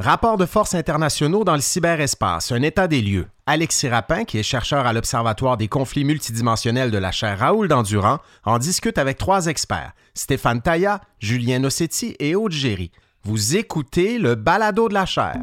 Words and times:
Rapport 0.00 0.36
de 0.36 0.46
forces 0.46 0.76
internationaux 0.76 1.42
dans 1.42 1.56
le 1.56 1.60
cyberespace, 1.60 2.52
un 2.52 2.62
état 2.62 2.86
des 2.86 3.02
lieux. 3.02 3.26
Alexis 3.46 3.88
Rapin, 3.88 4.22
qui 4.22 4.38
est 4.38 4.44
chercheur 4.44 4.86
à 4.86 4.92
l'Observatoire 4.92 5.56
des 5.56 5.66
conflits 5.66 6.04
multidimensionnels 6.04 6.92
de 6.92 6.98
la 6.98 7.10
chaire 7.10 7.40
Raoul 7.40 7.66
Dandurand, 7.66 8.18
en 8.44 8.58
discute 8.58 8.96
avec 8.96 9.18
trois 9.18 9.46
experts, 9.46 9.90
Stéphane 10.14 10.62
Tailla, 10.62 11.00
Julien 11.18 11.58
Nossetti 11.58 12.14
et 12.20 12.36
Aude 12.36 12.52
Géry. 12.52 12.92
Vous 13.24 13.56
écoutez 13.56 14.20
le 14.20 14.36
balado 14.36 14.88
de 14.88 14.94
la 14.94 15.04
chaire. 15.04 15.40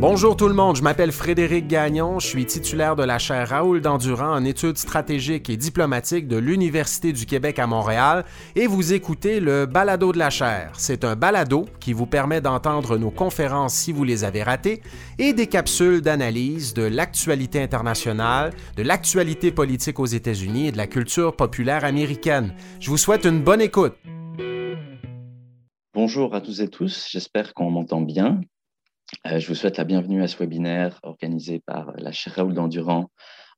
Bonjour 0.00 0.36
tout 0.36 0.46
le 0.46 0.54
monde, 0.54 0.76
je 0.76 0.82
m'appelle 0.82 1.10
Frédéric 1.10 1.66
Gagnon, 1.66 2.20
je 2.20 2.28
suis 2.28 2.46
titulaire 2.46 2.94
de 2.94 3.02
la 3.02 3.18
chaire 3.18 3.48
Raoul 3.48 3.80
Dandurand 3.80 4.32
en 4.32 4.44
études 4.44 4.78
stratégiques 4.78 5.50
et 5.50 5.56
diplomatiques 5.56 6.28
de 6.28 6.36
l'Université 6.36 7.12
du 7.12 7.26
Québec 7.26 7.58
à 7.58 7.66
Montréal 7.66 8.24
et 8.54 8.68
vous 8.68 8.92
écoutez 8.92 9.40
le 9.40 9.66
Balado 9.66 10.12
de 10.12 10.18
la 10.18 10.30
chaire. 10.30 10.70
C'est 10.74 11.02
un 11.02 11.16
balado 11.16 11.66
qui 11.80 11.94
vous 11.94 12.06
permet 12.06 12.40
d'entendre 12.40 12.96
nos 12.96 13.10
conférences 13.10 13.74
si 13.74 13.90
vous 13.90 14.04
les 14.04 14.22
avez 14.22 14.44
ratées 14.44 14.82
et 15.18 15.32
des 15.32 15.48
capsules 15.48 16.00
d'analyse 16.00 16.74
de 16.74 16.84
l'actualité 16.84 17.60
internationale, 17.60 18.52
de 18.76 18.84
l'actualité 18.84 19.50
politique 19.50 19.98
aux 19.98 20.06
États-Unis 20.06 20.68
et 20.68 20.72
de 20.72 20.76
la 20.76 20.86
culture 20.86 21.34
populaire 21.34 21.84
américaine. 21.84 22.54
Je 22.78 22.88
vous 22.90 22.98
souhaite 22.98 23.24
une 23.24 23.42
bonne 23.42 23.60
écoute. 23.60 23.94
Bonjour 25.92 26.36
à 26.36 26.40
tous 26.40 26.60
et 26.60 26.68
tous, 26.68 27.08
j'espère 27.10 27.52
qu'on 27.52 27.72
m'entend 27.72 28.00
bien. 28.00 28.40
Euh, 29.26 29.38
je 29.38 29.48
vous 29.48 29.54
souhaite 29.54 29.78
la 29.78 29.84
bienvenue 29.84 30.22
à 30.22 30.28
ce 30.28 30.36
webinaire 30.36 31.00
organisé 31.02 31.60
par 31.60 31.92
la 31.96 32.12
chaire 32.12 32.34
Raoul 32.34 32.52
Dandurand 32.52 33.10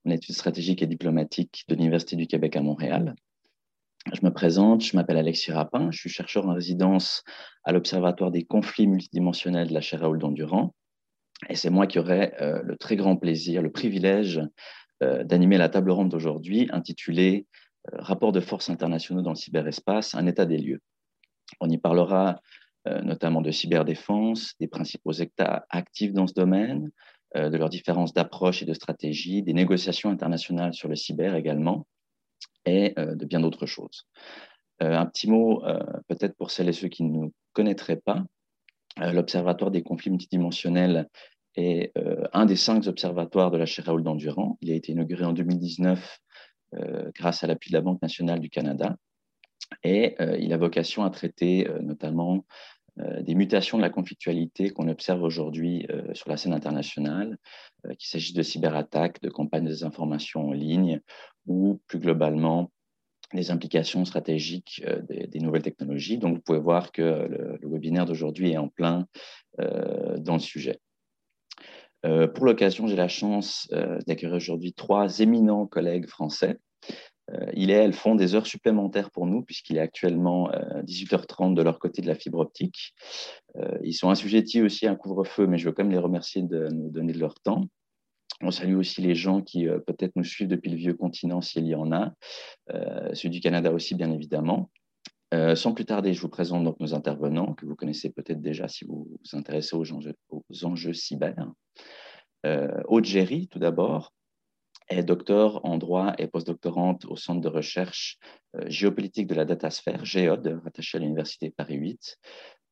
en 0.06 0.10
études 0.10 0.34
stratégiques 0.34 0.82
et 0.82 0.86
diplomatiques 0.86 1.64
de 1.68 1.74
l'Université 1.74 2.16
du 2.16 2.26
Québec 2.26 2.56
à 2.56 2.62
Montréal. 2.62 3.14
Je 4.12 4.20
me 4.22 4.32
présente, 4.32 4.82
je 4.84 4.96
m'appelle 4.96 5.18
Alexis 5.18 5.52
Rapin, 5.52 5.90
je 5.90 5.98
suis 5.98 6.08
chercheur 6.08 6.46
en 6.46 6.54
résidence 6.54 7.24
à 7.64 7.72
l'Observatoire 7.72 8.30
des 8.30 8.44
conflits 8.44 8.86
multidimensionnels 8.86 9.68
de 9.68 9.74
la 9.74 9.80
chaire 9.80 10.00
Raoul 10.00 10.18
Dandurand. 10.18 10.74
Et 11.48 11.56
c'est 11.56 11.70
moi 11.70 11.86
qui 11.86 11.98
aurai 11.98 12.32
euh, 12.40 12.62
le 12.62 12.76
très 12.76 12.96
grand 12.96 13.16
plaisir, 13.16 13.60
le 13.60 13.72
privilège 13.72 14.40
euh, 15.02 15.24
d'animer 15.24 15.58
la 15.58 15.68
table 15.68 15.90
ronde 15.90 16.10
d'aujourd'hui 16.10 16.68
intitulée 16.72 17.46
Rapport 17.92 18.30
de 18.30 18.40
forces 18.40 18.68
internationaux 18.68 19.22
dans 19.22 19.30
le 19.30 19.36
cyberespace, 19.36 20.14
un 20.14 20.26
état 20.26 20.44
des 20.44 20.58
lieux. 20.58 20.82
On 21.60 21.68
y 21.70 21.78
parlera 21.78 22.28
euh, 22.28 22.34
notamment 23.02 23.40
de 23.40 23.50
cyberdéfense, 23.50 24.54
des 24.58 24.68
principaux 24.68 25.12
États 25.12 25.66
actifs 25.70 26.12
dans 26.12 26.26
ce 26.26 26.34
domaine, 26.34 26.90
euh, 27.36 27.48
de 27.48 27.56
leurs 27.56 27.68
différences 27.68 28.12
d'approche 28.12 28.60
et 28.62 28.66
de 28.66 28.74
stratégie, 28.74 29.40
des 29.44 29.52
négociations 29.52 30.10
internationales 30.10 30.74
sur 30.74 30.88
le 30.88 30.96
cyber 30.96 31.36
également, 31.36 31.86
et 32.66 32.92
euh, 32.98 33.14
de 33.14 33.24
bien 33.24 33.38
d'autres 33.38 33.66
choses. 33.66 34.08
un 34.80 35.06
petit 35.06 35.28
mot 35.28 35.62
peut-être 36.08 36.34
pour 36.36 36.50
celles 36.50 36.70
et 36.70 36.72
ceux 36.72 36.88
qui 36.88 37.04
ne 37.04 37.12
nous 37.12 37.32
connaîtraient 37.52 38.00
pas. 38.02 38.24
L'Observatoire 38.96 39.70
des 39.70 39.82
conflits 39.82 40.10
multidimensionnels 40.10 41.06
est 41.54 41.92
un 42.32 42.46
des 42.46 42.56
cinq 42.56 42.86
observatoires 42.86 43.50
de 43.50 43.58
la 43.58 43.66
chaire 43.66 43.84
Raoul 43.84 44.02
d'Endurant. 44.02 44.56
Il 44.62 44.72
a 44.72 44.74
été 44.74 44.92
inauguré 44.92 45.26
en 45.26 45.34
2019 45.34 46.18
grâce 47.14 47.44
à 47.44 47.46
l'appui 47.46 47.70
de 47.70 47.76
la 47.76 47.82
Banque 47.82 48.00
nationale 48.00 48.40
du 48.40 48.48
Canada. 48.48 48.96
Et 49.84 50.16
il 50.38 50.50
a 50.54 50.56
vocation 50.56 51.04
à 51.04 51.10
traiter 51.10 51.68
notamment 51.82 52.36
euh, 52.36 52.40
des 53.22 53.34
mutations 53.34 53.76
de 53.76 53.82
la 53.82 53.90
conflictualité 53.90 54.70
qu'on 54.70 54.88
observe 54.88 55.22
aujourd'hui 55.22 55.86
euh, 55.90 56.12
sur 56.14 56.28
la 56.28 56.36
scène 56.36 56.52
internationale, 56.52 57.36
euh, 57.86 57.94
qu'il 57.94 58.08
s'agisse 58.08 58.34
de 58.34 58.42
cyberattaques, 58.42 59.20
de 59.22 59.30
campagnes 59.30 59.64
de 59.64 59.70
désinformation 59.70 60.48
en 60.48 60.52
ligne 60.52 61.00
ou 61.46 61.80
plus 61.86 61.98
globalement 61.98 62.70
les 63.32 63.50
implications 63.50 64.04
stratégiques 64.04 64.84
des, 65.08 65.38
nouvelles 65.38 65.62
technologies. 65.62 66.18
Donc, 66.18 66.34
vous 66.34 66.42
pouvez 66.42 66.58
voir 66.58 66.90
que 66.90 67.00
le, 67.00 67.60
webinaire 67.62 68.04
d'aujourd'hui 68.04 68.50
est 68.50 68.56
en 68.56 68.66
plein 68.66 69.06
dans 69.56 70.32
le 70.32 70.40
sujet. 70.40 70.80
pour 72.02 72.44
l'occasion, 72.44 72.88
j'ai 72.88 72.96
la 72.96 73.06
chance 73.06 73.68
d'accueillir 74.08 74.34
aujourd'hui 74.34 74.72
trois 74.72 75.20
éminents 75.20 75.68
collègues 75.68 76.08
français 76.08 76.58
euh, 76.88 76.94
il 77.54 77.70
et 77.70 77.74
elles 77.74 77.92
font 77.92 78.14
des 78.14 78.34
heures 78.34 78.46
supplémentaires 78.46 79.10
pour 79.10 79.26
nous, 79.26 79.42
puisqu'il 79.42 79.76
est 79.76 79.80
actuellement 79.80 80.50
18h30 80.84 81.52
euh, 81.52 81.54
de 81.54 81.62
leur 81.62 81.78
côté 81.78 82.02
de 82.02 82.06
la 82.06 82.14
fibre 82.14 82.38
optique. 82.38 82.94
Euh, 83.56 83.78
ils 83.82 83.94
sont 83.94 84.10
assujettis 84.10 84.62
aussi 84.62 84.86
à 84.86 84.92
un 84.92 84.96
couvre-feu, 84.96 85.46
mais 85.46 85.58
je 85.58 85.66
veux 85.66 85.72
quand 85.72 85.84
même 85.84 85.92
les 85.92 85.98
remercier 85.98 86.42
de 86.42 86.68
nous 86.68 86.90
donner 86.90 87.12
de 87.12 87.18
leur 87.18 87.34
temps. 87.40 87.64
On 88.42 88.50
salue 88.50 88.76
aussi 88.76 89.02
les 89.02 89.14
gens 89.14 89.42
qui 89.42 89.66
peut-être 89.86 90.16
nous 90.16 90.24
suivent 90.24 90.48
depuis 90.48 90.70
le 90.70 90.76
vieux 90.76 90.94
continent, 90.94 91.42
s'il 91.42 91.66
y 91.66 91.74
en 91.74 91.92
a, 91.92 92.14
ceux 93.12 93.28
du 93.28 93.40
Canada 93.40 93.70
aussi, 93.70 93.94
bien 93.94 94.10
évidemment. 94.10 94.70
sans 95.54 95.74
plus 95.74 95.84
tarder, 95.84 96.14
je 96.14 96.22
vous 96.22 96.30
présente 96.30 96.64
donc 96.64 96.80
nos 96.80 96.94
intervenants, 96.94 97.52
que 97.52 97.66
vous 97.66 97.76
connaissez 97.76 98.08
peut-être 98.08 98.40
déjà 98.40 98.66
si 98.66 98.86
vous 98.86 99.08
vous 99.10 99.38
intéressez 99.38 99.76
aux 99.76 99.92
enjeux, 99.92 100.14
aux 100.30 100.64
enjeux 100.64 100.94
cyber. 100.94 101.34
Euh, 102.46 102.82
Aude 102.88 103.06
tout 103.50 103.58
d'abord, 103.58 104.12
est 104.90 105.04
docteur 105.04 105.64
en 105.64 105.78
droit 105.78 106.12
et 106.18 106.26
postdoctorante 106.26 107.04
au 107.06 107.16
Centre 107.16 107.40
de 107.40 107.48
recherche 107.48 108.18
euh, 108.56 108.64
géopolitique 108.68 109.28
de 109.28 109.34
la 109.34 109.44
datasphère, 109.44 110.04
GEOD, 110.04 110.60
rattaché 110.64 110.98
à 110.98 111.00
l'Université 111.00 111.50
Paris 111.50 111.76
8. 111.76 112.18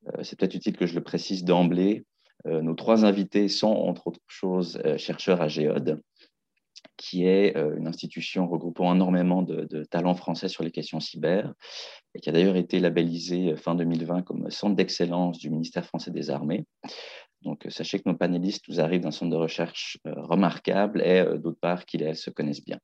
Euh, 0.08 0.22
c'est 0.22 0.38
peut-être 0.38 0.54
utile 0.54 0.76
que 0.76 0.86
je 0.86 0.94
le 0.94 1.02
précise 1.02 1.44
d'emblée. 1.44 2.04
Euh, 2.46 2.60
nos 2.60 2.74
trois 2.74 3.04
invités 3.04 3.48
sont, 3.48 3.68
entre 3.68 4.08
autres 4.08 4.20
choses, 4.26 4.80
chercheurs 4.96 5.40
à 5.40 5.48
GEOD, 5.48 6.00
qui 6.96 7.26
est 7.26 7.56
une 7.56 7.86
institution 7.86 8.48
regroupant 8.48 8.94
énormément 8.94 9.42
de, 9.42 9.64
de, 9.64 9.84
talents 9.84 10.14
français 10.14 10.48
sur 10.48 10.64
les 10.64 10.70
questions 10.70 11.00
cyber, 11.00 11.52
et 12.14 12.20
qui 12.20 12.28
a 12.28 12.32
d'ailleurs 12.32 12.56
été 12.56 12.80
labellisée 12.80 13.56
fin 13.56 13.74
2020 13.74 14.22
comme 14.22 14.50
centre 14.50 14.76
d'excellence 14.76 15.38
du 15.38 15.50
ministère 15.50 15.84
français 15.84 16.10
des 16.10 16.30
Armées. 16.30 16.64
Donc, 17.42 17.66
euh, 17.66 17.70
sachez 17.70 17.98
que 17.98 18.08
nos 18.08 18.16
panélistes 18.16 18.68
nous 18.68 18.80
arrivent 18.80 19.02
d'un 19.02 19.10
centre 19.10 19.30
de 19.30 19.36
recherche 19.36 19.98
euh, 20.06 20.12
remarquable 20.16 21.02
et 21.02 21.20
euh, 21.20 21.38
d'autre 21.38 21.58
part 21.60 21.84
qu'ils 21.84 22.02
elles 22.02 22.16
se 22.16 22.30
connaissent 22.30 22.64
bien. 22.64 22.80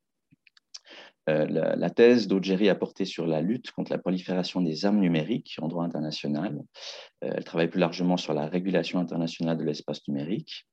la, 1.26 1.90
thèse 1.90 2.28
d'Audgery 2.28 2.68
a 2.68 2.74
porté 2.74 3.06
sur 3.06 3.26
la 3.26 3.40
lutte 3.40 3.70
contre 3.72 3.90
la 3.90 3.98
prolifération 3.98 4.60
des 4.60 4.84
armes 4.84 5.00
numériques 5.00 5.56
en 5.58 5.68
droit 5.68 5.84
international. 5.84 6.60
elle 7.22 7.44
travaille 7.44 7.68
plus 7.68 7.80
largement 7.80 8.18
sur 8.18 8.34
la 8.34 8.46
régulation 8.46 8.98
internationale 8.98 9.56
de 9.56 9.64
l'espace 9.64 10.06
numérique. 10.06 10.66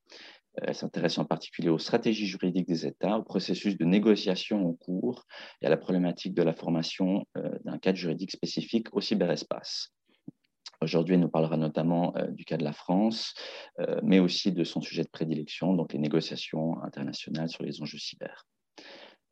Elle 0.55 0.75
s'intéresse 0.75 1.17
en 1.17 1.23
particulier 1.23 1.69
aux 1.69 1.79
stratégies 1.79 2.27
juridiques 2.27 2.67
des 2.67 2.85
États, 2.85 3.17
au 3.17 3.23
processus 3.23 3.77
de 3.77 3.85
négociation 3.85 4.67
en 4.67 4.73
cours 4.73 5.23
et 5.61 5.67
à 5.67 5.69
la 5.69 5.77
problématique 5.77 6.33
de 6.33 6.43
la 6.43 6.51
formation 6.51 7.25
d'un 7.63 7.77
cadre 7.77 7.97
juridique 7.97 8.31
spécifique 8.31 8.87
au 8.91 8.99
cyberespace. 8.99 9.93
Aujourd'hui, 10.81 11.13
elle 11.13 11.21
nous 11.21 11.29
parlera 11.29 11.57
notamment 11.57 12.15
euh, 12.17 12.27
du 12.27 12.43
cas 12.43 12.57
de 12.57 12.63
la 12.63 12.73
France, 12.73 13.35
euh, 13.79 13.99
mais 14.01 14.19
aussi 14.19 14.51
de 14.51 14.63
son 14.63 14.81
sujet 14.81 15.03
de 15.03 15.09
prédilection, 15.09 15.73
donc 15.73 15.93
les 15.93 15.99
négociations 15.99 16.81
internationales 16.81 17.49
sur 17.49 17.63
les 17.63 17.81
enjeux 17.81 17.99
cyber. 17.99 18.47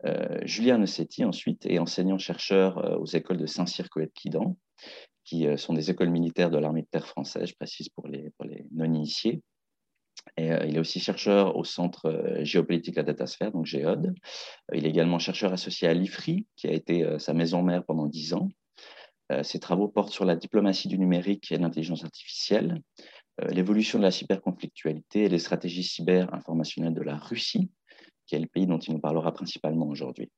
Euh, 0.05 0.39
Julien 0.43 0.77
Nossetti, 0.77 1.25
ensuite, 1.25 1.65
est 1.65 1.79
enseignant-chercheur 1.79 3.01
aux 3.01 3.07
écoles 3.07 3.37
de 3.37 3.47
Saint-Cyr 3.47 3.87
Quidan, 4.13 4.57
qui 5.25 5.45
sont 5.57 5.73
des 5.73 5.89
écoles 5.91 6.09
militaires 6.09 6.51
de 6.51 6.57
l'armée 6.57 6.83
de 6.83 6.87
terre 6.89 7.07
française, 7.07 7.49
je 7.49 7.55
précise 7.55 7.89
pour 7.89 8.07
les, 8.07 8.31
non-initiés. 8.71 9.41
Il 10.37 10.75
est 10.75 10.79
aussi 10.79 10.99
chercheur 10.99 11.55
au 11.55 11.63
Centre 11.63 12.39
géopolitique 12.41 12.95
de 12.95 13.01
la 13.01 13.05
datasphère, 13.05 13.51
donc 13.51 13.65
GEOD. 13.65 14.13
il 14.73 14.85
est 14.85 14.89
également 14.89 15.19
chercheur 15.19 15.53
associé 15.53 15.87
à 15.87 15.93
l'IFRI, 15.93 16.47
qui 16.55 16.67
a 16.67 16.71
été 16.71 17.19
sa 17.19 17.33
maison 17.33 17.61
mère 17.61 17.83
pendant 17.83 18.07
dix 18.07 18.33
ans. 18.33 18.49
Euh, 19.31 19.43
ces 19.43 19.59
travaux 19.59 19.87
portent 19.87 20.11
sur 20.11 20.25
la 20.25 20.35
diplomatie 20.35 20.87
du 20.87 20.97
numérique 20.97 21.51
et 21.51 21.57
l'intelligence 21.57 22.03
artificielle, 22.03 22.81
euh, 23.41 23.47
l'évolution 23.49 23.99
de 23.99 24.03
la 24.03 24.11
cyberconflictualité 24.11 25.23
et 25.23 25.29
les 25.29 25.39
stratégies 25.39 25.83
cyber-informationnelles 25.83 26.93
de 26.93 27.01
la 27.01 27.17
Russie, 27.17 27.69
qui 28.25 28.35
est 28.35 28.39
le 28.39 28.47
pays 28.47 28.67
dont 28.67 28.79
il 28.79 28.93
nous 28.93 28.99
parlera 28.99 29.33
principalement 29.33 29.87
aujourd'hui. 29.87 30.31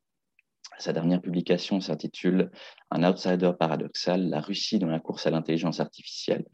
Sa 0.77 0.93
dernière 0.93 1.21
publication 1.21 1.79
s'intitule 1.79 2.49
Un 2.89 3.03
outsider 3.09 3.51
paradoxal, 3.59 4.29
la 4.29 4.41
Russie 4.41 4.79
dans 4.79 4.87
la 4.87 4.99
course 4.99 5.27
à 5.27 5.31
l'intelligence 5.31 5.79
artificielle. 5.79 6.45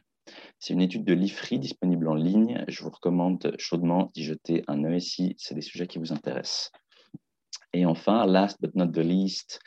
C'est 0.59 0.73
une 0.73 0.81
étude 0.81 1.05
de 1.05 1.13
l'IFRI 1.13 1.59
disponible 1.59 2.07
en 2.09 2.15
ligne. 2.15 2.65
Je 2.67 2.83
vous 2.83 2.89
recommande 2.89 3.55
chaudement 3.57 4.11
d'y 4.13 4.23
jeter 4.23 4.63
un 4.67 4.83
œil 4.83 5.01
si 5.01 5.35
c'est 5.37 5.55
des 5.55 5.61
sujets 5.61 5.87
qui 5.87 5.99
vous 5.99 6.11
intéressent. 6.11 6.71
Et 7.73 7.85
enfin, 7.85 8.25
last 8.25 8.61
but 8.61 8.73
not 8.75 8.87
the 8.87 8.99
least, 8.99 9.59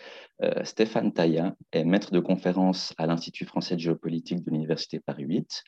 euh, 0.42 0.64
Stéphane 0.64 1.12
Tailla 1.12 1.54
est 1.72 1.84
maître 1.84 2.12
de 2.12 2.20
conférence 2.20 2.94
à 2.96 3.06
l'Institut 3.06 3.44
français 3.44 3.76
de 3.76 3.80
géopolitique 3.80 4.42
de 4.42 4.50
l'Université 4.50 5.00
Paris 5.00 5.24
8, 5.24 5.62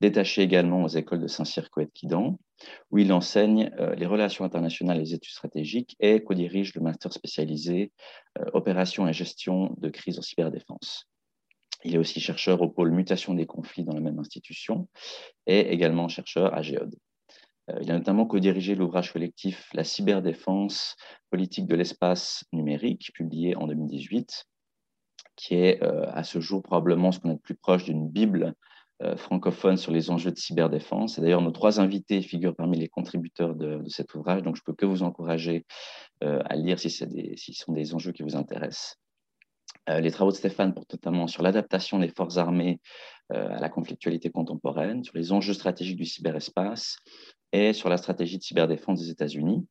détaché 0.00 0.42
également 0.42 0.84
aux 0.84 0.88
écoles 0.88 1.20
de 1.20 1.26
Saint-Cyr 1.26 1.70
Coët-Quidan, 1.70 2.38
où 2.90 2.98
il 2.98 3.12
enseigne 3.12 3.72
euh, 3.80 3.94
les 3.96 4.06
relations 4.06 4.44
internationales 4.44 4.98
et 4.98 5.00
les 5.00 5.14
études 5.14 5.32
stratégiques 5.32 5.96
et 5.98 6.22
co-dirige 6.22 6.74
le 6.74 6.80
master 6.80 7.12
spécialisé 7.12 7.92
euh, 8.38 8.44
opération 8.52 9.08
et 9.08 9.12
gestion 9.12 9.74
de 9.78 9.88
crise 9.88 10.18
en 10.18 10.22
cyberdéfense. 10.22 11.08
Il 11.84 11.94
est 11.94 11.98
aussi 11.98 12.20
chercheur 12.20 12.62
au 12.62 12.68
pôle 12.68 12.92
mutation 12.92 13.34
des 13.34 13.46
conflits 13.46 13.84
dans 13.84 13.94
la 13.94 14.00
même 14.00 14.18
institution 14.18 14.88
et 15.46 15.72
également 15.72 16.08
chercheur 16.08 16.54
à 16.54 16.62
Géode. 16.62 16.94
Euh, 17.70 17.78
il 17.82 17.90
a 17.90 17.94
notamment 17.94 18.26
co-dirigé 18.26 18.74
l'ouvrage 18.74 19.12
collectif 19.12 19.70
La 19.74 19.84
cyberdéfense 19.84 20.96
politique 21.30 21.66
de 21.66 21.74
l'espace 21.74 22.44
numérique, 22.52 23.12
publié 23.14 23.56
en 23.56 23.66
2018, 23.66 24.46
qui 25.36 25.54
est 25.54 25.82
euh, 25.82 26.04
à 26.12 26.24
ce 26.24 26.40
jour 26.40 26.62
probablement 26.62 27.12
ce 27.12 27.20
qu'on 27.20 27.30
est 27.30 27.34
le 27.34 27.38
plus 27.38 27.56
proche 27.56 27.84
d'une 27.84 28.08
Bible 28.08 28.54
francophone 29.16 29.76
sur 29.76 29.92
les 29.92 30.08
enjeux 30.10 30.30
de 30.30 30.38
cyberdéfense. 30.38 31.18
D'ailleurs, 31.18 31.42
nos 31.42 31.50
trois 31.50 31.80
invités 31.80 32.22
figurent 32.22 32.54
parmi 32.54 32.78
les 32.78 32.88
contributeurs 32.88 33.54
de, 33.54 33.82
cet 33.88 34.14
ouvrage, 34.14 34.42
donc 34.42 34.56
je 34.56 34.62
peux 34.64 34.72
que 34.72 34.86
vous 34.86 35.02
encourager 35.02 35.66
à 36.22 36.54
lire 36.54 36.78
si, 36.78 36.88
ce 36.88 37.04
sont 37.52 37.72
des 37.72 37.92
enjeux 37.92 38.12
qui 38.12 38.22
vous 38.22 38.36
intéressent. 38.36 38.96
les 39.88 40.10
travaux 40.12 40.30
de 40.30 40.36
Stéphane 40.36 40.72
portent 40.72 40.92
notamment 40.92 41.26
sur 41.26 41.42
l'adaptation 41.42 41.98
des 41.98 42.08
forces 42.08 42.38
armées 42.38 42.80
à 43.30 43.60
la 43.60 43.68
conflictualité 43.68 44.30
contemporaine, 44.30 45.02
sur 45.02 45.16
les 45.16 45.32
enjeux 45.32 45.54
stratégiques 45.54 45.98
du 45.98 46.06
cyberespace 46.06 46.96
et 47.54 47.72
sur 47.72 47.88
la 47.88 47.96
stratégie 47.96 48.36
de 48.36 48.42
cyberdéfense 48.42 49.00
des 49.00 49.10
États-Unis, 49.10 49.64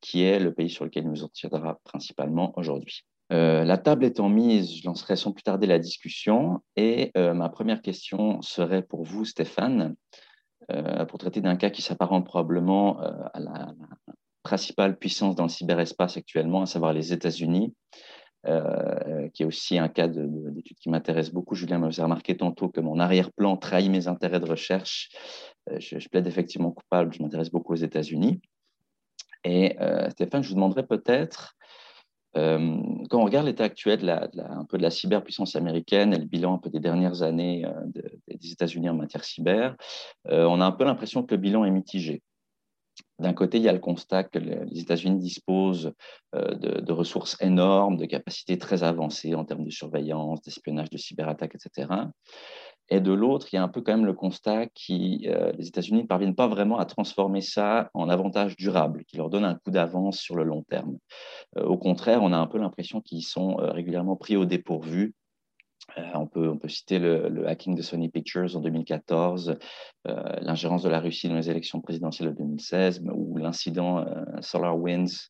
qui 0.00 0.24
est 0.24 0.40
le 0.40 0.52
pays 0.52 0.68
sur 0.68 0.84
lequel 0.84 1.04
il 1.04 1.10
nous 1.10 1.28
tiendra 1.28 1.78
principalement 1.84 2.52
aujourd'hui. 2.58 3.04
Euh, 3.32 3.64
la 3.64 3.78
table 3.78 4.04
étant 4.04 4.28
mise, 4.28 4.76
je 4.76 4.84
lancerai 4.84 5.14
sans 5.14 5.30
plus 5.30 5.44
tarder 5.44 5.68
la 5.68 5.78
discussion. 5.78 6.60
Et 6.74 7.12
euh, 7.16 7.32
ma 7.32 7.48
première 7.48 7.80
question 7.80 8.42
serait 8.42 8.82
pour 8.82 9.04
vous, 9.04 9.24
Stéphane, 9.24 9.94
euh, 10.72 11.06
pour 11.06 11.20
traiter 11.20 11.40
d'un 11.40 11.54
cas 11.54 11.70
qui 11.70 11.80
s'apparente 11.80 12.26
probablement 12.26 12.98
à 13.00 13.38
la, 13.38 13.72
principale 14.42 14.98
puissance 14.98 15.36
dans 15.36 15.44
le 15.44 15.48
cyberespace 15.48 16.16
actuellement, 16.16 16.62
à 16.62 16.66
savoir 16.66 16.92
les 16.92 17.12
États-Unis, 17.12 17.72
qui 18.44 19.42
est 19.44 19.46
aussi 19.46 19.78
un 19.78 19.88
cas 19.88 20.08
d'étude 20.08 20.76
qui 20.80 20.90
m'intéresse 20.90 21.30
beaucoup. 21.30 21.54
Julien 21.54 21.78
m'a 21.78 21.90
remarqué 21.90 22.36
tantôt 22.36 22.68
que 22.68 22.80
mon 22.80 22.98
arrière-plan 22.98 23.56
trahit 23.56 23.88
mes 23.88 24.08
intérêts 24.08 24.40
de 24.40 24.50
recherche. 24.50 25.10
Je, 25.78 25.98
je, 25.98 26.08
plaide 26.08 26.26
effectivement 26.26 26.72
coupable, 26.72 27.12
je 27.14 27.22
m'intéresse 27.22 27.50
beaucoup 27.50 27.72
aux 27.72 27.76
États-Unis. 27.76 28.40
Et 29.44 29.76
Stéphane, 30.10 30.42
je 30.42 30.50
vous 30.50 30.54
demanderais 30.54 30.86
peut-être 30.86 31.56
euh, 32.36 32.76
quand 33.10 33.20
on 33.20 33.24
regarde 33.24 33.46
l'état 33.46 33.64
actuel 33.64 34.00
de 34.00 34.06
la, 34.06 34.28
un 34.48 34.64
peu 34.64 34.78
de 34.78 34.82
la 34.82 34.90
cyberpuissance 34.90 35.54
américaine 35.56 36.14
et 36.14 36.18
le 36.18 36.24
bilan 36.24 36.54
un 36.54 36.58
peu 36.58 36.70
des 36.70 36.80
dernières 36.80 37.22
années 37.22 37.64
euh, 37.66 37.72
des 38.28 38.52
États-Unis 38.52 38.88
en 38.88 38.94
matière 38.94 39.24
cyber, 39.24 39.76
euh, 40.28 40.44
on 40.44 40.60
a 40.60 40.64
un 40.64 40.72
peu 40.72 40.84
l'impression 40.84 41.22
que 41.22 41.34
le 41.34 41.40
bilan 41.40 41.64
est 41.64 41.70
mitigé. 41.70 42.22
D'un 43.18 43.34
côté, 43.34 43.58
il 43.58 43.64
y 43.64 43.68
a 43.68 43.72
le 43.72 43.78
constat 43.78 44.24
que 44.24 44.38
les 44.38 44.80
États-Unis 44.80 45.18
disposent 45.18 45.92
de, 46.34 46.80
de, 46.80 46.92
ressources 46.92 47.40
énormes, 47.40 47.96
de 47.96 48.04
capacités 48.04 48.58
très 48.58 48.82
avancées 48.82 49.34
en 49.34 49.44
termes 49.44 49.64
de 49.64 49.70
surveillance, 49.70 50.42
d'espionnage, 50.42 50.90
de 50.90 50.98
cyberattaques, 50.98 51.54
etc. 51.54 51.88
Et 52.88 53.00
de 53.00 53.12
l'autre, 53.12 53.48
il 53.52 53.56
y 53.56 53.58
a 53.58 53.62
un 53.62 53.68
peu 53.68 53.80
quand 53.80 53.92
même 53.92 54.06
le 54.06 54.12
constat 54.12 54.66
que 54.66 55.26
euh, 55.28 55.52
les 55.52 55.68
États-Unis 55.68 56.02
ne 56.02 56.06
parviennent 56.06 56.34
pas 56.34 56.48
vraiment 56.48 56.78
à 56.78 56.84
transformer 56.84 57.40
ça 57.40 57.90
en 57.94 58.08
avantage 58.08 58.56
durable, 58.56 59.04
qui 59.06 59.16
leur 59.16 59.30
donne 59.30 59.44
un 59.44 59.54
coup 59.54 59.70
d'avance 59.70 60.18
sur 60.18 60.36
le 60.36 60.44
long 60.44 60.62
terme. 60.62 60.98
Euh, 61.56 61.64
au 61.64 61.78
contraire, 61.78 62.22
on 62.22 62.32
a 62.32 62.36
un 62.36 62.46
peu 62.46 62.58
l'impression 62.58 63.00
qu'ils 63.00 63.24
sont 63.24 63.58
euh, 63.60 63.70
régulièrement 63.70 64.16
pris 64.16 64.36
au 64.36 64.44
dépourvu. 64.44 65.14
On 66.14 66.26
peut, 66.26 66.48
on, 66.48 66.56
peut, 66.56 66.68
citer 66.68 66.98
le, 67.00 67.46
hacking 67.46 67.74
de 67.74 67.82
Sony 67.82 68.08
Pictures 68.08 68.56
en 68.56 68.60
2014, 68.60 69.58
l'ingérence 70.40 70.84
de 70.84 70.88
la 70.88 71.00
Russie 71.00 71.28
dans 71.28 71.34
les 71.34 71.50
élections 71.50 71.80
présidentielles 71.80 72.30
de 72.30 72.36
2016 72.36 73.02
ou 73.12 73.36
l'incident 73.36 74.06
SolarWinds 74.40 75.28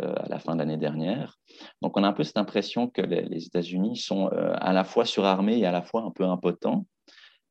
à 0.00 0.28
la 0.28 0.38
fin 0.38 0.54
de 0.54 0.58
l'année 0.60 0.76
dernière. 0.76 1.38
Donc, 1.82 1.96
on 1.96 2.04
a 2.04 2.08
un 2.08 2.12
peu 2.12 2.24
cette 2.24 2.38
impression 2.38 2.88
que 2.88 3.02
les, 3.02 3.46
États-Unis 3.46 3.96
sont 3.96 4.28
à 4.28 4.72
la 4.72 4.84
fois 4.84 5.04
surarmés 5.04 5.58
et 5.58 5.66
à 5.66 5.72
la 5.72 5.82
fois 5.82 6.02
un 6.02 6.10
peu 6.10 6.24
impotents. 6.24 6.86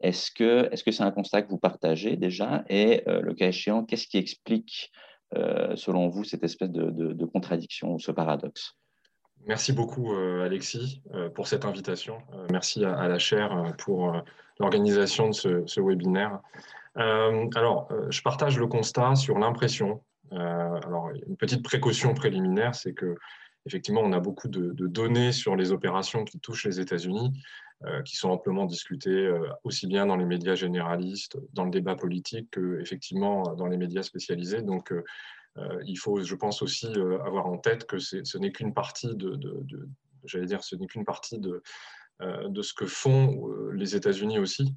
Est-ce 0.01 0.31
que 0.31 0.69
c'est 0.73 0.89
-ce 0.89 0.91
c'est 0.91 1.03
un 1.03 1.11
constat 1.11 1.41
que 1.41 1.49
vous 1.49 1.57
partagez 1.57 2.15
déjà? 2.15 2.63
Et 2.69 3.03
euh, 3.07 3.21
le 3.21 3.33
cas 3.33 3.47
échéant, 3.47 3.83
qu'est-ce 3.83 4.07
qui 4.07 4.17
explique, 4.17 4.91
euh, 5.35 5.75
selon 5.75 6.07
vous, 6.07 6.23
cette 6.23 6.43
espèce 6.43 6.69
de, 6.69 7.25
contradiction 7.25 7.95
ou 7.95 7.99
ce 7.99 8.11
paradoxe? 8.11 8.75
Merci 9.45 9.73
beaucoup, 9.73 10.13
euh, 10.13 10.45
Alexis, 10.45 11.01
pour 11.35 11.47
cette 11.47 11.65
invitation. 11.65 12.17
merci 12.51 12.83
à, 12.85 13.07
la 13.07 13.19
chaire 13.19 13.73
pour 13.77 14.13
l'organisation 14.59 15.29
de 15.29 15.63
ce 15.65 15.81
webinaire. 15.81 16.39
alors, 16.95 17.89
je 18.09 18.21
partage 18.21 18.57
le 18.57 18.67
constat 18.67 19.15
sur 19.15 19.37
l'impression. 19.37 20.01
Alors, 20.31 21.11
une 21.27 21.37
petite 21.37 21.63
précaution 21.63 22.13
préliminaire, 22.13 22.75
c'est 22.75 22.93
que 22.93 23.15
effectivement, 23.65 24.01
on 24.01 24.13
a 24.13 24.19
beaucoup 24.19 24.47
de, 24.47 24.87
données 24.87 25.31
sur 25.31 25.55
les 25.55 25.71
opérations 25.71 26.23
qui 26.23 26.39
touchent 26.39 26.65
les 26.65 26.79
États-Unis. 26.79 27.31
Euh, 27.85 28.01
qui 28.01 28.17
sont 28.17 28.29
amplement 28.29 28.65
discutés 28.65 29.09
euh, 29.09 29.47
aussi 29.63 29.87
bien 29.87 30.05
dans 30.05 30.17
les 30.17 30.25
médias 30.25 30.53
généralistes, 30.53 31.37
dans 31.53 31.63
le 31.63 31.71
débat 31.71 31.95
politique, 31.95 32.51
que 32.51 32.77
effectivement 32.81 33.55
dans 33.55 33.67
les 33.67 33.77
médias 33.77 34.03
spécialisés. 34.03 34.61
Donc, 34.61 34.91
euh, 34.91 35.01
il 35.85 35.95
faut, 35.95 36.21
je 36.21 36.35
pense 36.35 36.61
aussi 36.61 36.87
avoir 36.87 37.45
en 37.45 37.57
tête 37.57 37.85
que 37.85 37.97
ce 37.97 38.37
n'est 38.37 38.51
qu'une 38.51 38.73
partie 38.73 39.15
de, 39.15 39.39
j'allais 40.25 40.45
dire, 40.45 40.61
ce 40.61 40.75
n'est 40.75 40.87
qu'une 40.87 41.05
partie 41.05 41.39
de, 41.39 41.63
de 42.21 42.62
ce 42.62 42.74
que 42.74 42.86
font 42.86 43.48
les 43.71 43.95
États-Unis 43.95 44.39
aussi. 44.39 44.75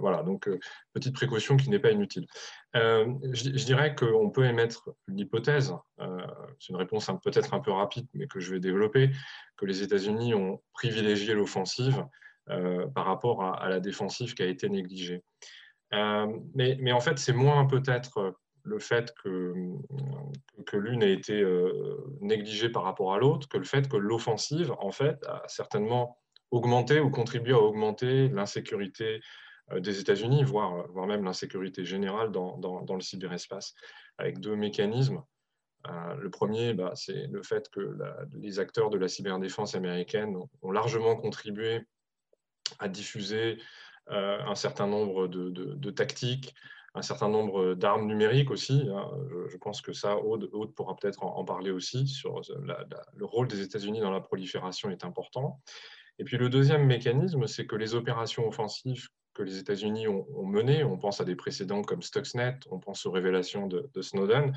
voilà, 0.00 0.22
donc 0.22 0.48
petite 0.94 1.14
précaution 1.14 1.56
qui 1.56 1.68
n'est 1.68 1.78
pas 1.78 1.90
inutile. 1.90 2.26
Je, 2.74 3.64
dirais 3.64 3.94
qu'on 3.94 4.30
peut 4.30 4.46
émettre 4.46 4.90
l'hypothèse, 5.06 5.74
c'est 5.98 6.70
une 6.70 6.76
réponse 6.76 7.10
peut-être 7.22 7.52
un 7.52 7.60
peu 7.60 7.72
rapide, 7.72 8.06
mais 8.14 8.26
que 8.26 8.40
je 8.40 8.52
vais 8.52 8.60
développer, 8.60 9.10
que 9.56 9.66
les 9.66 9.82
États-Unis 9.82 10.34
ont 10.34 10.62
privilégié 10.72 11.34
l'offensive 11.34 12.04
euh, 12.50 12.86
par 12.86 13.04
rapport 13.04 13.44
à, 13.44 13.68
la 13.68 13.78
défensive 13.78 14.32
qui 14.32 14.42
a 14.42 14.46
été 14.46 14.70
négligée. 14.70 15.22
Euh, 15.92 16.26
mais, 16.54 16.92
en 16.92 17.00
fait, 17.00 17.18
c'est 17.18 17.34
moins 17.34 17.66
peut-être 17.66 18.34
le 18.62 18.78
fait 18.78 19.12
que, 19.22 19.52
que 20.66 20.76
l'une 20.78 21.02
a 21.02 21.08
été 21.08 21.42
euh, 21.42 21.98
négligée 22.22 22.70
par 22.70 22.84
rapport 22.84 23.12
à 23.12 23.18
l'autre 23.18 23.48
que 23.48 23.58
le 23.58 23.64
fait 23.64 23.86
que 23.86 23.98
l'offensive, 23.98 24.72
en 24.78 24.92
fait, 24.92 25.22
a 25.26 25.42
certainement 25.46 26.18
augmenté 26.50 27.00
ou 27.00 27.10
contribué 27.10 27.52
à 27.52 27.58
augmenter 27.58 28.28
l'insécurité 28.28 29.20
des 29.76 30.00
États-Unis, 30.00 30.44
voire, 30.44 30.88
voire 30.88 31.06
même 31.06 31.24
l'insécurité 31.24 31.84
générale 31.84 32.32
dans, 32.32 32.56
dans, 32.56 32.94
le 32.94 33.02
cyberespace, 33.02 33.74
avec 34.16 34.40
deux 34.40 34.56
mécanismes. 34.56 35.22
le 35.84 36.30
premier, 36.30 36.72
bah, 36.72 36.92
c'est 36.94 37.26
le 37.26 37.42
fait 37.42 37.68
que 37.68 37.98
les 38.32 38.60
acteurs 38.60 38.88
de 38.88 38.96
la 38.96 39.08
cyberdéfense 39.08 39.74
américaine 39.74 40.38
ont 40.62 40.70
largement 40.70 41.16
contribué 41.16 41.82
à 42.78 42.88
diffuser 42.88 43.58
euh, 44.10 44.38
un 44.46 44.54
certain 44.54 44.86
nombre 44.86 45.28
de, 45.28 45.90
tactiques, 45.90 46.54
un 46.94 47.02
certain 47.02 47.28
nombre 47.28 47.74
d'armes 47.74 48.06
numériques 48.06 48.50
aussi. 48.50 48.88
Hein. 48.90 49.10
Je, 49.50 49.56
pense 49.58 49.82
que 49.82 49.92
ça, 49.92 50.16
Aude, 50.16 50.50
pourra 50.74 50.96
peut-être 50.96 51.22
en, 51.22 51.44
parler 51.44 51.70
aussi, 51.70 52.06
sur 52.06 52.40
le 52.56 53.24
rôle 53.24 53.48
des 53.48 53.60
États-Unis 53.60 54.00
dans 54.00 54.10
la 54.10 54.20
prolifération 54.20 54.90
est 54.90 55.04
important. 55.04 55.60
Et 56.18 56.24
puis 56.24 56.36
le 56.36 56.48
deuxième 56.48 56.84
mécanisme, 56.86 57.46
c'est 57.46 57.66
que 57.66 57.76
les 57.76 57.94
opérations 57.94 58.46
offensives 58.46 59.08
que 59.34 59.42
les 59.42 59.58
États-Unis 59.58 60.08
ont, 60.08 60.46
menées, 60.46 60.82
on 60.82 60.98
pense 60.98 61.20
à 61.20 61.24
des 61.24 61.36
précédents 61.36 61.82
comme 61.82 62.02
Stuxnet, 62.02 62.58
on 62.70 62.80
pense 62.80 63.06
aux 63.06 63.12
révélations 63.12 63.68
de, 63.68 64.02
Snowden, 64.02 64.52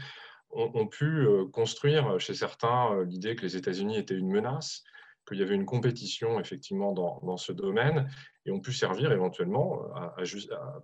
ont, 0.53 0.87
pu 0.87 1.05
euh, 1.05 1.45
construire 1.45 2.19
chez 2.19 2.33
certains 2.33 2.93
euh, 2.93 3.05
l'idée 3.05 3.35
que 3.35 3.43
les 3.43 3.55
États-Unis 3.55 3.97
étaient 3.97 4.17
une 4.17 4.31
menace, 4.31 4.83
qu'il 5.27 5.37
y 5.37 5.43
avait 5.43 5.55
une 5.55 5.65
compétition 5.65 6.39
effectivement 6.39 6.91
dans, 6.93 7.37
ce 7.37 7.51
domaine 7.51 8.09
et 8.45 8.51
ont 8.51 8.59
pu 8.59 8.73
servir 8.73 9.11
éventuellement 9.11 9.85
à, 9.95 10.15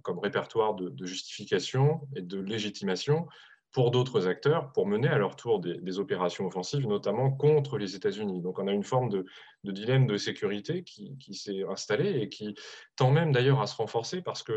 comme 0.03 0.19
répertoire 0.19 0.75
de, 0.75 1.05
justification 1.05 2.07
et 2.15 2.21
de 2.21 2.39
légitimation 2.39 3.27
pour 3.71 3.91
d'autres 3.91 4.27
acteurs 4.27 4.71
pour 4.71 4.87
mener 4.87 5.07
à 5.07 5.17
leur 5.17 5.35
tour 5.35 5.59
des, 5.59 5.99
opérations 5.99 6.47
offensives, 6.47 6.87
notamment 6.87 7.31
contre 7.31 7.77
les 7.77 7.95
États-Unis. 7.95 8.41
Donc 8.41 8.59
on 8.59 8.67
a 8.67 8.71
une 8.71 8.83
forme 8.83 9.09
de, 9.09 9.25
dilemme 9.63 10.07
de 10.07 10.17
sécurité 10.17 10.83
qui, 10.83 11.33
s'est 11.33 11.63
installée 11.69 12.19
et 12.21 12.29
qui 12.29 12.55
tend 12.95 13.11
même 13.11 13.31
d'ailleurs 13.31 13.61
à 13.61 13.67
se 13.67 13.75
renforcer 13.75 14.21
parce 14.21 14.43
que 14.43 14.53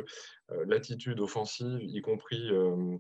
euh, 0.53 0.65
l'attitude 0.67 1.21
offensive, 1.21 1.81
y 1.83 2.01
compris 2.01 2.51
euh, 2.51 2.97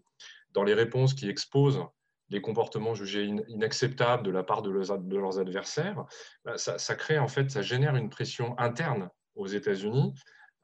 dans 0.52 0.64
les 0.64 0.74
réponses 0.74 1.14
qui 1.14 1.28
exposent 1.28 1.84
des 2.28 2.40
comportements 2.40 2.94
jugés 2.94 3.24
inacceptables 3.48 4.22
de 4.22 4.30
la 4.30 4.42
part 4.42 4.62
de 4.62 4.70
leurs, 4.70 5.38
adversaires, 5.38 6.04
bah, 6.44 6.56
ça, 6.56 6.94
crée 6.94 7.18
en 7.18 7.28
fait, 7.28 7.50
ça 7.50 7.62
génère 7.62 7.96
une 7.96 8.08
pression 8.08 8.56
interne 8.58 9.10
aux 9.34 9.46
États-Unis 9.46 10.14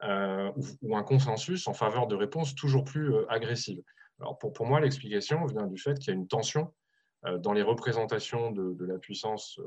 euh, 0.03 0.51
ou, 0.81 0.95
un 0.95 1.03
consensus 1.03 1.67
en 1.67 1.73
faveur 1.73 2.07
de 2.07 2.15
réponses 2.15 2.55
toujours 2.55 2.85
plus 2.85 3.13
agressives. 3.27 3.81
Alors 4.19 4.37
pour, 4.37 4.53
pour 4.53 4.65
moi, 4.65 4.79
l'explication 4.79 5.45
vient 5.45 5.67
du 5.67 5.77
fait 5.77 5.97
qu'il 5.99 6.13
y 6.13 6.15
a 6.15 6.19
une 6.19 6.27
tension 6.27 6.73
euh, 7.25 7.37
dans 7.37 7.53
les 7.53 7.61
représentations 7.61 8.51
de, 8.51 8.85
la 8.85 8.97
puissance 8.97 9.59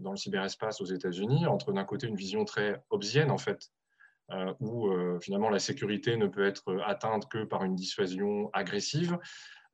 dans 0.00 0.10
le 0.10 0.16
cyberespace 0.16 0.80
aux 0.80 0.86
États-Unis 0.86 1.46
entre 1.46 1.72
d'un 1.72 1.84
côté 1.84 2.06
une 2.06 2.16
vision 2.16 2.44
très 2.44 2.82
obsienne 2.90 3.30
en 3.30 3.38
fait 3.38 3.70
où 4.58 4.90
finalement 5.20 5.50
la 5.50 5.60
sécurité 5.60 6.16
ne 6.16 6.26
peut 6.26 6.44
être 6.44 6.82
atteinte 6.84 7.28
que 7.28 7.44
par 7.44 7.62
une 7.62 7.76
dissuasion 7.76 8.50
agressive, 8.52 9.16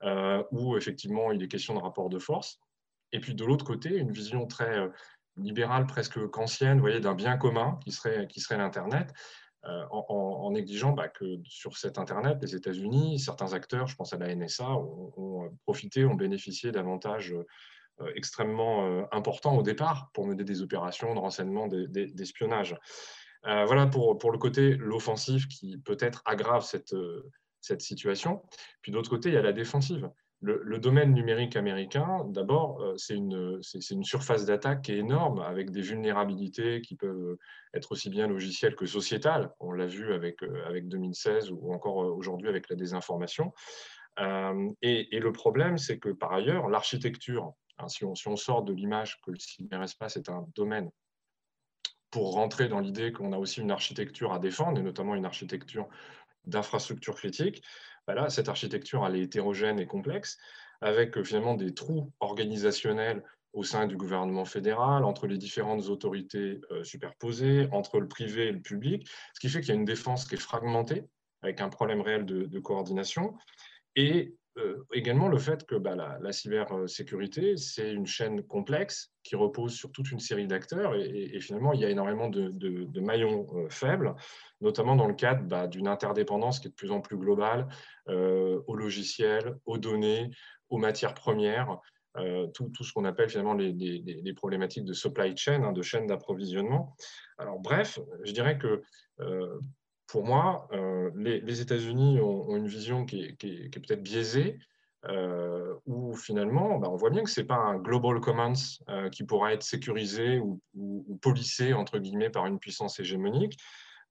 euh, 0.04 0.42
où 0.50 0.76
effectivement 0.76 1.30
il 1.30 1.40
est 1.44 1.48
question 1.48 1.74
de 1.74 1.78
rapport 1.78 2.08
de 2.08 2.18
force. 2.18 2.58
Et 3.12 3.20
puis 3.20 3.34
de 3.34 3.44
l'autre 3.44 3.64
côté, 3.64 3.96
une 3.96 4.10
vision 4.10 4.48
très 4.48 4.76
euh, 4.76 4.88
libérale, 5.36 5.86
presque 5.86 6.26
kantienne, 6.28 6.80
voyez, 6.80 6.98
d'un 6.98 7.14
bien 7.14 7.36
commun 7.36 7.78
qui 7.84 7.92
serait, 7.92 8.26
qui 8.26 8.40
serait 8.40 8.56
l'Internet, 8.56 9.12
euh, 9.64 9.84
en, 9.90 10.50
négligeant 10.50 10.92
bah, 10.92 11.08
que 11.08 11.38
sur 11.44 11.76
cet 11.76 11.98
Internet, 11.98 12.38
les 12.40 12.54
États-Unis, 12.54 13.18
certains 13.18 13.52
acteurs, 13.52 13.86
je 13.86 13.96
pense 13.96 14.12
à 14.12 14.16
la 14.16 14.34
NSA, 14.34 14.68
ont, 14.70 15.50
profité, 15.64 16.04
ont 16.04 16.14
bénéficié 16.14 16.72
d'avantages 16.72 17.34
extrêmement 18.16 19.06
importants 19.12 19.56
au 19.56 19.62
départ 19.62 20.10
pour 20.12 20.26
mener 20.26 20.42
des 20.42 20.62
opérations 20.62 21.14
de 21.14 21.20
renseignement, 21.20 21.68
d'espionnage. 21.68 22.74
voilà 23.44 23.86
pour, 23.86 24.18
pour, 24.18 24.32
le 24.32 24.38
côté 24.38 24.74
l'offensif 24.74 25.46
qui 25.46 25.78
peut-être 25.78 26.22
aggrave 26.24 26.64
cette, 26.64 26.94
cette 27.60 27.80
situation. 27.80 28.42
Puis 28.80 28.90
d'autre 28.90 29.08
côté, 29.08 29.28
il 29.28 29.34
y 29.34 29.38
a 29.38 29.42
la 29.42 29.52
défensive. 29.52 30.10
Le, 30.44 30.78
domaine 30.78 31.14
numérique 31.14 31.54
américain, 31.54 32.24
d'abord, 32.26 32.82
euh, 32.82 32.96
c'est 32.96 33.14
une, 33.14 34.02
surface 34.02 34.44
d'attaque 34.44 34.82
qui 34.82 34.92
est 34.92 34.96
énorme, 34.98 35.38
avec 35.38 35.70
des 35.70 35.82
vulnérabilités 35.82 36.80
qui 36.80 36.96
peuvent 36.96 37.36
être 37.74 37.92
aussi 37.92 38.10
bien 38.10 38.26
logicielles 38.26 38.74
que 38.74 38.84
sociétales. 38.84 39.52
On 39.60 39.70
l'a 39.70 39.86
vu 39.86 40.12
avec, 40.12 40.42
euh, 40.42 40.66
avec 40.66 40.88
2016 40.88 41.52
ou 41.52 41.72
encore 41.72 42.02
euh, 42.02 42.10
aujourd'hui 42.10 42.48
avec 42.48 42.68
la 42.70 42.74
désinformation. 42.74 43.52
et, 44.82 45.20
le 45.20 45.32
problème, 45.32 45.78
c'est 45.78 46.00
que 46.00 46.08
par 46.08 46.32
ailleurs, 46.32 46.68
l'architecture, 46.68 47.52
hein, 47.78 47.86
si, 47.86 48.04
on, 48.04 48.16
si, 48.16 48.26
on, 48.26 48.36
sort 48.36 48.64
de 48.64 48.72
l'image 48.72 49.20
que 49.24 49.30
le 49.30 49.38
cyberespace 49.38 50.16
est 50.16 50.28
un 50.28 50.48
domaine, 50.56 50.90
pour 52.10 52.32
rentrer 52.34 52.66
dans 52.66 52.80
l'idée 52.80 53.12
qu'on 53.12 53.32
a 53.32 53.38
aussi 53.38 53.60
une 53.60 53.70
architecture 53.70 54.32
à 54.32 54.40
défendre, 54.40 54.80
et 54.80 54.82
notamment 54.82 55.14
une 55.14 55.24
architecture 55.24 55.88
d'infrastructures 56.44 57.14
critiques, 57.14 57.62
bah 58.06 58.28
cette 58.30 58.48
architecture, 58.48 59.06
elle 59.06 59.16
est 59.16 59.22
hétérogène 59.22 59.78
et 59.78 59.86
complexe, 59.86 60.38
avec 60.80 61.16
euh, 61.16 61.24
finalement 61.24 61.54
des 61.54 61.74
trous 61.74 62.12
organisationnels 62.20 63.22
au 63.52 63.64
sein 63.64 63.86
du 63.86 63.96
gouvernement 63.96 64.44
fédéral, 64.44 65.04
entre 65.04 65.26
les 65.26 65.38
différentes 65.38 65.88
autorités 65.88 66.60
euh, 66.70 66.84
superposées, 66.84 67.68
entre 67.70 68.00
le 68.00 68.08
privé 68.08 68.48
et 68.48 68.52
le 68.52 68.60
public, 68.60 69.06
ce 69.34 69.40
qui 69.40 69.48
fait 69.48 69.60
qu'il 69.60 69.70
y 69.70 69.72
a 69.72 69.80
une 69.80 69.84
défense 69.84 70.24
qui 70.24 70.34
est 70.34 70.38
fragmentée, 70.38 71.04
avec 71.42 71.60
un 71.60 71.68
problème 71.68 72.00
réel 72.00 72.24
de, 72.24 72.46
de 72.46 72.58
coordination. 72.60 73.36
Et 73.94 74.34
euh, 74.58 74.84
également 74.92 75.28
le 75.28 75.38
fait 75.38 75.64
que 75.64 75.76
bah, 75.76 75.94
la, 75.96 76.32
cybersécurité, 76.32 77.56
c'est 77.56 77.90
une 77.90 78.06
chaîne 78.06 78.42
complexe 78.42 79.10
qui 79.22 79.34
repose 79.34 79.72
sur 79.72 79.90
toute 79.92 80.10
une 80.10 80.20
série 80.20 80.46
d'acteurs 80.46 80.94
et, 80.94 81.40
finalement, 81.40 81.72
il 81.72 81.80
y 81.80 81.86
a 81.86 81.90
énormément 81.90 82.28
de, 82.28 83.00
maillons 83.00 83.46
euh, 83.54 83.70
faibles, 83.70 84.14
notamment 84.60 84.94
dans 84.94 85.06
le 85.06 85.14
cadre 85.14 85.42
bah, 85.44 85.66
d'une 85.66 85.88
interdépendance 85.88 86.60
qui 86.60 86.68
est 86.68 86.70
de 86.70 86.74
plus 86.74 86.90
en 86.90 87.00
plus 87.00 87.16
globale 87.16 87.66
euh, 88.08 88.60
aux 88.66 88.76
logiciels, 88.76 89.56
aux 89.64 89.78
données, 89.78 90.30
aux 90.68 90.78
matières 90.78 91.14
premières, 91.14 91.78
tout, 92.52 92.70
ce 92.84 92.92
qu'on 92.92 93.06
appelle 93.06 93.30
finalement 93.30 93.54
les, 93.54 94.34
problématiques 94.36 94.84
de 94.84 94.92
supply 94.92 95.34
chain, 95.34 95.62
hein, 95.62 95.72
de 95.72 95.80
chaîne 95.80 96.06
d'approvisionnement. 96.06 96.94
Alors 97.38 97.58
bref, 97.58 97.98
je 98.22 98.32
dirais 98.32 98.58
que 98.58 98.82
pour 100.12 100.26
moi, 100.26 100.68
euh, 100.72 101.10
les, 101.16 101.62
États-Unis 101.62 102.20
ont, 102.20 102.54
une 102.54 102.66
vision 102.66 103.06
qui 103.06 103.22
est, 103.22 103.78
peut-être 103.80 104.02
biaisée, 104.02 104.58
euh, 105.08 105.74
où 105.86 106.14
finalement, 106.14 106.78
bah, 106.78 106.88
on 106.90 106.96
voit 106.96 107.08
bien 107.08 107.24
que 107.24 107.30
ce 107.30 107.40
n'est 107.40 107.46
pas 107.46 107.56
un 107.56 107.78
global 107.78 108.20
commons 108.20 108.52
euh, 108.90 109.08
qui 109.08 109.24
pourra 109.24 109.54
être 109.54 109.62
sécurisé 109.62 110.38
ou, 110.38 110.60
ou, 110.74 111.18
policé, 111.22 111.72
entre 111.72 111.98
guillemets, 111.98 112.28
par 112.28 112.44
une 112.44 112.58
puissance 112.58 113.00
hégémonique, 113.00 113.58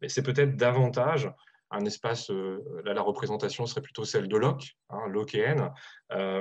mais 0.02 0.10
c'est 0.10 0.24
peut-être 0.24 0.56
davantage 0.58 1.32
un 1.70 1.86
espace, 1.86 2.32
là 2.84 2.94
la 2.96 3.02
représentation 3.04 3.68
serait 3.68 3.82
plutôt 3.82 4.04
celle 4.04 4.28
de 4.28 4.38
l'OC, 4.38 4.76
hein, 4.90 5.08
l'OKN, 5.08 5.70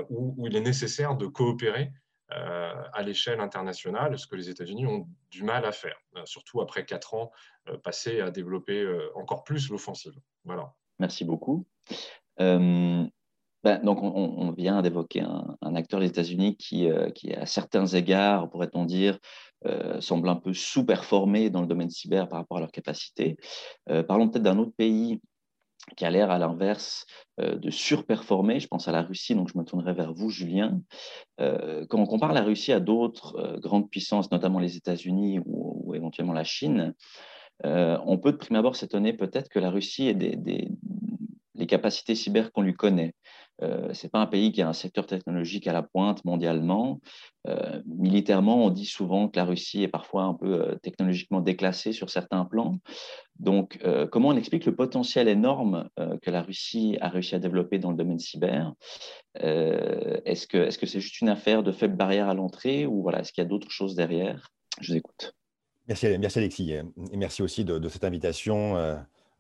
où, 0.08 0.46
il 0.46 0.56
est 0.56 0.62
nécessaire 0.62 1.16
de 1.16 1.26
coopérer 1.26 1.92
à 2.30 3.02
l'échelle 3.02 3.40
internationale, 3.40 4.18
ce 4.18 4.26
que 4.26 4.36
les 4.36 4.48
États-Unis 4.48 4.86
ont 4.86 5.08
du 5.30 5.42
mal 5.42 5.64
à 5.64 5.72
faire, 5.72 5.96
euh, 6.16 6.22
surtout 6.24 6.60
après 6.60 6.84
quatre 6.84 7.14
ans 7.14 7.30
euh, 7.68 7.76
passés 7.78 8.20
à 8.20 8.30
développer 8.30 8.86
encore 9.14 9.44
plus 9.44 9.70
l'offensive. 9.70 10.14
Voilà. 10.44 10.72
Merci 10.98 11.24
beaucoup. 11.24 11.66
Ben, 13.62 13.78
donc, 13.84 14.02
on, 14.02 14.52
vient 14.52 14.80
d'évoquer 14.80 15.20
un, 15.20 15.74
acteur 15.74 16.00
des 16.00 16.06
États-Unis 16.06 16.56
qui, 16.56 16.88
qui, 17.14 17.34
à 17.34 17.44
certains 17.44 17.84
égards, 17.86 18.48
pourrait-on 18.48 18.86
dire, 18.86 19.18
semble 20.00 20.30
un 20.30 20.36
peu 20.36 20.54
sous-performé 20.54 21.50
dans 21.50 21.60
le 21.60 21.66
domaine 21.66 21.90
cyber 21.90 22.26
par 22.26 22.38
rapport 22.38 22.56
à 22.56 22.60
leurs 22.60 22.72
capacités. 22.72 23.36
parlons 24.08 24.30
peut-être 24.30 24.44
d'un 24.44 24.58
autre 24.58 24.72
pays 24.78 25.20
qui 25.96 26.04
a 26.04 26.10
l'air 26.10 26.30
à 26.30 26.38
l'inverse 26.38 27.06
euh, 27.40 27.56
de 27.56 27.70
surperformer. 27.70 28.60
Je 28.60 28.68
pense 28.68 28.88
à 28.88 28.92
la 28.92 29.02
Russie, 29.02 29.34
donc 29.34 29.48
je 29.52 29.58
me 29.58 29.64
tournerai 29.64 29.92
vers 29.92 30.12
vous, 30.12 30.30
Julien. 30.30 30.80
Euh, 31.40 31.86
quand 31.88 31.98
on 31.98 32.06
compare 32.06 32.32
la 32.32 32.42
Russie 32.42 32.72
à 32.72 32.80
d'autres 32.80 33.36
euh, 33.38 33.58
grandes 33.58 33.90
puissances, 33.90 34.30
notamment 34.30 34.58
les 34.58 34.76
États-Unis 34.76 35.40
ou, 35.44 35.94
éventuellement 35.94 36.32
la 36.32 36.44
Chine, 36.44 36.94
on 37.62 38.16
peut 38.16 38.32
de 38.32 38.38
prime 38.38 38.56
abord 38.56 38.74
s'étonner 38.74 39.12
peut-être 39.12 39.50
que 39.50 39.58
la 39.58 39.70
Russie 39.70 40.08
ait 40.08 40.14
les 40.14 41.66
capacités 41.66 42.14
cyber 42.14 42.52
qu'on 42.52 42.62
lui 42.62 42.74
connaît. 42.74 43.12
Euh, 43.62 43.92
Ce 43.92 44.06
n'est 44.06 44.10
pas 44.10 44.20
un 44.20 44.26
pays 44.26 44.52
qui 44.52 44.62
a 44.62 44.68
un 44.68 44.72
secteur 44.72 45.06
technologique 45.06 45.66
à 45.66 45.72
la 45.72 45.82
pointe 45.82 46.24
mondialement. 46.24 47.00
Euh, 47.46 47.82
militairement, 47.86 48.64
on 48.64 48.70
dit 48.70 48.86
souvent 48.86 49.28
que 49.28 49.38
la 49.38 49.44
Russie 49.44 49.82
est 49.82 49.88
parfois 49.88 50.24
un 50.24 50.34
peu 50.34 50.52
euh, 50.52 50.74
technologiquement 50.82 51.40
déclassée 51.40 51.92
sur 51.92 52.10
certains 52.10 52.44
plans. 52.44 52.78
Donc, 53.38 53.78
comment 54.12 54.28
on 54.28 54.36
explique 54.36 54.66
le 54.66 54.76
potentiel 54.76 55.26
énorme 55.26 55.88
que 56.20 56.30
la 56.30 56.42
Russie 56.42 56.98
a 57.00 57.08
réussi 57.08 57.34
à 57.34 57.38
développer 57.38 57.78
dans 57.78 57.90
le 57.90 57.96
domaine 57.96 58.18
cyber? 58.18 58.74
Est-ce 59.34 60.46
que 60.46 60.68
c'est 60.68 60.84
-ce 60.84 60.86
c'est 60.86 61.00
juste 61.00 61.22
une 61.22 61.30
affaire 61.30 61.62
de 61.62 61.72
faible 61.72 61.96
barrière 61.96 62.28
à 62.28 62.34
l'entrée 62.34 62.84
ou 62.84 63.00
voilà, 63.00 63.20
est-ce 63.20 63.32
qu'il 63.32 63.42
y 63.42 63.46
a 63.46 63.48
d'autres 63.48 63.70
choses 63.70 63.94
derrière? 63.94 64.50
Je 64.82 64.92
vous 64.92 64.98
écoute. 64.98 65.34
Merci, 65.88 66.18
merci 66.18 66.38
Alexis 66.38 66.72
et 66.72 66.82
merci 67.16 67.42
aussi 67.42 67.64
de 67.64 67.88
cette 67.88 68.04
invitation 68.04 68.76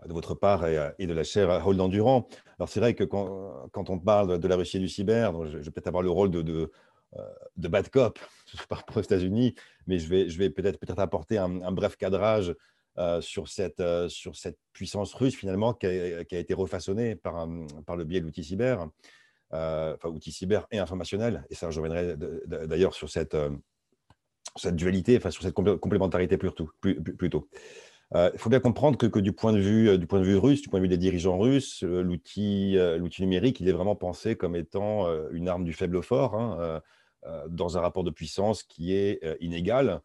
de 0.06 0.12
votre 0.12 0.34
part 0.34 0.66
et, 0.66 1.06
de 1.06 1.12
la 1.12 1.24
chaire 1.24 1.48
Raoul 1.48 1.76
d'Endurant. 1.76 2.28
Alors 2.58 2.68
c'est 2.68 2.80
vrai 2.80 2.94
que 2.94 3.04
quand, 3.04 3.90
on 3.90 3.98
parle 3.98 4.38
de 4.38 4.48
la 4.48 4.56
Russie 4.56 4.78
et 4.78 4.80
du 4.80 4.88
cyber, 4.88 5.46
je, 5.46 5.58
vais 5.58 5.70
peut-être 5.70 5.88
avoir 5.88 6.02
le 6.02 6.10
rôle 6.10 6.30
de, 6.30 6.70
euh, 7.16 7.28
bad 7.56 7.88
cop 7.90 8.18
par 8.68 8.78
rapport 8.78 8.98
aux 8.98 9.02
États-Unis, 9.02 9.54
mais 9.86 9.98
je 9.98 10.08
vais, 10.08 10.50
peut-être 10.50 10.78
peut 10.78 10.92
apporter 10.96 11.38
un, 11.38 11.72
bref 11.72 11.96
cadrage 11.96 12.54
euh, 12.98 13.20
sur, 13.20 13.48
cette, 13.48 13.80
euh, 13.80 14.08
puissance 14.72 15.14
russe 15.14 15.36
finalement 15.36 15.74
qui 15.74 15.86
a, 15.86 16.20
été 16.20 16.54
refaçonnée 16.54 17.16
par, 17.16 17.46
le 17.46 18.04
biais 18.04 18.20
de 18.20 18.26
l'outil 18.26 18.44
cyber, 18.44 18.88
enfin 19.50 20.08
outil 20.08 20.32
cyber 20.32 20.66
et 20.70 20.78
informationnel. 20.78 21.44
Et 21.50 21.54
ça, 21.54 21.70
je 21.70 21.80
reviendrai 21.80 22.16
d'ailleurs 22.46 22.94
sur 22.94 23.10
cette, 23.10 23.36
dualité, 24.72 25.16
enfin 25.16 25.30
sur 25.30 25.42
cette 25.42 25.54
complémentarité 25.54 26.36
plutôt. 26.36 26.70
Euh, 28.14 28.30
il 28.32 28.38
faut 28.38 28.50
bien 28.50 28.60
comprendre 28.60 28.98
que, 28.98 29.18
du, 29.20 29.32
point 29.32 29.52
de 29.52 29.60
vue, 29.60 29.88
euh, 29.88 29.98
du 29.98 30.06
point 30.06 30.18
de 30.18 30.24
vue 30.24 30.36
russe, 30.36 30.62
du 30.62 30.68
point 30.68 30.80
de 30.80 30.84
vue 30.84 30.88
des 30.88 30.98
dirigeants 30.98 31.38
russes, 31.38 31.84
euh, 31.84 32.02
l'outil 32.02 33.22
numérique, 33.22 33.60
il 33.60 33.68
est 33.68 33.72
vraiment 33.72 33.94
pensé 33.94 34.36
comme 34.36 34.56
étant 34.56 35.06
une 35.30 35.48
arme 35.48 35.64
du 35.64 35.72
faible 35.72 36.02
fort, 36.02 36.34
hein, 36.34 36.80
dans 37.48 37.76
un 37.76 37.80
rapport 37.80 38.04
de 38.04 38.10
puissance 38.10 38.62
qui 38.62 38.94
est 38.94 39.20
inégal, 39.40 40.00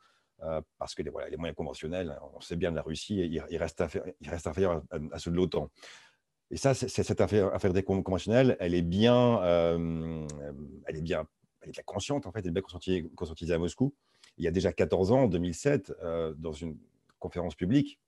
parce 0.78 0.94
que 0.94 1.02
les, 1.02 1.12
moyens 1.12 1.56
conventionnels, 1.56 2.18
on 2.36 2.42
sait 2.42 2.56
bien 2.56 2.72
de 2.72 2.76
la 2.76 2.82
Russie, 2.82 3.16
ils, 3.16 3.58
restent, 3.58 3.82
inférieurs 3.82 4.84
à, 5.12 5.20
ceux 5.20 5.32
de 5.32 5.36
l'OTAN. 5.36 5.70
Et 6.52 6.58
ça, 6.58 6.74
cette 6.74 7.22
affaire, 7.22 7.58
des 7.58 7.84
conventionnels, 7.84 8.56
elle 8.60 8.76
est 8.76 8.84
bien, 8.84 9.42
elle 9.44 10.96
est 10.96 11.02
bien, 11.02 11.26
elle 11.62 11.70
est 11.70 11.84
consciente, 11.86 12.28
en 12.28 12.32
fait, 12.32 12.40
elle 12.40 12.48
est 12.48 12.62
bien 12.62 12.62
conscientisée 13.16 13.54
à 13.54 13.58
Moscou. 13.58 13.94
Il 14.38 14.44
y 14.44 14.48
a 14.48 14.52
déjà 14.52 14.74
14 14.74 15.12
ans, 15.12 15.24
en 15.24 15.28
2007, 15.28 15.94
dans 16.38 16.54
une 16.54 16.78
conférence 17.26 17.56
publique, 17.56 18.00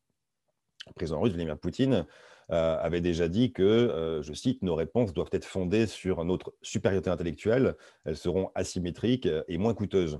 le 0.86 0.94
président 0.94 1.20
russe 1.20 1.34
Vladimir 1.34 1.58
Poutine 1.58 2.06
euh, 2.52 2.78
avait 2.80 3.02
déjà 3.02 3.28
dit 3.28 3.52
que, 3.52 3.64
euh, 3.64 4.22
je 4.22 4.34
cite, 4.34 4.62
nos 4.62 4.76
réponses 4.76 5.14
doivent 5.14 5.30
être 5.32 5.46
fondées 5.46 5.88
sur 5.88 6.24
notre 6.24 6.54
supériorité 6.62 7.10
intellectuelle, 7.10 7.76
elles 8.06 8.16
seront 8.16 8.52
asymétriques 8.56 9.28
et 9.48 9.58
moins 9.58 9.74
coûteuses. 9.74 10.20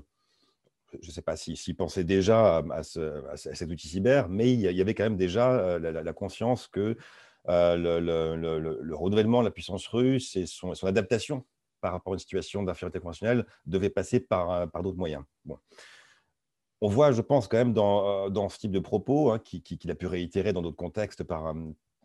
Je 1.00 1.08
ne 1.08 1.12
sais 1.12 1.22
pas 1.22 1.36
s'il 1.36 1.76
pensait 1.76 2.04
déjà 2.04 2.64
à, 2.70 2.82
cet 2.82 3.70
outil 3.70 3.88
cyber, 3.88 4.28
mais 4.28 4.52
il 4.52 4.60
y 4.60 4.80
avait 4.80 4.94
quand 4.94 5.04
même 5.04 5.16
déjà 5.16 5.52
euh, 5.52 5.78
la, 5.78 6.12
conscience 6.12 6.66
que 6.66 6.96
le, 7.46 8.94
renouvellement 8.94 9.40
de 9.40 9.44
la 9.46 9.50
puissance 9.50 9.86
russe 9.86 10.34
et 10.36 10.46
son, 10.46 10.72
adaptation 10.84 11.44
par 11.80 11.92
rapport 11.92 12.14
à 12.14 12.16
une 12.16 12.20
situation 12.20 12.62
d'infériorité 12.62 12.98
conventionnelle 12.98 13.46
devait 13.66 13.90
passer 13.90 14.18
par, 14.18 14.68
par 14.70 14.82
d'autres 14.82 14.98
moyens. 14.98 15.22
Bon 15.44 15.58
on 16.80 16.88
voit, 16.88 17.12
je 17.12 17.22
pense, 17.22 17.48
quand 17.48 17.56
même 17.56 17.72
dans, 17.72 18.26
euh, 18.26 18.30
dans 18.30 18.48
ce 18.48 18.58
type 18.58 18.70
de 18.70 18.78
propos, 18.78 19.30
hein, 19.30 19.38
qu'il 19.38 19.90
a 19.90 19.94
pu 19.94 20.06
réitérer 20.06 20.52
dans 20.52 20.62
d'autres 20.62 20.76
contextes 20.76 21.24
par, 21.24 21.48
euh, 21.48 21.54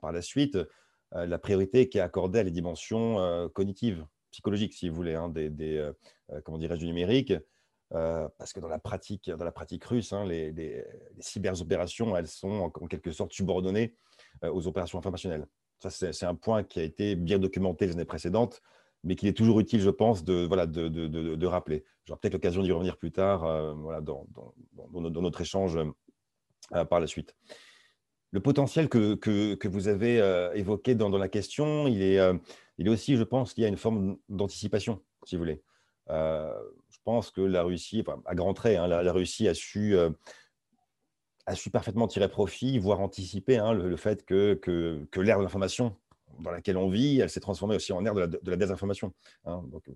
par 0.02 0.12
la 0.12 0.22
suite, 0.22 0.56
euh, 0.56 1.26
la 1.26 1.38
priorité 1.38 1.90
qui 1.90 2.00
est 2.00 2.02
accordée 2.02 2.40
à 2.40 2.44
les 2.44 2.52
dimensions 2.52 3.50
cognitives, 3.54 4.06
psychologiques, 4.32 4.74
si 4.74 4.90
vous 4.90 4.96
voulez, 4.96 5.14
hein, 5.14 5.30
des, 5.30 5.92
comment 6.44 6.58
du 6.58 6.86
numérique. 6.88 7.34
parce 7.92 8.52
que 8.52 8.60
dans 8.60 8.68
la 8.68 8.80
pratique, 8.80 9.30
dans 9.30 9.46
la 9.46 9.52
pratique 9.52 9.84
russe, 9.86 10.12
hein, 10.12 10.26
les, 10.26 10.52
les, 10.52 10.84
cyberopérations, 11.20 12.18
elles 12.18 12.28
sont 12.28 12.72
en, 12.82 12.88
quelque 12.88 13.12
sorte 13.12 13.32
subordonnées 13.32 13.94
aux 14.42 14.66
opérations 14.66 14.98
informationnelles. 14.98 15.46
Ça, 15.78 15.92
c'est 15.92 16.26
un 16.26 16.34
point 16.34 16.64
qui 16.64 16.80
a 16.80 16.84
été 16.84 17.16
bien 17.16 17.38
documenté 17.38 17.86
les 17.86 17.92
années 17.92 18.06
précédentes 18.06 18.60
mais 19.04 19.16
qu'il 19.16 19.28
est 19.28 19.38
toujours 19.38 19.60
utile, 19.60 19.82
je 19.82 19.90
pense, 19.90 20.24
de, 20.24 20.46
voilà, 20.46 20.66
de, 20.66 20.88
de, 20.88 21.08
de, 21.08 21.48
rappeler. 21.48 21.84
J'aurai 22.06 22.20
peut-être 22.20 22.34
l'occasion 22.34 22.64
d'y 22.64 22.72
revenir 22.72 22.98
plus 22.98 23.12
tard 23.12 23.44
euh, 23.44 23.74
voilà, 23.74 24.02
dans, 24.02 24.26
dans, 24.34 25.00
dans, 25.00 25.22
notre 25.22 25.42
échange 25.42 25.78
euh, 26.74 26.86
par 26.86 27.00
la 27.00 27.08
suite. 27.08 27.36
Le 28.32 28.40
potentiel 28.40 28.90
que, 28.90 29.16
que, 29.16 29.56
que 29.56 29.68
vous 29.68 29.88
avez 29.88 30.20
euh, 30.20 30.52
évoqué 30.54 30.96
dans, 30.96 31.10
la 31.10 31.28
question, 31.28 31.88
il 31.88 32.02
est, 32.02 32.20
il 32.78 32.88
est 32.88 32.90
aussi, 32.90 33.18
je 33.18 33.24
pense, 33.24 33.54
y 33.58 33.66
a 33.66 33.68
une 33.68 33.78
forme 33.78 34.18
d'anticipation, 34.30 35.02
si 35.26 35.36
vous 35.36 35.42
voulez. 35.42 35.62
je 36.08 36.98
pense 37.04 37.30
que 37.30 37.42
la 37.42 37.64
Russie, 37.64 38.04
à 38.26 38.36
grands 38.36 38.54
traits, 38.54 38.78
hein, 38.78 38.88
la, 38.88 39.12
Russie 39.12 39.48
a 39.48 39.54
su 39.54 39.96
a 41.46 41.56
su 41.56 41.70
parfaitement 41.70 42.08
tirer 42.08 42.30
profit, 42.30 42.80
voire 42.80 43.02
anticiper 43.02 43.58
hein, 43.58 43.74
le, 43.74 43.96
fait 43.98 44.26
que, 44.26 44.54
que, 44.54 45.20
l'ère 45.20 45.38
de 45.40 45.44
l'information 45.44 45.96
dans 46.40 46.52
laquelle 46.52 46.78
on 46.78 46.90
vit, 46.90 47.20
elle 47.20 47.30
s'est 47.30 47.40
transformée 47.40 47.76
aussi 47.76 47.94
en 47.94 48.06
ère 48.06 48.14
de 48.14 48.40
la, 48.44 48.56
désinformation. 48.56 49.14
Hein. 49.46 49.64
Donc, 49.72 49.90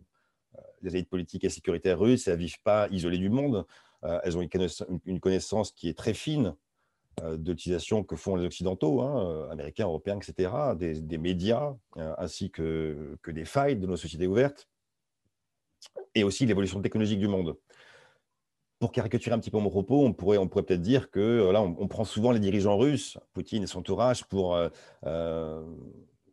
les 0.82 0.96
élites 0.96 1.10
politiques 1.10 1.44
et 1.44 1.50
sécuritaires 1.50 2.00
russes, 2.00 2.28
elles 2.28 2.36
ne 2.36 2.40
vivent 2.40 2.62
pas 2.64 2.88
isolées 2.90 3.18
du 3.18 3.30
monde. 3.30 3.66
elles 4.02 4.38
ont 4.38 4.48
une 5.06 5.20
connaissance, 5.20 5.72
qui 5.72 5.90
est 5.90 5.98
très 5.98 6.14
fine 6.14 6.56
de 7.22 7.52
l'utilisation 7.52 8.04
que 8.04 8.16
font 8.16 8.36
les 8.36 8.46
Occidentaux, 8.46 9.02
hein, 9.02 9.50
américains, 9.52 9.86
européens, 9.86 10.18
etc., 10.18 10.52
des, 10.76 11.18
médias, 11.18 11.76
ainsi 11.96 12.50
que, 12.50 13.18
que 13.22 13.32
des 13.32 13.46
failles 13.46 13.76
de 13.76 13.86
nos 13.86 13.98
sociétés 13.98 14.28
ouvertes, 14.28 14.68
et 16.16 16.24
aussi 16.24 16.46
l'évolution 16.46 16.82
technologique 16.82 17.20
du 17.20 17.28
monde 17.28 17.56
pour 18.80 18.92
caricaturer 18.92 19.34
un 19.34 19.40
petit 19.40 19.52
peu 19.52 19.58
mon 19.58 19.70
propos, 19.70 20.06
on 20.06 20.14
pourrait, 20.14 20.38
on 20.38 20.48
pourrait 20.48 20.64
peut-être 20.64 20.82
dire 20.82 21.10
que 21.10 21.20
euh, 21.20 21.52
là, 21.52 21.62
on, 21.62 21.88
prend 21.88 22.06
souvent 22.06 22.32
les 22.32 22.40
dirigeants 22.40 22.78
russes, 22.78 23.18
Poutine 23.34 23.64
et 23.64 23.68
son 23.68 23.80
entourage, 23.80 24.26
pour, 24.26 24.56
euh, 24.56 24.70
euh, 25.06 25.64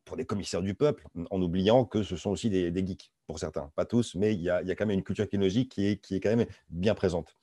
pour 0.04 0.16
des 0.16 0.24
commissaires 0.24 0.62
du 0.62 0.74
peuple, 0.74 1.06
en 1.30 1.40
oubliant 1.40 1.84
que 1.84 2.02
ce 2.02 2.16
sont 2.16 2.30
aussi 2.30 2.50
des, 2.50 2.86
geeks, 2.86 3.12
pour 3.26 3.38
certains. 3.38 3.70
Pas 3.74 3.84
tous, 3.84 4.14
mais 4.14 4.34
il 4.34 4.40
y, 4.40 4.50
a, 4.50 4.62
quand 4.74 4.86
même 4.86 4.98
une 4.98 5.04
culture 5.04 5.24
technologique 5.24 5.72
qui 5.72 5.86
est, 5.86 5.96
qui 5.96 6.16
est 6.16 6.20
quand 6.20 6.34
même 6.34 6.46
bien 6.68 6.94
présente. 6.94 7.36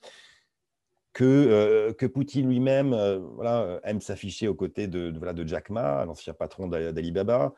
Que, 1.13 1.91
que 1.97 2.05
Poutine 2.05 2.47
lui-même 2.47 2.95
voilà, 3.35 3.81
aime 3.83 3.99
s'afficher 3.99 4.47
aux 4.47 4.55
côtés 4.55 4.87
de, 4.87 5.13
voilà, 5.17 5.33
de 5.33 5.45
Jack 5.45 5.69
Ma, 5.69 6.05
l'ancien 6.05 6.33
patron 6.33 6.67
d'Alibaba, 6.67 7.53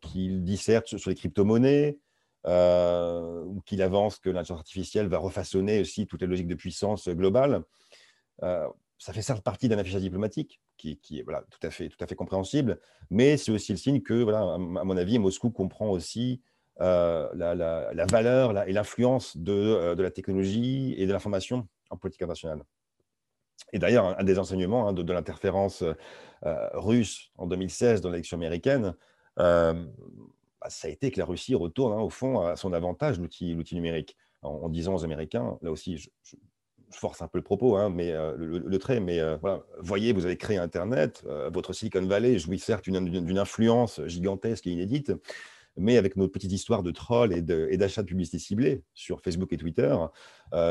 qu'il 0.00 0.42
disserte 0.42 0.96
sur 0.96 1.10
les 1.10 1.16
crypto-monnaies, 1.16 1.98
euh, 2.46 3.42
ou 3.44 3.60
qu'il 3.62 3.82
avance 3.82 4.20
que 4.20 4.30
l'intelligence 4.30 4.60
artificielle 4.60 5.08
va 5.08 5.18
refaçonner 5.18 5.80
aussi 5.80 6.06
toutes 6.06 6.20
les 6.20 6.28
logiques 6.28 6.46
de 6.46 6.54
puissance 6.54 7.08
globale. 7.08 7.62
Euh, 8.96 9.04
ça 9.06 9.12
fait 9.12 9.22
certes 9.22 9.42
partie 9.42 9.68
d'un 9.68 9.78
affichage 9.78 10.02
diplomatique 10.02 10.60
qui, 10.76 10.98
est 11.12 11.24
tout, 11.24 11.66
à 11.66 11.70
fait, 11.70 12.14
compréhensible, 12.14 12.80
mais 13.10 13.36
c'est 13.36 13.52
aussi 13.52 13.72
le 13.72 13.78
signe 13.78 14.00
que, 14.00 14.26
à 14.32 14.58
mon 14.58 14.96
avis, 14.96 15.18
Moscou 15.18 15.50
comprend 15.50 15.88
aussi 15.88 16.42
euh, 16.80 17.28
la, 17.34 18.06
valeur 18.06 18.66
et 18.66 18.72
l'influence 18.72 19.36
de, 19.36 19.94
la 19.98 20.10
technologie 20.10 20.94
et 20.98 21.06
de 21.06 21.12
l'information 21.12 21.68
en 21.90 21.96
politique 21.96 22.22
internationale. 22.22 22.62
Et 23.72 23.78
d'ailleurs, 23.78 24.18
un 24.18 24.24
des 24.24 24.38
enseignements 24.38 24.88
hein, 24.88 24.92
de, 24.92 25.12
l'interférence 25.12 25.82
russe 26.74 27.30
en 27.36 27.46
2016 27.46 28.00
dans 28.00 28.10
l'élection 28.10 28.36
américaine, 28.36 28.94
bah, 29.36 29.74
ça 30.68 30.88
a 30.88 30.90
été 30.90 31.10
que 31.10 31.18
la 31.18 31.26
Russie 31.26 31.54
retourne 31.54 31.92
hein, 31.92 32.00
au 32.00 32.10
fond 32.10 32.40
à 32.40 32.56
son 32.56 32.72
avantage 32.72 33.18
l'outil 33.18 33.74
numérique. 33.74 34.16
En, 34.42 34.68
disant 34.68 34.94
aux 34.94 35.02
Américains, 35.02 35.58
là 35.60 35.72
aussi, 35.72 35.96
je, 35.96 36.08
force 36.90 37.22
un 37.22 37.28
peu 37.28 37.38
le 37.38 37.44
propos, 37.44 37.76
hein, 37.76 37.90
mais 37.90 38.12
euh, 38.12 38.34
le, 38.36 38.78
trait, 38.78 39.00
mais 39.00 39.20
euh, 39.20 39.36
voilà, 39.40 39.62
voyez, 39.78 40.12
vous 40.12 40.24
avez 40.24 40.36
créé 40.36 40.56
Internet, 40.56 41.24
euh, 41.26 41.50
votre 41.50 41.72
Silicon 41.72 42.04
Valley 42.06 42.38
jouit 42.38 42.58
certes 42.58 42.84
d'une 42.84 43.38
influence 43.38 44.00
gigantesque 44.06 44.66
et 44.66 44.70
inédite, 44.70 45.12
mais 45.76 45.96
avec 45.96 46.16
notre 46.16 46.32
petite 46.32 46.52
histoire 46.52 46.82
de 46.82 46.90
troll 46.90 47.32
et 47.32 47.42
d'achat 47.42 48.02
de, 48.02 48.06
publicité 48.06 48.38
ciblée 48.38 48.82
sur 48.94 49.20
Facebook 49.20 49.52
et 49.52 49.58
Twitter, 49.58 49.94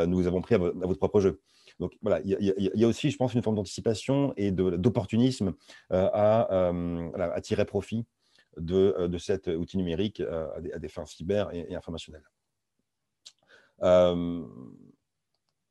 nous 0.07 0.25
avons 0.25 0.41
pris 0.41 0.55
à, 0.55 0.57
votre 0.57 0.97
propre 0.97 1.19
jeu. 1.19 1.41
Donc 1.79 1.93
voilà, 2.01 2.21
il 2.23 2.55
y, 2.57 2.83
a 2.83 2.87
aussi, 2.87 3.11
je 3.11 3.17
pense, 3.17 3.35
une 3.35 3.43
forme 3.43 3.55
d'anticipation 3.55 4.33
et 4.35 4.51
d'opportunisme 4.51 5.53
à, 5.91 7.39
tirer 7.43 7.65
profit 7.65 8.05
de, 8.57 9.17
cet 9.19 9.45
outil 9.45 9.77
numérique 9.77 10.21
à 10.21 10.59
des, 10.59 10.71
à, 10.71 10.79
des, 10.79 10.87
fins 10.87 11.05
cyber 11.05 11.53
et, 11.53 11.75
informationnelles. 11.75 12.23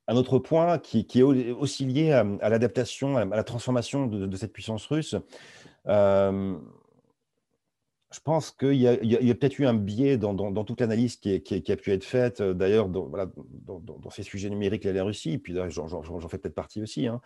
Un 0.07 0.17
autre 0.17 0.39
point 0.39 0.79
qui, 0.79 1.07
est 1.15 1.23
aussi 1.23 1.85
lié 1.85 2.13
à, 2.13 2.49
l'adaptation, 2.49 3.17
à 3.17 3.25
la 3.25 3.45
transformation 3.45 4.07
de, 4.07 4.37
cette 4.37 4.53
puissance 4.53 4.87
russe, 4.87 5.17
je 8.15 8.21
pense 8.23 8.53
qu'il 8.53 8.75
y 8.75 8.87
a, 8.87 9.35
peut-être 9.35 9.59
eu 9.59 9.67
un 9.67 9.75
biais 9.75 10.17
dans, 10.17 10.65
toute 10.65 10.81
l'analyse 10.81 11.17
qui, 11.17 11.35
a 11.35 11.77
pu 11.77 11.93
être 11.93 12.05
faite, 12.05 12.43
d'ailleurs, 12.43 12.89
dans, 12.89 13.11
ces 14.11 14.23
sujets 14.23 14.51
numériques, 14.51 14.85
la 14.85 15.03
Russie, 15.03 15.39
puis 15.39 15.55
j'en 15.55 16.29
fais 16.29 16.39
peut-être 16.39 16.55
partie 16.55 16.83
aussi. 16.83 17.09
Hein. 17.09 17.21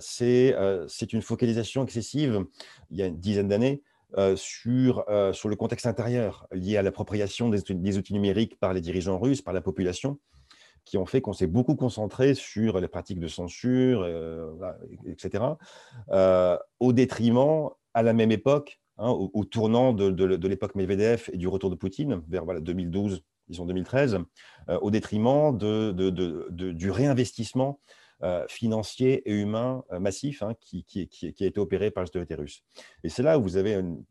C'est 0.00 1.12
une 1.12 1.22
focalisation 1.22 1.84
excessive, 1.84 2.44
il 2.90 2.98
y 2.98 3.02
a 3.02 3.06
une 3.06 3.18
dizaine 3.18 3.48
d'années, 3.48 3.82
euh, 4.18 4.36
sur, 4.36 5.04
euh, 5.08 5.32
le 5.44 5.56
contexte 5.56 5.86
intérieur 5.86 6.46
lié 6.52 6.76
à 6.76 6.82
l'appropriation 6.82 7.48
des, 7.48 7.96
outils 7.96 8.12
numériques 8.12 8.60
par 8.60 8.74
les 8.74 8.82
dirigeants 8.82 9.18
russes, 9.18 9.40
par 9.40 9.54
la 9.54 9.62
population, 9.62 10.18
qui 10.84 10.98
ont 10.98 11.06
fait 11.06 11.20
qu'on 11.20 11.32
s'est 11.32 11.46
beaucoup 11.46 11.76
concentré 11.76 12.34
sur 12.34 12.80
les 12.80 12.88
pratiques 12.88 13.20
de 13.20 13.28
censure, 13.28 14.02
euh, 14.02 14.50
etc., 15.06 15.44
au 16.80 16.92
détriment, 16.92 17.70
à 17.94 18.02
la 18.02 18.12
même 18.12 18.32
époque, 18.32 18.80
hein, 18.98 19.10
au, 19.10 19.44
tournant 19.44 19.92
de, 19.92 20.48
l'époque 20.48 20.74
Medvedev 20.74 21.30
et 21.32 21.36
du 21.36 21.48
retour 21.48 21.70
de 21.70 21.76
Poutine, 21.76 22.22
vers 22.28 22.44
voilà, 22.44 22.60
2012, 22.60 23.22
disons 23.48 23.66
2013, 23.66 24.18
au 24.80 24.90
détriment 24.90 25.56
du 25.56 26.90
réinvestissement 26.90 27.78
euh, 28.24 28.46
financier 28.48 29.28
et 29.28 29.32
humain 29.32 29.82
euh, 29.90 29.98
massif 29.98 30.44
hein, 30.44 30.54
qui, 30.60 30.86
a 31.40 31.44
été 31.44 31.58
opéré 31.58 31.90
par 31.90 32.04
l'autorité 32.04 32.36
russe. 32.36 32.62
Et 33.02 33.08
c'est 33.08 33.24
là 33.24 33.36
où 33.36 33.42
vous 33.42 33.56
avez 33.56 33.74
une, 33.74 34.04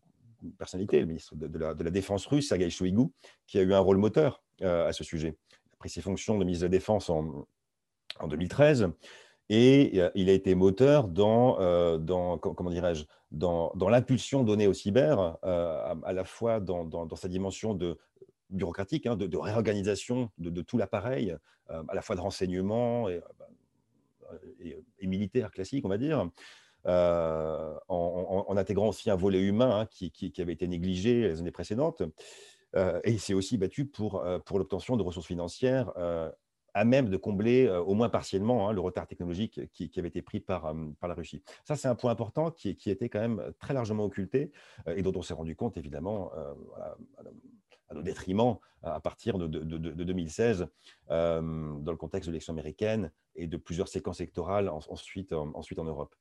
personnalité, 0.58 1.00
le 1.00 1.06
ministre 1.06 1.34
de, 1.38 1.58
la, 1.58 1.74
Défense 1.74 2.26
russe, 2.26 2.50
Sergei 2.50 2.70
Shoigu, 2.70 3.06
qui 3.48 3.58
a 3.58 3.62
eu 3.62 3.74
un 3.74 3.80
rôle 3.80 3.96
moteur 3.96 4.44
euh, 4.64 4.86
à 4.86 4.92
ce 4.92 5.06
sujet. 5.06 5.38
Pris 5.82 5.90
ses 5.90 6.02
fonctions 6.02 6.36
de 6.36 6.44
ministre 6.46 6.62
de 6.62 6.68
la 6.68 6.78
Défense 6.78 7.10
en, 7.10 7.48
en 8.20 8.28
2013 8.28 8.90
et 9.50 10.00
il 10.14 10.30
a 10.30 10.32
été 10.32 10.54
moteur 10.54 11.08
dans, 11.08 11.98
dans 11.98 12.38
comment 12.38 12.70
dirais-je, 12.70 13.04
dans, 13.32 13.74
dans 13.76 13.90
l'impulsion 13.90 14.44
donnée 14.44 14.68
au 14.68 14.74
cyber, 14.74 15.38
à, 15.42 16.14
la 16.14 16.24
fois 16.24 16.60
dans, 16.60 16.86
dans, 16.86 17.16
sa 17.16 17.28
dimension 17.28 17.74
de 17.74 17.98
bureaucratique, 18.52 19.08
hein, 19.08 19.18
de, 19.18 19.38
réorganisation 19.38 20.30
de, 20.38 20.62
tout 20.62 20.78
l'appareil, 20.78 21.36
à 21.68 21.96
la 21.96 22.02
fois 22.02 22.16
de 22.16 22.22
renseignement, 22.22 23.10
et, 23.10 23.22
militaire 25.02 25.52
classique, 25.52 25.84
on 25.84 25.90
va 25.90 25.98
dire, 25.98 26.30
euh, 26.88 27.78
en, 27.90 28.58
intégrant 28.58 28.90
aussi 28.90 29.12
un 29.12 29.16
volet 29.16 29.40
humain 29.42 29.82
hein, 29.82 29.88
qui, 29.92 30.34
avait 30.40 30.54
été 30.54 30.68
négligé 30.68 31.22
les 31.22 31.40
années 31.40 31.52
précédentes. 31.52 32.02
Euh, 32.76 33.00
et 33.04 33.12
il 33.12 33.20
s'est 33.20 33.34
aussi 33.34 33.58
battu 33.58 33.86
pour, 33.86 34.24
euh, 34.24 34.40
pour 34.40 34.60
l'obtention 34.60 34.98
de 34.98 35.04
ressources 35.04 35.28
financières 35.28 35.94
à 36.74 36.86
même 36.86 37.10
de 37.10 37.18
combler 37.18 37.68
au 37.68 37.96
moins 37.96 38.08
partiellement 38.08 38.70
hein, 38.70 38.72
le 38.72 38.80
retard 38.80 39.06
technologique 39.06 39.60
qui, 39.74 39.92
avait 39.98 40.08
été 40.08 40.22
pris 40.22 40.40
par, 40.40 40.74
par 41.02 41.10
la 41.10 41.16
Russie. 41.16 41.44
Ça, 41.66 41.76
c'est 41.76 41.90
un 41.90 41.96
point 41.96 42.12
important 42.12 42.50
qui, 42.50 42.78
qui, 42.78 42.90
était 42.90 43.10
quand 43.10 43.20
même 43.20 43.44
très 43.60 43.74
largement 43.74 44.06
occulté 44.06 44.54
et 44.88 45.02
dont 45.02 45.12
on 45.14 45.22
s'est 45.22 45.34
rendu 45.34 45.54
compte, 45.54 45.76
évidemment, 45.76 46.32
à 47.92 47.94
nos 47.94 48.02
détriments 48.02 48.62
à 48.84 49.00
partir 49.00 49.38
de, 49.38 49.48
2016 49.48 50.68
euh, 51.12 51.42
dans 51.80 51.92
le 51.92 51.98
contexte 51.98 52.28
de 52.28 52.32
l'élection 52.32 52.54
américaine 52.54 53.12
et 53.36 53.48
de 53.48 53.58
plusieurs 53.58 53.88
séquences 53.88 54.22
électorales 54.22 54.70
ensuite, 54.70 55.34
ensuite 55.34 55.80
en 55.80 55.84
Europe. 55.84 56.16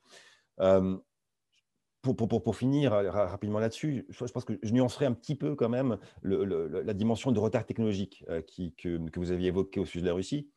Euh, 2.06 2.12
pour, 2.14 2.56
finir 2.56 2.92
rapidement 2.92 3.58
là-dessus, 3.58 4.06
je 4.08 4.24
pense 4.24 4.44
que 4.44 4.58
je 4.62 4.72
nuancerai 4.72 5.06
un 5.06 5.12
petit 5.12 5.34
peu 5.34 5.54
quand 5.54 5.68
même 5.68 5.98
la 6.22 6.94
dimension 6.94 7.32
de 7.32 7.38
retard 7.38 7.66
technologique 7.66 8.24
euh, 8.28 8.42
que, 8.76 9.18
vous 9.18 9.30
aviez 9.30 9.48
évoqué 9.48 9.80
au 9.80 9.84
sujet 9.84 10.02
de 10.02 10.08
la 10.08 10.14
Russie. 10.14 10.48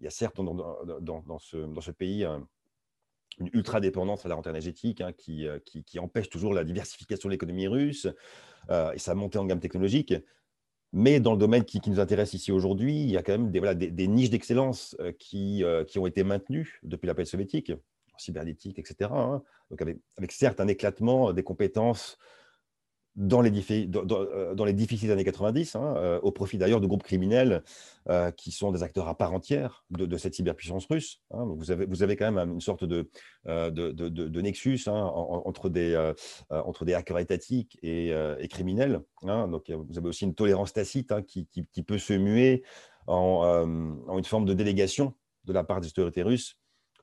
Il 0.00 0.04
y 0.04 0.06
a 0.06 0.10
certes 0.10 0.40
dans, 0.40 1.38
ce, 1.38 1.90
pays 1.90 2.24
une 3.38 3.50
ultra-dépendance 3.52 4.24
à 4.24 4.28
la 4.28 4.34
rente 4.34 4.46
énergétique 4.46 5.00
hein, 5.00 5.12
qui, 5.12 5.98
empêche 5.98 6.30
toujours 6.30 6.54
la 6.54 6.64
diversification 6.64 7.28
de 7.28 7.32
l'économie 7.32 7.68
russe 7.68 8.06
et 8.70 8.98
sa 8.98 9.14
montée 9.14 9.38
en 9.38 9.44
gamme 9.44 9.60
technologique. 9.60 10.14
Mais 10.92 11.20
dans 11.20 11.32
le 11.32 11.38
domaine 11.38 11.64
qui, 11.64 11.80
nous 11.86 12.00
intéresse 12.00 12.34
ici 12.34 12.50
aujourd'hui, 12.50 13.00
il 13.02 13.10
y 13.10 13.16
a 13.16 13.22
quand 13.22 13.38
même 13.38 13.50
des, 13.50 14.08
niches 14.08 14.30
d'excellence 14.30 14.96
euh, 15.00 15.12
qui, 15.12 15.62
euh, 15.62 15.84
qui, 15.84 15.98
ont 15.98 16.06
été 16.06 16.24
maintenues 16.24 16.80
depuis 16.82 17.06
la 17.06 17.14
paix 17.14 17.24
soviétique, 17.24 17.72
cybernétique, 18.20 18.78
etc. 18.78 19.10
Hein. 19.12 19.42
Donc 19.70 19.82
avec, 19.82 19.98
avec, 20.16 20.32
certes 20.32 20.60
un 20.60 20.68
éclatement 20.68 21.32
des 21.32 21.42
compétences 21.42 22.18
dans 23.16 23.40
les, 23.40 23.50
euh, 23.70 24.54
dans, 24.54 24.64
les 24.64 24.72
difficiles 24.72 25.10
années 25.10 25.24
90, 25.24 25.76
hein, 25.76 25.94
euh, 25.96 26.20
au 26.20 26.30
profit 26.30 26.58
d'ailleurs 26.58 26.80
de 26.80 26.86
groupes 26.86 27.02
criminels 27.02 27.62
euh, 28.08 28.30
qui 28.30 28.52
sont 28.52 28.70
des 28.70 28.82
acteurs 28.82 29.08
à 29.08 29.16
part 29.16 29.32
entière 29.32 29.84
de, 29.90 30.16
cette 30.16 30.34
cyberpuissance 30.34 30.86
russe. 30.86 31.20
Hein. 31.32 31.44
Vous, 31.56 31.70
avez, 31.70 31.86
vous 31.86 32.02
avez 32.02 32.16
quand 32.16 32.30
même 32.30 32.52
une 32.52 32.60
sorte 32.60 32.84
de, 32.84 33.10
de, 33.46 34.40
nexus 34.40 34.80
hein, 34.86 34.92
entre, 34.92 35.68
des, 35.68 36.12
entre 36.50 36.84
des 36.84 36.94
hackers 36.94 37.18
étatiques 37.18 37.78
et, 37.82 38.14
criminels. 38.48 39.02
Donc 39.22 39.70
vous 39.70 39.98
avez 39.98 40.08
aussi 40.08 40.24
une 40.24 40.34
tolérance 40.34 40.72
tacite 40.72 41.12
qui, 41.26 41.46
qui, 41.46 41.82
peut 41.82 41.98
se 41.98 42.12
muer 42.12 42.62
en, 43.06 43.66
une 44.16 44.24
forme 44.24 44.44
de 44.44 44.54
délégation 44.54 45.14
de 45.44 45.52
la 45.52 45.64
part 45.64 45.80
des 45.80 45.88
autorités 45.88 46.22
russes 46.22 46.59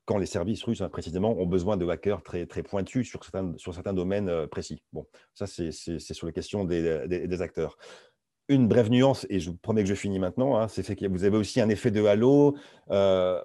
quand 0.07 0.17
les 0.17 0.25
services 0.25 0.63
russes, 0.63 0.81
hein, 0.81 0.87
précisément, 0.87 1.37
ont 1.37 1.45
besoin 1.45 1.75
de 1.75 1.85
hackers 1.85 2.23
très, 2.23 2.45
très 2.45 2.63
pointus 2.63 3.07
sur 3.07 3.21
certains, 3.23 3.53
sur 3.57 3.73
certains 3.73 3.93
domaines 3.93 4.29
euh, 4.29 4.47
précis. 4.47 4.81
Bon, 4.93 5.05
ça, 5.33 5.47
c'est 5.47 5.71
sur 5.71 6.25
la 6.25 6.31
question 6.31 6.63
des, 6.63 7.05
des, 7.07 7.41
acteurs. 7.41 7.77
Une 8.47 8.69
brève 8.69 8.89
nuance, 8.89 9.27
et 9.29 9.41
je 9.41 9.49
vous 9.49 9.57
promets 9.57 9.83
que 9.83 9.89
je 9.89 9.95
finis 9.95 10.17
maintenant, 10.17 10.57
hein, 10.57 10.69
c'est 10.69 10.95
que 10.95 11.05
vous 11.07 11.25
avez 11.25 11.35
aussi 11.35 11.59
un 11.59 11.67
effet 11.67 11.91
de 11.91 12.05
halo. 12.05 12.55
Euh, 12.89 13.43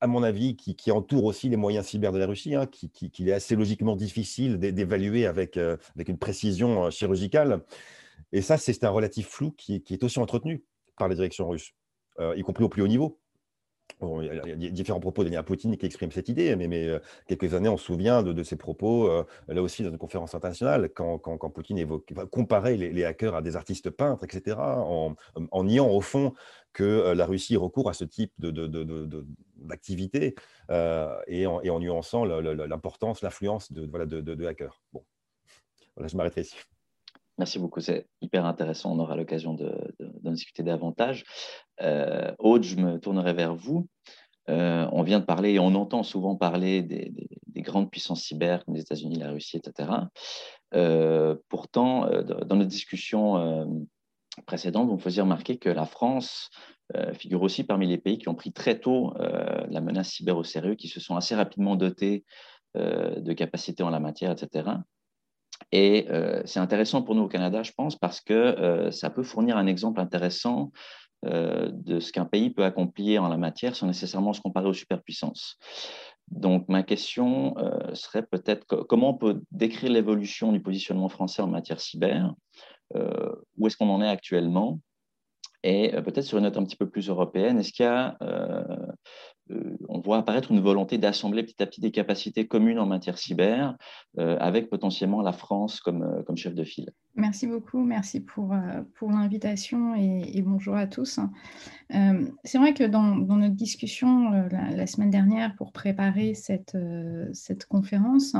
à 0.00 0.06
mon 0.06 0.22
avis, 0.22 0.56
qui, 0.56 0.90
entoure 0.90 1.24
aussi 1.24 1.50
les 1.50 1.58
moyens 1.58 1.86
cyber 1.86 2.12
de 2.12 2.18
la 2.18 2.26
Russie, 2.26 2.54
hein, 2.54 2.66
qu'il 2.66 3.28
est 3.28 3.34
assez 3.34 3.54
logiquement 3.54 3.94
difficile 3.94 4.58
d'évaluer 4.58 5.26
avec, 5.26 5.58
avec 5.58 6.08
une 6.08 6.16
précision 6.16 6.90
chirurgicale. 6.90 7.62
Et 8.32 8.40
ça, 8.40 8.56
c'est 8.56 8.82
un 8.84 8.88
relatif 8.88 9.28
flou 9.28 9.50
qui, 9.50 9.82
qui, 9.82 9.92
est 9.92 10.02
aussi 10.02 10.18
entretenu 10.18 10.64
par 10.96 11.08
les 11.08 11.16
directions 11.16 11.46
russes, 11.46 11.74
y 12.18 12.40
compris 12.40 12.64
au 12.64 12.70
plus 12.70 12.80
haut 12.80 12.88
niveau 12.88 13.20
il 14.02 14.62
y 14.62 14.66
a 14.66 14.70
différents 14.70 15.00
propos 15.00 15.24
de 15.24 15.40
Poutine 15.42 15.76
qui 15.76 15.86
expriment 15.86 16.12
cette 16.12 16.28
idée, 16.28 16.54
mais, 16.56 16.68
mais 16.68 16.86
euh, 16.86 16.98
quelques 17.26 17.54
années, 17.54 17.68
on 17.68 17.76
se 17.76 17.84
souvient 17.84 18.22
de, 18.22 18.32
de 18.32 18.42
ses 18.42 18.56
propos, 18.56 19.08
euh, 19.08 19.24
là 19.48 19.62
aussi 19.62 19.82
dans 19.82 19.90
une 19.90 19.98
conférence 19.98 20.34
internationale, 20.34 20.90
quand, 20.94 21.18
quand, 21.18 21.50
Poutine 21.50 21.78
évoque, 21.78 22.12
comparait 22.30 22.76
les, 22.76 23.04
hackers 23.04 23.34
à 23.34 23.42
des 23.42 23.56
artistes 23.56 23.90
peintres, 23.90 24.24
etc., 24.24 24.56
en, 24.58 25.14
niant 25.64 25.88
au 25.88 26.00
fond 26.00 26.34
que 26.72 26.84
euh, 26.84 27.14
la 27.14 27.26
Russie 27.26 27.56
recourt 27.56 27.88
à 27.88 27.94
ce 27.94 28.04
type 28.04 28.32
d'activité 29.56 30.34
et, 31.26 31.46
en, 31.46 31.60
et 31.62 31.70
en 31.70 31.80
nuançant 31.80 32.24
l'importance, 32.24 33.22
l'influence 33.22 33.72
de, 33.72 33.86
voilà, 33.86 34.06
de, 34.06 34.46
hackers. 34.46 34.82
Bon, 34.92 35.04
voilà, 35.96 36.08
je 36.08 36.16
m'arrêterai 36.16 36.42
ici. 36.42 36.56
Merci 37.38 37.58
beaucoup, 37.58 37.80
c'est 37.80 38.06
hyper 38.20 38.44
intéressant. 38.44 38.92
On 38.92 38.98
aura 38.98 39.16
l'occasion 39.16 39.54
d'en 39.54 40.30
discuter 40.30 40.62
davantage. 40.62 41.24
Euh, 41.82 42.32
Aude, 42.38 42.62
je 42.62 42.76
me 42.76 42.98
tournerai 42.98 43.32
vers 43.32 43.54
vous. 43.54 43.88
Euh, 44.48 44.86
on 44.92 45.02
vient 45.02 45.20
de 45.20 45.24
parler 45.24 45.52
et 45.52 45.58
on 45.58 45.74
entend 45.74 46.02
souvent 46.02 46.36
parler 46.36 46.82
des, 46.82 47.12
grandes 47.56 47.90
puissances 47.90 48.22
cyber 48.22 48.64
comme 48.64 48.74
les 48.74 48.80
États-Unis, 48.80 49.18
la 49.18 49.32
Russie, 49.32 49.58
etc. 49.58 49.90
Euh, 50.74 51.36
pourtant, 51.50 52.08
dans 52.22 52.56
notre 52.56 52.70
discussion 52.70 53.84
précédente, 54.46 54.88
vous 54.88 54.94
me 54.94 55.00
faisiez 55.00 55.20
remarquer 55.20 55.58
que 55.58 55.68
la 55.68 55.84
France 55.84 56.48
figure 57.12 57.42
aussi 57.42 57.64
parmi 57.64 57.86
les 57.86 57.98
pays 57.98 58.16
qui 58.16 58.30
ont 58.30 58.34
pris 58.34 58.52
très 58.52 58.80
tôt 58.80 59.12
la 59.18 59.80
menace 59.82 60.08
cyber 60.08 60.38
au 60.38 60.42
sérieux, 60.42 60.74
qui 60.74 60.88
se 60.88 61.00
sont 61.00 61.16
assez 61.16 61.34
rapidement 61.34 61.76
dotés 61.76 62.24
de 62.74 63.32
capacités 63.34 63.82
en 63.82 63.90
la 63.90 64.00
matière, 64.00 64.30
etc. 64.30 64.70
Et 65.72 66.06
euh, 66.10 66.42
c'est 66.44 66.60
intéressant 66.60 67.02
pour 67.02 67.14
nous 67.14 67.22
au 67.22 67.28
Canada, 67.28 67.62
je 67.62 67.72
pense, 67.72 67.96
parce 67.96 68.20
que 68.20 68.34
euh, 68.34 68.90
ça 68.90 69.10
peut 69.10 69.22
fournir 69.22 69.56
un 69.56 69.66
exemple 69.66 70.00
intéressant 70.00 70.72
euh, 70.72 70.72
de 71.22 72.00
ce 72.00 72.12
qu'un 72.12 72.24
pays 72.24 72.50
peut 72.50 72.64
accomplir 72.64 73.22
en 73.22 73.28
la 73.28 73.36
matière 73.36 73.76
sans 73.76 73.86
nécessairement 73.86 74.32
se 74.32 74.40
comparer 74.40 74.68
aux 74.68 74.74
superpuissances. 74.74 75.58
Donc, 76.28 76.68
ma 76.68 76.82
question 76.82 77.54
serait 77.92 78.24
peut-être 78.24 78.64
comment 78.64 79.10
on 79.10 79.18
peut 79.18 79.42
décrire 79.50 79.92
l'évolution 79.92 80.52
du 80.52 80.60
positionnement 80.60 81.08
français 81.08 81.42
en 81.42 81.48
matière 81.48 81.80
cyber? 81.80 82.34
Où 82.94 83.66
est-ce 83.66 83.76
qu'on 83.76 83.90
en 83.90 84.02
est 84.02 84.08
actuellement? 84.08 84.80
Et 85.62 85.90
peut-être 85.90 86.24
sur 86.24 86.38
une 86.38 86.44
note 86.44 86.56
un 86.56 86.64
petit 86.64 86.76
peu 86.76 86.88
plus 86.88 87.08
européenne, 87.08 87.58
est-ce 87.58 87.72
qu'il 87.72 87.84
y 87.84 87.88
a 87.88 88.16
euh, 89.50 89.76
on 89.88 90.00
voit 90.00 90.18
apparaître 90.18 90.50
une 90.50 90.60
volonté 90.60 90.98
d'assembler 90.98 91.42
petit 91.42 91.62
à 91.62 91.66
petit 91.66 91.80
des 91.80 91.90
capacités 91.90 92.46
communes 92.46 92.78
en 92.78 92.86
matière 92.86 93.18
cyber, 93.18 93.76
euh, 94.18 94.36
avec 94.38 94.70
potentiellement 94.70 95.22
la 95.22 95.32
France 95.32 95.80
comme, 95.80 96.02
euh, 96.02 96.22
comme 96.22 96.36
chef 96.36 96.54
de 96.54 96.64
file? 96.64 96.90
Merci 97.14 97.46
beaucoup, 97.46 97.82
merci 97.82 98.20
pour, 98.20 98.54
pour 98.94 99.10
l'invitation 99.10 99.94
et, 99.96 100.42
bonjour 100.42 100.76
à 100.76 100.86
tous. 100.86 101.18
c'est 101.90 102.58
vrai 102.58 102.72
que 102.72 102.84
dans, 102.84 103.16
notre 103.16 103.54
discussion 103.54 104.30
la, 104.30 104.86
semaine 104.86 105.10
dernière 105.10 105.54
pour 105.56 105.72
préparer 105.72 106.34
cette, 106.34 106.76
cette 107.32 107.66
conférence, 107.66 108.36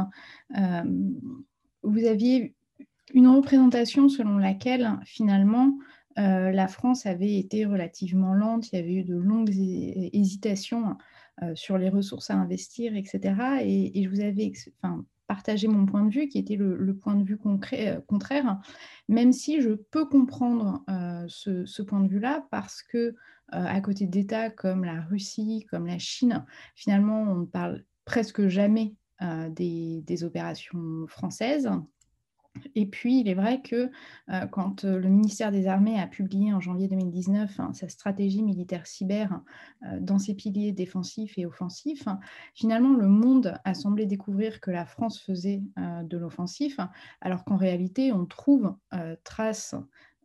vous 1.83 2.05
aviez 2.07 2.55
une 3.13 3.27
représentation 3.27 4.09
selon 4.09 4.39
laquelle 4.39 4.99
finalement 5.05 5.77
euh, 6.21 6.51
la 6.51 6.69
France 6.69 7.07
avait 7.07 7.39
été 7.39 7.65
relativement 7.65 8.35
lente, 8.35 8.73
il 8.73 8.77
y 8.77 8.79
avait 8.79 8.95
eu 8.95 9.05
de 9.05 9.17
longues 9.17 9.51
hésitations 9.51 10.97
euh, 11.43 11.55
sur 11.55 11.79
les 11.79 11.89
ressources 11.89 12.31
à 12.31 12.35
investir, 12.35 12.95
etc. 12.95 13.63
Et, 13.63 14.03
je 14.03 14.09
vous 14.09 14.21
avais 14.21 14.53
partagé 15.27 15.69
mon 15.69 15.87
point 15.87 16.05
de 16.05 16.13
vue, 16.13 16.29
qui 16.29 16.39
était 16.39 16.57
le, 16.57 16.95
point 16.95 17.15
de 17.15 17.25
vue 17.25 17.39
euh, 17.73 18.01
contraire, 18.07 18.61
même 19.09 19.33
si 19.33 19.63
je 19.63 19.71
peux 19.71 20.05
comprendre 20.07 20.85
ce, 21.29 21.83
point 21.83 22.01
de 22.01 22.09
vue-là, 22.09 22.47
parce 22.51 22.83
que 22.83 23.15
à 23.53 23.81
côté 23.81 24.07
d'États 24.07 24.51
comme 24.51 24.85
la 24.85 25.01
Russie, 25.01 25.67
comme 25.71 25.87
la 25.87 25.99
Chine, 25.99 26.45
finalement, 26.77 27.23
on 27.23 27.35
ne 27.37 27.47
parle 27.47 27.85
presque 28.05 28.47
jamais 28.47 28.95
des 29.51 30.25
opérations 30.25 31.07
françaises. 31.09 31.69
Et 32.75 32.87
puis, 32.87 33.21
il 33.21 33.29
est 33.29 33.35
vrai 33.35 33.63
que 33.63 33.91
euh, 34.31 34.47
quand 34.47 34.85
euh, 34.85 34.99
le 34.99 35.09
ministère 35.09 35.53
des 35.53 35.67
Armées 35.67 36.01
a 36.01 36.07
publié 36.07 36.53
en 36.53 36.61
janvier 36.61 36.89
2019 36.89 37.61
hein, 37.61 37.73
sa 37.73 37.89
stratégie 37.89 38.43
militaire 38.43 38.87
cyber 38.87 39.41
euh, 39.85 40.01
dans 40.01 40.19
ses 40.19 40.35
piliers 40.35 40.73
défensifs 40.73 41.39
et 41.39 41.47
offensifs, 41.47 42.09
finalement, 42.55 42.95
le 42.95 43.07
monde 43.07 43.55
a 43.65 43.75
semblé 43.75 44.07
découvrir 44.07 44.61
que 44.61 44.71
la 44.71 44.85
France 44.85 45.21
faisait 45.21 45.63
de 45.77 46.17
l'offensif, 46.17 46.79
alors 47.21 47.45
qu'en 47.45 47.57
réalité, 47.57 48.13
on 48.13 48.27
trouve 48.27 48.75
trace 49.25 49.75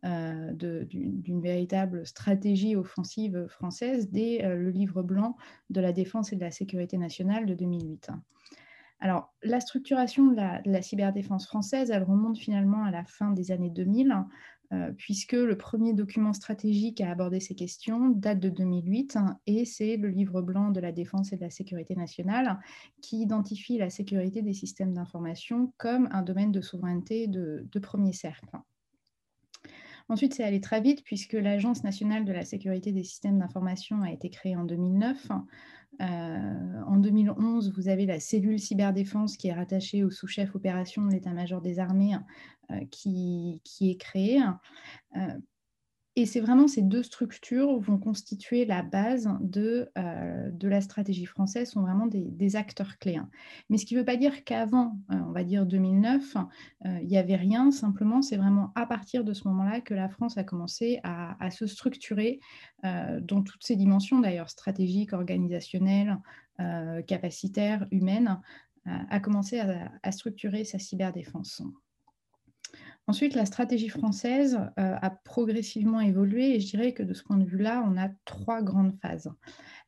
d'une 0.02 1.40
véritable 1.40 2.06
stratégie 2.06 2.76
offensive 2.76 3.46
française 3.48 4.10
dès 4.10 4.42
le 4.42 4.70
livre 4.70 5.02
blanc 5.02 5.36
de 5.70 5.80
la 5.80 5.92
défense 5.92 6.32
et 6.32 6.36
de 6.36 6.40
la 6.40 6.50
sécurité 6.50 6.98
nationale 6.98 7.46
de 7.46 7.54
2008. 7.54 8.10
Alors, 8.98 9.34
la 9.42 9.60
structuration 9.60 10.26
de 10.26 10.36
la, 10.36 10.82
cyberdéfense 10.82 11.46
française, 11.46 11.90
elle 11.90 12.04
remonte 12.04 12.38
finalement 12.38 12.84
à 12.84 12.90
la 12.90 13.04
fin 13.04 13.30
des 13.30 13.50
années 13.50 13.70
2000, 13.70 14.24
euh, 14.72 14.90
puisque 14.96 15.32
le 15.32 15.56
premier 15.56 15.92
document 15.92 16.32
stratégique 16.32 17.00
à 17.00 17.10
aborder 17.10 17.38
ces 17.38 17.54
questions 17.54 18.08
date 18.08 18.40
de 18.40 18.48
2008, 18.48 19.18
et 19.46 19.64
c'est 19.64 19.96
le 19.96 20.08
livre 20.08 20.40
blanc 20.40 20.70
de 20.70 20.80
la 20.80 20.92
défense 20.92 21.32
et 21.32 21.36
de 21.36 21.42
la 21.42 21.50
sécurité 21.50 21.94
nationale 21.94 22.58
qui 23.02 23.20
identifie 23.20 23.78
la 23.78 23.90
sécurité 23.90 24.40
des 24.40 24.54
systèmes 24.54 24.94
d'information 24.94 25.72
comme 25.76 26.08
un 26.10 26.22
domaine 26.22 26.50
de 26.50 26.62
souveraineté 26.62 27.26
de, 27.26 27.66
de 27.70 27.78
premier 27.78 28.14
cercle. 28.14 28.56
Ensuite, 30.08 30.34
c'est 30.34 30.44
allé 30.44 30.60
très 30.60 30.80
vite 30.80 31.02
puisque 31.04 31.32
l'Agence 31.32 31.82
nationale 31.82 32.24
de 32.24 32.32
la 32.32 32.44
sécurité 32.44 32.92
des 32.92 33.02
systèmes 33.02 33.38
d'information 33.38 34.02
a 34.02 34.12
été 34.12 34.30
créée 34.30 34.56
en 34.56 34.64
2009. 34.64 35.28
Euh, 36.00 36.82
en 36.86 36.96
2011, 36.96 37.72
vous 37.74 37.88
avez 37.88 38.06
la 38.06 38.20
cellule 38.20 38.60
cyberdéfense 38.60 39.36
qui 39.36 39.48
est 39.48 39.54
rattachée 39.54 40.04
au 40.04 40.10
sous-chef 40.10 40.54
opération 40.54 41.04
de 41.04 41.12
l'état-major 41.12 41.60
des 41.60 41.78
armées 41.78 42.16
euh, 42.70 42.80
qui, 42.90 43.60
qui, 43.64 43.90
est 43.90 43.96
créée. 43.96 44.40
Et 46.18 46.24
c'est 46.24 46.40
vraiment 46.40 46.66
ces 46.66 46.80
deux 46.80 47.02
structures 47.02 47.78
vont 47.78 47.98
constituer 47.98 48.64
la 48.64 48.82
base 48.82 49.28
de, 49.42 49.90
euh, 49.98 50.50
de 50.50 50.66
la 50.66 50.80
stratégie 50.80 51.26
française, 51.26 51.70
sont 51.70 51.82
vraiment 51.82 52.06
des, 52.06 52.56
acteurs 52.56 52.96
clés. 52.98 53.16
Hein. 53.16 53.28
Mais 53.68 53.76
ce 53.76 53.84
qui 53.84 53.94
ne 53.94 53.98
veut 53.98 54.04
pas 54.06 54.16
dire 54.16 54.42
qu'avant, 54.42 54.98
euh, 55.12 55.16
on 55.28 55.32
va 55.32 55.44
dire 55.44 55.66
2009, 55.66 56.36
euh, 56.86 56.98
il 57.02 57.08
n'y 57.08 57.18
avait 57.18 57.36
rien. 57.36 57.70
Simplement, 57.70 58.22
c'est 58.22 58.38
vraiment 58.38 58.72
à 58.76 58.86
partir 58.86 59.24
de 59.24 59.34
ce 59.34 59.46
moment-là 59.48 59.82
que 59.82 59.92
la 59.92 60.08
France 60.08 60.38
a 60.38 60.44
commencé 60.44 61.00
à, 61.02 61.50
se 61.50 61.66
structurer 61.66 62.40
dans 62.82 63.42
toutes 63.42 63.62
ses 63.62 63.76
dimensions, 63.76 64.20
d'ailleurs 64.20 64.50
stratégiques, 64.50 65.12
organisationnelles, 65.12 66.18
capacitaires, 67.06 67.86
humaines, 67.90 68.40
a 68.84 69.20
commencé 69.20 69.60
à 69.60 70.12
structurer 70.12 70.64
sa 70.64 70.78
cyberdéfense. 70.78 71.62
Ensuite, 73.08 73.36
la 73.36 73.46
stratégie 73.46 73.88
française 73.88 74.58
euh, 74.80 74.96
a 75.00 75.10
progressivement 75.10 76.00
évolué 76.00 76.56
et 76.56 76.60
je 76.60 76.66
dirais 76.66 76.92
que 76.92 77.04
de 77.04 77.14
ce 77.14 77.22
point 77.22 77.36
de 77.36 77.44
vue-là, 77.44 77.84
on 77.86 77.96
a 77.96 78.08
trois 78.24 78.62
grandes 78.62 78.96
phases. 79.00 79.30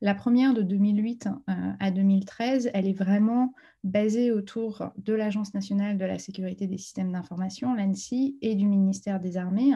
La 0.01 0.15
première, 0.15 0.55
de 0.55 0.63
2008 0.63 1.27
euh, 1.27 1.53
à 1.81 1.91
2013, 1.91 2.71
elle 2.73 2.87
est 2.87 2.93
vraiment 2.93 3.55
basée 3.83 4.31
autour 4.31 4.93
de 4.97 5.13
l'Agence 5.15 5.53
nationale 5.53 5.99
de 5.99 6.05
la 6.05 6.21
sécurité 6.21 6.69
des 6.69 6.79
systèmes 6.79 7.11
d'information, 7.11 7.75
l'ANSI, 7.75 8.39
et 8.41 8.55
du 8.55 8.67
ministère 8.67 9.19
des 9.19 9.37
Armées. 9.37 9.75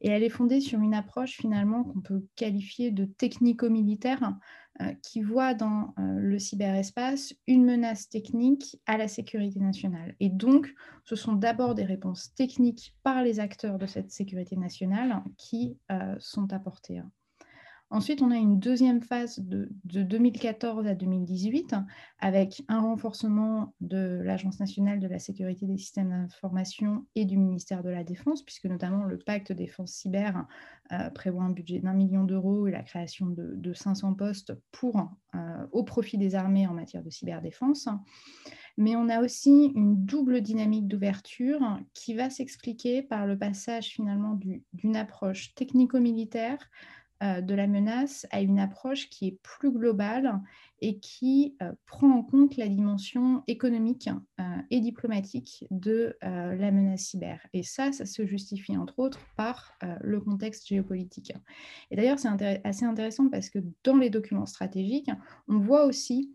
Et 0.00 0.08
elle 0.08 0.24
est 0.24 0.28
fondée 0.28 0.60
sur 0.60 0.80
une 0.80 0.94
approche 0.94 1.36
finalement 1.36 1.84
qu'on 1.84 2.00
peut 2.00 2.26
qualifier 2.34 2.90
de 2.90 3.04
technico-militaire 3.04 4.34
qui 5.02 5.22
voit 5.22 5.54
dans 5.54 5.94
euh, 5.98 6.18
le 6.18 6.38
cyberespace 6.38 7.34
une 7.46 7.64
menace 7.64 8.08
technique 8.08 8.80
à 8.86 8.96
la 8.96 9.08
sécurité 9.08 9.60
nationale. 9.60 10.14
Et 10.20 10.28
donc, 10.28 10.72
ce 11.04 11.16
sont 11.16 11.34
d'abord 11.34 11.74
des 11.74 11.84
réponses 11.84 12.34
techniques 12.34 12.94
par 13.02 13.22
les 13.22 13.40
acteurs 13.40 13.78
de 13.78 13.86
cette 13.86 14.10
sécurité 14.10 14.56
nationale 14.56 15.22
qui 15.36 15.76
sont 16.18 16.52
apportées. 16.52 17.02
Ensuite, 17.92 18.22
on 18.22 18.30
a 18.30 18.36
une 18.36 18.60
deuxième 18.60 19.02
phase 19.02 19.40
de, 19.40 19.68
2014 19.84 20.86
à 20.86 20.94
2018 20.94 21.74
avec 22.20 22.62
un 22.68 22.80
renforcement 22.80 23.74
de 23.80 24.20
l'Agence 24.22 24.60
nationale 24.60 25.00
de 25.00 25.08
la 25.08 25.18
sécurité 25.18 25.66
des 25.66 25.76
systèmes 25.76 26.10
d'information 26.10 27.04
et 27.16 27.24
du 27.24 27.36
ministère 27.36 27.82
de 27.82 27.90
la 27.90 28.04
Défense, 28.04 28.44
puisque 28.44 28.66
notamment 28.66 29.02
le 29.02 29.18
pacte 29.18 29.50
défense 29.50 29.90
cyber 29.90 30.46
euh, 30.92 31.10
prévoit 31.10 31.42
un 31.42 31.50
budget 31.50 31.80
d'un 31.80 31.94
million 31.94 32.22
d'euros 32.22 32.68
et 32.68 32.70
la 32.70 32.84
création 32.84 33.26
de, 33.26 33.72
500 33.72 34.14
postes 34.14 34.52
pour, 34.70 35.10
euh, 35.34 35.66
au 35.72 35.82
profit 35.82 36.16
des 36.16 36.36
armées 36.36 36.68
en 36.68 36.74
matière 36.74 37.02
de 37.02 37.10
cyberdéfense. 37.10 37.88
Mais 38.76 38.94
on 38.94 39.08
a 39.08 39.20
aussi 39.20 39.72
une 39.74 40.04
double 40.04 40.42
dynamique 40.42 40.86
d'ouverture 40.86 41.60
qui 41.92 42.14
va 42.14 42.30
s'expliquer 42.30 43.02
par 43.02 43.26
le 43.26 43.36
passage 43.36 43.88
finalement 43.88 44.38
d'une 44.72 44.96
approche 44.96 45.54
technico-militaire 45.54 46.70
de 47.22 47.54
la 47.54 47.66
menace 47.66 48.26
à 48.30 48.40
une 48.40 48.58
approche 48.58 49.10
qui 49.10 49.26
est 49.28 49.38
plus 49.42 49.70
globale 49.70 50.40
et 50.80 50.98
qui 50.98 51.56
euh, 51.62 51.72
prend 51.86 52.10
en 52.10 52.22
compte 52.22 52.56
la 52.56 52.68
dimension 52.68 53.42
économique 53.46 54.08
euh, 54.40 54.56
et 54.70 54.80
diplomatique 54.80 55.66
de 55.70 56.16
la 56.22 56.70
menace 56.70 57.02
cyber. 57.02 57.46
Et 57.52 57.62
ça, 57.62 57.92
ça 57.92 58.06
se 58.06 58.26
justifie 58.26 58.76
entre 58.76 58.98
autres 58.98 59.20
par 59.36 59.74
le 60.00 60.20
contexte 60.20 60.66
géopolitique. 60.66 61.32
Et 61.90 61.96
d'ailleurs, 61.96 62.18
c'est 62.18 62.60
assez 62.64 62.84
intéressant 62.84 63.28
parce 63.28 63.50
que 63.50 63.58
dans 63.84 63.96
les 63.96 64.10
documents 64.10 64.46
stratégiques, 64.46 65.10
on 65.48 65.58
voit 65.58 65.84
aussi 65.86 66.34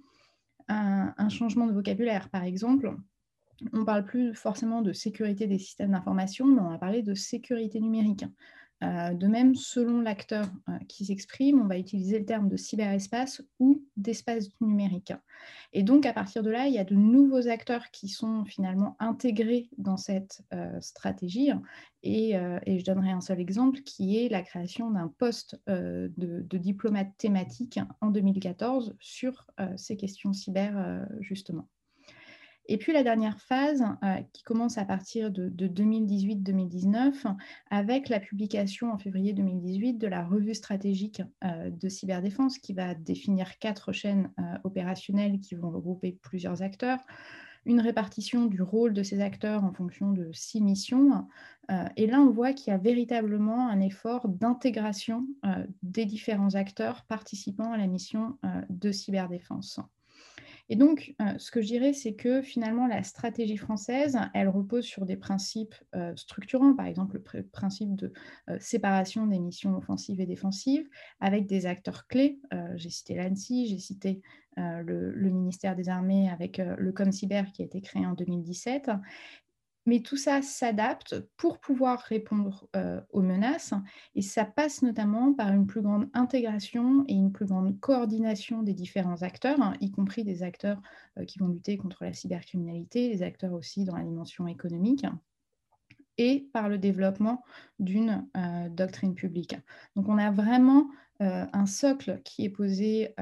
un 0.67 1.29
changement 1.29 1.67
de 1.67 1.73
vocabulaire. 1.73 2.29
Par 2.29 2.43
exemple, 2.43 2.95
on 3.73 3.79
ne 3.79 3.83
parle 3.83 4.03
plus 4.03 4.33
forcément 4.33 4.81
de 4.81 4.93
sécurité 4.93 5.47
des 5.47 5.59
systèmes 5.59 5.91
d'information, 5.91 6.45
mais 6.45 6.61
on 6.61 6.69
va 6.69 6.77
parler 6.77 7.01
de 7.01 7.13
sécurité 7.13 7.79
numérique. 7.79 8.25
Euh, 8.83 9.13
de 9.13 9.27
même, 9.27 9.55
selon 9.55 10.01
l'acteur 10.01 10.45
euh, 10.67 10.77
qui 10.89 11.05
s'exprime, 11.05 11.61
on 11.61 11.67
va 11.67 11.77
utiliser 11.77 12.19
le 12.19 12.25
terme 12.25 12.49
de 12.49 12.57
cyberespace 12.57 13.41
ou 13.59 13.81
d'espace 13.95 14.49
numérique. 14.59 15.13
Et 15.71 15.81
donc, 15.81 16.05
à 16.05 16.11
partir 16.11 16.43
de 16.43 16.49
là, 16.49 16.67
il 16.67 16.73
y 16.73 16.77
a 16.77 16.83
de 16.83 16.95
nouveaux 16.95 17.47
acteurs 17.47 17.89
qui 17.91 18.09
sont 18.09 18.43
finalement 18.43 18.97
intégrés 18.99 19.69
dans 19.77 19.97
cette 19.97 20.41
euh, 20.53 20.79
stratégie. 20.81 21.51
Et, 22.03 22.33
je 22.33 22.83
donnerai 22.83 23.11
un 23.11 23.21
seul 23.21 23.39
exemple 23.39 23.81
qui 23.81 24.17
est 24.17 24.29
la 24.29 24.43
création 24.43 24.91
d'un 24.91 25.07
poste 25.07 25.59
de, 25.65 26.11
de, 26.15 26.57
diplomate 26.57 27.17
thématique 27.17 27.79
en 27.99 28.11
2014 28.11 28.95
sur 28.99 29.47
ces 29.75 29.97
questions 29.97 30.31
cyber, 30.31 31.07
justement. 31.21 31.67
Et 32.67 32.77
puis 32.77 32.93
la 32.93 33.03
dernière 33.03 33.39
phase, 33.39 33.83
euh, 34.03 34.15
qui 34.33 34.43
commence 34.43 34.77
à 34.77 34.85
partir 34.85 35.31
de, 35.31 35.49
2018-2019, 35.49 37.35
avec 37.69 38.09
la 38.09 38.19
publication 38.19 38.91
en 38.91 38.97
février 38.97 39.33
2018 39.33 39.95
de 39.95 40.07
la 40.07 40.23
revue 40.23 40.55
stratégique 40.55 41.21
euh, 41.43 41.69
de 41.69 41.89
cyberdéfense, 41.89 42.57
qui 42.57 42.73
va 42.73 42.95
définir 42.95 43.59
quatre 43.59 43.91
chaînes 43.91 44.31
euh, 44.39 44.57
opérationnelles 44.63 45.39
qui 45.39 45.55
vont 45.55 45.69
regrouper 45.69 46.17
plusieurs 46.21 46.61
acteurs, 46.61 46.99
une 47.65 47.81
répartition 47.81 48.45
du 48.45 48.61
rôle 48.61 48.93
de 48.93 49.03
ces 49.03 49.21
acteurs 49.21 49.63
en 49.63 49.73
fonction 49.73 50.11
de 50.11 50.29
six 50.33 50.61
missions. 50.61 51.27
et 51.95 52.05
là, 52.05 52.21
on 52.21 52.29
voit 52.29 52.53
qu'il 52.53 52.69
y 52.69 52.75
a 52.75 52.77
véritablement 52.77 53.67
un 53.67 53.79
effort 53.79 54.29
d'intégration 54.29 55.25
des 55.81 56.05
différents 56.05 56.53
acteurs 56.53 57.05
participant 57.07 57.71
à 57.71 57.77
la 57.77 57.87
mission 57.87 58.37
de 58.69 58.91
cyberdéfense. 58.91 59.79
Et 60.67 60.75
donc, 60.75 61.13
euh, 61.21 61.37
ce 61.37 61.51
que 61.51 61.61
je 61.61 61.67
dirais, 61.67 61.93
c'est 61.93 62.15
que 62.15 62.41
finalement, 62.41 62.87
la 62.87 63.03
stratégie 63.03 63.57
française, 63.57 64.17
elle 64.33 64.49
repose 64.49 64.83
sur 64.83 65.05
des 65.05 65.15
principes 65.15 65.75
euh, 65.95 66.15
structurants, 66.15 66.73
par 66.73 66.87
exemple 66.87 67.21
le 67.33 67.43
principe 67.43 67.95
de 67.95 68.11
euh, 68.49 68.57
séparation 68.59 69.27
des 69.27 69.39
missions 69.39 69.77
offensives 69.77 70.19
et 70.19 70.25
défensives, 70.25 70.87
avec 71.19 71.45
des 71.45 71.65
acteurs 71.67 72.07
clés. 72.07 72.39
j'ai 72.75 72.89
cité 72.89 73.15
l'ANSI, 73.15 73.67
j'ai 73.67 73.79
cité 73.79 74.21
le, 74.57 75.29
ministère 75.29 75.75
des 75.75 75.89
Armées 75.89 76.29
avec 76.29 76.57
le 76.57 76.91
ComCyber 76.91 77.43
qui 77.53 77.61
a 77.61 77.65
été 77.65 77.81
créé 77.81 78.05
en 78.05 78.13
2017, 78.13 78.89
mais 79.85 80.01
tout 80.01 80.17
ça 80.17 80.41
s'adapte 80.41 81.19
pour 81.37 81.59
pouvoir 81.59 81.99
répondre 81.99 82.67
aux 83.11 83.21
menaces 83.21 83.73
et 84.15 84.21
ça 84.21 84.45
passe 84.45 84.81
notamment 84.81 85.33
par 85.33 85.51
une 85.51 85.67
plus 85.67 85.81
grande 85.81 86.09
intégration 86.13 87.05
et 87.07 87.13
une 87.13 87.31
plus 87.31 87.45
grande 87.45 87.79
coordination 87.79 88.63
des 88.63 88.73
différents 88.73 89.21
acteurs, 89.21 89.61
hein, 89.61 89.73
y 89.81 89.91
compris 89.91 90.23
des 90.23 90.43
acteurs 90.43 90.81
qui 91.27 91.39
vont 91.39 91.47
lutter 91.47 91.77
contre 91.77 92.03
la 92.03 92.13
cybercriminalité, 92.13 93.09
des 93.09 93.23
acteurs 93.23 93.53
aussi 93.53 93.85
dans 93.85 93.95
la 93.95 94.03
dimension 94.03 94.47
économique 94.47 95.05
et 96.17 96.49
par 96.53 96.69
le 96.69 96.77
développement 96.77 97.43
d'une 97.79 98.27
doctrine 98.71 99.15
publique. 99.15 99.57
Donc 99.95 100.07
on 100.07 100.17
a 100.17 100.31
vraiment 100.31 100.89
un 101.19 101.65
socle 101.65 102.21
qui 102.23 102.45
est 102.45 102.49
posé 102.49 103.13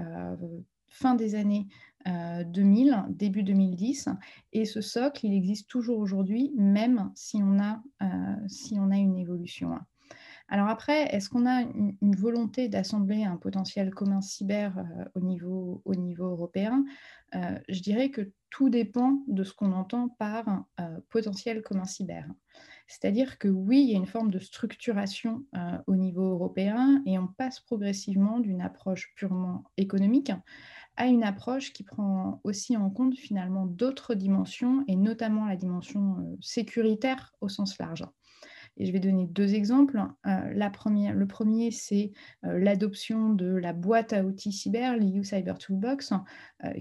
fin 0.87 1.15
des 1.15 1.35
années 1.35 1.67
2000, 2.05 2.93
euh, 2.93 2.95
début 3.09 3.43
2010. 3.43 4.09
Et 4.51 4.65
ce 4.65 4.81
socle, 4.81 5.25
il 5.25 5.33
existe 5.33 5.69
toujours 5.69 5.99
aujourd'hui, 5.99 6.51
même 6.55 7.11
si 7.15 7.37
on, 7.41 7.59
a, 7.59 7.81
euh, 8.01 8.07
si 8.47 8.77
on 8.79 8.91
a 8.91 8.97
une 8.97 9.17
évolution. 9.17 9.77
Alors 10.49 10.67
après, 10.67 11.15
est-ce 11.15 11.29
qu'on 11.29 11.45
a 11.45 11.61
une, 11.61 12.15
volonté 12.15 12.67
d'assembler 12.67 13.23
un 13.23 13.37
potentiel 13.37 13.91
commun 13.91 14.21
cyber 14.21 14.77
euh, 14.77 15.05
au, 15.15 15.21
niveau, 15.21 15.81
au 15.85 15.95
niveau 15.95 16.25
européen? 16.25 16.85
Je 17.67 17.81
dirais 17.81 18.11
que 18.11 18.31
tout 18.51 18.69
dépend 18.69 19.23
de 19.27 19.43
ce 19.43 19.55
qu'on 19.55 19.71
entend 19.71 20.07
par 20.07 20.65
potentiel 21.09 21.63
commun 21.63 21.85
cyber. 21.85 22.27
C'est-à-dire 22.85 23.39
que 23.39 23.47
oui, 23.47 23.81
il 23.81 23.89
y 23.89 23.95
a 23.95 23.97
une 23.97 24.05
forme 24.05 24.29
de 24.29 24.37
structuration 24.37 25.43
au 25.87 25.95
niveau 25.95 26.29
européen 26.29 27.01
et 27.07 27.17
on 27.17 27.25
passe 27.25 27.59
progressivement 27.59 28.39
d'une 28.39 28.61
approche 28.61 29.15
purement 29.15 29.63
économique 29.77 30.31
à 30.97 31.07
une 31.07 31.23
approche 31.23 31.73
qui 31.73 31.83
prend 31.83 32.39
aussi 32.43 32.77
en 32.77 32.89
compte 32.89 33.15
finalement 33.15 33.65
d'autres 33.65 34.13
dimensions 34.13 34.83
et 34.87 34.95
notamment 34.95 35.45
la 35.45 35.55
dimension 35.55 36.17
euh, 36.19 36.37
sécuritaire 36.41 37.33
au 37.41 37.49
sens 37.49 37.77
large. 37.79 38.05
Et 38.75 38.87
je 38.87 38.91
vais 38.91 38.99
donner 38.99 39.27
deux 39.27 39.53
exemples. 39.53 40.03
Euh, 40.25 40.53
la 40.55 40.71
première, 40.71 41.13
le 41.13 41.27
premier, 41.27 41.69
c'est 41.69 42.11
euh, 42.43 42.57
l'adoption 42.57 43.29
de 43.29 43.45
la 43.45 43.71
boîte 43.71 44.13
à 44.13 44.23
outils 44.23 44.51
cyber, 44.51 44.97
l'EU 44.97 45.23
Cyber 45.23 45.59
Toolbox, 45.59 46.13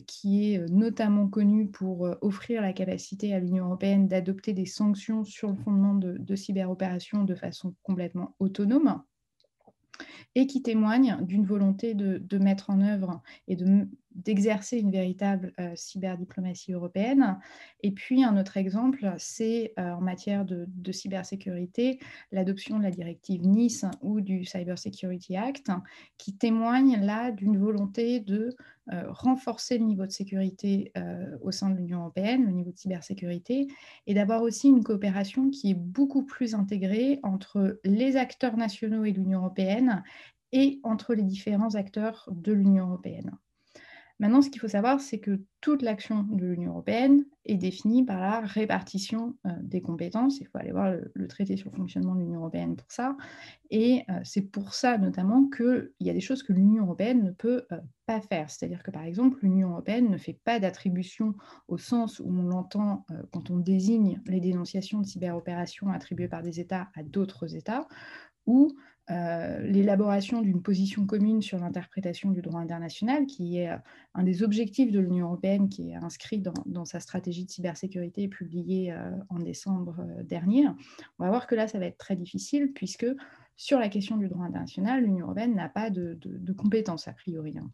qui 0.07 0.53
est 0.55 0.71
notamment 0.71 1.29
connue 1.29 1.69
pour 1.69 2.09
offrir 2.23 2.63
la 2.63 2.73
capacité 2.73 3.35
à 3.35 3.41
l'Union 3.41 3.67
européenne 3.67 4.09
d'adopter 4.09 4.55
des 4.55 4.65
sanctions 4.65 5.25
sur 5.25 5.51
le 5.51 5.57
fondement 5.57 5.95
de, 5.95 6.17
de 6.19 6.37
cyberopérations 6.37 7.25
de 7.25 7.35
façon 7.35 7.75
complètement 7.83 8.35
autonome 8.39 9.03
et 10.35 10.47
qui 10.47 10.63
témoigne 10.63 11.19
d'une 11.23 11.45
volonté 11.45 11.95
de, 11.95 12.39
mettre 12.39 12.71
en 12.71 12.81
œuvre 12.81 13.23
et 13.49 13.57
d'exercer 14.15 14.79
une 14.79 14.91
véritable 14.91 15.53
euh, 15.61 15.73
cyberdiplomatie 15.75 16.73
européenne. 16.73 17.39
Et 17.83 17.91
puis 17.93 18.25
un 18.25 18.39
autre 18.39 18.57
exemple, 18.57 19.13
c'est 19.19 19.73
euh, 19.79 19.93
en 19.93 20.01
matière 20.01 20.45
de, 20.45 20.67
cybersécurité, 20.93 21.99
l'adoption 22.31 22.79
de 22.79 22.83
la 22.83 22.91
directive 22.91 23.47
Nice 23.47 23.85
ou 24.03 24.21
du 24.21 24.45
Cyber 24.45 24.79
Security 24.79 25.37
Act, 25.37 25.71
qui 26.19 26.37
témoigne 26.37 27.01
là 27.01 27.31
d'une 27.31 27.59
volonté 27.59 28.21
de 28.21 28.55
euh, 28.93 29.05
renforcer 29.09 29.79
le 29.79 29.85
niveau 29.85 30.07
de 30.07 30.11
sécurité 30.11 30.93
au 31.41 31.51
sein 31.51 31.71
de 31.71 31.77
l'Union 31.77 32.01
européenne, 32.01 32.45
le 32.45 32.53
niveau 32.53 32.73
de 32.73 32.77
cybersécurité, 32.77 33.69
et 34.07 34.15
d'avoir 34.15 34.43
aussi 34.43 34.69
une 34.69 34.83
coopération 34.83 35.51
qui 35.51 35.71
est 35.71 35.79
beaucoup 35.79 36.25
plus 36.25 36.55
intégrée 36.55 37.21
entre 37.23 37.81
les 37.85 38.17
acteurs 38.17 38.57
nationaux 38.57 39.05
et 39.05 39.13
l'Union 39.13 39.41
européenne 39.41 40.03
et 40.53 40.81
entre 40.83 41.15
les 41.15 41.23
différents 41.23 41.75
acteurs 41.75 42.29
de 42.31 42.53
l'Union 42.53 42.89
européenne. 42.89 43.33
Maintenant, 44.23 44.41
ce 44.41 44.51
qu'il 44.51 44.61
faut 44.61 44.69
savoir, 44.69 45.01
c'est 45.01 45.19
que 45.19 45.41
toute 45.61 45.83
l'action 45.83 46.23
de 46.23 46.47
l'Union 46.47 46.71
européenne 46.71 47.25
est 47.45 47.57
définie 47.57 48.05
par 48.05 48.21
la 48.21 48.39
répartition 48.39 49.37
euh, 49.49 49.51
des 49.61 49.83
compétences. 49.83 50.39
Il 50.39 50.47
faut 50.47 50.59
aller 50.59 50.71
voir 50.71 50.95
le, 51.13 51.27
traité 51.27 51.57
sur 51.57 51.73
le 51.73 51.77
fonctionnement 51.77 52.15
de 52.15 52.21
l'Union 52.21 52.39
européenne 52.39 52.77
pour 52.77 52.87
ça. 52.89 53.17
Et 53.71 54.05
euh, 54.11 54.21
c'est 54.23 54.43
pour 54.43 54.75
ça 54.75 54.97
notamment 54.97 55.51
qu'il 55.51 55.91
y 55.99 56.09
a 56.09 56.13
des 56.13 56.21
choses 56.21 56.45
que 56.45 56.53
l'Union 56.53 56.85
européenne 56.85 57.25
ne 57.25 57.33
peut 57.33 57.67
euh, 57.73 57.81
pas 58.07 58.21
faire. 58.21 58.49
C'est-à-dire 58.49 58.85
que 58.85 58.93
par 58.93 59.03
exemple, 59.03 59.41
l'Union 59.43 59.71
européenne 59.71 60.09
ne 60.09 60.19
fait 60.19 60.39
pas 60.45 60.61
d'attribution 60.61 61.35
au 61.67 61.77
sens 61.77 62.21
où 62.21 62.29
on 62.29 62.45
l'entend 62.45 63.05
quand 63.33 63.51
on 63.51 63.57
désigne 63.57 64.23
les 64.27 64.39
dénonciations 64.39 65.01
de 65.01 65.07
cyberopérations 65.07 65.91
attribuées 65.91 66.29
par 66.29 66.43
des 66.43 66.61
États 66.61 66.91
à 66.95 67.03
d'autres 67.03 67.57
États 67.57 67.89
ou 68.47 68.73
euh, 69.11 69.59
l'élaboration 69.63 70.43
d'une 70.43 70.63
position 70.63 71.07
commune 71.07 71.43
sur 71.43 71.59
l'interprétation 71.59 72.31
du 72.31 72.41
droit 72.41 72.61
international, 72.61 73.27
qui 73.27 73.59
est 73.59 73.71
euh, 73.71 73.77
un 74.15 74.23
des 74.23 74.45
objectifs 74.45 74.93
de 74.93 75.01
l'Union 75.01 75.27
européenne, 75.27 75.69
qui 75.69 75.91
est 75.91 75.97
inscrit 75.97 76.41
dans, 76.41 76.85
sa 76.85 77.01
stratégie 77.01 77.45
de 77.45 77.51
cybersécurité 77.51 78.29
publiée 78.29 78.93
euh, 78.93 79.11
en 79.29 79.41
décembre 79.41 80.07
dernier. 80.23 80.69
On 81.19 81.25
va 81.25 81.31
voir 81.31 81.49
que 81.49 81.57
là, 81.57 81.67
ça 81.67 81.81
va 81.81 81.87
être 81.87 81.99
très 81.99 82.15
difficile, 82.15 82.73
puisque 82.73 83.07
sur 83.57 83.81
la 83.81 83.89
question 83.89 84.17
du 84.17 84.29
droit 84.29 84.45
international, 84.45 85.03
l'Union 85.03 85.27
européenne 85.27 85.55
n'a 85.55 85.69
pas 85.69 85.91
de, 85.91 86.17
compétences 86.57 87.09
a 87.09 87.13
priori. 87.13 87.59
Hein. 87.59 87.71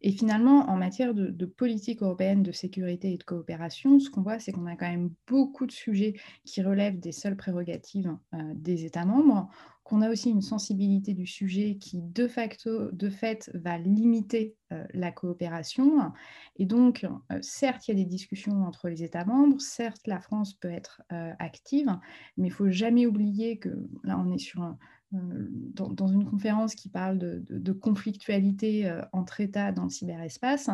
Et 0.00 0.12
finalement, 0.12 0.68
en 0.70 0.76
matière 0.76 1.12
de, 1.14 1.46
politique 1.46 2.02
européenne 2.02 2.42
de 2.42 2.52
sécurité 2.52 3.12
et 3.12 3.16
de 3.16 3.24
coopération, 3.24 3.98
ce 3.98 4.10
qu'on 4.10 4.22
voit, 4.22 4.38
c'est 4.38 4.52
qu'on 4.52 4.66
a 4.66 4.76
quand 4.76 4.88
même 4.88 5.10
beaucoup 5.26 5.66
de 5.66 5.72
sujets 5.72 6.14
qui 6.44 6.62
relèvent 6.62 7.00
des 7.00 7.12
seules 7.12 7.36
prérogatives 7.36 8.16
des 8.54 8.84
États 8.84 9.04
membres 9.04 9.50
qu'on 9.88 10.02
a 10.02 10.10
aussi 10.10 10.30
une 10.30 10.42
sensibilité 10.42 11.14
du 11.14 11.26
sujet 11.26 11.78
qui, 11.80 12.02
de 12.02 12.28
facto, 12.28 12.90
de 12.92 13.08
fait, 13.08 13.50
va 13.54 13.78
limiter 13.78 14.54
euh, 14.70 14.84
la 14.92 15.10
coopération. 15.10 16.12
Et 16.56 16.66
donc, 16.66 17.06
euh, 17.32 17.38
certes, 17.40 17.88
il 17.88 17.92
y 17.92 18.00
a 18.00 18.04
des 18.04 18.08
discussions 18.08 18.64
entre 18.64 18.90
les 18.90 19.02
États 19.02 19.24
membres, 19.24 19.58
certes, 19.60 20.06
la 20.06 20.20
France 20.20 20.52
peut 20.52 20.70
être 20.70 21.00
euh, 21.12 21.32
active, 21.38 21.88
mais 22.36 22.48
il 22.48 22.50
ne 22.50 22.54
faut 22.54 22.70
jamais 22.70 23.06
oublier 23.06 23.58
que 23.58 23.70
là, 24.04 24.22
on 24.22 24.30
est 24.30 24.38
sur 24.38 24.76
dans, 25.10 26.06
une 26.06 26.24
conférence 26.24 26.74
qui 26.74 26.88
parle 26.88 27.18
de, 27.18 27.72
conflictualité 27.72 28.92
entre 29.12 29.40
États 29.40 29.72
dans 29.72 29.84
le 29.84 29.90
cyberespace, 29.90 30.68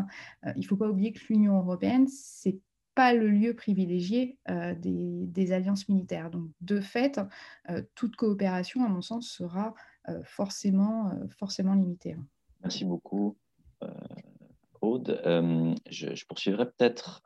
il 0.56 0.60
ne 0.60 0.66
faut 0.66 0.76
pas 0.76 0.88
oublier 0.88 1.12
que 1.12 1.20
l'Union 1.28 1.58
européenne, 1.58 2.08
c'est 2.08 2.58
pas 2.94 3.12
le 3.12 3.28
lieu 3.28 3.54
privilégié 3.54 4.38
euh, 4.48 4.74
des, 4.74 5.52
alliances 5.52 5.88
militaires. 5.88 6.30
Donc, 6.30 6.48
de 6.60 6.80
fait, 6.80 7.20
euh, 7.68 7.82
toute 7.94 8.16
coopération, 8.16 8.84
à 8.84 8.88
mon 8.88 9.02
sens, 9.02 9.28
sera 9.28 9.74
forcément, 10.24 11.12
forcément 11.38 11.72
limité. 11.72 12.12
Hein. 12.12 12.26
Merci 12.60 12.84
beaucoup, 12.84 13.38
Aude. 14.82 15.18
Je, 15.88 16.26
poursuivrai 16.26 16.66
peut-être 16.66 17.22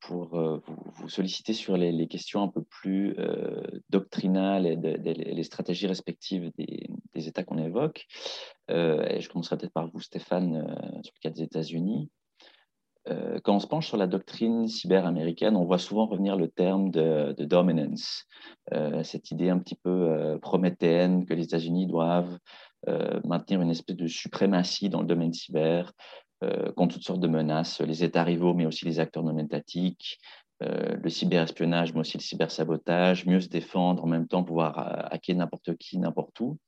pour 0.00 0.36
vous, 0.94 1.08
solliciter 1.08 1.52
sur 1.52 1.76
les, 1.76 2.08
questions 2.08 2.42
un 2.42 2.48
peu 2.48 2.62
plus 2.80 3.14
doctrinales 3.90 4.66
et 4.66 4.76
les 4.76 5.42
stratégies 5.42 5.86
respectives 5.86 6.50
des, 6.56 7.28
États 7.28 7.44
qu'on 7.44 7.58
évoque. 7.58 8.06
et 8.68 9.20
je 9.20 9.28
commencerai 9.28 9.58
peut-être 9.58 9.72
par 9.72 9.88
vous, 9.88 10.00
Stéphane, 10.00 10.64
sur 11.02 11.12
le 11.16 11.20
cas 11.20 11.30
des 11.30 11.42
États-Unis. 11.42 12.10
Euh, 13.08 13.38
quand 13.42 13.56
on 13.56 13.60
se 13.60 13.66
penche 13.66 13.86
sur 13.86 13.96
la 13.96 14.06
doctrine 14.06 14.68
cyber 14.68 15.06
américaine, 15.06 15.56
on 15.56 15.64
voit 15.64 15.78
souvent 15.78 16.06
revenir 16.06 16.36
le 16.36 16.48
terme 16.48 16.90
de, 16.90 17.34
dominance, 17.38 18.26
euh, 18.74 19.02
cette 19.02 19.30
idée 19.30 19.48
un 19.48 19.58
petit 19.58 19.74
peu 19.74 19.90
euh, 19.90 20.38
prométhéenne 20.38 21.24
que 21.24 21.34
les 21.34 21.44
États-Unis 21.44 21.86
doivent 21.86 22.38
maintenir 23.26 23.60
une 23.60 23.68
espèce 23.68 23.96
de 23.96 24.06
suprématie 24.06 24.88
dans 24.88 25.02
le 25.02 25.06
domaine 25.06 25.34
cyber 25.34 25.92
contre 26.76 26.94
toutes 26.94 27.04
sortes 27.04 27.20
de 27.20 27.28
menaces, 27.28 27.82
les 27.82 28.04
États 28.04 28.24
rivaux, 28.24 28.54
mais 28.54 28.64
aussi 28.64 28.86
les 28.86 29.00
acteurs 29.00 29.22
non 29.22 29.36
étatiques, 29.36 30.18
le 30.60 31.08
cyberespionnage, 31.08 31.94
mais 31.94 32.00
aussi 32.00 32.18
le 32.18 32.22
cybersabotage, 32.22 33.26
mieux 33.26 33.40
se 33.40 33.48
défendre, 33.48 34.04
en 34.04 34.06
même 34.06 34.26
temps 34.26 34.44
pouvoir 34.44 35.08
hacker 35.12 35.36
n'importe 35.36 35.76
qui, 35.76 35.98
n'importe 35.98 36.38
où. 36.40 36.58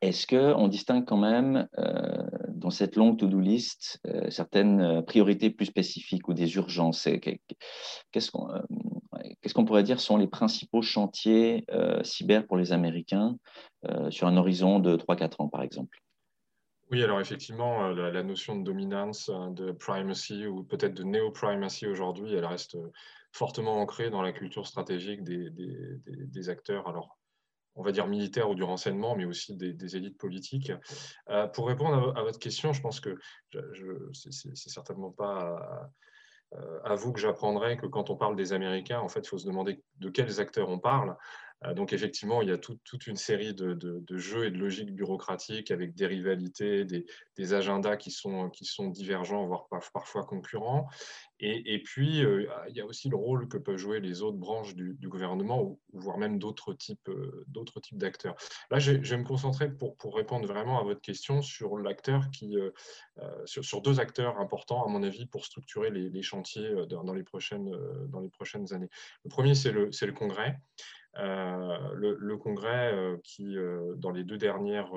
Est-ce 0.00 0.26
qu'on 0.26 0.68
distingue 0.68 1.04
quand 1.04 1.16
même 1.18 1.68
euh, 1.78 2.26
dans 2.48 2.70
cette 2.70 2.96
longue 2.96 3.18
to-do 3.18 3.38
list 3.38 4.00
euh, 4.06 4.30
certaines 4.30 4.80
euh, 4.80 5.02
priorités 5.02 5.50
plus 5.50 5.66
spécifiques 5.66 6.28
ou 6.28 6.34
des 6.34 6.56
urgences? 6.56 7.08
Qu'est-ce 8.10 8.30
qu'on 8.30 9.64
pourrait 9.64 9.82
dire 9.82 10.00
sont 10.00 10.16
les 10.16 10.26
principaux 10.26 10.82
chantiers 10.82 11.66
cyber 12.02 12.46
pour 12.46 12.56
les 12.56 12.72
Américains 12.72 13.36
sur 14.10 14.26
un 14.26 14.36
horizon 14.36 14.78
de 14.78 14.96
3-4 14.96 15.42
ans, 15.42 15.48
par 15.48 15.62
exemple? 15.62 15.98
Oui, 16.92 17.02
alors 17.02 17.20
effectivement, 17.20 17.88
la, 17.88 18.22
notion 18.22 18.54
de 18.54 18.64
dominance, 18.64 19.30
de 19.30 19.72
primacy 19.72 20.46
ou 20.46 20.62
peut-être 20.62 20.92
de 20.92 21.04
néo-primacy 21.04 21.86
aujourd'hui, 21.86 22.34
elle 22.34 22.44
reste 22.44 22.76
fortement 23.32 23.80
ancrée 23.80 24.10
dans 24.10 24.20
la 24.20 24.32
culture 24.32 24.66
stratégique 24.66 25.24
des, 25.24 26.48
acteurs. 26.50 26.86
Alors, 26.86 27.18
on 27.76 27.82
va 27.82 27.92
dire 27.92 28.06
militaires 28.06 28.50
ou 28.50 28.54
du 28.54 28.62
renseignement, 28.62 29.16
mais 29.16 29.24
aussi 29.24 29.56
des, 29.56 29.96
élites 29.96 30.18
politiques. 30.18 30.70
Euh, 31.30 31.46
pour 31.46 31.68
répondre 31.68 32.14
à, 32.14 32.22
votre 32.24 32.38
question, 32.38 32.74
je 32.74 32.82
pense 32.82 33.00
que 33.00 33.16
ce 33.52 34.48
n'est 34.48 34.54
certainement 34.54 35.12
pas 35.12 35.90
à, 36.84 36.94
vous 36.94 37.12
que 37.12 37.20
j'apprendrai 37.20 37.78
que 37.78 37.86
quand 37.86 38.10
on 38.10 38.16
parle 38.16 38.36
des 38.36 38.52
Américains, 38.52 39.00
en 39.00 39.08
fait, 39.08 39.20
il 39.20 39.28
faut 39.28 39.38
se 39.38 39.46
demander 39.46 39.82
de 39.96 40.10
quels 40.10 40.40
acteurs 40.40 40.68
on 40.68 40.78
parle. 40.78 41.16
Euh, 41.64 41.74
donc 41.74 41.92
effectivement, 41.92 42.42
il 42.42 42.48
y 42.48 42.52
a 42.52 42.58
toute 42.58 43.06
une 43.06 43.16
série 43.16 43.54
de, 43.54 43.76
jeux 44.16 44.46
et 44.46 44.50
de 44.50 44.58
logiques 44.58 44.94
bureaucratiques 44.94 45.70
avec 45.70 45.94
des 45.94 46.06
rivalités, 46.06 46.84
des, 46.84 47.54
agendas 47.54 47.96
qui 47.96 48.10
sont, 48.10 48.50
divergents, 48.88 49.46
voire 49.46 49.66
parfois 49.68 50.24
concurrents. 50.24 50.88
Et, 51.44 51.82
puis, 51.82 52.24
euh, 52.24 52.46
il 52.68 52.76
y 52.76 52.80
a 52.80 52.86
aussi 52.86 53.08
le 53.08 53.16
rôle 53.16 53.48
que 53.48 53.58
peuvent 53.58 53.76
jouer 53.76 53.98
les 53.98 54.22
autres 54.22 54.36
branches 54.36 54.76
du, 54.76 55.08
gouvernement, 55.08 55.60
ou, 55.60 55.80
voire 55.92 56.16
même 56.16 56.38
d'autres 56.38 56.72
types, 56.72 57.08
euh, 57.08 57.44
d'autres 57.48 57.80
types 57.80 57.98
d'acteurs. 57.98 58.36
Là, 58.70 58.78
je, 58.78 58.92
vais 58.92 59.16
me 59.16 59.24
concentrer 59.24 59.68
pour, 59.68 59.96
répondre 60.14 60.46
vraiment 60.46 60.78
à 60.78 60.84
votre 60.84 61.00
question 61.00 61.42
sur 61.42 61.72
qui, 62.32 62.56
sur, 63.44 63.82
deux 63.82 63.98
acteurs 63.98 64.38
importants, 64.38 64.84
à 64.84 64.88
mon 64.88 65.02
avis, 65.02 65.26
pour 65.26 65.44
structurer 65.44 65.90
les, 65.90 66.22
chantiers 66.22 66.86
dans, 66.88 67.12
les 67.12 67.24
prochaines, 67.24 67.72
années. 68.70 68.88
Le 69.24 69.28
premier, 69.28 69.56
c'est 69.56 69.72
le 69.72 70.12
Congrès. 70.12 70.60
Euh, 71.18 71.92
le, 71.94 72.36
Congrès, 72.38 72.94
euh, 72.94 73.18
qui, 73.22 73.58
euh, 73.58 73.94
dans 73.96 74.10
les 74.10 74.24
deux 74.24 74.38
dernières 74.38 74.92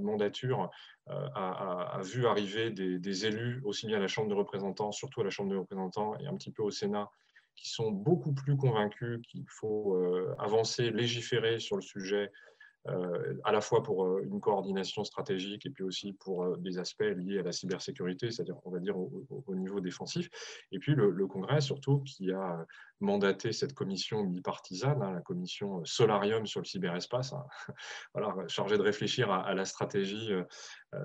mandatures, 0.00 0.70
a, 1.08 2.00
vu 2.02 2.26
arriver 2.26 2.70
des, 2.70 3.26
élus, 3.26 3.60
aussi 3.64 3.86
bien 3.86 3.96
à 3.98 4.00
la 4.00 4.08
Chambre 4.08 4.28
des 4.28 4.34
représentants, 4.34 4.92
surtout 4.92 5.20
à 5.20 5.24
la 5.24 5.30
Chambre 5.30 5.50
des 5.50 5.56
représentants 5.56 6.16
et 6.18 6.26
un 6.26 6.36
petit 6.36 6.52
peu 6.52 6.62
au 6.62 6.70
Sénat, 6.70 7.10
qui 7.56 7.68
sont 7.68 7.90
beaucoup 7.90 8.32
plus 8.32 8.56
convaincus 8.56 9.20
qu'il 9.28 9.44
faut 9.48 9.98
avancer, 10.38 10.90
légiférer 10.90 11.58
sur 11.58 11.76
le 11.76 11.82
sujet 11.82 12.30
à 12.84 13.52
la 13.52 13.60
fois 13.60 13.82
pour 13.82 14.04
euh, 14.04 14.22
une 14.24 14.40
coordination 14.40 15.04
stratégique 15.04 15.66
et 15.66 15.70
puis 15.70 15.84
aussi 15.84 16.12
pour 16.14 16.42
euh, 16.42 16.56
des 16.58 16.78
aspects 16.78 17.02
liés 17.02 17.38
à 17.38 17.42
la 17.42 17.52
cybersécurité, 17.52 18.30
c'est-à-dire, 18.30 18.56
on 18.64 18.70
va 18.70 18.80
dire, 18.80 18.96
au, 18.98 19.54
niveau 19.54 19.80
défensif. 19.80 20.28
Et 20.72 20.78
puis 20.78 20.94
le, 20.94 21.26
Congrès, 21.26 21.60
surtout, 21.60 22.00
qui 22.00 22.32
a 22.32 22.66
mandaté 23.00 23.52
cette 23.52 23.74
commission 23.74 24.24
bipartisane, 24.24 25.00
hein, 25.02 25.12
la 25.12 25.20
commission 25.20 25.84
Solarium 25.84 26.46
sur 26.46 26.60
le 26.60 26.64
cyberespace, 26.64 27.32
hein, 27.32 27.44
voilà, 28.14 28.34
chargée 28.48 28.76
de 28.76 28.82
réfléchir 28.82 29.30
à, 29.30 29.54
la 29.54 29.64
stratégie 29.64 30.30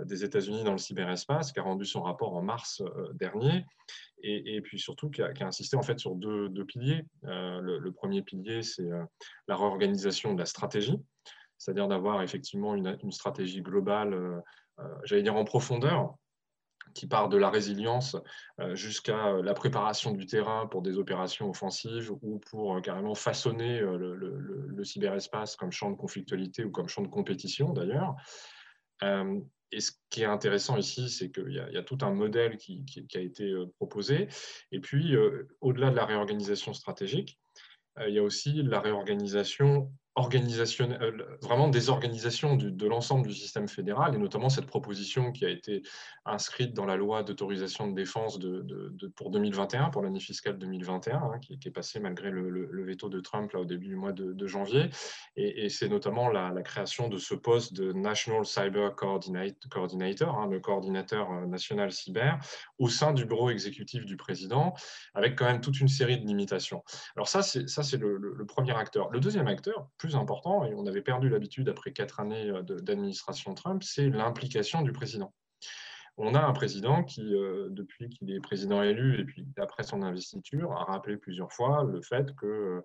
des 0.05 0.23
États-Unis 0.23 0.63
dans 0.63 0.71
le 0.71 0.77
cyberespace, 0.77 1.51
qui 1.51 1.59
a 1.59 1.63
rendu 1.63 1.85
son 1.85 2.01
rapport 2.01 2.35
en 2.35 2.41
mars 2.41 2.81
dernier. 3.13 3.65
Et, 4.23 4.61
puis 4.61 4.79
surtout 4.79 5.09
qui 5.09 5.21
a, 5.21 5.31
insisté 5.41 5.77
en 5.77 5.83
fait 5.83 5.99
sur 5.99 6.15
deux, 6.15 6.65
piliers. 6.65 7.05
le, 7.23 7.89
premier 7.91 8.21
pilier, 8.23 8.63
c'est 8.63 8.89
la 9.47 9.55
réorganisation 9.55 10.33
de 10.33 10.39
la 10.39 10.45
stratégie 10.45 10.99
c'est-à-dire 11.57 11.87
d'avoir 11.87 12.21
effectivement 12.21 12.75
une, 12.75 13.11
stratégie 13.11 13.61
globale, 13.61 14.13
euh, 14.13 14.39
euh, 14.79 14.83
j'allais 15.03 15.23
dire 15.23 15.35
en 15.35 15.43
profondeur, 15.43 16.15
qui 16.93 17.07
part 17.07 17.29
de 17.29 17.37
la 17.37 17.49
résilience 17.49 18.15
euh, 18.59 18.73
jusqu'à 18.75 19.33
la 19.43 19.53
préparation 19.53 20.11
du 20.11 20.25
terrain 20.25 20.67
pour 20.67 20.81
des 20.81 20.97
opérations 20.97 21.49
offensives 21.49 22.11
ou 22.21 22.39
pour 22.49 22.81
carrément 22.81 23.15
façonner 23.15 23.79
le, 23.79 24.83
cyberespace 24.83 25.55
comme 25.55 25.71
champ 25.71 25.91
de 25.91 25.97
conflictualité 25.97 26.63
ou 26.63 26.71
comme 26.71 26.87
champ 26.87 27.01
de 27.01 27.07
compétition 27.07 27.73
d'ailleurs. 27.73 28.15
Et 29.73 29.81
ce 29.81 29.91
qui 30.09 30.21
est 30.21 30.25
intéressant 30.25 30.77
ici, 30.77 31.09
c'est 31.09 31.29
qu'il 31.29 31.51
y, 31.51 31.77
a 31.77 31.83
tout 31.83 31.97
un 32.01 32.11
modèle 32.11 32.55
qui, 32.55 32.85
a 33.15 33.19
été 33.19 33.53
proposé. 33.75 34.29
Et 34.71 34.79
puis, 34.79 35.13
au-delà 35.59 35.91
de 35.91 35.95
la 35.97 36.05
réorganisation 36.05 36.73
stratégique, 36.73 37.37
il 38.07 38.13
y 38.13 38.19
a 38.19 38.23
aussi 38.23 38.53
la 38.63 38.79
réorganisation 38.79 39.91
euh, 40.17 41.11
vraiment 41.41 41.67
des 41.67 41.89
organisations 41.89 42.55
de 42.55 42.87
l'ensemble 42.87 43.27
du 43.27 43.33
système 43.33 43.67
fédéral, 43.67 44.15
et 44.15 44.17
notamment 44.17 44.49
cette 44.49 44.65
proposition 44.65 45.31
qui 45.31 45.45
a 45.45 45.49
été 45.49 45.83
inscrite 46.25 46.73
dans 46.73 46.85
la 46.85 46.95
loi 46.95 47.23
d'autorisation 47.23 47.87
de 47.87 47.95
défense 47.95 48.39
pour 49.15 49.29
2021, 49.29 49.89
pour 49.89 50.01
l'année 50.01 50.19
fiscale 50.19 50.57
2021, 50.57 51.15
hein, 51.17 51.39
qui, 51.39 51.59
est 51.63 51.71
passée 51.71 51.99
malgré 51.99 52.31
le, 52.31 52.83
veto 52.83 53.09
de 53.09 53.19
Trump 53.19 53.51
là, 53.51 53.59
au 53.59 53.65
début 53.65 53.87
du 53.87 53.95
mois 53.95 54.11
de, 54.11 54.47
janvier. 54.47 54.89
Et, 55.35 55.69
c'est 55.69 55.89
notamment 55.89 56.29
la, 56.29 56.51
création 56.61 57.07
de 57.07 57.17
ce 57.17 57.35
poste 57.35 57.73
de 57.73 57.93
National 57.93 58.45
Cyber 58.45 58.95
Coordinator, 58.95 60.35
hein, 60.35 60.47
le 60.47 60.59
coordinateur 60.59 61.31
euh, 61.31 61.45
national 61.45 61.91
cyber, 61.91 62.39
au 62.79 62.89
sein 62.89 63.13
du 63.13 63.25
bureau 63.25 63.49
exécutif 63.49 64.05
du 64.05 64.17
président, 64.17 64.73
avec 65.13 65.37
quand 65.37 65.45
même 65.45 65.61
toute 65.61 65.79
une 65.79 65.87
série 65.87 66.19
de 66.19 66.25
limitations. 66.25 66.83
Alors 67.15 67.27
ça, 67.27 67.41
c'est 67.41 67.97
le, 67.97 68.17
le 68.17 68.45
premier 68.45 68.75
acteur. 68.75 69.09
Le 69.11 69.19
deuxième 69.19 69.47
acteur, 69.47 69.89
plus 69.97 70.06
important, 70.15 70.65
et 70.65 70.73
on 70.75 70.85
avait 70.85 71.01
perdu 71.01 71.29
l'habitude 71.29 71.69
après 71.69 71.91
quatre 71.91 72.19
années 72.19 72.49
euh, 72.49 72.61
d'administration 72.61 73.53
Trump, 73.53 73.83
c'est 73.83 74.09
l'implication 74.09 74.81
du 74.81 74.91
président. 74.91 75.33
On 76.17 76.33
a 76.33 76.41
un 76.41 76.53
président 76.53 77.03
qui, 77.03 77.35
euh, 77.35 77.67
depuis 77.69 78.09
qu'il 78.09 78.31
est 78.31 78.39
président 78.39 78.81
élu 78.81 79.19
et 79.19 79.23
puis 79.23 79.45
après 79.57 79.83
son 79.83 80.01
investiture, 80.01 80.71
a 80.71 80.85
rappelé 80.85 81.17
plusieurs 81.17 81.51
fois 81.51 81.83
le 81.83 82.01
fait 82.01 82.33
qu'il 82.39 82.49
euh, 82.49 82.81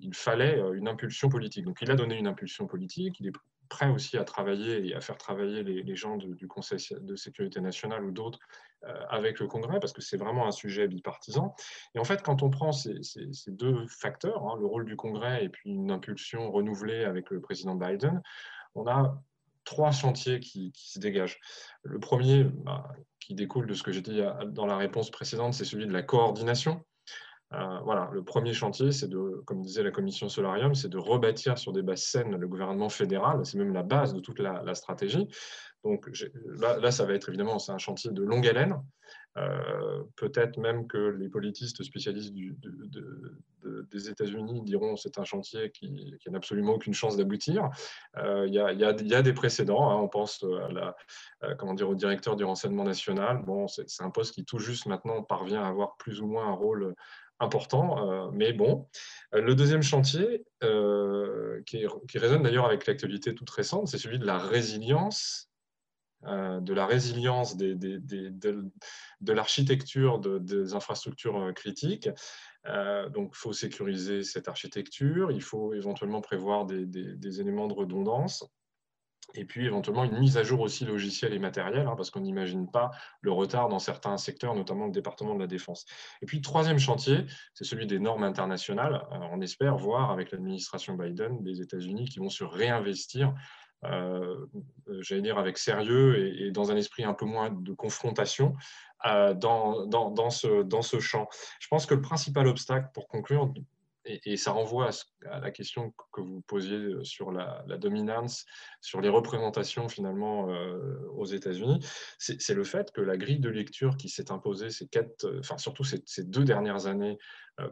il 0.00 0.14
fallait 0.14 0.60
une 0.74 0.88
impulsion 0.88 1.28
politique. 1.28 1.64
Donc 1.64 1.78
il 1.80 1.90
a 1.90 1.94
donné 1.94 2.18
une 2.18 2.26
impulsion 2.26 2.66
politique, 2.66 3.18
il 3.20 3.28
est 3.28 3.32
prêt 3.68 3.88
aussi 3.88 4.16
à 4.16 4.24
travailler 4.24 4.86
et 4.86 4.94
à 4.94 5.00
faire 5.00 5.16
travailler 5.16 5.62
les, 5.62 5.96
gens 5.96 6.16
du 6.16 6.46
Conseil 6.46 6.78
de 7.00 7.16
sécurité 7.16 7.60
nationale 7.60 8.04
ou 8.04 8.10
d'autres 8.10 8.38
euh, 8.84 8.92
avec 9.08 9.40
le 9.40 9.46
Congrès, 9.46 9.80
parce 9.80 9.92
que 9.92 10.02
c'est 10.02 10.16
vraiment 10.16 10.46
un 10.46 10.52
sujet 10.52 10.88
bipartisan. 10.88 11.54
Et 11.94 11.98
en 11.98 12.04
fait, 12.04 12.22
quand 12.22 12.42
on 12.42 12.50
prend 12.50 12.72
ces, 12.72 13.00
deux 13.46 13.86
facteurs, 13.86 14.46
hein, 14.46 14.56
le 14.58 14.66
rôle 14.66 14.84
du 14.84 14.96
Congrès 14.96 15.44
et 15.44 15.48
puis 15.48 15.70
une 15.70 15.90
impulsion 15.90 16.50
renouvelée 16.50 17.04
avec 17.04 17.30
le 17.30 17.40
président 17.40 17.74
Biden, 17.74 18.20
on 18.74 18.86
a 18.86 19.22
trois 19.64 19.90
chantiers 19.90 20.40
qui, 20.40 20.72
se 20.74 20.98
dégagent. 20.98 21.40
Le 21.82 21.98
premier, 21.98 22.44
bah, 22.44 22.88
qui 23.20 23.34
découle 23.34 23.66
de 23.66 23.74
ce 23.74 23.82
que 23.82 23.92
j'ai 23.92 24.02
dit 24.02 24.20
dans 24.48 24.66
la 24.66 24.76
réponse 24.76 25.10
précédente, 25.10 25.54
c'est 25.54 25.64
celui 25.64 25.86
de 25.86 25.92
la 25.92 26.02
coordination. 26.02 26.84
Euh, 27.52 27.78
voilà, 27.84 28.10
le 28.12 28.24
premier 28.24 28.52
chantier, 28.52 28.90
c'est 28.90 29.08
de, 29.08 29.42
comme 29.44 29.62
disait 29.62 29.82
la 29.82 29.90
commission 29.90 30.28
Solarium, 30.28 30.74
c'est 30.74 30.88
de 30.88 30.98
rebâtir 30.98 31.58
sur 31.58 31.72
des 31.72 31.82
bases 31.82 32.02
saines 32.02 32.36
le 32.36 32.48
gouvernement 32.48 32.88
fédéral. 32.88 33.44
C'est 33.44 33.58
même 33.58 33.72
la 33.72 33.82
base 33.82 34.14
de 34.14 34.20
toute 34.20 34.38
la, 34.38 34.74
stratégie. 34.74 35.28
Donc 35.84 36.08
là, 36.58 36.90
ça 36.90 37.04
va 37.04 37.12
être 37.12 37.28
évidemment, 37.28 37.58
c'est 37.58 37.72
un 37.72 37.78
chantier 37.78 38.10
de 38.10 38.22
longue 38.22 38.46
haleine. 38.46 38.76
Euh, 39.36 40.04
peut-être 40.14 40.58
même 40.58 40.86
que 40.86 40.96
les 40.96 41.28
politistes 41.28 41.82
spécialistes 41.82 42.32
des 43.90 44.08
États-Unis 44.08 44.62
diront 44.62 44.94
c'est 44.94 45.18
un 45.18 45.24
chantier 45.24 45.72
qui, 45.72 46.14
n'a 46.28 46.36
absolument 46.36 46.74
aucune 46.74 46.94
chance 46.94 47.16
d'aboutir. 47.16 47.68
Euh, 48.16 48.46
il 48.46 48.54
y, 48.54 48.58
a, 49.14 49.22
des 49.22 49.32
précédents. 49.32 49.90
Hein. 49.90 49.96
on 49.96 50.08
pense 50.08 50.44
à 51.42 51.54
comment 51.54 51.74
dire, 51.74 51.88
au 51.88 51.94
directeur 51.94 52.36
du 52.36 52.44
renseignement 52.44 52.84
national. 52.84 53.42
Bon, 53.44 53.66
c'est 53.68 54.02
un 54.02 54.10
poste 54.10 54.34
qui 54.34 54.44
tout 54.44 54.58
juste 54.58 54.86
maintenant 54.86 55.22
parvient 55.22 55.62
à 55.62 55.68
avoir 55.68 55.96
plus 55.96 56.20
ou 56.20 56.26
moins 56.26 56.46
un 56.46 56.54
rôle 56.54 56.94
important, 57.40 58.08
euh, 58.08 58.30
mais 58.32 58.52
bon. 58.52 58.88
Le 59.32 59.54
deuxième 59.54 59.82
chantier, 59.82 60.44
qui, 61.66 61.84
qui, 62.08 62.18
résonne 62.18 62.42
d'ailleurs 62.42 62.66
avec 62.66 62.86
l'actualité 62.86 63.34
toute 63.34 63.50
récente, 63.50 63.88
c'est 63.88 63.98
celui 63.98 64.18
de 64.18 64.26
la 64.26 64.38
résilience 64.38 65.50
euh, 66.26 66.60
de 66.60 66.72
la 66.72 66.86
résilience 66.86 67.56
de, 67.56 69.32
l'architecture 69.32 70.20
des 70.20 70.74
infrastructures 70.74 71.36
euh, 71.38 71.52
critiques. 71.52 72.08
Euh, 72.66 73.10
donc, 73.10 73.32
il 73.34 73.36
faut 73.36 73.52
sécuriser 73.52 74.22
cette 74.22 74.48
architecture, 74.48 75.30
il 75.30 75.42
faut 75.42 75.74
éventuellement 75.74 76.22
prévoir 76.22 76.64
des, 76.64 77.40
éléments 77.40 77.66
de 77.66 77.74
redondance. 77.74 78.48
Et 79.34 79.44
puis 79.44 79.66
éventuellement 79.66 80.04
une 80.04 80.18
mise 80.18 80.36
à 80.36 80.42
jour 80.42 80.60
aussi 80.60 80.84
logicielle 80.84 81.32
et 81.32 81.38
matérielle, 81.38 81.86
hein, 81.86 81.94
parce 81.96 82.10
qu'on 82.10 82.20
n'imagine 82.20 82.70
pas 82.70 82.90
le 83.20 83.32
retard 83.32 83.68
dans 83.68 83.78
certains 83.78 84.16
secteurs, 84.16 84.54
notamment 84.54 84.86
le 84.86 84.92
département 84.92 85.34
de 85.34 85.40
la 85.40 85.46
défense. 85.46 85.86
Et 86.22 86.26
puis 86.26 86.40
troisième 86.40 86.78
chantier, 86.78 87.24
c'est 87.54 87.64
celui 87.64 87.86
des 87.86 87.98
normes 87.98 88.22
internationales. 88.22 89.06
on 89.10 89.40
espère 89.40 89.76
voir 89.76 90.10
avec 90.10 90.30
l'administration 90.30 90.94
Biden 90.94 91.42
des 91.42 91.60
États-Unis 91.60 92.04
qui 92.04 92.18
vont 92.18 92.30
se 92.30 92.44
réinvestir 92.44 93.34
euh, 93.84 94.46
j'allais 95.00 95.22
dire 95.22 95.38
avec 95.38 95.58
sérieux 95.58 96.40
et, 96.40 96.50
dans 96.50 96.70
un 96.70 96.76
esprit 96.76 97.04
un 97.04 97.14
peu 97.14 97.26
moins 97.26 97.50
de 97.50 97.72
confrontation 97.72 98.54
euh, 99.06 99.34
dans, 99.34 99.86
dans, 99.86 100.30
ce, 100.30 100.62
dans 100.62 100.82
ce 100.82 101.00
champ. 101.00 101.28
Je 101.60 101.68
pense 101.68 101.86
que 101.86 101.94
le 101.94 102.00
principal 102.00 102.46
obstacle, 102.46 102.88
pour 102.94 103.08
conclure, 103.08 103.52
et, 104.04 104.36
ça 104.36 104.52
renvoie 104.52 104.90
à, 105.30 105.40
la 105.40 105.50
question 105.50 105.94
que 106.12 106.20
vous 106.20 106.42
posiez 106.42 107.02
sur 107.02 107.32
la, 107.32 107.64
dominance, 107.78 108.44
sur 108.80 109.00
les 109.00 109.08
représentations 109.08 109.88
finalement 109.88 110.50
euh, 110.50 111.08
aux 111.14 111.24
États-Unis, 111.24 111.84
c'est 112.18 112.54
le 112.54 112.64
fait 112.64 112.90
que 112.92 113.00
la 113.00 113.16
grille 113.16 113.40
de 113.40 113.48
lecture 113.48 113.96
qui 113.96 114.08
s'est 114.08 114.30
imposée 114.30 114.70
ces 114.70 114.86
quatre, 114.86 115.38
enfin 115.38 115.58
surtout 115.58 115.84
ces, 115.84 116.24
deux 116.24 116.44
dernières 116.44 116.86
années 116.86 117.18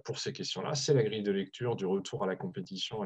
pour 0.04 0.18
ces 0.18 0.32
questions-là, 0.32 0.74
c'est 0.74 0.94
la 0.94 1.02
grille 1.02 1.22
de 1.22 1.32
lecture 1.32 1.76
du 1.76 1.86
retour 1.86 2.22
à 2.22 2.26
la 2.26 2.36
compétition 2.36 3.00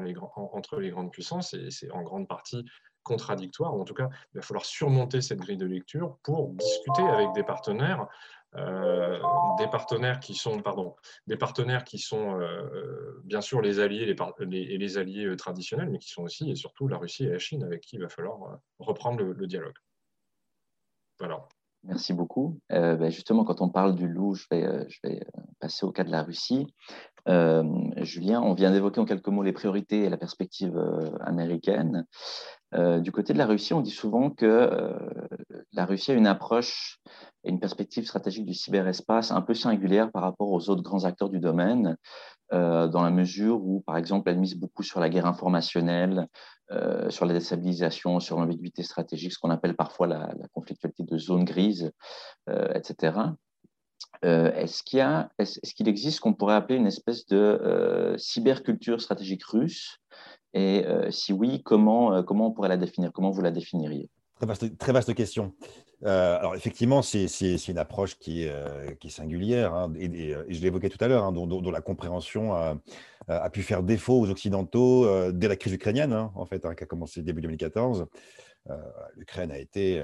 entre 0.53 0.79
les 0.79 0.89
grandes 0.89 1.11
puissances, 1.11 1.53
et 1.53 1.71
c'est 1.71 1.91
en 1.91 2.03
grande 2.03 2.27
partie 2.27 2.65
contradictoire, 3.07 3.73
en 3.73 3.85
tout 3.85 3.93
cas, 3.93 4.09
il 4.33 4.37
va 4.37 4.41
falloir 4.41 4.65
surmonter 4.65 5.21
cette 5.21 5.39
grille 5.39 5.57
de 5.57 5.65
lecture 5.65 6.17
pour 6.23 6.49
discuter 6.49 7.03
avec 7.03 7.31
des 7.33 7.43
partenaires, 7.43 8.07
euh, 8.55 9.19
des 9.57 9.67
partenaires 9.67 10.19
qui 10.19 10.33
sont, 10.33 10.61
pardon, 10.61 10.95
des 11.27 11.35
partenaires 11.35 11.83
qui 11.83 11.99
sont 11.99 12.39
euh, 12.39 13.21
bien 13.25 13.41
sûr 13.41 13.61
les 13.61 13.79
alliés 13.79 14.05
les, 14.39 14.57
et 14.57 14.77
les 14.77 14.97
alliés 14.97 15.25
euh, 15.25 15.35
traditionnels, 15.35 15.89
mais 15.89 15.99
qui 15.99 16.09
sont 16.09 16.23
aussi 16.23 16.49
et 16.49 16.55
surtout 16.55 16.87
la 16.87 16.97
Russie 16.97 17.25
et 17.25 17.29
la 17.29 17.39
Chine 17.39 17.63
avec 17.63 17.81
qui 17.81 17.97
il 17.97 18.01
va 18.01 18.09
falloir 18.09 18.59
reprendre 18.79 19.21
le, 19.21 19.47
dialogue. 19.47 19.75
Voilà. 21.19 21.45
Merci 21.83 22.13
beaucoup. 22.13 22.59
Ben, 22.69 23.09
justement, 23.09 23.43
quand 23.43 23.61
on 23.61 23.69
parle 23.69 23.95
du 23.95 24.07
loup, 24.07 24.33
je 24.33 24.45
vais, 24.49 24.89
je 24.89 24.99
vais 25.03 25.25
passer 25.59 25.85
au 25.85 25.91
cas 25.91 26.03
de 26.03 26.11
la 26.11 26.23
Russie. 26.23 26.67
Julien, 27.27 28.41
on 28.41 28.53
vient 28.53 28.71
d'évoquer 28.71 28.99
en 28.99 29.05
quelques 29.05 29.27
mots 29.27 29.43
les 29.43 29.53
priorités 29.53 30.03
et 30.03 30.09
la 30.09 30.17
perspective 30.17 30.77
américaine. 31.21 32.05
Du 32.73 33.11
côté 33.11 33.33
de 33.33 33.37
la 33.37 33.45
Russie, 33.45 33.73
on 33.73 33.81
dit 33.81 33.91
souvent 33.91 34.31
que 34.31 34.69
la 35.71 35.85
Russie 35.85 36.11
a 36.11 36.15
une 36.15 36.27
approche 36.27 36.99
et 37.47 37.49
une 37.49 37.59
perspective 37.59 38.05
stratégique 38.05 38.45
du 38.45 38.53
cyberespace 38.53 39.31
un 39.31 39.41
peu 39.41 39.53
singulière 39.53 40.11
par 40.11 40.21
rapport 40.21 40.51
aux 40.51 40.69
autres 40.69 40.83
grands 40.83 41.05
acteurs 41.05 41.29
du 41.29 41.39
domaine, 41.39 41.97
euh, 42.53 42.87
dans 42.87 43.01
la 43.01 43.09
mesure 43.09 43.63
où, 43.63 43.81
par 43.81 43.97
exemple, 43.97 44.29
elle 44.29 44.39
mise 44.39 44.55
beaucoup 44.55 44.83
sur 44.83 44.99
la 44.99 45.09
guerre 45.09 45.25
informationnelle, 45.25 46.27
sur 47.07 47.25
la 47.25 47.33
déstabilisation, 47.33 48.19
sur 48.19 48.37
l'ambiguïté 48.37 48.83
stratégique, 48.83 49.31
ce 49.31 49.39
qu'on 49.39 49.51
appelle 49.51 49.77
parfois 49.77 50.05
la, 50.05 50.27
conflictualité 50.53 51.03
de 51.03 51.17
zone 51.17 51.45
grise, 51.45 51.93
etc. 52.75 53.19
est-ce 54.21 54.83
qu'il 54.83 55.87
existe 55.87 56.17
ce 56.17 56.21
qu'on 56.21 56.33
pourrait 56.33 56.55
appeler 56.55 56.77
une 56.77 56.87
espèce 56.87 57.25
de 57.27 58.15
cyberculture 58.17 58.99
stratégique 58.99 59.45
russe? 59.45 60.01
Et 60.53 60.85
euh, 60.85 61.11
si 61.11 61.33
oui, 61.33 61.61
euh, 61.71 62.23
comment 62.23 62.47
on 62.47 62.51
pourrait 62.51 62.69
la 62.69 62.77
définir? 62.77 63.11
Comment 63.13 63.29
vous 63.29 63.41
la 63.41 63.51
définiriez? 63.51 64.09
Très 64.77 64.91
vaste, 64.93 65.13
question. 65.13 65.53
Euh, 66.03 66.37
alors 66.37 66.55
effectivement, 66.55 67.01
c'est 67.01 67.25
une 67.67 67.77
approche 67.77 68.17
qui 68.19 68.43
est, 68.43 68.99
qui 68.99 69.07
est 69.07 69.11
singulière, 69.11 69.73
hein, 69.73 69.91
et, 69.99 70.35
je 70.47 70.61
l'évoquais 70.61 70.89
tout 70.89 71.03
à 71.03 71.07
l'heure, 71.07 71.23
hein, 71.23 71.31
dont, 71.31 71.71
la 71.71 71.81
compréhension 71.81 72.53
a, 72.53 73.49
pu 73.51 73.63
faire 73.63 73.83
défaut 73.83 74.19
aux 74.19 74.29
Occidentaux 74.29 75.31
dès 75.31 75.47
la 75.47 75.55
crise 75.55 75.73
ukrainienne, 75.73 76.13
hein, 76.13 76.31
en 76.35 76.45
fait, 76.45 76.61
qui 76.75 76.83
a 76.83 76.87
commencé 76.87 77.21
début 77.21 77.41
2014. 77.41 78.05
L'Ukraine 79.15 79.51
a 79.51 79.57
été 79.57 80.03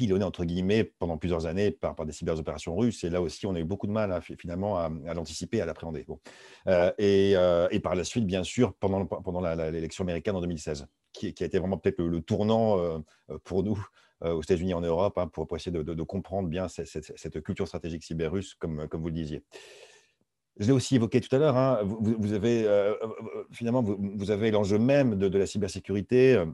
pilonné 0.00 0.24
entre 0.24 0.46
guillemets 0.46 0.84
pendant 0.84 1.18
plusieurs 1.18 1.44
années 1.44 1.72
par, 1.72 1.94
par 1.94 2.06
des 2.06 2.12
cyberopérations 2.12 2.74
russes. 2.74 3.04
Et 3.04 3.10
là 3.10 3.20
aussi, 3.20 3.44
on 3.44 3.54
a 3.54 3.60
eu 3.60 3.64
beaucoup 3.64 3.86
de 3.86 3.92
mal 3.92 4.18
finalement 4.22 4.78
à, 4.78 4.88
l'anticiper, 5.12 5.60
à 5.60 5.66
l'appréhender. 5.66 6.04
Bon. 6.08 6.18
Euh, 6.68 6.90
euh, 6.98 7.68
et, 7.70 7.80
par 7.80 7.94
la 7.94 8.04
suite, 8.04 8.24
bien 8.24 8.42
sûr, 8.42 8.72
pendant 8.72 9.40
l'élection 9.70 10.02
américaine 10.04 10.36
en 10.36 10.40
2016, 10.40 10.86
qui, 11.12 11.26
a 11.26 11.46
été 11.46 11.58
vraiment 11.58 11.78
peut-être 11.78 12.00
le, 12.02 12.20
tournant 12.20 12.78
euh, 12.78 12.98
pour 13.44 13.62
nous 13.62 13.84
aux 14.22 14.42
États-Unis 14.42 14.74
en 14.74 14.82
Europe, 14.82 15.16
hein, 15.16 15.28
pour, 15.28 15.46
essayer 15.56 15.72
de, 15.72 16.02
comprendre 16.02 16.46
bien 16.46 16.68
cette, 16.68 17.40
culture 17.42 17.66
stratégique 17.66 18.04
cyber-russe, 18.04 18.54
comme, 18.54 18.86
comme 18.86 19.00
vous 19.00 19.08
le 19.08 19.14
disiez. 19.14 19.42
Je 20.58 20.66
l'ai 20.66 20.72
aussi 20.72 20.96
évoqué 20.96 21.22
tout 21.22 21.34
à 21.34 21.38
l'heure. 21.38 21.56
Hein, 21.56 21.80
vous, 21.84 22.34
avez 22.34 22.68
finalement 23.50 23.82
vous, 23.82 24.30
avez 24.30 24.50
l'enjeu 24.50 24.78
même 24.78 25.16
de, 25.16 25.38
la 25.38 25.46
cybersécurité 25.46 26.44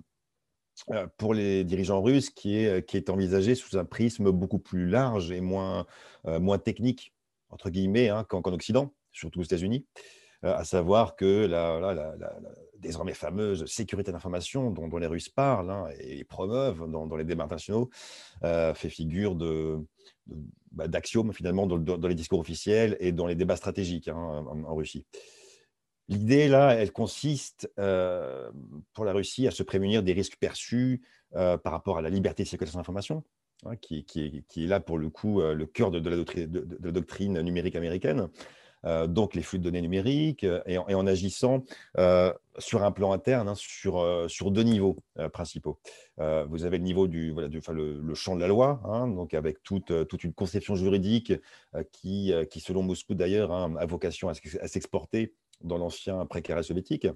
euh, 0.91 1.07
pour 1.17 1.33
les 1.35 1.65
dirigeants 1.65 2.03
russes 2.03 2.31
qui 2.31 2.59
est, 2.59 2.87
qui 2.87 2.97
est 2.97 3.09
envisagé 3.09 3.55
sous 3.55 3.79
un 3.79 3.85
prisme 3.85 4.31
beaucoup 4.31 4.59
plus 4.59 4.87
large 4.87 5.33
et 5.33 5.41
moins, 5.41 5.87
euh, 6.27 6.39
moins 6.39 6.59
technique, 6.59 7.15
entre 7.49 7.71
guillemets, 7.71 8.11
hein, 8.11 8.25
qu'en 8.25 8.43
Occident, 8.53 8.93
surtout 9.13 9.41
aux 9.41 9.45
États-Unis, 9.45 9.87
euh, 10.45 10.55
à 10.55 10.65
savoir 10.65 11.17
que 11.17 11.47
la, 11.47 11.81
la, 11.95 12.37
désormais 12.87 13.15
fameuse 13.15 13.67
sécurité 13.67 14.13
d'information 14.13 14.71
dont, 14.71 14.97
les 14.97 15.07
Russes 15.07 15.29
parlent 15.29 15.71
hein, 15.71 15.87
et 16.01 16.25
promeuvent 16.25 16.91
dans, 16.91 17.17
les 17.17 17.25
débats 17.25 17.45
internationaux 17.45 17.91
fait 18.43 18.89
figure 18.89 19.37
bah, 20.73 20.89
d'axiomes 20.89 21.33
finalement 21.33 21.67
dans, 21.67 22.09
les 22.09 22.15
discours 22.15 22.41
officiels 22.41 22.97
et 23.01 23.13
dans 23.13 23.27
les 23.27 23.35
débats 23.35 23.57
stratégiques 23.57 24.09
hein, 24.09 24.17
en 24.17 24.75
Russie. 24.75 25.05
L'idée, 26.09 26.49
là, 26.49 26.75
elle 26.75 26.93
consiste 26.93 27.71
euh, 27.79 28.51
pour 28.93 29.05
la 29.05 29.13
Russie 29.13 29.49
à 29.49 29.51
se 29.51 29.63
prémunir 29.63 30.03
des 30.03 30.13
risques 30.13 30.37
perçus 30.37 31.03
euh, 31.35 31.59
par 31.59 31.73
rapport 31.73 31.99
à 31.99 32.03
la 32.03 32.11
liberté 32.11 32.45
de 32.45 32.49
circulation 32.49 32.79
d'information, 32.79 33.25
hein, 33.65 33.75
qui, 33.77 34.05
est 34.57 34.67
là, 34.67 34.79
pour 34.79 34.99
le 34.99 35.11
coup, 35.11 35.41
euh, 35.41 35.53
le 35.53 35.67
cœur 35.67 35.91
de, 35.91 35.99
la 35.99 36.93
doctrine, 36.93 37.41
numérique 37.41 37.75
américaine. 37.75 38.29
Donc, 38.85 39.35
les 39.35 39.43
flux 39.43 39.59
de 39.59 39.65
données 39.65 39.83
numériques, 39.83 40.47
et 40.67 40.79
en, 40.79 41.07
agissant 41.07 41.65
sur 42.59 42.85
un 42.85 42.93
plan 42.93 43.13
interne, 43.13 43.49
hein, 43.49 43.55
sur, 43.57 44.27
sur 44.29 44.51
deux 44.51 44.63
niveaux 44.63 44.97
principaux. 45.33 45.79
vous 46.19 46.65
avez 46.65 46.79
le 46.79 46.85
niveau 46.85 47.09
du, 47.09 47.33
voilà, 47.33 47.49
le, 47.49 48.15
champ 48.15 48.37
de 48.37 48.41
la 48.41 48.49
loi, 48.49 48.81
hein, 48.85 49.09
donc 49.09 49.35
avec 49.35 49.63
toute, 49.63 49.93
toute 50.09 50.25
une 50.25 50.33
conception 50.33 50.77
juridique 50.77 51.33
qui, 51.93 52.33
qui, 52.51 52.61
selon 52.61 52.83
Moscou 52.83 53.15
d'ailleurs, 53.15 53.53
a 53.53 53.87
vocation 53.87 54.29
à 54.29 54.35
s'exporter 54.69 55.35
dans 55.63 55.79
l'ancien 55.79 56.25
précaré 56.27 56.63
soviétique. 56.63 57.07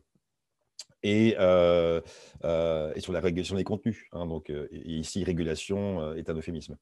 Et, 1.03 1.35
euh, 1.39 2.01
euh, 2.45 2.93
et, 2.95 3.01
sur 3.01 3.13
la 3.13 3.21
régulation 3.21 3.57
des 3.57 3.65
contenus. 3.65 4.05
Hein, 4.13 4.27
donc, 4.27 4.51
euh, 4.51 4.69
ici, 4.73 5.25
régulation 5.25 6.15
est 6.15 6.29
un 6.29 6.35
euphémisme. 6.35 6.77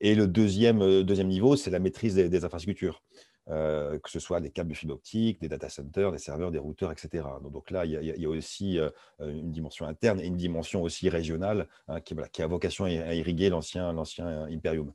Et 0.00 0.14
le 0.14 0.26
deuxième, 0.26 1.02
deuxième 1.02 1.28
niveau, 1.28 1.56
c'est 1.56 1.70
la 1.70 1.78
maîtrise 1.78 2.14
des, 2.14 2.44
infrastructures, 2.44 3.02
que 3.46 4.10
ce 4.10 4.18
soit 4.18 4.40
des 4.40 4.50
câbles 4.50 4.70
de 4.70 4.74
fibre 4.74 4.94
optique, 4.94 5.40
des 5.40 5.48
data 5.48 5.68
centers, 5.68 6.12
des 6.12 6.18
serveurs, 6.18 6.50
des 6.50 6.58
routeurs, 6.58 6.92
etc. 6.92 7.24
Donc, 7.42 7.70
là, 7.70 7.84
il 7.84 7.92
y, 7.92 8.24
a, 8.24 8.28
aussi 8.28 8.78
une 9.20 9.52
dimension 9.52 9.86
interne 9.86 10.20
et 10.20 10.26
une 10.26 10.36
dimension 10.36 10.82
aussi 10.82 11.08
régionale 11.08 11.68
hein, 11.88 12.00
qui, 12.00 12.14
qui, 12.32 12.42
a 12.42 12.46
vocation 12.46 12.84
à 12.84 13.14
irriguer 13.14 13.50
l'ancien 13.50 13.94
impérium 14.50 14.92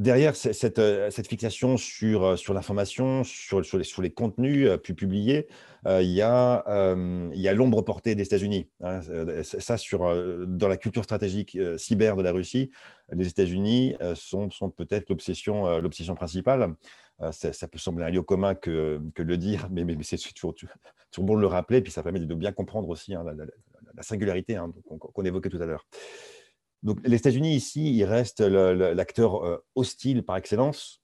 derrière 0.00 0.32
euh, 0.46 1.10
cette, 1.10 1.28
fixation 1.28 1.76
sur, 1.76 2.24
euh, 2.24 2.36
l'information, 2.54 3.22
sur, 3.22 3.60
les, 3.60 4.10
contenus 4.10 4.66
euh, 4.66 4.78
puis 4.78 4.94
publiés, 4.94 5.46
il 5.86 6.10
y 6.10 6.22
a, 6.22 6.94
l'ombre 7.54 7.82
portée 7.82 8.14
des 8.14 8.22
États-Unis. 8.22 8.68
Hein, 8.82 9.00
ça, 9.42 9.76
dans 10.46 10.68
la 10.68 10.76
culture 10.76 11.04
stratégique 11.04 11.58
cyber 11.76 12.16
de 12.16 12.22
la 12.22 12.32
Russie, 12.32 12.70
les 13.12 13.28
États-Unis 13.28 13.94
sont, 14.14 14.48
peut-être 14.70 15.08
l'obsession 15.08 16.14
principale. 16.14 16.74
Ça, 17.32 17.68
peut 17.68 17.78
sembler 17.78 18.04
un 18.04 18.10
lieu 18.10 18.22
commun 18.22 18.54
que, 18.54 19.00
le 19.16 19.36
dire, 19.36 19.68
mais, 19.70 19.84
c'est 20.02 20.18
toujours, 20.34 20.54
toujours, 20.54 21.24
bon 21.24 21.36
de 21.36 21.40
le 21.40 21.46
rappeler, 21.46 21.80
puis 21.80 21.92
ça 21.92 22.02
permet 22.02 22.20
de 22.20 22.34
bien 22.34 22.52
comprendre 22.52 22.88
aussi 22.88 23.14
hein, 23.14 23.24
la, 23.24 24.02
singularité 24.02 24.56
hein, 24.56 24.72
qu'on 24.98 25.24
évoquait 25.24 25.48
tout 25.48 25.62
à 25.62 25.66
l'heure. 25.66 25.86
Donc, 26.82 26.98
les 27.04 27.16
États-Unis, 27.16 27.54
ici, 27.54 27.94
ils 27.94 28.04
restent 28.04 28.40
l'acteur 28.40 29.44
euh, 29.44 29.58
hostile 29.74 30.22
par 30.22 30.36
excellence, 30.36 31.02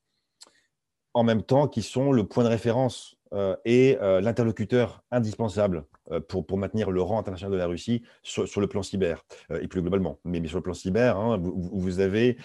en 1.12 1.22
même 1.22 1.42
temps 1.42 1.68
qu'ils 1.68 1.82
sont 1.82 2.12
le 2.12 2.24
point 2.24 2.44
de 2.44 2.48
référence 2.48 3.16
euh, 3.32 3.56
et 3.64 3.98
euh, 4.00 4.20
l'interlocuteur 4.20 5.02
indispensable 5.10 5.84
pour, 6.28 6.46
pour, 6.46 6.56
maintenir 6.56 6.92
le 6.92 7.02
rang 7.02 7.18
international 7.18 7.52
de 7.52 7.58
la 7.58 7.66
Russie 7.66 8.04
sur, 8.22 8.60
le 8.60 8.68
plan 8.68 8.84
cyber 8.84 9.24
et 9.60 9.66
plus 9.66 9.82
globalement. 9.82 10.20
Mais, 10.24 10.46
sur 10.46 10.58
le 10.58 10.62
plan 10.62 10.72
cyber, 10.72 11.16
hein, 11.16 11.36
vous, 11.42 11.98
avez 11.98 12.36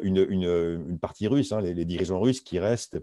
une, 0.00 0.26
une, 0.26 0.98
partie 0.98 1.26
russe, 1.26 1.52
hein, 1.52 1.60
les, 1.60 1.84
dirigeants 1.84 2.18
russes 2.18 2.40
qui 2.40 2.58
restent 2.58 2.98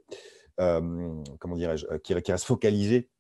comment 0.58 1.56
dirais-je, 1.56 1.86
qui, 1.98 2.20
qui 2.20 2.32
reste 2.32 2.46
focalisé 2.46 3.12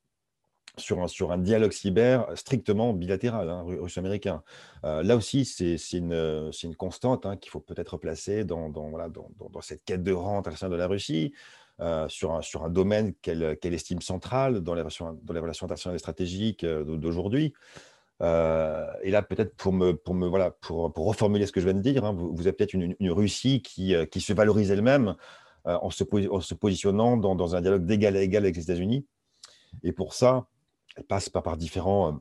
sur 0.77 1.01
un, 1.01 1.07
sur 1.07 1.31
un 1.31 1.37
dialogue 1.37 1.71
cyber 1.71 2.27
strictement 2.35 2.93
bilatéral, 2.93 3.49
hein, 3.49 3.63
russe-américain. 3.65 4.43
Euh, 4.83 5.03
là 5.03 5.15
aussi, 5.15 5.45
c'est 5.45 5.77
une, 5.93 6.51
une, 6.63 6.75
constante 6.75 7.25
hein, 7.25 7.35
qu'il 7.35 7.51
faut 7.51 7.59
peut-être 7.59 7.97
placer 7.97 8.45
dans, 8.45 8.69
dans, 8.69 8.89
voilà, 8.89 9.09
dans, 9.09 9.29
dans, 9.51 9.61
cette 9.61 9.83
quête 9.83 10.03
de 10.03 10.13
rente 10.13 10.39
internationale 10.39 10.71
de 10.71 10.77
la 10.77 10.87
Russie, 10.87 11.33
euh, 11.79 12.07
sur, 12.09 12.33
un, 12.33 12.41
sur 12.41 12.63
un 12.63 12.69
domaine 12.69 13.13
qu'elle 13.21 13.57
estime 13.63 14.01
central 14.01 14.61
dans 14.61 14.73
les, 14.73 14.81
relations, 14.81 15.19
dans 15.23 15.33
les 15.33 15.39
relations 15.39 15.65
internationales 15.65 15.95
et 15.95 15.99
stratégiques 15.99 16.63
euh, 16.63 16.83
d'aujourd'hui. 16.83 17.53
et 18.21 19.11
là, 19.11 19.21
peut-être 19.21 19.55
pour 19.55 19.73
me, 19.73 19.93
pour 19.93 20.15
me 20.15 20.27
voilà, 20.27 20.51
pour, 20.51 20.91
pour, 20.93 21.05
reformuler 21.07 21.45
ce 21.45 21.51
que 21.51 21.59
je 21.59 21.65
viens 21.65 21.75
de 21.75 21.81
dire, 21.81 22.05
hein, 22.05 22.13
vous, 22.13 22.33
vous, 22.35 22.47
avez 22.47 22.53
peut-être 22.53 22.73
une, 22.73 22.95
Russie 23.11 23.61
qui, 23.61 23.95
qui 24.11 24.21
se 24.21 24.33
valorise 24.33 24.71
elle-même 24.71 25.15
en 25.65 25.89
se, 25.89 26.03
en, 26.31 26.39
se, 26.39 26.53
positionnant 26.53 27.17
dans, 27.17 27.35
dans 27.35 27.55
un 27.55 27.61
dialogue 27.61 27.85
d'égal 27.85 28.15
à 28.15 28.21
égal 28.21 28.43
avec 28.43 28.55
les 28.55 28.63
États-Unis. 28.63 29.05
Et 29.83 29.91
pour 29.91 30.13
ça, 30.13 30.47
elle 30.97 31.03
passe 31.03 31.29
par, 31.29 31.47
euh, 31.47 32.17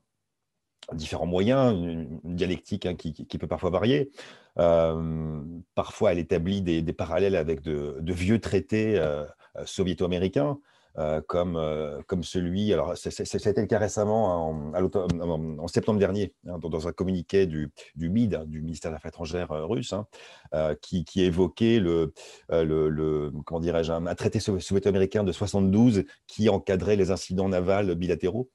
différents 0.93 1.27
moyens, 1.27 1.73
une, 1.75 2.21
dialectique 2.37 2.87
hein, 2.87 2.95
qui, 2.95 3.39
peut 3.39 3.47
parfois 3.47 3.71
varier. 3.71 4.11
Euh, 4.59 5.43
parfois, 5.75 6.13
elle 6.13 6.19
établit 6.19 6.63
des, 6.63 6.93
parallèles 6.93 7.37
avec 7.37 7.63
de, 7.63 7.97
de 8.01 8.13
vieux 8.13 8.41
traités 8.41 8.99
euh, 8.99 9.25
soviéto-américains. 9.65 10.59
Comme, 11.27 11.61
comme 12.07 12.23
celui, 12.23 12.73
alors 12.73 12.97
c'était 12.97 13.61
le 13.61 13.67
cas 13.67 13.79
récemment 13.79 14.51
hein, 14.75 14.91
en, 15.21 15.69
septembre 15.69 15.99
dernier, 15.99 16.35
hein, 16.47 16.59
dans, 16.59 16.89
un 16.89 16.93
communiqué 16.93 17.47
du, 17.47 17.71
MID, 17.97 18.35
hein, 18.35 18.45
du 18.47 18.63
ministère 18.63 18.91
des 18.91 18.97
Affaires 18.97 19.11
étrangères 19.11 19.51
russe, 19.51 19.95
qui, 20.81 21.05
qui, 21.05 21.23
évoquait 21.23 21.81
le, 21.81 22.13
comment 23.45 23.61
dirais-je, 23.61 23.93
un, 23.93 24.15
traité 24.15 24.41
soviéto-américain 24.41 25.25
de 25.25 25.33
72 25.33 26.05
qui 26.27 26.49
encadrait 26.49 26.97
les 26.97 27.11
incidents 27.11 27.49
navals 27.49 27.95
bilatéraux. 27.95 28.51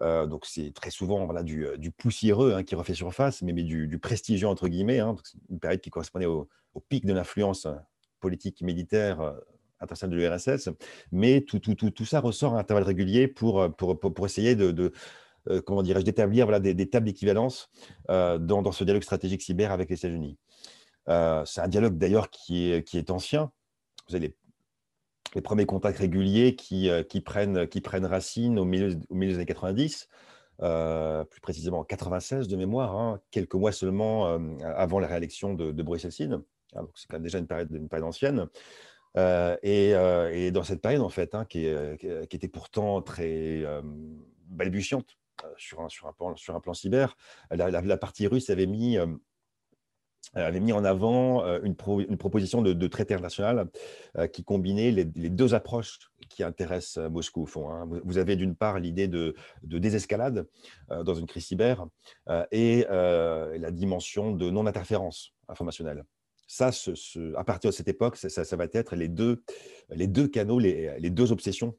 Euh, 0.00 0.26
donc 0.26 0.46
c'est 0.46 0.72
très 0.74 0.90
souvent 0.90 1.24
voilà, 1.26 1.42
du, 1.42 1.90
poussiéreux 1.96 2.62
qui 2.62 2.74
refait 2.74 2.94
surface, 2.94 3.42
mais, 3.42 3.52
du, 3.52 3.98
prestigieux 3.98 4.48
entre 4.48 4.68
guillemets, 4.68 5.00
une 5.50 5.60
période 5.60 5.80
qui 5.80 5.90
correspondait 5.90 6.26
au, 6.26 6.48
au 6.74 6.80
pic 6.80 7.04
de 7.04 7.12
l'influence 7.12 7.66
politique 8.20 8.62
militaire 8.62 9.34
internationale 9.82 10.16
de 10.16 10.22
l'URSS. 10.22 10.70
Mais 11.10 11.42
tout, 11.42 11.58
tout, 11.58 11.74
tout, 11.74 11.90
tout, 11.90 12.04
ça 12.04 12.20
ressort 12.20 12.54
à 12.54 12.60
intervalles 12.60 12.84
réguliers 12.84 13.28
pour, 13.28 13.74
pour, 13.76 13.98
pour, 13.98 14.26
essayer 14.26 14.54
de, 14.54 14.70
de 14.70 14.92
comment 15.66 15.82
dirais-je, 15.82 16.04
d'établir 16.04 16.46
voilà, 16.46 16.60
des, 16.60 16.74
des, 16.74 16.88
tables 16.88 17.06
d'équivalence 17.06 17.70
dans, 18.08 18.38
dans, 18.38 18.72
ce 18.72 18.84
dialogue 18.84 19.02
stratégique 19.02 19.42
cyber 19.42 19.72
avec 19.72 19.90
les 19.90 19.96
États-Unis. 19.96 20.38
c'est 21.06 21.60
un 21.60 21.68
dialogue 21.68 21.98
d'ailleurs 21.98 22.30
qui 22.30 22.70
est, 22.70 22.84
qui 22.86 22.98
est 22.98 23.10
ancien. 23.10 23.50
Vous 24.08 24.16
avez 24.16 24.28
les 24.28 24.36
les 25.34 25.40
premiers 25.40 25.66
contacts 25.66 25.98
réguliers 25.98 26.54
qui, 26.54 26.90
euh, 26.90 27.02
qui, 27.02 27.20
prennent, 27.20 27.66
qui 27.66 27.80
prennent 27.80 28.06
racine 28.06 28.58
au 28.58 28.64
milieu, 28.64 28.94
des 28.94 29.34
années 29.34 29.46
90, 29.46 30.08
euh, 30.62 31.24
plus 31.24 31.40
précisément 31.40 31.80
en 31.80 31.84
96 31.84 32.48
de 32.48 32.56
mémoire, 32.56 32.96
hein, 32.96 33.20
quelques 33.30 33.54
mois 33.54 33.72
seulement 33.72 34.26
euh, 34.26 34.38
avant 34.62 34.98
la 34.98 35.06
réélection 35.06 35.54
de, 35.54 35.72
de 35.72 35.94
Helsin. 35.94 36.42
Ah, 36.74 36.82
c'est 36.94 37.06
quand 37.08 37.16
même 37.16 37.22
déjà 37.22 37.38
une 37.38 37.46
période, 37.46 37.70
une 37.70 37.88
période 37.88 38.08
ancienne. 38.08 38.46
Et, 39.16 39.90
et, 39.90 40.50
dans 40.50 40.62
cette 40.62 40.80
période, 40.80 41.02
en 41.02 41.08
fait, 41.08 41.34
hein, 41.34 41.44
qui, 41.44 41.68
qui, 41.98 42.36
était 42.36 42.48
pourtant 42.48 43.02
très 43.02 43.62
balbutiante 44.48 45.16
sur 45.56 45.80
un, 45.80 46.12
plan, 46.60 46.74
cyber, 46.74 47.16
la, 47.50 47.96
partie 47.96 48.26
russe 48.26 48.50
avait 48.50 48.66
mis 48.66 48.98
euh, 50.36 50.46
avait 50.46 50.60
mis 50.60 50.72
en 50.72 50.84
avant 50.84 51.44
euh, 51.44 51.60
une, 51.62 51.74
proposition 51.74 52.62
de, 52.62 52.86
traité 52.86 53.12
international 53.12 53.68
euh, 54.16 54.26
qui 54.26 54.44
combinait 54.44 54.90
les, 54.90 55.04
deux 55.04 55.54
approches 55.54 55.98
qui 56.30 56.42
intéressent 56.42 57.10
Moscou 57.10 57.42
au 57.42 57.46
fond. 57.46 57.70
Hein. 57.70 57.86
Vous 58.04 58.16
avez 58.18 58.36
d'une 58.36 58.56
part 58.56 58.78
l'idée 58.78 59.08
de, 59.08 59.34
désescalade 59.62 60.46
dans 60.88 61.14
une 61.14 61.26
crise 61.26 61.46
cyber 61.46 61.86
et 62.50 62.86
la 62.88 63.70
dimension 63.70 64.32
de 64.32 64.50
non-interférence 64.50 65.32
informationnelle. 65.48 66.04
Ça, 66.54 66.70
à 67.36 67.44
partir 67.44 67.70
de 67.70 67.74
cette 67.74 67.88
époque, 67.88 68.18
ça, 68.18 68.56
va 68.56 68.66
être 68.74 68.94
les 68.94 69.08
deux, 69.08 69.42
les 69.88 70.06
canaux, 70.30 70.58
les, 70.58 70.98
les 70.98 71.08
deux 71.08 71.32
obsessions 71.32 71.74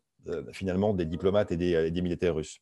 finalement 0.52 0.96
des 0.96 1.06
diplomates 1.06 1.52
et 1.52 1.58
des, 1.58 1.92
des 1.92 2.02
militaires 2.02 2.34
russes. 2.34 2.60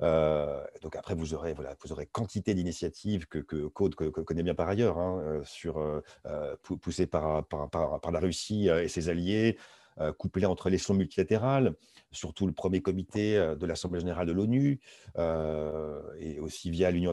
Euh, 0.00 0.64
donc 0.80 0.96
après, 0.96 1.14
vous 1.14 1.34
aurez, 1.34 1.52
voilà, 1.52 1.76
vous 1.84 1.92
aurez 1.92 2.06
quantité 2.06 2.54
d'initiatives 2.54 3.26
que, 3.26 3.38
que 3.38 3.66
Code 3.68 3.94
connaît 3.94 4.42
bien 4.42 4.54
par 4.54 4.68
ailleurs, 4.68 4.98
hein, 4.98 5.42
euh, 5.66 6.00
euh, 6.26 6.56
poussées 6.80 7.06
par, 7.06 7.44
la 8.10 8.18
Russie 8.18 8.68
et 8.68 8.88
ses 8.88 9.08
alliés, 9.08 9.58
couplées 10.18 10.46
entre 10.46 10.70
l'échelon 10.70 10.94
multilatéral, 10.94 11.74
surtout 12.12 12.46
le 12.46 12.52
premier 12.52 12.80
comité 12.80 13.36
de 13.36 13.66
l'Assemblée 13.66 14.00
générale 14.00 14.26
de 14.26 14.32
l'ONU, 14.32 14.80
et 16.18 16.40
aussi 16.40 16.70
via 16.70 16.90
l'Union 16.90 17.10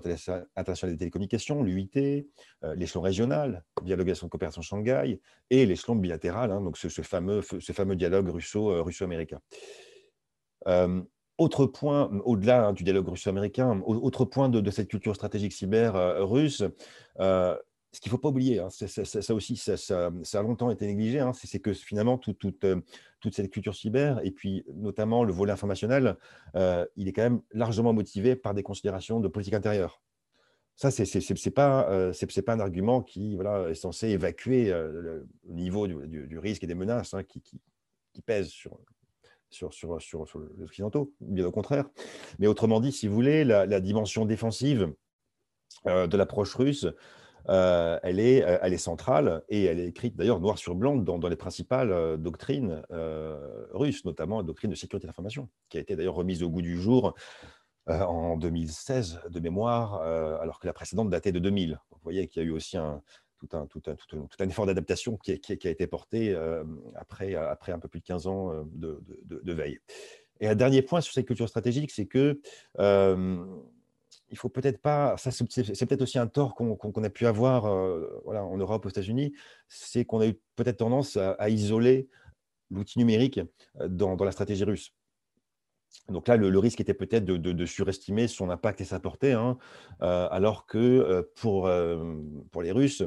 internationale 0.55 0.95
des 0.95 0.99
télécommunications, 0.99 1.63
l'UIT, 1.63 2.27
l'échelon 2.75 3.01
régional, 3.01 3.63
via 3.83 3.95
l'Organisation 3.95 4.27
de 4.27 4.31
coopération 4.31 4.61
Shanghai, 4.61 5.19
et 5.49 5.65
l'échelon 5.65 5.95
bilatéral, 5.95 6.51
hein, 6.51 6.61
donc 6.61 6.77
ce, 6.77 6.89
fameux, 7.01 7.41
dialogue 7.95 8.29
russo-américain. 8.29 9.39
Autre 11.39 11.65
point, 11.65 12.11
au-delà 12.25 12.67
hein, 12.67 12.73
du 12.73 12.83
dialogue 12.83 13.07
russo-américain, 13.07 13.81
autre 13.85 14.25
point 14.25 14.49
de, 14.49 14.69
cette 14.71 14.89
culture 14.89 15.15
stratégique 15.15 15.53
cyber 15.53 15.95
euh, 15.95 16.25
russe, 16.25 16.63
euh, 17.21 17.55
ce 17.91 17.99
qu'il 17.99 18.09
ne 18.09 18.11
faut 18.11 18.21
pas 18.21 18.29
oublier, 18.29 18.59
hein, 18.59 18.69
ça, 18.69 19.33
aussi, 19.33 19.57
ça, 19.57 20.07
a 20.07 20.41
longtemps 20.41 20.69
été 20.69 20.85
négligé, 20.85 21.19
hein, 21.19 21.31
c'est 21.33 21.59
que 21.59 21.73
finalement, 21.73 22.19
euh, 22.27 22.81
toute 23.19 23.35
cette 23.35 23.49
culture 23.51 23.75
cyber, 23.75 24.19
et 24.23 24.31
puis 24.31 24.63
notamment 24.75 25.23
le 25.23 25.33
volet 25.33 25.51
informationnel, 25.51 26.15
il 26.55 27.07
est 27.07 27.13
quand 27.13 27.23
même 27.23 27.41
largement 27.51 27.93
motivé 27.93 28.35
par 28.35 28.53
des 28.53 28.63
considérations 28.63 29.19
de 29.19 29.27
politique 29.27 29.55
intérieure. 29.55 30.01
Ça, 30.75 30.91
ce 30.91 31.01
n'est 31.01 31.51
pas, 31.51 32.11
pas 32.45 32.53
un 32.53 32.59
argument 32.59 33.01
qui 33.01 33.35
voilà, 33.35 33.69
est 33.69 33.75
censé 33.75 34.09
évacuer 34.09 34.69
le 34.69 35.27
niveau 35.45 35.87
du, 35.87 36.37
risque 36.39 36.63
et 36.63 36.67
des 36.67 36.75
menaces 36.75 37.15
qui, 37.27 37.41
qui, 37.41 37.59
qui 38.13 38.21
pèsent 38.21 38.49
sur, 38.49 38.79
sur, 39.49 39.73
sur, 39.73 40.01
sur, 40.01 40.39
les 40.57 40.63
Occidentaux, 40.63 41.13
bien 41.19 41.45
au 41.45 41.51
contraire. 41.51 41.85
Mais 42.37 42.47
autrement 42.47 42.79
dit, 42.79 42.91
si 42.91 43.07
vous 43.07 43.15
voulez, 43.15 43.43
la, 43.43 43.79
dimension 43.79 44.25
défensive 44.25 44.93
euh, 45.87 46.07
de 46.07 46.17
l'approche 46.17 46.55
russe, 46.55 46.87
euh, 47.47 47.99
elle, 48.03 48.19
est, 48.19 48.43
euh, 48.43 48.57
elle 48.61 48.73
est 48.73 48.77
centrale 48.77 49.43
et 49.49 49.63
elle 49.63 49.79
est 49.79 49.87
écrite 49.87 50.15
d'ailleurs 50.15 50.39
noir 50.39 50.57
sur 50.57 50.75
blanc 50.75 50.95
dans, 50.97 51.17
les 51.27 51.35
principales 51.35 52.17
doctrines 52.17 52.81
russes, 53.71 54.05
notamment 54.05 54.37
la 54.37 54.43
doctrine 54.43 54.71
de 54.71 54.75
sécurité 54.75 55.05
de 55.05 55.09
l'information, 55.09 55.49
qui 55.69 55.77
a 55.77 55.81
été 55.81 55.95
d'ailleurs 55.95 56.15
remise 56.15 56.43
au 56.43 56.49
goût 56.49 56.61
du 56.61 56.79
jour 56.79 57.13
en 57.87 58.37
2016 58.37 59.21
de 59.29 59.39
mémoire, 59.39 60.01
alors 60.01 60.59
que 60.59 60.67
la 60.67 60.73
précédente 60.73 61.09
datait 61.09 61.31
de 61.31 61.39
2000. 61.39 61.79
vous 61.91 61.97
voyez 62.03 62.27
qu'il 62.27 62.41
y 62.41 62.45
a 62.45 62.47
eu 62.47 62.51
aussi 62.51 62.77
tout 63.39 63.49
un, 63.53 64.47
effort 64.47 64.65
d'adaptation 64.65 65.17
qui, 65.17 65.31
a 65.31 65.69
été 65.69 65.87
porté 65.87 66.33
euh, 66.33 66.63
après, 66.95 67.35
un 67.35 67.79
peu 67.79 67.87
plus 67.87 67.99
de 67.99 68.05
15 68.05 68.27
ans 68.27 68.51
euh, 68.51 68.63
de, 68.73 69.01
de, 69.23 69.53
veille. 69.53 69.79
Et 70.41 70.47
un 70.47 70.55
dernier 70.55 70.81
point 70.81 71.01
sur 71.01 71.13
cette 71.13 71.25
culture 71.25 71.47
stratégique, 71.47 71.91
c'est 71.91 72.05
que 72.05 72.41
euh, 72.79 73.45
il 74.31 74.37
faut 74.37 74.49
peut-être 74.49 74.81
pas, 74.81 75.15
ça 75.17 75.31
c'est 75.31 75.45
peut-être 75.45 76.01
aussi 76.01 76.19
un 76.19 76.27
tort 76.27 76.55
qu'on 76.55 77.03
a 77.03 77.09
pu 77.09 77.25
avoir 77.25 77.63
voilà, 78.23 78.43
en 78.43 78.57
Europe, 78.57 78.85
aux 78.85 78.89
États-Unis, 78.89 79.33
c'est 79.67 80.05
qu'on 80.05 80.19
a 80.19 80.27
eu 80.27 80.39
peut-être 80.55 80.77
tendance 80.77 81.17
à, 81.17 81.49
isoler 81.49 82.07
l'outil 82.71 82.99
numérique 82.99 83.39
dans, 83.87 84.15
dans, 84.15 84.25
la 84.25 84.31
stratégie 84.31 84.63
russe. 84.63 84.93
Donc 86.07 86.27
là, 86.27 86.37
le, 86.37 86.59
risque 86.59 86.81
était 86.81 86.93
peut-être 86.93 87.25
de, 87.25 87.65
surestimer 87.65 88.27
son 88.27 88.49
impact 88.49 88.81
et 88.81 88.85
sa 88.85 88.99
portée, 88.99 89.33
hein, 89.33 89.57
euh, 90.01 90.27
alors 90.31 90.65
que 90.65 90.77
euh, 90.77 91.23
pour, 91.35 91.67
euh, 91.67 92.15
pour 92.51 92.61
les 92.61 92.71
Russes, 92.71 93.03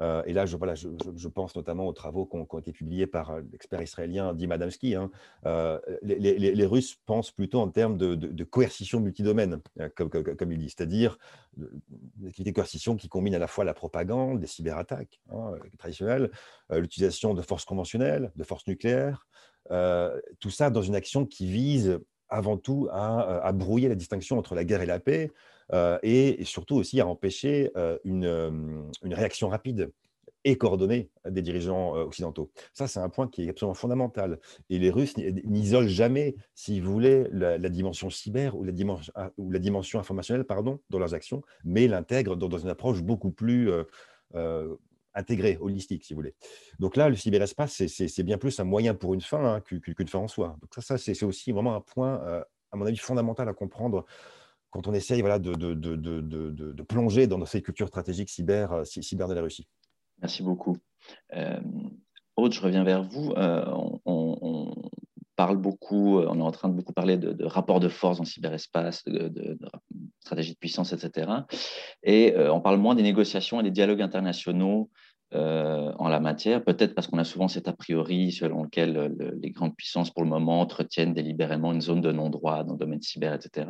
et 0.00 0.32
là 0.32 0.46
je, 0.46 1.28
pense 1.28 1.56
notamment 1.56 1.86
aux 1.86 1.92
travaux 1.92 2.26
qui 2.26 2.36
ont, 2.36 2.58
été 2.58 2.72
publiés 2.72 3.06
par 3.06 3.38
l'expert 3.52 3.82
israélien 3.82 4.34
Dim 4.34 4.50
Adamski, 4.50 4.94
hein, 4.94 5.10
les, 6.02 6.18
les, 6.18 6.66
Russes 6.66 6.96
pensent 7.06 7.30
plutôt 7.30 7.60
en 7.60 7.68
termes 7.68 7.96
de, 7.98 8.44
coercition 8.44 9.00
multidomaine, 9.00 9.60
comme, 9.96 10.52
il 10.52 10.58
dit, 10.58 10.70
c'est-à-dire 10.70 11.18
des 11.56 12.28
activités 12.28 12.50
de 12.50 12.56
coercition 12.56 12.96
qui 12.96 13.08
combinent 13.08 13.34
à 13.34 13.38
la 13.38 13.46
fois 13.46 13.64
la 13.64 13.74
propagande, 13.74 14.40
des 14.40 14.46
cyberattaques 14.46 15.20
hein, 15.30 15.52
traditionnelles, 15.78 16.30
l'utilisation 16.70 17.34
de 17.34 17.42
forces 17.42 17.64
conventionnelles, 17.64 18.32
de 18.36 18.44
forces 18.44 18.66
nucléaires, 18.66 19.26
tout 20.40 20.50
ça 20.50 20.70
dans 20.70 20.82
une 20.82 20.94
action 20.94 21.26
qui 21.26 21.46
vise 21.46 21.98
avant 22.32 22.56
tout 22.56 22.88
euh, 22.90 23.40
à, 23.42 23.52
brouiller 23.52 23.88
la 23.88 23.94
distinction 23.94 24.38
entre 24.38 24.54
la 24.54 24.64
guerre 24.64 24.80
et 24.80 24.86
la 24.86 24.98
paix 24.98 25.30
euh, 25.30 25.51
et, 26.02 26.44
surtout 26.44 26.76
aussi 26.76 27.00
à 27.00 27.06
empêcher 27.06 27.70
euh, 27.76 27.98
une, 28.04 28.90
réaction 29.02 29.48
rapide 29.48 29.90
et 30.44 30.56
coordonnée 30.56 31.08
des 31.28 31.40
dirigeants 31.40 31.92
occidentaux. 31.94 32.50
Ça, 32.72 32.88
c'est 32.88 32.98
un 32.98 33.08
point 33.08 33.28
qui 33.28 33.44
est 33.44 33.50
absolument 33.50 33.74
fondamental. 33.74 34.40
Et 34.70 34.80
les 34.80 34.90
Russes 34.90 35.16
n'isolent 35.16 35.88
jamais, 35.88 36.34
si 36.56 36.80
vous 36.80 36.92
voulez, 36.92 37.28
la, 37.30 37.58
dimension 37.68 38.10
cyber 38.10 38.56
ou 38.56 38.64
la 38.64 38.72
dimension, 38.72 39.12
ah, 39.14 39.30
ou 39.38 39.52
la 39.52 39.60
dimension 39.60 40.00
informationnelle 40.00 40.44
pardon, 40.44 40.80
dans 40.90 40.98
leurs 40.98 41.14
actions, 41.14 41.42
mais 41.64 41.86
l'intègrent 41.86 42.36
dans, 42.36 42.58
une 42.58 42.70
approche 42.70 43.02
beaucoup 43.02 43.30
plus 43.30 43.70
intégré, 45.14 45.58
holistique, 45.60 46.04
si 46.04 46.12
vous 46.12 46.18
voulez. 46.18 46.34
Donc 46.80 46.96
là, 46.96 47.08
le 47.08 47.14
cyberespace, 47.14 47.86
c'est 47.86 48.22
bien 48.24 48.38
plus 48.38 48.58
un 48.58 48.64
moyen 48.64 48.94
pour 48.94 49.14
une 49.14 49.20
fin 49.20 49.44
hein, 49.44 49.60
qu'une 49.60 50.08
fin 50.08 50.18
en 50.18 50.28
soi. 50.28 50.56
Donc 50.60 50.82
ça 50.82 50.98
c'est 50.98 51.22
aussi 51.22 51.52
vraiment 51.52 51.76
un 51.76 51.80
point, 51.80 52.20
à 52.72 52.76
mon 52.76 52.84
avis, 52.84 52.96
fondamental 52.96 53.48
à 53.48 53.54
comprendre 53.54 54.04
quand 54.72 54.88
on 54.88 54.94
essaye 54.94 55.20
voilà, 55.20 55.38
de, 55.38 55.52
de, 55.54 55.74
de, 55.74 55.96
de, 56.00 56.82
plonger 56.82 57.26
dans 57.26 57.44
ces 57.44 57.62
cultures 57.62 57.88
stratégiques 57.88 58.30
cyber, 58.30 58.84
cyber 58.86 59.28
de 59.28 59.34
la 59.34 59.42
Russie. 59.42 59.68
Merci 60.20 60.42
beaucoup. 60.42 60.78
Euh, 61.34 61.60
Aude, 62.36 62.52
je 62.52 62.60
reviens 62.60 62.82
vers 62.82 63.04
vous. 63.04 63.32
Euh, 63.32 63.64
on, 64.06 64.74
parle 65.34 65.56
beaucoup, 65.56 66.20
on 66.20 66.38
est 66.38 66.42
en 66.42 66.50
train 66.52 66.68
de 66.68 66.74
beaucoup 66.74 66.92
parler 66.92 67.16
de, 67.16 67.44
rapports 67.44 67.80
de 67.80 67.88
force 67.88 68.20
en 68.20 68.24
cyberespace, 68.24 69.02
de, 69.04 69.58
stratégie 70.20 70.52
de 70.52 70.58
puissance, 70.58 70.92
etc. 70.92 71.30
Et 72.02 72.34
euh, 72.36 72.52
on 72.52 72.60
parle 72.60 72.78
moins 72.78 72.94
des 72.94 73.02
négociations 73.02 73.58
et 73.60 73.62
des 73.62 73.70
dialogues 73.70 74.02
internationaux 74.02 74.90
euh, 75.34 75.92
en 75.98 76.08
la 76.08 76.20
matière, 76.20 76.62
peut-être 76.62 76.94
parce 76.94 77.06
qu'on 77.06 77.18
a 77.18 77.24
souvent 77.24 77.48
cet 77.48 77.68
a 77.68 77.72
priori 77.72 78.32
selon 78.32 78.64
lequel 78.64 79.16
les 79.40 79.50
grandes 79.50 79.76
puissances, 79.76 80.10
pour 80.10 80.22
le 80.22 80.28
moment, 80.28 80.60
entretiennent 80.60 81.14
délibérément 81.14 81.72
une 81.72 81.80
zone 81.80 82.00
de 82.00 82.12
non-droit 82.12 82.64
dans 82.64 82.72
le 82.72 82.78
domaine 82.78 83.02
cyber, 83.02 83.34
etc. 83.34 83.66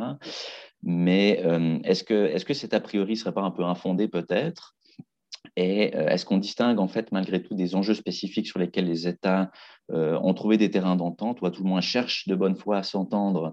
Mais 0.83 1.43
est-ce 1.85 2.05
que, 2.05 2.27
est 2.27 2.39
-ce 2.39 2.45
que 2.45 2.55
cet 2.55 2.75
a 2.75 2.81
priori 2.81 3.13
ne 3.13 3.19
serait 3.19 3.35
pas 3.35 3.43
un 3.43 3.51
peu 3.51 3.65
infondé, 3.65 4.09
peut-être? 4.09 4.75
Et 5.57 5.95
euh, 5.97 6.09
est-ce 6.09 6.25
qu'on 6.25 6.39
distingue 6.39 6.79
en 6.79 6.89
fait 6.89 7.13
malgré 7.13 7.43
tout 7.43 7.55
des 7.55 7.75
enjeux 7.75 7.95
spécifiques 7.95 8.47
sur 8.47 8.59
lesquels 8.59 8.87
les 8.87 9.07
États 9.07 9.51
euh, 9.91 10.19
ont 10.23 10.35
trouvé 10.35 10.57
des 10.57 10.71
terrains 10.71 10.97
d'entente 10.97 11.41
ou 11.41 11.47
à 11.47 11.51
tout 11.51 11.63
le 11.63 11.69
moins 11.69 11.81
cherchent 11.81 12.27
de 12.29 12.35
bonne 12.35 12.57
foi 12.57 12.79
à 12.79 12.83
s'entendre 12.83 13.47
euh, 13.47 13.51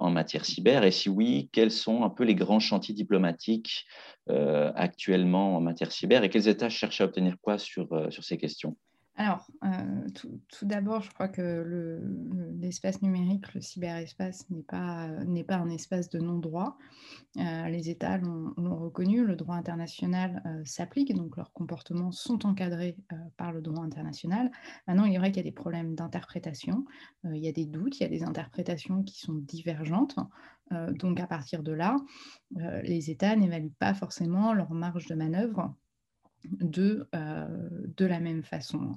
en 0.00 0.10
matière 0.10 0.44
cyber 0.44 0.84
Et 0.84 0.90
si 0.90 1.08
oui, 1.08 1.48
quels 1.52 1.70
sont 1.70 2.02
un 2.04 2.10
peu 2.10 2.24
les 2.24 2.34
grands 2.34 2.60
chantiers 2.60 2.94
diplomatiques 2.94 3.86
actuellement 4.28 5.56
en 5.56 5.60
matière 5.60 5.92
cyber 5.92 6.24
et 6.24 6.30
quels 6.30 6.48
États 6.48 6.68
cherchent 6.68 7.00
à 7.00 7.04
obtenir 7.04 7.36
quoi 7.40 7.58
sur, 7.58 7.88
sur 8.10 8.24
ces 8.24 8.38
questions? 8.38 8.76
Alors, 9.18 9.46
euh, 9.64 10.08
tout, 10.14 10.66
d'abord, 10.66 11.00
je 11.00 11.10
crois 11.10 11.28
que 11.28 12.02
l'espace 12.60 13.00
numérique, 13.00 13.54
le 13.54 13.62
cyberespace, 13.62 14.48
n'est 14.50 14.62
pas, 14.62 15.08
pas 15.48 15.56
un 15.56 15.70
espace 15.70 16.10
de 16.10 16.18
non-droit. 16.18 16.76
Euh, 17.38 17.68
les 17.68 17.88
États 17.88 18.18
l'ont 18.18 18.76
reconnu, 18.76 19.24
le 19.24 19.34
droit 19.34 19.56
international 19.56 20.42
euh, 20.44 20.62
s'applique, 20.66 21.14
donc 21.14 21.38
leurs 21.38 21.54
comportements 21.54 22.12
sont 22.12 22.44
encadrés 22.44 22.96
par 23.38 23.52
le 23.52 23.62
droit 23.62 23.82
international. 23.82 24.50
Maintenant, 24.86 25.06
il 25.06 25.14
est 25.14 25.18
vrai 25.18 25.30
qu'il 25.30 25.38
y 25.38 25.46
a 25.46 25.50
des 25.50 25.52
problèmes 25.52 25.94
d'interprétation, 25.94 26.84
il 27.24 27.38
y 27.38 27.48
a 27.48 27.52
des 27.52 27.66
doutes, 27.66 27.98
il 27.98 28.02
y 28.02 28.06
a 28.06 28.10
des 28.10 28.22
interprétations 28.22 29.02
qui 29.02 29.18
sont 29.18 29.34
divergentes. 29.34 30.18
donc, 30.70 31.20
à 31.20 31.26
partir 31.26 31.62
de 31.62 31.72
là, 31.72 31.96
les 32.54 33.10
États 33.10 33.34
n'évaluent 33.34 33.72
pas 33.78 33.94
forcément 33.94 34.52
leur 34.52 34.72
marge 34.72 35.06
de 35.06 35.14
manœuvre 35.14 35.74
de, 36.52 37.08
euh, 37.14 37.68
de 37.96 38.04
la 38.04 38.20
même 38.20 38.42
façon. 38.42 38.92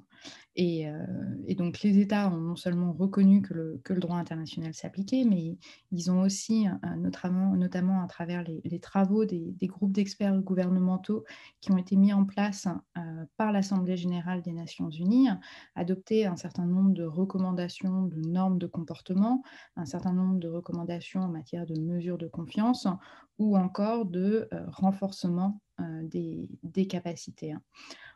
Et, 0.55 0.89
euh, 0.89 1.05
et, 1.47 1.55
donc 1.55 1.81
les 1.81 1.99
États 1.99 2.29
ont 2.29 2.37
non 2.37 2.55
seulement 2.55 2.91
reconnu 2.91 3.41
que 3.41 3.53
le, 3.53 3.81
que 3.83 3.93
le 3.93 3.99
droit 3.99 4.17
international 4.17 4.73
s'appliquait, 4.73 5.23
mais 5.23 5.57
ils 5.91 6.11
ont 6.11 6.21
aussi, 6.21 6.67
euh, 6.67 6.95
notamment, 6.97 7.55
notamment 7.55 8.03
à 8.03 8.07
travers 8.07 8.43
les, 8.43 8.79
travaux 8.79 9.25
des 9.25 9.55
groupes 9.63 9.91
d'experts 9.91 10.39
gouvernementaux 10.41 11.23
qui 11.61 11.71
ont 11.71 11.77
été 11.77 11.95
mis 11.95 12.13
en 12.13 12.25
place 12.25 12.67
par 13.37 13.51
l'Assemblée 13.51 13.97
générale 13.97 14.41
des 14.41 14.53
Nations 14.53 14.89
unies, 14.89 15.27
adopté 15.75 16.25
un 16.25 16.35
certain 16.35 16.65
nombre 16.65 16.93
de 16.93 17.03
recommandations, 17.03 18.03
de 18.03 18.21
normes 18.21 18.57
de 18.57 18.67
comportement, 18.67 19.43
un 19.75 19.85
certain 19.85 20.13
nombre 20.13 20.39
de 20.39 20.47
recommandations 20.47 21.21
en 21.21 21.29
matière 21.29 21.65
de 21.65 21.79
mesures 21.79 22.17
de 22.17 22.27
confiance 22.27 22.87
ou 23.37 23.57
encore 23.57 24.05
de 24.05 24.49
renforcement 24.71 25.61
euh, 25.81 26.01
des, 26.63 26.87
capacités. 26.87 27.51
Hein. 27.51 27.61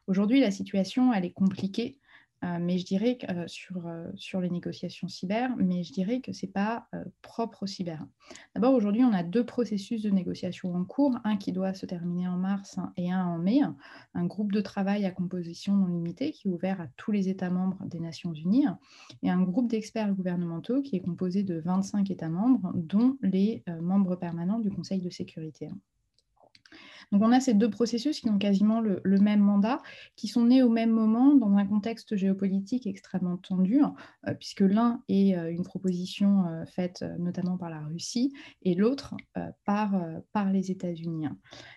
Aujourd'hui, 0.07 0.39
la 0.39 0.51
situation, 0.51 1.13
elle 1.13 1.25
est 1.25 1.33
compliquée, 1.33 1.99
euh, 2.43 2.57
mais 2.59 2.77
je 2.77 2.85
dirais 2.85 3.17
euh, 3.29 3.45
sur, 3.47 3.83
sur 4.15 4.39
les 4.41 4.49
négociations 4.49 5.07
cyber, 5.07 5.53
mais 5.57 5.83
je 5.83 5.91
dirais 5.91 6.21
que 6.21 6.31
ce 6.31 6.45
n'est 6.45 6.51
pas 6.51 6.87
propre 7.21 7.63
au 7.63 7.67
cyber. 7.67 8.05
D'abord, 8.55 8.73
aujourd'hui, 8.73 9.03
on 9.03 9.13
a 9.13 9.21
deux 9.21 9.45
processus 9.45 10.01
de 10.01 10.09
négociation 10.09 10.73
en 10.73 10.85
cours, 10.85 11.19
un 11.23 11.35
qui 11.35 11.51
doit 11.51 11.73
se 11.73 11.85
terminer 11.85 12.27
en 12.27 12.37
mars 12.37 12.77
hein, 12.77 12.93
et 12.95 13.11
un 13.11 13.25
en 13.25 13.37
mai, 13.37 13.59
un 14.13 14.25
groupe 14.25 14.53
de 14.53 14.61
travail 14.61 15.05
à 15.05 15.11
composition 15.11 15.75
non 15.75 15.87
limitée 15.87 16.31
qui 16.31 16.47
est 16.47 16.51
ouvert 16.51 16.81
à 16.81 16.87
tous 16.95 17.11
les 17.11 17.27
États 17.29 17.49
membres 17.49 17.83
des 17.85 17.99
Nations 17.99 18.33
Unies, 18.33 18.67
et 19.21 19.29
un 19.29 19.41
groupe 19.41 19.69
d'experts 19.69 20.13
gouvernementaux 20.13 20.81
qui 20.81 20.95
est 20.95 21.01
composé 21.01 21.43
de 21.43 21.59
25 21.59 22.09
États 22.09 22.29
membres, 22.29 22.71
dont 22.75 23.17
les 23.21 23.63
membres 23.81 24.15
permanents 24.15 24.59
du 24.59 24.71
Conseil 24.71 25.01
de 25.01 25.09
sécurité. 25.09 25.69
Donc 27.11 27.21
on 27.21 27.31
a 27.31 27.39
ces 27.39 27.53
deux 27.53 27.69
processus 27.69 28.19
qui 28.19 28.29
ont 28.29 28.37
quasiment 28.37 28.81
le, 28.81 29.01
même 29.19 29.39
mandat, 29.39 29.81
qui 30.15 30.27
sont 30.27 30.45
nés 30.45 30.63
au 30.63 30.69
même 30.69 30.91
moment 30.91 31.35
dans 31.35 31.55
un 31.55 31.65
contexte 31.65 32.15
géopolitique 32.15 32.87
extrêmement 32.87 33.37
tendu, 33.37 33.81
euh, 34.27 34.33
puisque 34.33 34.61
l'un 34.61 35.01
est 35.09 35.35
euh, 35.37 35.51
une 35.51 35.63
proposition 35.63 36.45
euh, 36.47 36.65
faite 36.65 37.03
notamment 37.19 37.57
par 37.57 37.69
la 37.69 37.79
Russie 37.79 38.33
et 38.61 38.75
l'autre 38.75 39.15
par, 39.65 40.01
par 40.31 40.51
les 40.51 40.71
États-Unis. 40.71 41.27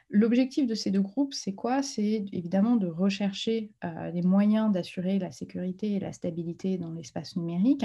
L'objectif 0.08 0.66
de 0.66 0.74
ces 0.74 0.90
deux 0.90 1.00
groupes, 1.00 1.34
c'est 1.34 1.54
quoi? 1.54 1.82
C'est 1.82 2.24
évidemment 2.32 2.76
de 2.76 2.86
rechercher 2.86 3.72
les 4.12 4.22
moyens 4.22 4.72
d'assurer 4.72 5.18
la 5.18 5.32
sécurité 5.32 5.92
et 5.92 6.00
la 6.00 6.12
stabilité 6.12 6.78
dans 6.78 6.92
l'espace 6.92 7.36
numérique 7.36 7.84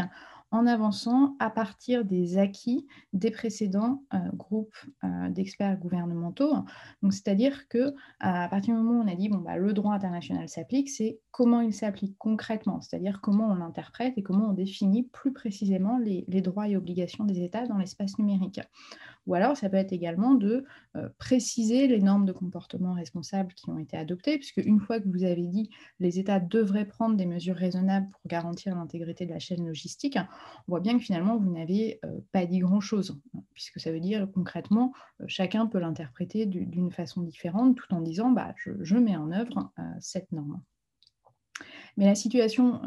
en 0.51 0.67
avançant 0.67 1.35
à 1.39 1.49
partir 1.49 2.05
des 2.05 2.37
acquis 2.37 2.85
des 3.13 3.31
précédents 3.31 4.03
euh, 4.13 4.17
groupes 4.33 4.75
euh, 5.03 5.29
d'experts 5.29 5.77
gouvernementaux. 5.77 6.53
c'est-à-dire 7.09 7.67
que 7.69 7.95
à 8.19 8.47
partir 8.49 8.75
du 8.75 8.81
moment 8.81 8.99
où 8.99 9.03
on 9.03 9.11
a 9.11 9.15
dit 9.15 9.29
bon 9.29 9.37
bah 9.37 9.57
le 9.57 9.73
droit 9.73 9.93
international 9.93 10.47
s'applique, 10.49 10.89
c'est 10.89 11.19
comment 11.31 11.61
il 11.61 11.73
s'applique 11.73 12.17
concrètement, 12.17 12.81
c'est-à-dire 12.81 13.21
comment 13.21 13.49
on 13.51 13.55
l'interprète 13.55 14.17
et 14.17 14.23
comment 14.23 14.49
on 14.49 14.53
définit 14.53 15.03
plus 15.03 15.31
précisément 15.31 15.97
les, 15.97 16.41
droits 16.41 16.67
et 16.67 16.75
obligations 16.75 17.23
des 17.23 17.41
États 17.41 17.65
dans 17.65 17.77
l'espace 17.77 18.17
numérique. 18.19 18.59
Ou 19.27 19.35
alors, 19.35 19.55
ça 19.55 19.69
peut 19.69 19.77
être 19.77 19.93
également 19.93 20.33
de 20.33 20.65
euh, 20.95 21.09
préciser 21.17 21.87
les 21.87 21.99
normes 22.01 22.25
de 22.25 22.31
comportement 22.31 22.93
responsable 22.93 23.53
qui 23.53 23.69
ont 23.69 23.77
été 23.77 23.95
adoptées, 23.95 24.37
puisque 24.37 24.57
une 24.57 24.79
fois 24.79 24.99
que 24.99 25.07
vous 25.07 25.23
avez 25.23 25.43
dit 25.43 25.69
les 25.99 26.19
États 26.19 26.39
devraient 26.39 26.85
prendre 26.85 27.15
des 27.15 27.25
mesures 27.25 27.55
raisonnables 27.55 28.09
pour 28.09 28.21
garantir 28.25 28.75
l'intégrité 28.75 29.25
de 29.25 29.31
la 29.31 29.39
chaîne 29.39 29.65
logistique, 29.65 30.17
on 30.17 30.71
voit 30.71 30.79
bien 30.79 30.97
que 30.97 31.03
finalement, 31.03 31.37
vous 31.37 31.51
n'avez 31.51 31.99
euh, 32.05 32.19
pas 32.31 32.45
dit 32.45 32.59
grand-chose, 32.59 33.19
puisque 33.53 33.79
ça 33.79 33.91
veut 33.91 33.99
dire 33.99 34.27
concrètement, 34.33 34.93
euh, 35.21 35.25
chacun 35.27 35.67
peut 35.67 35.79
l'interpréter 35.79 36.45
d'une 36.45 36.91
façon 36.91 37.21
différente, 37.21 37.77
tout 37.77 37.93
en 37.93 38.01
disant 38.01 38.31
bah, 38.31 38.53
je, 38.57 38.95
mets 38.95 39.15
en 39.15 39.31
œuvre 39.31 39.71
cette 39.99 40.31
norme. 40.31 40.61
Mais 41.97 42.05
la 42.05 42.15
situation 42.15 42.81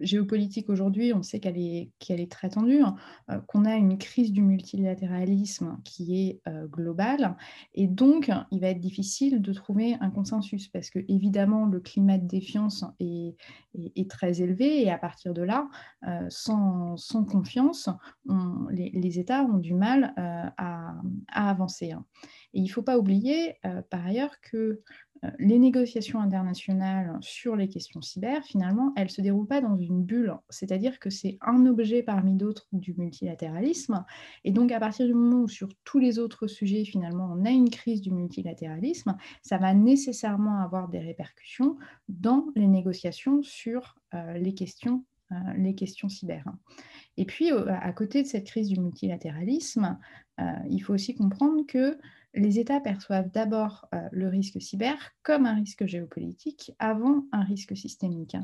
géopolitique 0.00 0.68
aujourd'hui, 0.68 1.12
on 1.12 1.22
sait 1.22 1.40
qu'elle 1.40 1.58
est, 1.58 2.30
très 2.30 2.48
tendue, 2.48 2.80
hein, 2.80 2.96
euh, 3.30 3.40
qu'on 3.46 3.64
a 3.64 3.74
une 3.74 3.98
crise 3.98 4.32
du 4.32 4.42
multilatéralisme 4.42 5.78
qui 5.84 6.20
est 6.20 6.40
euh, 6.48 6.66
globale, 6.66 7.36
et 7.74 7.86
donc 7.86 8.30
il 8.50 8.60
va 8.60 8.68
être 8.68 8.80
difficile 8.80 9.40
de 9.40 9.52
trouver 9.52 9.96
un 10.00 10.10
consensus, 10.10 10.68
parce 10.68 10.90
que 10.90 11.00
évidemment 11.08 11.66
le 11.66 11.80
climat 11.80 12.18
de 12.18 12.26
défiance 12.26 12.84
est, 13.00 13.36
très 14.08 14.42
élevé, 14.42 14.82
et 14.82 14.90
à 14.90 14.98
partir 14.98 15.34
de 15.34 15.42
là, 15.42 15.68
euh, 16.06 16.26
sans, 16.28 16.96
confiance, 17.30 17.88
les, 18.70 19.18
États 19.18 19.44
ont 19.44 19.58
du 19.58 19.74
mal 19.74 20.12
à, 20.16 20.94
avancer. 21.28 21.92
Hein. 21.92 22.04
Et 22.52 22.60
il 22.60 22.64
ne 22.64 22.68
faut 22.68 22.82
pas 22.82 22.98
oublier, 22.98 23.56
par 23.90 24.06
ailleurs, 24.06 24.40
que 24.40 24.82
les 25.38 25.58
négociations 25.58 26.20
internationales 26.20 27.16
sur 27.20 27.56
les 27.56 27.68
questions 27.68 28.02
cyber, 28.02 28.44
finalement, 28.44 28.92
elles 28.96 29.04
ne 29.04 29.10
se 29.10 29.20
déroulent 29.20 29.46
pas 29.46 29.60
dans 29.60 29.76
une 29.76 30.02
bulle, 30.02 30.34
c'est-à-dire 30.50 30.98
que 30.98 31.10
c'est 31.10 31.38
un 31.40 31.66
objet 31.66 32.02
parmi 32.02 32.34
d'autres 32.34 32.68
du 32.72 32.94
multilatéralisme. 32.94 34.04
Et 34.44 34.52
donc, 34.52 34.72
à 34.72 34.80
partir 34.80 35.06
du 35.06 35.14
moment 35.14 35.42
où 35.42 35.48
sur 35.48 35.68
tous 35.84 35.98
les 35.98 36.18
autres 36.18 36.46
sujets, 36.46 36.84
finalement, 36.84 37.30
on 37.32 37.44
a 37.44 37.50
une 37.50 37.70
crise 37.70 38.00
du 38.00 38.10
multilatéralisme, 38.10 39.16
ça 39.42 39.58
va 39.58 39.74
nécessairement 39.74 40.58
avoir 40.60 40.88
des 40.88 41.00
répercussions 41.00 41.76
dans 42.08 42.46
les 42.54 42.68
négociations 42.68 43.42
sur 43.42 43.96
euh, 44.14 44.34
les 44.34 44.54
questions 44.54 45.04
euh, 45.32 45.36
les 45.56 45.74
questions 45.74 46.10
cyber. 46.10 46.44
Et 47.16 47.24
puis, 47.24 47.50
à 47.50 47.92
côté 47.92 48.22
de 48.22 48.26
cette 48.26 48.46
crise 48.46 48.68
du 48.68 48.80
multilatéralisme, 48.80 49.98
il 50.68 50.80
faut 50.80 50.94
aussi 50.94 51.14
comprendre 51.14 51.64
que 51.66 51.96
les 52.34 52.58
États 52.58 52.80
perçoivent 52.80 53.30
d'abord 53.30 53.86
euh, 53.94 54.08
le 54.12 54.28
risque 54.28 54.60
cyber 54.60 54.96
comme 55.22 55.46
un 55.46 55.54
risque 55.54 55.86
géopolitique 55.86 56.72
avant 56.78 57.24
un 57.32 57.42
risque 57.42 57.76
systémique. 57.76 58.36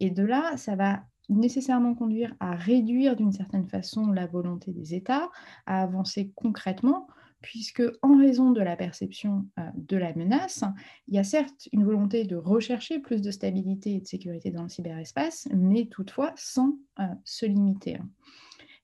Et 0.00 0.10
de 0.10 0.24
là, 0.24 0.56
ça 0.56 0.76
va 0.76 1.04
nécessairement 1.28 1.94
conduire 1.94 2.34
à 2.40 2.54
réduire 2.54 3.14
d'une 3.16 3.32
certaine 3.32 3.68
façon 3.68 4.10
la 4.10 4.26
volonté 4.26 4.72
des 4.72 4.94
États, 4.94 5.28
à 5.66 5.82
avancer 5.82 6.32
concrètement, 6.34 7.06
puisque 7.40 7.82
en 8.02 8.18
raison 8.18 8.50
de 8.50 8.60
la 8.60 8.76
perception 8.76 9.46
euh, 9.58 9.62
de 9.74 9.96
la 9.96 10.14
menace, 10.14 10.64
il 11.06 11.14
y 11.14 11.18
a 11.18 11.24
certes 11.24 11.68
une 11.72 11.84
volonté 11.84 12.24
de 12.24 12.36
rechercher 12.36 12.98
plus 12.98 13.22
de 13.22 13.30
stabilité 13.30 13.94
et 13.94 14.00
de 14.00 14.06
sécurité 14.06 14.50
dans 14.50 14.62
le 14.62 14.68
cyberespace, 14.68 15.48
mais 15.54 15.86
toutefois 15.86 16.32
sans 16.36 16.78
euh, 17.00 17.04
se 17.24 17.46
limiter. 17.46 17.98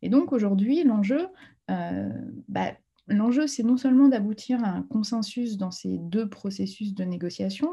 Et 0.02 0.08
donc 0.08 0.32
aujourd'hui, 0.32 0.84
l'enjeu, 0.84 1.28
bah, 1.68 2.74
L'enjeu, 3.06 3.46
c'est 3.46 3.62
non 3.62 3.76
seulement 3.76 4.08
d'aboutir 4.08 4.64
à 4.64 4.68
un 4.68 4.82
consensus 4.82 5.58
dans 5.58 5.70
ces 5.70 5.98
deux 5.98 6.28
processus 6.28 6.94
de 6.94 7.04
négociation, 7.04 7.68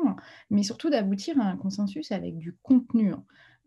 mais 0.50 0.64
surtout 0.64 0.90
d'aboutir 0.90 1.40
à 1.40 1.46
un 1.46 1.56
consensus 1.56 2.12
avec 2.12 2.38
du 2.38 2.54
contenu. 2.62 3.14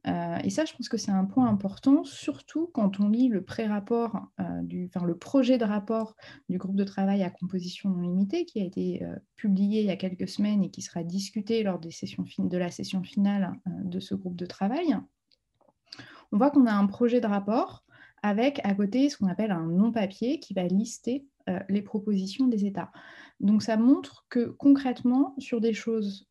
Euh, 0.07 0.37
et 0.45 0.51
ça, 0.51 0.65
je 0.65 0.75
pense 0.75 0.89
que 0.89 0.97
c'est 0.97 1.11
un 1.11 1.25
point 1.25 1.49
important, 1.49 2.05
surtout 2.05 2.71
quand 2.73 3.01
on 3.01 3.09
lit 3.09 3.29
le 3.29 3.43
pré-rapport, 3.43 4.27
euh, 4.41 4.63
le 4.63 5.15
projet 5.15 5.57
de 5.57 5.65
rapport 5.65 6.15
du 6.49 6.59
groupe 6.59 6.77
de 6.77 6.85
travail 6.85 7.23
à 7.23 7.31
composition 7.31 7.89
non 7.89 8.03
limitée 8.03 8.45
qui 8.45 8.61
a 8.61 8.65
été 8.65 9.03
euh, 9.03 9.17
publié 9.37 9.81
il 9.81 9.87
y 9.87 9.91
a 9.91 9.97
quelques 9.97 10.29
semaines 10.29 10.63
et 10.63 10.71
qui 10.71 10.83
sera 10.83 11.03
discuté 11.03 11.63
lors 11.63 11.79
des 11.79 11.91
sessions 11.91 12.25
de 12.39 12.59
la 12.59 12.71
session 12.71 13.03
finale 13.03 13.53
de 13.67 14.01
ce 14.01 14.15
groupe 14.15 14.37
de 14.37 14.47
travail. 14.47 14.97
On 16.33 16.37
voit 16.39 16.51
qu'on 16.51 16.67
a 16.67 16.73
un 16.73 16.87
projet 16.87 17.21
de 17.21 17.27
rapport 17.27 17.85
avec 18.23 18.61
à 18.65 18.75
côté 18.75 19.09
ce 19.09 19.17
qu'on 19.17 19.29
appelle 19.29 19.53
un 19.53 19.67
non-papier 19.67 20.41
qui 20.41 20.55
va 20.55 20.65
lister 20.65 21.27
les 21.69 21.83
propositions 21.83 22.49
des 22.49 22.65
États. 22.65 22.91
Donc 23.39 23.63
ça 23.63 23.77
montre 23.77 24.25
que 24.31 24.47
concrètement, 24.47 25.35
sur 25.39 25.61
des 25.61 25.75
choses 25.75 26.27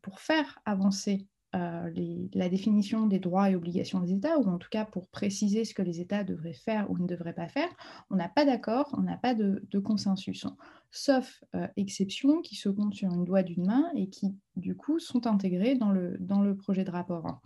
pour 0.00 0.20
faire 0.20 0.58
avancer 0.64 1.28
euh, 1.54 1.90
la 2.34 2.48
définition 2.48 3.06
des 3.06 3.18
droits 3.18 3.50
et 3.50 3.56
obligations 3.56 4.00
des 4.00 4.12
États, 4.12 4.38
ou 4.38 4.48
en 4.48 4.58
tout 4.58 4.68
cas 4.70 4.84
pour 4.84 5.08
préciser 5.08 5.64
ce 5.64 5.74
que 5.74 5.82
les 5.82 6.00
États 6.00 6.24
devraient 6.24 6.52
faire 6.52 6.90
ou 6.90 6.98
ne 6.98 7.06
devraient 7.06 7.34
pas 7.34 7.48
faire, 7.48 7.68
on 8.10 8.16
n'a 8.16 8.28
pas 8.28 8.44
d'accord, 8.44 8.94
on 8.98 9.02
n'a 9.02 9.16
pas 9.16 9.34
de, 9.34 9.62
consensus, 9.78 10.46
sauf 10.90 11.42
exceptions 11.76 12.40
qui 12.40 12.54
se 12.54 12.68
comptent 12.68 12.94
sur 12.94 13.12
une 13.12 13.24
doigt 13.24 13.42
d'une 13.42 13.66
main 13.66 13.90
et 13.94 14.08
qui, 14.08 14.34
du 14.56 14.76
coup, 14.76 14.98
sont 14.98 15.26
intégrées 15.26 15.74
dans 15.74 15.90
le, 15.90 16.16
dans 16.20 16.42
le 16.42 16.56
projet 16.56 16.84
de 16.84 16.90
rapport. 16.90 17.40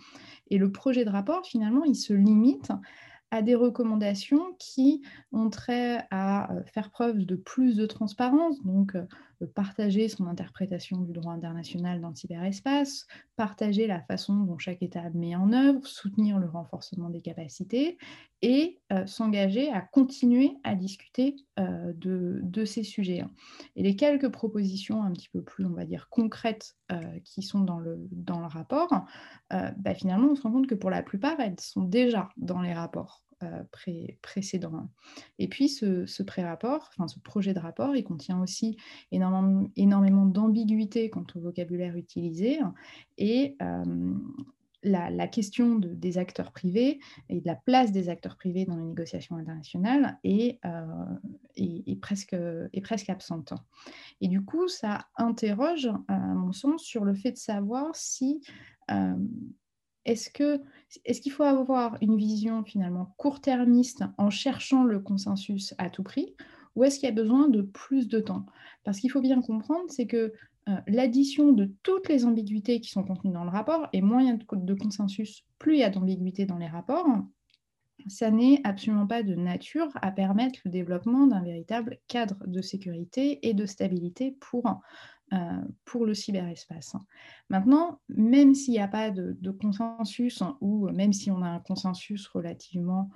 Et 0.50 0.59
le 0.59 0.70
projet 0.70 1.04
de 1.04 1.11
rapport, 1.11 1.44
finalement, 1.46 1.84
il 1.84 1.96
se 1.96 2.12
limite 2.12 2.70
à 3.30 3.42
des 3.42 3.54
recommandations 3.54 4.54
qui 4.59 5.02
ont 5.32 5.50
trait 5.50 6.06
à 6.11 6.52
euh, 6.52 6.62
faire 6.64 6.90
preuve 6.90 7.18
de 7.18 7.36
plus 7.36 7.76
de 7.76 7.86
transparence, 7.86 8.62
donc 8.62 8.94
euh, 8.94 9.04
partager 9.47 10.09
son 10.09 10.26
interprétation 10.26 10.99
du 10.99 11.12
droit 11.12 11.32
international 11.32 12.01
dans 12.01 12.09
le 12.09 12.14
cyberespace, 12.14 13.07
partager 13.36 13.86
la 13.86 14.01
façon 14.01 14.34
dont 14.34 14.59
chaque 14.59 14.82
État 14.82 15.09
met 15.11 15.36
en 15.36 15.53
œuvre, 15.53 15.86
soutenir 15.86 16.39
le 16.39 16.49
renforcement 16.49 17.11
des 17.11 17.20
capacités 17.20 17.99
et 18.43 18.80
euh, 18.93 19.07
s'engager 19.07 19.70
à 19.72 19.80
continuer 19.80 20.57
à 20.64 20.74
discuter 20.74 21.36
de, 21.57 22.64
ces 22.64 22.82
sujets. 22.82 23.24
Et 23.76 23.82
les 23.82 23.97
quelques 23.97 24.28
propositions 24.28 25.03
un 25.03 25.12
petit 25.12 25.28
peu 25.28 25.43
plus, 25.43 25.64
on 25.64 25.74
va 25.74 25.84
dire, 25.84 26.09
concrètes 26.11 26.76
qui 27.24 27.43
sont 27.43 27.61
dans 27.61 27.78
le, 27.78 27.99
dans 28.11 28.41
le 28.41 28.47
rapport, 28.47 29.07
bah, 29.51 29.95
finalement, 29.95 30.28
on 30.28 30.34
se 30.34 30.43
rend 30.43 30.53
compte 30.53 30.66
que 30.66 30.74
pour 30.74 30.91
la 30.91 31.03
plupart, 31.03 31.39
elles 31.41 31.61
sont 31.61 31.82
déjà 31.82 32.28
dans 32.36 32.61
les 32.61 32.72
rapports. 32.72 33.22
Euh, 33.45 33.62
précédent. 34.20 34.89
Et 35.39 35.47
puis 35.47 35.68
ce, 35.68 36.22
pré-rapport, 36.24 36.91
enfin 36.93 37.07
ce 37.07 37.20
projet 37.20 37.55
de 37.55 37.61
rapport, 37.61 37.95
il 37.95 38.03
contient 38.03 38.43
aussi 38.43 38.76
énormément, 39.12 39.70
énormément 39.76 40.26
d'ambiguïté 40.26 41.09
quant 41.09 41.24
au 41.36 41.39
vocabulaire 41.39 41.95
utilisé 41.95 42.59
et 43.16 43.55
euh, 43.62 44.14
la, 44.82 45.28
question 45.28 45.76
des 45.78 46.18
acteurs 46.18 46.51
privés 46.51 46.99
et 47.28 47.41
de 47.41 47.47
la 47.47 47.55
place 47.55 47.93
des 47.93 48.09
acteurs 48.09 48.34
privés 48.34 48.64
dans 48.64 48.76
les 48.76 48.82
négociations 48.82 49.36
internationales 49.36 50.18
est, 50.24 50.59
euh, 50.64 51.95
presque, 52.01 52.34
est 52.34 52.80
presque 52.80 53.09
absente. 53.09 53.53
Et 54.20 54.26
du 54.26 54.45
coup, 54.45 54.66
ça 54.66 55.07
interroge, 55.16 55.89
à 56.09 56.18
mon 56.18 56.51
sens, 56.51 56.82
sur 56.82 57.05
le 57.05 57.14
fait 57.14 57.30
de 57.32 57.39
savoir 57.39 57.95
si 57.95 58.41
est-ce 60.09 60.30
que 60.30 60.61
est-ce 61.04 61.20
qu'il 61.20 61.32
faut 61.32 61.42
avoir 61.44 61.98
une 62.00 62.16
vision 62.16 62.64
finalement 62.64 63.14
court-termiste 63.18 64.04
en 64.16 64.30
cherchant 64.30 64.84
le 64.84 65.00
consensus 65.00 65.74
à 65.76 65.90
tout 65.90 66.02
prix 66.02 66.34
ou 66.74 66.84
est-ce 66.84 66.98
qu'il 66.98 67.09
y 67.09 67.12
a 67.12 67.14
besoin 67.14 67.48
de 67.48 67.61
plus 67.61 68.09
de 68.09 68.20
temps? 68.20 68.46
Parce 68.84 69.00
qu'il 69.00 69.11
faut 69.11 69.20
bien 69.20 69.42
comprendre, 69.42 69.84
c'est 69.88 70.06
que 70.06 70.32
euh, 70.68 70.76
l'addition 70.86 71.52
de 71.52 71.72
toutes 71.82 72.09
les 72.09 72.24
ambiguïtés 72.24 72.80
qui 72.80 72.90
sont 72.90 73.02
contenues 73.02 73.32
dans 73.32 73.44
le 73.44 73.50
rapport, 73.50 73.88
et 73.92 74.00
moins 74.00 74.22
il 74.22 74.28
y 74.28 74.30
a 74.30 74.38
de 74.56 74.74
consensus, 74.74 75.44
plus 75.59 75.74
il 75.74 75.80
y 75.80 75.84
a 75.84 75.90
d'ambiguïté 75.90 76.46
dans 76.46 76.59
les 76.59 76.68
rapports, 76.68 77.06
ça 78.06 78.30
n'est 78.30 78.61
absolument 78.64 79.06
pas 79.06 79.22
de 79.22 79.34
nature 79.34 79.88
à 80.00 80.12
permettre 80.12 80.61
le 80.64 80.70
développement 80.70 81.26
d'un 81.26 81.42
véritable 81.42 81.98
cadre 82.06 82.36
de 82.46 82.62
sécurité 82.62 83.46
et 83.48 83.54
de 83.54 83.66
stabilité 83.66 84.36
pour 84.38 84.80
pour 85.85 86.07
le 86.07 86.14
cyberespace. 86.14 86.97
Maintenant, 87.51 88.01
même 88.09 88.55
s'il 88.55 88.72
n'y 88.72 88.81
a 88.81 88.89
pas 88.89 89.11
de, 89.11 89.51
consensus, 89.51 90.43
ou 90.61 90.89
même 90.91 91.12
si 91.12 91.31
on 91.31 91.43
a 91.43 91.49
un 91.49 91.61
consensus 91.61 92.26
relativement 92.29 93.11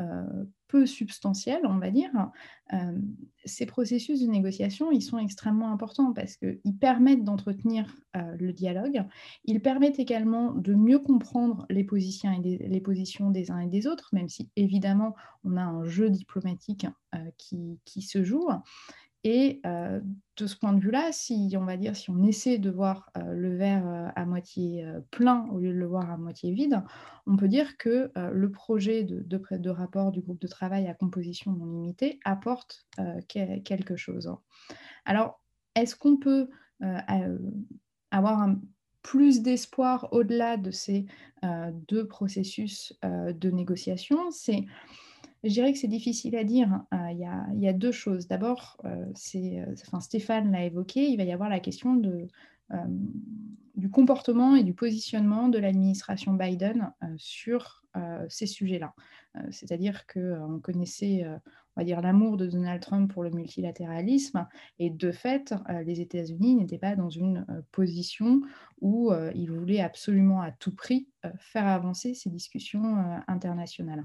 euh, 0.00 0.44
peu 0.68 0.84
substantiel, 0.84 1.60
on 1.64 1.78
va 1.78 1.90
dire, 1.90 2.10
euh, 2.74 2.98
ces 3.46 3.64
processus 3.64 4.20
de 4.20 4.26
négociation, 4.26 4.92
ils 4.92 5.00
sont 5.00 5.16
extrêmement 5.16 5.72
importants 5.72 6.12
parce 6.12 6.36
qu'ils 6.36 6.76
permettent 6.78 7.24
d'entretenir 7.24 7.96
le 8.38 8.52
dialogue, 8.52 9.04
ils 9.44 9.62
permettent 9.62 9.98
également 9.98 10.52
de 10.52 10.74
mieux 10.74 10.98
comprendre 10.98 11.64
les 11.70 11.84
positions, 11.84 12.38
des, 12.40 13.50
uns 13.50 13.60
et 13.60 13.68
des 13.68 13.86
autres, 13.86 14.10
même 14.12 14.28
si 14.28 14.50
évidemment 14.56 15.14
on 15.44 15.56
a 15.56 15.62
un 15.62 15.84
jeu 15.84 16.10
diplomatique 16.10 16.86
qui, 17.38 17.78
qui, 17.84 18.02
se 18.02 18.22
joue, 18.22 18.48
et 19.24 19.60
euh, 19.66 20.00
de 20.36 20.46
ce 20.46 20.56
point 20.56 20.72
de 20.72 20.80
vue-là, 20.80 21.10
si 21.10 21.52
on 21.56 21.64
va 21.64 21.76
dire, 21.76 21.96
si 21.96 22.10
on 22.10 22.22
essaie 22.22 22.58
de 22.58 22.70
voir 22.70 23.10
euh, 23.16 23.32
le 23.32 23.56
verre 23.56 23.86
euh, 23.86 24.08
à 24.14 24.24
moitié 24.24 24.86
plein 25.10 25.46
au 25.50 25.58
lieu 25.58 25.72
de 25.72 25.78
le 25.78 25.86
voir 25.86 26.08
à 26.10 26.16
moitié 26.16 26.52
vide, 26.52 26.82
on 27.26 27.36
peut 27.36 27.48
dire 27.48 27.76
que 27.76 28.10
le 28.14 28.50
projet 28.50 29.02
de, 29.02 29.20
de, 29.20 29.70
rapport 29.70 30.12
du 30.12 30.20
groupe 30.20 30.40
de 30.40 30.46
travail 30.46 30.86
à 30.86 30.94
composition 30.94 31.52
non 31.52 31.66
limitée 31.66 32.20
apporte 32.24 32.86
quelque 33.28 33.96
chose. 33.96 34.32
Alors, 35.04 35.42
est-ce 35.74 35.94
qu'on 35.94 36.16
peut 36.16 36.48
avoir 38.10 38.48
plus 39.02 39.42
d'espoir 39.42 40.08
au-delà 40.12 40.56
de 40.56 40.70
ces 40.70 41.06
deux 41.88 42.06
processus 42.06 42.98
de 43.02 43.50
négociation? 43.50 44.30
C'est 44.30 44.64
je 45.44 45.50
dirais 45.50 45.72
que 45.72 45.78
c'est 45.78 45.88
difficile 45.88 46.36
à 46.36 46.44
dire. 46.44 46.82
Euh, 46.92 47.10
il 47.12 47.60
y, 47.60 47.68
a, 47.68 47.72
deux 47.72 47.92
choses. 47.92 48.26
D'abord, 48.26 48.76
euh, 48.84 49.06
euh, 49.36 49.74
enfin, 49.86 50.00
Stéphane 50.00 50.50
l'a 50.50 50.64
évoqué, 50.64 51.08
il 51.08 51.16
va 51.16 51.24
y 51.24 51.32
avoir 51.32 51.48
la 51.48 51.60
question 51.60 51.94
de, 51.94 52.26
du 53.76 53.88
comportement 53.88 54.56
et 54.56 54.64
du 54.64 54.74
positionnement 54.74 55.48
de 55.48 55.58
l'administration 55.58 56.34
Biden 56.34 56.92
sur 57.16 57.82
ces 58.28 58.46
sujets-là. 58.46 58.94
C'est-à-dire 59.50 60.06
qu'on 60.06 60.60
connaissait, 60.62 61.24
on 61.24 61.80
va 61.80 61.84
dire, 61.84 62.02
l'amour 62.02 62.36
de 62.36 62.46
Donald 62.46 62.82
Trump 62.82 63.10
pour 63.10 63.24
le 63.24 63.30
multilatéralisme, 63.30 64.46
et 64.78 64.90
de 64.90 65.10
fait, 65.10 65.54
les 65.86 66.02
États-Unis 66.02 66.56
n'étaient 66.56 66.78
pas 66.78 66.94
dans 66.94 67.08
une 67.08 67.46
position 67.72 68.42
où 68.82 69.10
ils 69.34 69.50
voulaient 69.50 69.80
absolument 69.80 70.42
à 70.42 70.52
tout 70.52 70.74
prix 70.74 71.08
faire 71.38 71.66
avancer 71.66 72.12
ces 72.12 72.28
discussions 72.28 73.02
internationales. 73.26 74.04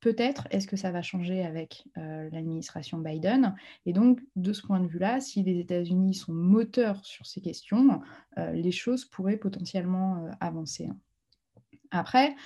Peut-être 0.00 0.46
est-ce 0.50 0.66
que 0.66 0.76
ça 0.76 0.90
va 0.90 1.02
changer 1.02 1.44
avec 1.44 1.84
l'administration 1.96 2.98
Biden? 2.98 3.54
Et 3.84 3.92
donc, 3.92 4.20
de 4.36 4.52
ce 4.52 4.62
point 4.62 4.80
de 4.80 4.86
vue-là, 4.86 5.20
si 5.20 5.42
les 5.42 5.58
États-Unis 5.58 6.14
sont 6.14 6.32
moteurs 6.32 7.04
sur 7.04 7.26
ces 7.26 7.40
questions, 7.40 8.00
les 8.36 8.70
choses 8.70 9.04
pourraient 9.04 9.36
potentiellement 9.36 10.30
avancer. 10.40 10.88
Après, 11.90 12.36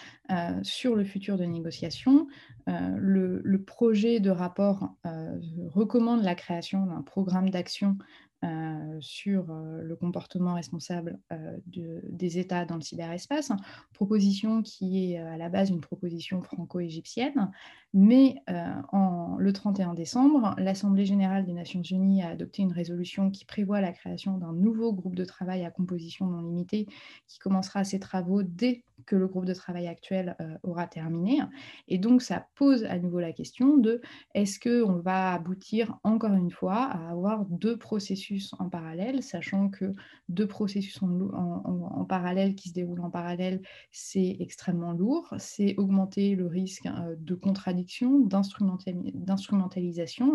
sur 0.63 0.95
le 0.95 1.05
futur 1.05 1.37
de 1.37 1.45
négociation, 1.45 2.27
le, 2.67 3.43
le, 3.45 3.63
projet 3.63 4.21
de 4.21 4.31
rapport 4.31 4.95
recommande 5.05 6.23
la 6.23 6.35
création 6.35 6.87
d'un 6.87 7.03
programme 7.03 7.51
d'action 7.51 7.99
euh, 8.45 8.97
sur 8.99 9.51
euh, 9.51 9.83
le 9.83 9.95
comportement 9.95 10.55
responsable 10.55 11.21
euh, 11.33 11.57
des 12.09 12.39
États 12.39 12.65
dans 12.65 12.75
le 12.75 12.81
cyberespace, 12.81 13.53
proposition 13.95 14.63
qui 14.63 15.13
est 15.13 15.19
à 15.19 15.37
la 15.37 15.49
base 15.49 15.71
une 15.71 15.81
proposition 15.81 16.43
franco-égyptienne, 16.43 17.53
mais 17.95 18.43
le 18.49 19.53
31 19.53 19.95
décembre, 19.95 20.55
l'Assemblée 20.59 21.05
générale 21.05 21.45
des 21.45 21.53
Nations 21.53 21.83
unies 21.83 22.23
a 22.23 22.31
adopté 22.31 22.63
une 22.63 22.73
résolution 22.73 23.31
qui 23.31 23.45
prévoit 23.45 23.81
la 23.81 23.93
création 23.93 24.39
d'un 24.39 24.53
nouveau 24.53 24.93
groupe 24.93 25.15
de 25.15 25.25
travail 25.25 25.65
à 25.65 25.71
composition 25.71 26.27
non 26.27 26.41
limitée 26.41 26.87
qui 27.29 27.39
commencera 27.39 27.85
ses 27.85 28.01
travaux 28.01 28.43
dès 28.43 28.85
que 29.07 29.17
le 29.17 29.27
groupe 29.27 29.45
de 29.45 29.55
travail 29.55 29.87
actuel 29.87 30.37
aura 30.63 30.87
terminé. 30.87 31.41
Et 31.89 31.99
donc, 31.99 32.23
ça 32.23 32.47
pose 32.55 32.85
à 32.85 32.99
nouveau 32.99 33.21
la 33.21 33.33
question 33.33 33.77
de 33.77 34.01
est-ce 34.35 34.61
qu'on 34.61 34.99
va 34.99 35.33
aboutir 35.33 35.99
encore 36.05 36.35
une 36.35 36.51
fois 36.51 36.85
à 36.85 37.11
avoir 37.11 37.45
deux 37.47 37.77
processus 37.77 38.55
en 38.59 38.69
parallèle, 38.69 39.23
sachant 39.23 39.69
que 39.69 39.93
deux 40.29 40.47
processus 40.47 41.01
en, 41.03 42.05
parallèle 42.09 42.55
qui 42.55 42.69
se 42.69 42.75
déroulent 42.75 43.01
en 43.01 43.11
parallèle, 43.11 43.63
c'est 43.91 44.37
extrêmement 44.41 44.93
lourd, 44.93 45.35
c'est 45.39 45.75
augmenter 45.79 46.35
le 46.35 46.47
risque 46.47 46.87
euh, 46.87 47.17
de 47.19 47.35
contradiction, 47.35 48.21
d'instrumentalisation 48.21 50.35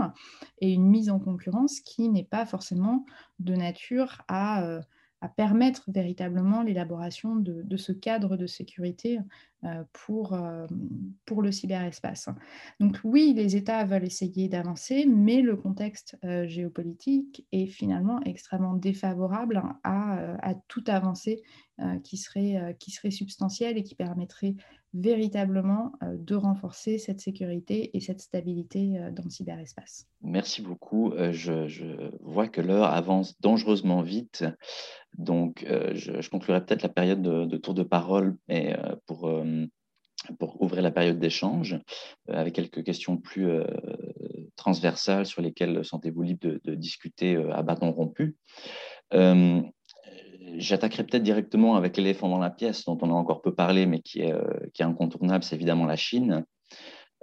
et 0.60 0.74
une 0.74 0.88
mise 0.88 1.10
en 1.10 1.20
concurrence 1.20 1.80
qui 1.82 2.10
n'est 2.10 2.24
pas 2.24 2.46
forcément 2.46 3.06
de 3.40 3.56
nature 3.56 4.22
à, 4.28 4.64
euh, 4.64 4.82
à 5.22 5.30
permettre 5.30 5.84
véritablement 5.88 6.62
l'élaboration 6.62 7.36
de, 7.36 7.78
ce 7.78 7.92
cadre 7.92 8.38
de 8.38 8.46
sécurité 8.46 9.20
euh, 9.64 9.84
pour, 9.92 10.34
euh, 10.34 10.68
pour 11.26 11.42
le 11.42 11.52
cyberespace. 11.52 12.30
Donc 12.80 13.00
oui, 13.04 13.34
les 13.36 13.56
États 13.56 13.84
veulent 13.84 14.06
essayer 14.06 14.48
d'avancer, 14.48 15.08
mais 15.08 15.42
le 15.42 15.56
contexte 15.56 16.18
euh, 16.24 16.48
géopolitique 16.48 17.48
est 17.52 17.66
finalement 17.66 18.22
extrêmement 18.26 18.76
défavorable 18.76 19.64
à, 19.84 20.38
à 20.48 20.54
toute 20.68 20.90
avancée 20.90 21.42
qui, 22.04 22.18
serait, 22.18 22.76
qui 22.80 22.90
serait 22.90 23.12
substantielle 23.12 23.78
et 23.78 23.84
qui 23.84 23.94
permettrait 23.94 24.56
véritablement 25.00 25.94
de 26.02 26.36
renforcer 26.36 26.98
cette 26.98 27.20
sécurité 27.20 27.96
et 27.96 28.00
cette 28.00 28.22
stabilité 28.22 29.00
dans 29.12 29.24
le 29.24 29.30
cyberespace. 29.30 30.08
Merci 30.22 30.62
beaucoup. 30.62 31.14
Je, 31.32 31.68
je 31.68 32.12
vois 32.22 32.48
que 32.48 32.62
l'heure 32.62 32.86
avance 32.86 33.40
dangereusement 33.42 34.02
vite. 34.02 34.44
Donc, 35.18 35.64
euh, 35.64 35.92
je, 35.96 36.30
conclurai 36.30 36.64
peut-être 36.64 36.84
la 36.84 36.90
période 36.90 37.22
de, 37.22 37.58
tour 37.58 37.74
de 37.74 37.84
parole 37.84 38.38
euh, 38.52 38.96
pour, 39.06 39.28
euh, 39.28 39.66
pour 40.40 40.62
ouvrir 40.62 40.84
la 40.84 40.92
période 40.92 41.20
d'échange 41.20 41.80
avec 42.28 42.54
quelques 42.56 42.84
questions 42.84 43.18
plus 43.18 43.50
transversales 44.56 45.26
sur 45.26 45.42
lesquelles 45.42 45.84
sentez-vous 45.84 46.22
libre 46.22 46.60
de, 46.64 46.76
discuter 46.76 47.36
à 47.52 47.62
bâton 47.64 47.92
rompu. 47.92 48.36
J'attaquerai 50.56 51.04
peut-être 51.04 51.24
directement 51.24 51.76
avec 51.76 51.98
l'éléphant 51.98 52.30
dans 52.30 52.40
la 52.40 52.50
pièce, 52.50 52.86
dont 52.86 52.98
on 53.02 53.10
a 53.10 53.14
encore 53.14 53.42
peu 53.42 53.54
parlé, 53.54 53.86
mais 53.86 54.00
qui 54.00 54.22
est, 54.22 54.34
qui 54.74 54.82
est 54.82 54.86
incontournable, 54.86 55.44
c'est 55.44 55.56
évidemment 55.56 55.86
la 55.86 55.96
Chine. 55.96 56.46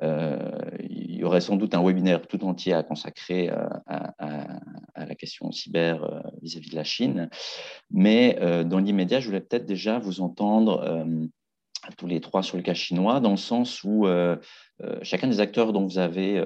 Euh, 0.02 0.50
il 0.80 1.16
y 1.16 1.24
aurait 1.24 1.40
sans 1.40 1.56
doute 1.56 1.74
un 1.74 1.82
webinaire 1.82 2.26
tout 2.26 2.44
entier 2.44 2.72
à 2.72 2.82
consacrer 2.82 3.50
euh, 3.50 3.68
à, 3.86 4.46
la 4.96 5.14
question 5.14 5.52
cyber 5.52 6.02
euh, 6.02 6.20
vis-à-vis 6.42 6.70
de 6.70 6.76
la 6.76 6.84
Chine. 6.84 7.28
Mais 7.90 8.38
dans 8.64 8.78
l'immédiat, 8.78 9.20
je 9.20 9.26
voulais 9.26 9.40
peut-être 9.40 9.66
déjà 9.66 9.98
vous 9.98 10.20
entendre 10.20 11.06
tous 11.98 12.06
les 12.06 12.20
trois 12.20 12.42
sur 12.42 12.56
le 12.56 12.62
cas 12.62 12.74
chinois, 12.74 13.20
dans 13.20 13.32
le 13.32 13.36
sens 13.36 13.84
où 13.84 14.06
chacun 15.02 15.28
des 15.28 15.40
acteurs 15.40 15.72
dont 15.72 15.84
vous 15.84 15.98
avez 15.98 16.42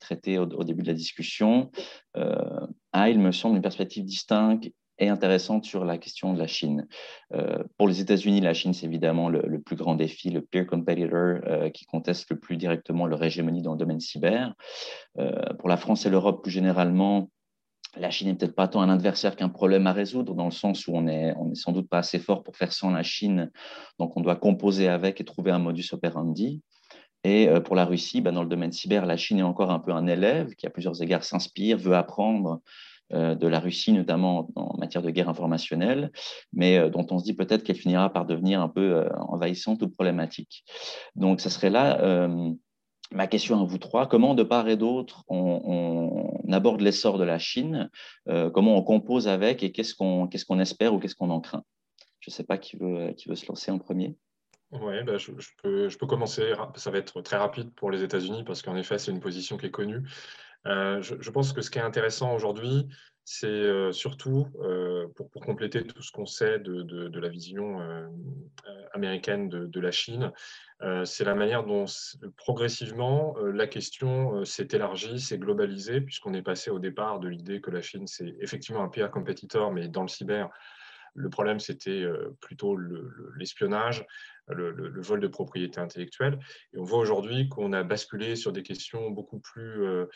traité 0.00 0.38
au, 0.38 0.64
début 0.64 0.82
de 0.82 0.88
la 0.88 0.94
discussion 0.94 1.70
a, 2.14 3.08
il 3.08 3.18
me 3.18 3.32
semble, 3.32 3.56
une 3.56 3.62
perspective 3.62 4.04
distincte 4.04 4.68
intéressante 5.08 5.64
sur 5.64 5.84
la 5.84 5.98
question 5.98 6.32
de 6.34 6.38
la 6.38 6.46
Chine. 6.46 6.86
Euh, 7.34 7.62
pour 7.78 7.88
les 7.88 8.00
États-Unis, 8.00 8.40
la 8.40 8.54
Chine, 8.54 8.72
c'est 8.72 8.86
évidemment 8.86 9.28
le, 9.28 9.60
plus 9.60 9.76
grand 9.76 9.94
défi, 9.94 10.30
le 10.30 10.42
peer 10.42 10.66
competitor 10.66 11.40
euh, 11.46 11.70
qui 11.70 11.84
conteste 11.86 12.30
le 12.30 12.38
plus 12.38 12.56
directement 12.56 13.06
leur 13.06 13.22
hégémonie 13.22 13.62
dans 13.62 13.72
le 13.72 13.78
domaine 13.78 14.00
cyber. 14.00 14.54
Euh, 15.18 15.40
pour 15.58 15.68
la 15.68 15.76
France 15.76 16.06
et 16.06 16.10
l'Europe, 16.10 16.42
plus 16.42 16.50
généralement, 16.50 17.30
la 17.96 18.10
Chine 18.10 18.28
n'est 18.28 18.34
peut-être 18.34 18.54
pas 18.54 18.68
tant 18.68 18.80
un 18.80 18.88
adversaire 18.88 19.36
qu'un 19.36 19.50
problème 19.50 19.86
à 19.86 19.92
résoudre, 19.92 20.34
dans 20.34 20.46
le 20.46 20.50
sens 20.50 20.86
où 20.86 20.92
on 20.94 21.02
n'est 21.02 21.34
on 21.36 21.50
est 21.50 21.54
sans 21.54 21.72
doute 21.72 21.88
pas 21.88 21.98
assez 21.98 22.18
fort 22.18 22.42
pour 22.42 22.56
faire 22.56 22.72
sans 22.72 22.90
la 22.90 23.02
Chine, 23.02 23.50
donc 23.98 24.16
on 24.16 24.20
doit 24.22 24.36
composer 24.36 24.88
avec 24.88 25.20
et 25.20 25.24
trouver 25.24 25.50
un 25.50 25.58
modus 25.58 25.92
operandi. 25.92 26.62
Et 27.24 27.48
pour 27.64 27.76
la 27.76 27.84
Russie, 27.84 28.20
ben, 28.20 28.32
dans 28.32 28.42
le 28.42 28.48
domaine 28.48 28.72
cyber, 28.72 29.06
la 29.06 29.16
Chine 29.16 29.38
est 29.38 29.44
encore 29.44 29.70
un 29.70 29.78
peu 29.78 29.92
un 29.92 30.08
élève 30.08 30.54
qui, 30.56 30.66
à 30.66 30.70
plusieurs 30.70 31.00
égards, 31.02 31.22
s'inspire, 31.22 31.78
veut 31.78 31.94
apprendre, 31.94 32.60
de 33.12 33.46
la 33.46 33.60
Russie, 33.60 33.92
notamment 33.92 34.48
en 34.56 34.76
matière 34.78 35.02
de 35.02 35.10
guerre 35.10 35.28
informationnelle, 35.28 36.10
mais 36.52 36.78
euh, 36.78 36.90
dont 36.90 37.06
on 37.10 37.18
se 37.18 37.24
dit 37.24 37.34
peut-être 37.34 37.62
qu'elle 37.62 37.76
finira 37.76 38.12
par 38.12 38.26
devenir 38.26 38.60
un 38.60 38.68
peu 38.68 38.96
euh, 38.96 39.08
envahissante 39.28 39.82
ou 39.82 39.88
problématique. 39.88 40.64
Donc, 41.14 41.40
ce 41.40 41.50
serait 41.50 41.70
là 41.70 42.28
ma 43.10 43.26
question 43.26 43.60
à 43.60 43.64
vous 43.64 43.78
trois. 43.78 44.06
Comment, 44.08 44.34
de 44.34 44.42
part 44.42 44.68
et 44.68 44.76
d'autre, 44.76 45.24
on, 45.28 46.30
aborde 46.50 46.80
l'essor 46.80 47.18
de 47.18 47.24
la 47.24 47.38
Chine 47.38 47.90
Comment 48.26 48.76
on 48.76 48.82
compose 48.82 49.28
avec 49.28 49.62
et 49.62 49.72
qu'est-ce 49.72 49.94
qu'on 49.94 50.60
espère 50.60 50.94
ou 50.94 50.98
qu'est-ce 50.98 51.14
qu'on 51.14 51.30
en 51.30 51.40
craint? 51.40 51.64
Je 52.20 52.30
ne 52.30 52.32
sais 52.32 52.44
pas 52.44 52.56
qui 52.56 52.76
veut, 52.76 53.14
se 53.16 53.46
lancer 53.46 53.70
en 53.70 53.78
premier. 53.78 54.16
Oui, 54.70 55.02
bah, 55.04 55.18
je, 55.18 55.32
peux, 55.62 56.06
commencer. 56.06 56.54
Ça 56.76 56.90
va 56.90 56.98
être 56.98 57.20
très 57.20 57.36
rapide 57.36 57.74
pour 57.74 57.90
les 57.90 58.02
États-Unis 58.02 58.44
parce 58.44 58.62
qu'en 58.62 58.76
effet, 58.76 58.98
c'est 58.98 59.10
une 59.10 59.20
position 59.20 59.58
qui 59.58 59.66
est 59.66 59.70
connue. 59.70 60.02
Euh, 60.66 61.02
je, 61.02 61.30
pense 61.30 61.52
que 61.52 61.60
ce 61.60 61.70
qui 61.70 61.78
est 61.78 61.82
intéressant 61.82 62.34
aujourd'hui, 62.34 62.88
c'est 63.24 63.46
euh, 63.46 63.92
surtout, 63.92 64.46
euh, 64.60 65.08
pour, 65.16 65.30
compléter 65.30 65.84
tout 65.86 66.02
ce 66.02 66.12
qu'on 66.12 66.26
sait 66.26 66.58
de, 66.58 67.18
la 67.18 67.28
vision 67.28 67.78
américaine 68.92 69.48
de, 69.48 69.80
la 69.80 69.90
Chine, 69.90 70.32
c'est 71.04 71.24
la 71.24 71.34
manière 71.34 71.64
dont 71.64 71.86
progressivement 72.36 73.36
la 73.38 73.66
question 73.66 74.44
s'est 74.44 74.68
élargie, 74.72 75.20
s'est 75.20 75.38
globalisée, 75.38 76.00
puisqu'on 76.00 76.34
est 76.34 76.42
passé 76.42 76.70
au 76.70 76.78
départ 76.78 77.20
de 77.20 77.28
l'idée 77.28 77.60
que 77.60 77.70
la 77.70 77.82
Chine, 77.82 78.06
c'est 78.06 78.34
effectivement 78.40 78.82
un 78.82 78.88
pire 78.88 79.10
compétiteur, 79.10 79.72
mais 79.72 79.88
dans 79.88 80.02
le 80.02 80.08
cyber, 80.08 80.50
le 81.14 81.30
problème, 81.30 81.60
c'était 81.60 82.04
plutôt 82.40 82.76
l'espionnage, 83.36 84.06
le, 84.48 85.00
vol 85.00 85.20
de 85.20 85.28
propriété 85.28 85.80
intellectuelle. 85.80 86.38
Et 86.72 86.78
on 86.78 86.84
voit 86.84 86.98
aujourd'hui 86.98 87.48
qu'on 87.48 87.72
a 87.72 87.82
basculé 87.82 88.36
sur 88.36 88.52
des 88.52 88.62
questions 88.62 89.10
beaucoup 89.10 89.38
plus 89.38 90.06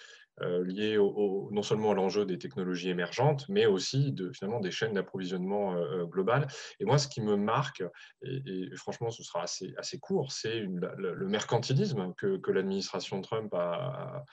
euh, 0.43 0.63
liées 0.67 0.99
au, 0.99 1.49
non 1.51 1.63
seulement 1.63 1.93
à 1.93 1.95
l'enjeu 1.95 2.27
des 2.27 2.39
technologies 2.39 2.91
émergentes, 2.91 3.49
mais 3.49 3.65
aussi 3.65 4.15
finalement 4.35 4.61
des 4.61 4.71
chaînes 4.71 4.93
d'approvisionnement 4.93 5.75
euh, 5.75 6.03
euh, 6.03 6.05
globales. 6.05 6.47
Et 6.79 6.85
moi, 6.85 6.99
ce 6.99 7.09
qui 7.09 7.23
me 7.23 7.37
marque, 7.37 7.83
et, 8.23 8.69
franchement, 8.77 9.11
ce 9.11 9.23
sera 9.23 9.43
assez, 9.43 9.73
assez 9.79 9.99
court, 9.99 10.33
c'est 10.33 10.61
le, 10.61 11.27
mercantilisme 11.27 12.13
que, 12.19 12.51
l'administration 12.51 13.23
Trump 13.23 13.53
a, 13.55 14.25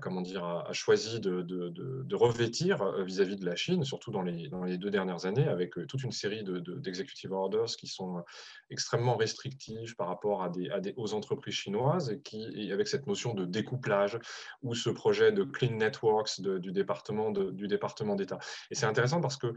comment 0.00 0.20
dire, 0.20 0.44
a, 0.44 0.72
choisi 0.72 1.20
de, 1.20 2.14
revêtir 2.14 2.82
euh, 2.82 3.04
vis-à-vis 3.04 3.36
de 3.36 3.44
la 3.44 3.54
Chine, 3.54 3.84
surtout 3.84 4.10
dans 4.10 4.22
les, 4.22 4.48
deux 4.78 4.90
dernières 4.90 5.26
années, 5.26 5.46
avec 5.46 5.78
euh, 5.78 5.86
toute 5.86 6.02
une 6.02 6.12
série 6.12 6.42
d'executive 6.44 7.32
orders 7.32 7.66
qui 7.78 7.86
sont 7.86 8.18
euh, 8.18 8.22
extrêmement 8.70 9.16
restrictifs 9.16 9.96
par 9.96 10.08
rapport 10.08 10.50
aux 10.96 11.14
entreprises 11.14 11.54
chinoises, 11.54 12.10
et, 12.10 12.20
qui, 12.20 12.72
avec 12.72 12.88
cette 12.88 13.06
notion 13.06 13.34
de 13.34 13.44
découplage 13.44 14.18
ou 14.62 14.74
ce 14.74 14.90
projet 14.90 15.30
de 15.32 15.44
clean 15.44 15.76
networks 15.76 16.40
du 16.40 16.72
département 16.72 17.30
d'État. 17.30 18.38
Et 18.70 18.74
c'est 18.74 18.86
intéressant 18.86 19.20
parce 19.20 19.36
que 19.36 19.54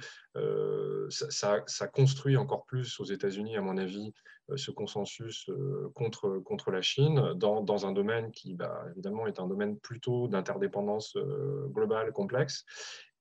ça, 1.10 1.88
construit 1.88 2.38
encore 2.38 2.66
plus 2.66 3.00
aux 3.00 3.06
États-Unis, 3.06 3.58
à 3.58 3.62
mon 3.62 3.78
avis, 3.78 4.14
ce 4.56 4.72
consensus 4.72 5.50
euh, 5.50 5.92
contre, 5.96 6.40
contre 6.40 6.72
la 6.72 6.82
Chine 6.82 7.34
dans, 7.36 7.62
dans 7.62 7.86
un 7.86 7.92
domaine 7.92 8.32
qui, 8.32 8.54
bah, 8.54 8.84
évidemment, 8.92 9.28
est 9.28 9.40
un 9.40 9.48
domaine 9.48 9.78
plutôt 9.78 10.28
d'interdépendance 10.28 11.16
euh, 11.16 11.68
globale 11.68 12.12
complexe. 12.12 12.66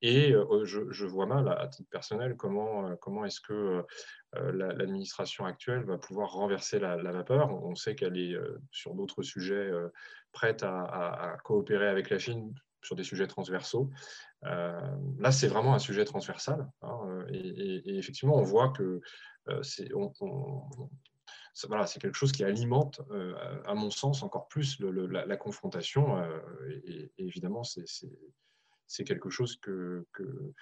Et 0.01 0.33
je, 0.63 0.93
je, 0.93 1.07
vois 1.07 1.27
mal, 1.27 1.49
à 1.49 1.67
titre 1.67 1.91
personnel, 1.91 2.37
comment, 2.37 2.95
comment 2.99 3.25
est-ce 3.25 3.41
que 3.41 3.85
l'administration 4.33 5.45
actuelle 5.45 5.83
va 5.83 5.99
pouvoir 5.99 6.31
renverser 6.35 6.79
la, 6.79 6.95
vapeur. 7.11 7.51
On 7.65 7.75
sait 7.75 7.97
qu'elle 7.97 8.17
est, 8.17 8.37
sur 8.71 8.95
d'autres 8.95 9.23
sujets, 9.23 9.73
prête 10.31 10.63
à, 10.63 11.37
coopérer 11.43 11.89
avec 11.89 12.11
la 12.11 12.21
Chine 12.21 12.55
sur 12.81 12.95
des 12.95 13.03
sujets 13.03 13.27
transversaux. 13.27 13.91
là, 14.43 15.33
c'est 15.33 15.49
vraiment 15.49 15.75
un 15.75 15.81
sujet 15.81 16.05
transversal. 16.05 16.71
Hein, 16.83 17.25
et, 17.33 17.99
effectivement, 17.99 18.37
on 18.37 18.45
voit 18.45 18.69
que 18.69 19.01
on, 19.95 20.13
voilà, 21.67 21.87
c'est 21.87 22.01
quelque 22.01 22.15
chose 22.15 22.33
qui 22.33 22.45
alimente, 22.45 23.01
euh, 23.11 23.35
à 23.67 23.75
mon 23.75 23.91
sens, 23.91 24.23
encore 24.23 24.49
plus 24.49 24.79
la, 24.81 25.37
confrontation. 25.37 26.17
Euh, 26.19 26.39
et, 26.85 27.11
évidemment, 27.19 27.63
c'est 27.65 29.05
quelque 29.05 29.31
chose 29.31 29.57
que, 29.57 30.07
que, 30.13 30.53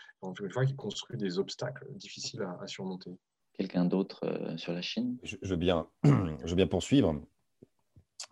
une 0.41 0.51
fois, 0.51 0.65
qui 0.65 0.75
construit 0.75 1.17
des 1.17 1.39
obstacles 1.39 1.87
difficiles 1.93 2.43
à, 2.61 2.67
surmonter. 2.67 3.11
Quelqu'un 3.53 3.85
d'autre 3.85 4.25
euh, 4.25 4.57
sur 4.57 4.73
la 4.73 4.83
Chine? 4.83 5.19
Je, 5.23 5.37
veux 5.43 5.57
bien, 5.57 5.89
je 6.05 6.49
veux 6.49 6.57
bien 6.57 6.67
poursuivre 6.67 7.21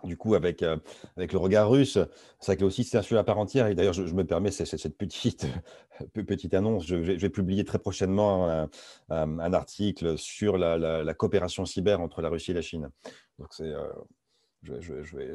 du 0.04 0.16
coup, 0.16 0.34
avec, 0.34 0.62
euh, 0.62 0.76
avec 1.16 1.32
le 1.32 1.38
regard 1.38 1.70
russe, 1.70 1.98
c'est 2.40 2.62
aussi, 2.62 2.84
c'est 2.84 2.98
un 2.98 3.02
sujet 3.02 3.18
à 3.18 3.24
part 3.24 3.38
entière. 3.38 3.66
Et 3.66 3.74
d'ailleurs, 3.74 3.92
je, 3.92 4.02
me 4.02 4.24
permets 4.24 4.50
cette, 4.50 4.96
petite, 4.96 5.46
petite 6.12 6.54
annonce. 6.54 6.86
Je 6.86 6.96
vais, 6.96 7.30
publier 7.30 7.64
très 7.64 7.78
prochainement 7.78 8.68
un, 9.08 9.52
article 9.52 10.18
sur 10.18 10.58
la, 10.58 11.14
coopération 11.14 11.64
cyber 11.64 12.00
entre 12.00 12.22
la 12.22 12.28
Russie 12.28 12.50
et 12.52 12.54
la 12.54 12.62
Chine. 12.62 12.90
Donc, 13.38 13.48
c'est. 13.50 13.64
Euh, 13.64 13.88
je, 14.62 15.16
vais, 15.16 15.34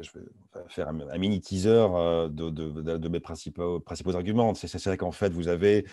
faire 0.66 0.88
un, 0.88 1.18
mini 1.18 1.40
teaser 1.40 1.68
euh, 1.68 2.28
de, 2.28 2.50
de, 2.50 3.08
mes 3.08 3.20
principaux, 3.20 3.78
principaux 3.78 4.16
arguments. 4.16 4.54
C'est 4.54 4.84
vrai 4.84 4.96
qu'en 4.96 5.12
fait, 5.12 5.32
vous 5.32 5.46
avez 5.46 5.86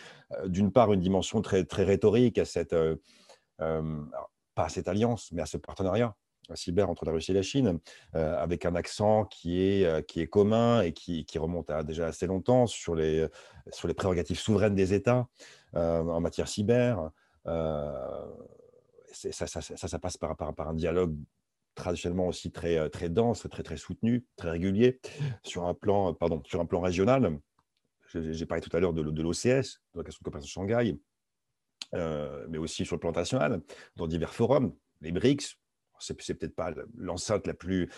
d'une 0.47 0.71
part 0.71 0.91
une 0.91 1.01
dimension 1.01 1.43
très, 1.43 1.63
très 1.63 1.83
rhétorique 1.83 2.39
à 2.39 2.45
cette, 2.45 2.75
pas 3.59 4.63
à 4.63 4.69
cette 4.69 4.87
alliance, 4.87 5.31
mais 5.33 5.43
à 5.43 5.45
ce 5.45 5.57
partenariat 5.57 6.15
cyber 6.55 6.89
entre 6.89 7.05
la 7.05 7.11
Russie 7.11 7.31
et 7.31 7.33
la 7.33 7.41
Chine, 7.41 7.79
euh, 8.15 8.37
avec 8.37 8.65
un 8.65 8.75
accent 8.75 9.25
qui 9.25 9.61
est, 9.61 9.85
euh, 9.85 10.01
qui 10.01 10.21
est 10.21 10.27
commun 10.27 10.81
et 10.81 10.93
qui, 10.93 11.25
qui, 11.25 11.37
remonte 11.37 11.69
à 11.69 11.83
déjà 11.83 12.07
assez 12.07 12.27
longtemps 12.27 12.67
sur 12.67 12.95
les, 12.95 13.27
sur 13.71 13.87
les 13.87 13.93
prérogatives 13.93 14.39
souveraines 14.39 14.75
des 14.75 14.93
États 14.93 15.27
euh, 15.75 16.01
en 16.01 16.21
matière 16.21 16.47
cyber. 16.47 17.11
Ça 17.45 19.47
ça, 19.47 19.61
ça, 19.61 19.99
passe 19.99 20.17
par, 20.17 20.35
par, 20.35 20.53
par, 20.53 20.69
un 20.69 20.73
dialogue 20.73 21.15
traditionnellement 21.75 22.27
aussi 22.27 22.51
très, 22.51 22.89
très 22.89 23.09
dense, 23.09 23.47
très, 23.49 23.63
très 23.63 23.77
soutenu, 23.77 24.25
très 24.35 24.51
régulier, 24.51 24.99
sur 25.43 25.65
un 25.65 25.73
plan, 25.73 26.13
pardon, 26.13 26.41
sur 26.45 26.59
un 26.59 26.65
plan 26.65 26.81
régional. 26.81 27.39
J'ai 28.13 28.45
parlé 28.45 28.61
tout 28.61 28.75
à 28.75 28.79
l'heure 28.79 28.93
de, 28.93 29.03
de 29.03 29.21
l'OCS, 29.21 29.81
de 29.93 29.99
la 29.99 30.03
question 30.03 30.19
de 30.19 30.23
coopération 30.23 30.61
Shanghai. 30.61 30.97
mais 31.93 32.57
aussi 32.57 32.85
sur 32.85 32.95
le 32.95 32.99
plan 32.99 33.09
international, 33.09 33.61
dans 33.95 34.07
divers 34.07 34.33
forums, 34.33 34.73
les 35.01 35.11
BRICS, 35.11 35.57
c'est 35.99 36.15
peut-être 36.33 36.55
pas 36.55 36.73
l'enceinte 36.97 37.47
la 37.47 37.53
plus, 37.53 37.89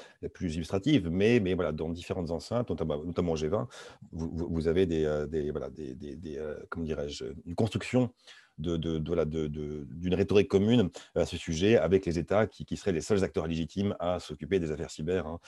illustrative, 0.42 1.10
mais, 1.10 1.40
voilà, 1.54 1.72
dans 1.72 1.90
différentes 1.90 2.32
enceintes, 2.32 2.70
notamment, 2.70 3.04
notamment 3.04 3.36
G20, 3.36 3.68
vous, 4.12 4.68
avez 4.68 4.86
des, 4.86 5.26
des, 5.30 5.52
voilà, 5.52 5.70
des, 5.70 5.94
des, 5.96 6.40
comment 6.70 6.86
dirais-je, 6.86 7.26
une 7.46 7.56
construction 7.56 8.12
de, 8.60 8.78
de, 8.78 8.98
de, 8.98 9.88
d'une 9.90 10.14
rhétorique 10.14 10.50
commune 10.50 10.90
à 11.16 11.26
ce 11.26 11.38
sujet 11.38 11.78
avec 11.78 12.06
les 12.06 12.20
États 12.20 12.46
qui, 12.46 12.78
seraient 12.78 12.92
les 12.92 13.02
seuls 13.02 13.24
acteurs 13.24 13.48
légitimes 13.48 13.96
à 14.00 14.20
s'occuper 14.20 14.60
des 14.60 14.72
affaires 14.72 14.92
cyber. 14.92 15.26
Hein, 15.28 15.40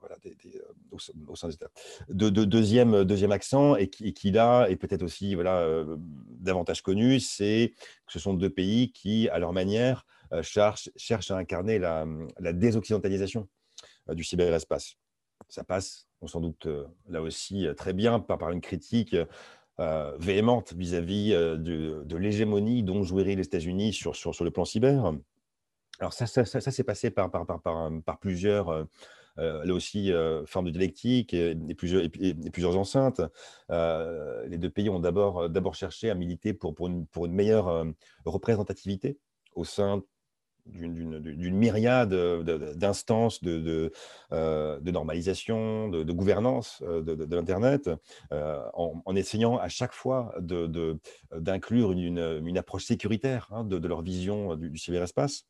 voilà, 0.00 0.16
au, 0.90 1.36
sein 1.36 1.48
des 1.48 1.54
États. 1.54 1.70
De, 2.08 2.30
deuxième, 2.44 3.32
accent, 3.32 3.76
et 3.76 3.88
qui, 3.88 4.12
qui 4.12 4.30
là 4.30 4.66
est 4.68 4.76
peut-être 4.76 5.02
aussi 5.02 5.34
voilà, 5.34 5.84
davantage 6.28 6.82
connu, 6.82 7.20
c'est 7.20 7.74
que 8.06 8.12
ce 8.12 8.18
sont 8.18 8.34
deux 8.34 8.50
pays 8.50 8.92
qui, 8.92 9.28
à 9.28 9.38
leur 9.38 9.52
manière, 9.52 10.06
cherchent, 10.42 10.90
cherchent 10.96 11.30
à 11.30 11.36
incarner 11.36 11.78
la, 11.78 12.06
la 12.38 12.52
désoccidentalisation 12.52 13.48
du 14.08 14.24
cyberespace. 14.24 14.96
Ça 15.48 15.64
passe, 15.64 16.08
on 16.20 16.26
s'en 16.26 16.40
doute 16.40 16.68
là 17.08 17.22
aussi 17.22 17.66
très 17.76 17.92
bien, 17.92 18.20
par, 18.20 18.50
une 18.50 18.60
critique 18.60 19.16
euh, 19.80 20.14
véhémente 20.18 20.74
vis-à-vis 20.74 21.32
euh, 21.32 21.56
de, 21.56 22.16
l'hégémonie 22.16 22.82
dont 22.82 23.02
jouiraient 23.02 23.34
les 23.34 23.44
États-Unis 23.44 23.94
sur, 23.94 24.12
le 24.44 24.50
plan 24.50 24.66
cyber. 24.66 25.14
Alors 26.00 26.12
ça, 26.12 26.26
ça, 26.26 26.44
s'est 26.44 26.84
passé 26.84 27.10
par, 27.10 27.30
par, 27.30 28.18
plusieurs, 28.20 28.68
euh, 28.68 28.84
là 29.36 29.72
aussi, 29.72 30.12
formes 30.44 30.66
de 30.66 30.70
dialectique 30.70 31.32
et, 31.32 31.56
plusieurs, 31.74 32.76
enceintes. 32.76 33.22
les 33.70 34.58
deux 34.58 34.70
pays 34.70 34.90
ont 34.90 35.00
d'abord, 35.00 35.74
cherché 35.74 36.10
à 36.10 36.14
militer 36.14 36.52
pour, 36.52 36.74
une, 36.86 37.06
pour 37.06 37.24
une 37.24 37.32
meilleure 37.32 37.86
représentativité 38.26 39.18
au 39.54 39.64
sein 39.64 40.02
d'une 40.72 41.56
myriade 41.56 42.14
d'instances 42.76 43.42
de, 43.42 43.92
euh, 44.32 44.80
de, 44.80 44.90
normalisation, 44.90 45.88
de, 45.88 46.12
gouvernance 46.12 46.82
euh, 46.86 47.02
de, 47.02 47.34
l'Internet, 47.34 47.90
euh, 48.32 48.60
en, 48.74 49.16
essayant 49.16 49.56
à 49.58 49.68
chaque 49.68 49.92
fois 49.92 50.34
d'inclure 51.32 51.92
une, 51.92 52.58
approche 52.58 52.84
sécuritaire 52.84 53.48
hein, 53.52 53.64
de, 53.64 53.86
leur 53.86 54.02
vision 54.02 54.56
du, 54.56 54.76
cyberespace. 54.78 55.46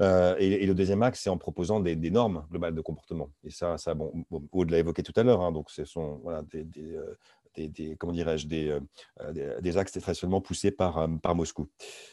et, 0.00 0.66
le 0.66 0.74
deuxième 0.74 1.02
axe, 1.02 1.20
c'est 1.22 1.30
en 1.30 1.38
proposant 1.38 1.80
des, 1.80 2.10
normes 2.10 2.46
globales 2.50 2.74
de 2.74 2.80
comportement. 2.80 3.30
Et 3.44 3.50
ça, 3.50 3.78
ça 3.78 3.94
bon, 3.94 4.12
Aude 4.52 4.70
l'a 4.70 4.78
évoqué 4.78 5.02
tout 5.02 5.12
à 5.16 5.22
l'heure, 5.22 5.42
hein, 5.42 5.52
donc 5.52 5.70
ce 5.70 5.84
sont 5.84 6.22
des, 6.50 6.66
comment 7.98 8.12
dirais-je, 8.12 8.46
des, 8.46 8.68
euh, 8.68 8.80
euh, 9.20 9.60
des, 9.60 9.76
axes 9.76 9.92
traditionnellement 9.92 10.40
poussés 10.40 10.70
par, 10.70 10.98
euh, 10.98 11.08
par 11.22 11.34
Moscou. 11.34 11.68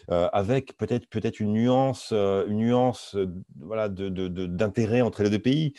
avec 0.09 0.77
peut-être 0.77 1.07
peut-être 1.07 1.39
une 1.39 1.53
nuance, 1.53 2.11
une 2.11 2.57
nuance 2.57 3.17
voilà, 3.59 3.89
d'intérêt 3.89 4.99
de, 4.99 5.03
entre 5.03 5.23
les 5.23 5.29
deux 5.29 5.39
pays. 5.39 5.73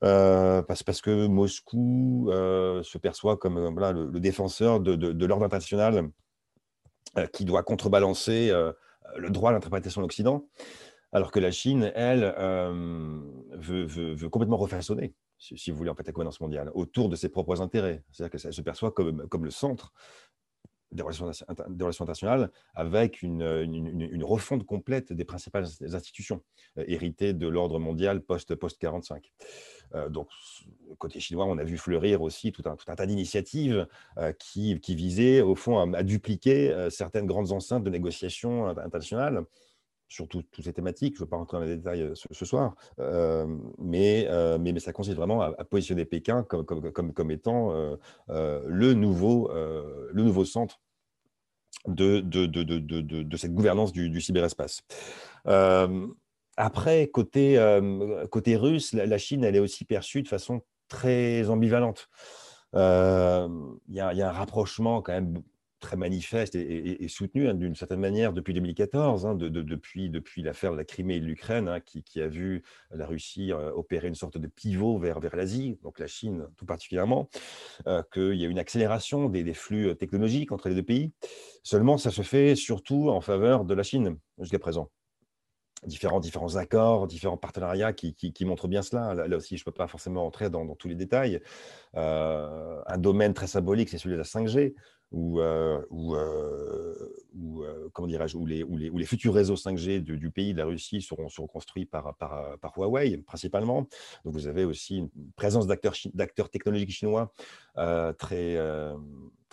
parce, 0.00 0.82
parce 0.82 1.00
que 1.00 1.26
Moscou 1.26 2.28
se 2.30 2.98
perçoit 2.98 3.36
comme 3.36 3.58
voilà, 3.72 3.92
le, 3.92 4.20
défenseur 4.20 4.80
de, 4.80 4.96
de 4.96 5.26
l'ordre 5.26 5.44
international 5.44 6.10
qui 7.32 7.44
doit 7.44 7.62
contrebalancer 7.62 8.50
le 9.16 9.30
droit 9.30 9.50
à 9.50 9.52
l'interprétation 9.52 10.00
de 10.00 10.04
l'Occident, 10.04 10.48
alors 11.12 11.30
que 11.30 11.38
la 11.38 11.52
Chine, 11.52 11.92
elle, 11.94 12.22
veut, 13.52 13.84
veut, 13.84 14.14
veut, 14.14 14.28
complètement 14.28 14.56
refaçonner 14.56 15.14
si 15.38 15.70
vous 15.70 15.76
voulez, 15.76 15.90
en 15.90 15.94
fait, 15.94 16.06
la 16.06 16.12
gouvernance 16.12 16.40
mondiale, 16.40 16.70
autour 16.74 17.08
de 17.08 17.16
ses 17.16 17.28
propres 17.28 17.60
intérêts. 17.60 18.02
C'est-à-dire 18.12 18.40
qu'elle 18.40 18.52
se 18.52 18.62
perçoit 18.62 18.92
comme, 18.92 19.28
comme 19.28 19.44
le 19.44 19.50
centre 19.50 19.92
des 20.94 21.02
relations, 21.02 21.26
des 21.26 21.84
relations 21.84 22.04
internationales 22.04 22.50
avec 22.74 23.22
une, 23.22 23.42
une, 23.42 24.24
refonte 24.24 24.64
complète 24.64 25.12
des 25.12 25.24
principales 25.24 25.66
institutions 25.82 26.42
euh, 26.78 26.84
héritées 26.86 27.32
de 27.32 27.48
l'ordre 27.48 27.78
mondial 27.78 28.20
post-45. 28.20 29.30
Euh, 29.94 30.08
donc, 30.08 30.28
côté 30.98 31.20
chinois, 31.20 31.46
on 31.46 31.58
a 31.58 31.64
vu 31.64 31.76
fleurir 31.76 32.22
aussi 32.22 32.52
tout 32.52 32.62
un, 32.66 32.76
tout 32.76 32.90
un 32.90 32.94
tas 32.94 33.06
d'initiatives 33.06 33.86
euh, 34.18 34.32
qui, 34.32 34.78
qui, 34.80 34.94
visaient, 34.94 35.40
au 35.40 35.56
fond, 35.56 35.92
à, 35.94 36.02
dupliquer 36.02 36.88
certaines 36.90 37.26
grandes 37.26 37.52
enceintes 37.52 37.84
de 37.84 37.90
négociations 37.90 38.66
internationales 38.68 39.44
sur 40.08 40.28
toutes 40.28 40.60
ces 40.62 40.72
thématiques. 40.72 41.14
Je 41.16 41.20
ne 41.20 41.24
veux 41.24 41.30
pas 41.30 41.36
rentrer 41.36 41.58
dans 41.58 41.64
les 41.64 41.76
détails 41.76 42.02
euh, 42.02 42.14
ce, 42.14 42.44
soir, 42.44 42.74
euh, 43.00 43.46
mais, 43.78 44.26
euh, 44.28 44.58
mais, 44.58 44.72
mais, 44.72 44.80
ça 44.80 44.92
consiste 44.92 45.16
vraiment 45.16 45.40
à, 45.42 45.52
positionner 45.64 46.04
Pékin 46.04 46.42
comme, 46.42 46.64
comme, 46.64 46.92
comme, 46.92 47.12
comme 47.12 47.30
étant 47.30 47.72
le, 48.28 48.92
nouveau, 48.94 49.50
le 49.52 50.22
nouveau 50.22 50.44
centre 50.44 50.80
de, 51.88 52.20
de, 52.20 52.46
de, 52.46 52.62
de 52.62 53.36
cette 53.36 53.54
gouvernance 53.54 53.92
du, 53.92 54.20
cyberespace. 54.20 54.82
après, 56.56 57.08
côté, 57.08 57.80
côté 58.30 58.56
russe, 58.56 58.92
la, 58.92 59.18
Chine, 59.18 59.44
elle 59.44 59.56
est 59.56 59.60
aussi 59.60 59.84
perçue 59.84 60.22
de 60.22 60.28
façon 60.28 60.62
très 60.88 61.48
ambivalente. 61.48 62.08
Il 62.74 62.78
y, 63.88 64.00
a 64.00 64.08
un 64.28 64.32
rapprochement 64.32 65.02
quand 65.02 65.12
même 65.12 65.42
très 65.84 65.96
manifeste 65.96 66.54
et, 66.54 67.06
soutenu 67.08 67.46
hein, 67.46 67.54
d'une 67.54 67.74
certaine 67.74 68.00
manière 68.00 68.32
depuis 68.32 68.54
2014, 68.54 69.26
hein, 69.26 69.34
de, 69.34 69.48
depuis, 69.48 70.10
l'affaire 70.42 70.72
de 70.72 70.78
la 70.78 70.84
Crimée 70.84 71.16
et 71.16 71.20
de 71.20 71.26
l'Ukraine, 71.26 71.68
hein, 71.68 71.80
qui, 71.80 72.20
a 72.20 72.26
vu 72.26 72.62
la 72.90 73.06
Russie 73.06 73.52
euh, 73.52 73.70
opérer 73.72 74.08
une 74.08 74.14
sorte 74.14 74.38
de 74.38 74.46
pivot 74.46 74.98
vers, 74.98 75.20
l'Asie, 75.20 75.78
donc 75.82 75.98
la 75.98 76.06
Chine 76.06 76.46
tout 76.56 76.64
particulièrement, 76.64 77.28
euh, 77.86 78.02
qu'il 78.12 78.34
y 78.34 78.46
a 78.46 78.48
une 78.48 78.58
accélération 78.58 79.28
des, 79.28 79.52
flux 79.52 79.90
euh, 79.90 79.94
technologiques 79.94 80.52
entre 80.52 80.70
les 80.70 80.74
deux 80.74 80.82
pays. 80.82 81.12
Seulement, 81.62 81.98
ça 81.98 82.10
se 82.10 82.22
fait 82.22 82.56
surtout 82.56 83.10
en 83.10 83.20
faveur 83.20 83.66
de 83.66 83.74
la 83.74 83.82
Chine 83.82 84.16
jusqu'à 84.40 84.58
présent 84.58 84.90
différents, 85.84 86.56
accords, 86.56 87.06
différents 87.06 87.36
partenariats 87.36 87.92
qui, 87.92 88.14
qui, 88.14 88.44
montrent 88.46 88.68
bien 88.68 88.80
cela. 88.80 89.12
Là, 89.12 89.36
aussi, 89.36 89.58
je 89.58 89.62
ne 89.62 89.64
peux 89.66 89.76
pas 89.76 89.86
forcément 89.86 90.24
entrer 90.26 90.48
dans, 90.48 90.66
tous 90.76 90.88
les 90.88 90.94
détails. 90.94 91.42
un 91.92 92.96
domaine 92.96 93.34
très 93.34 93.48
symbolique, 93.48 93.90
c'est 93.90 93.98
celui 93.98 94.14
de 94.14 94.18
la 94.18 94.24
5G, 94.24 94.72
ou, 95.14 95.40
euh, 95.40 95.80
euh, 95.92 97.12
euh, 97.36 97.88
comment 97.92 98.08
dirais-je, 98.08 98.36
où 98.36 98.46
les, 98.46 99.06
futurs 99.06 99.32
réseaux 99.32 99.54
5G 99.54 100.00
du, 100.00 100.30
pays, 100.30 100.52
de 100.52 100.58
la 100.58 100.64
Russie, 100.64 101.00
seront, 101.02 101.28
construits 101.46 101.86
par, 101.86 102.16
Huawei 102.76 103.18
principalement. 103.18 103.86
Donc 104.24 104.34
vous 104.34 104.48
avez 104.48 104.64
aussi 104.64 104.98
une 104.98 105.10
présence 105.36 105.66
d'acteurs, 105.68 106.50
technologiques 106.50 106.90
chinois 106.90 107.32
très, 108.18 108.58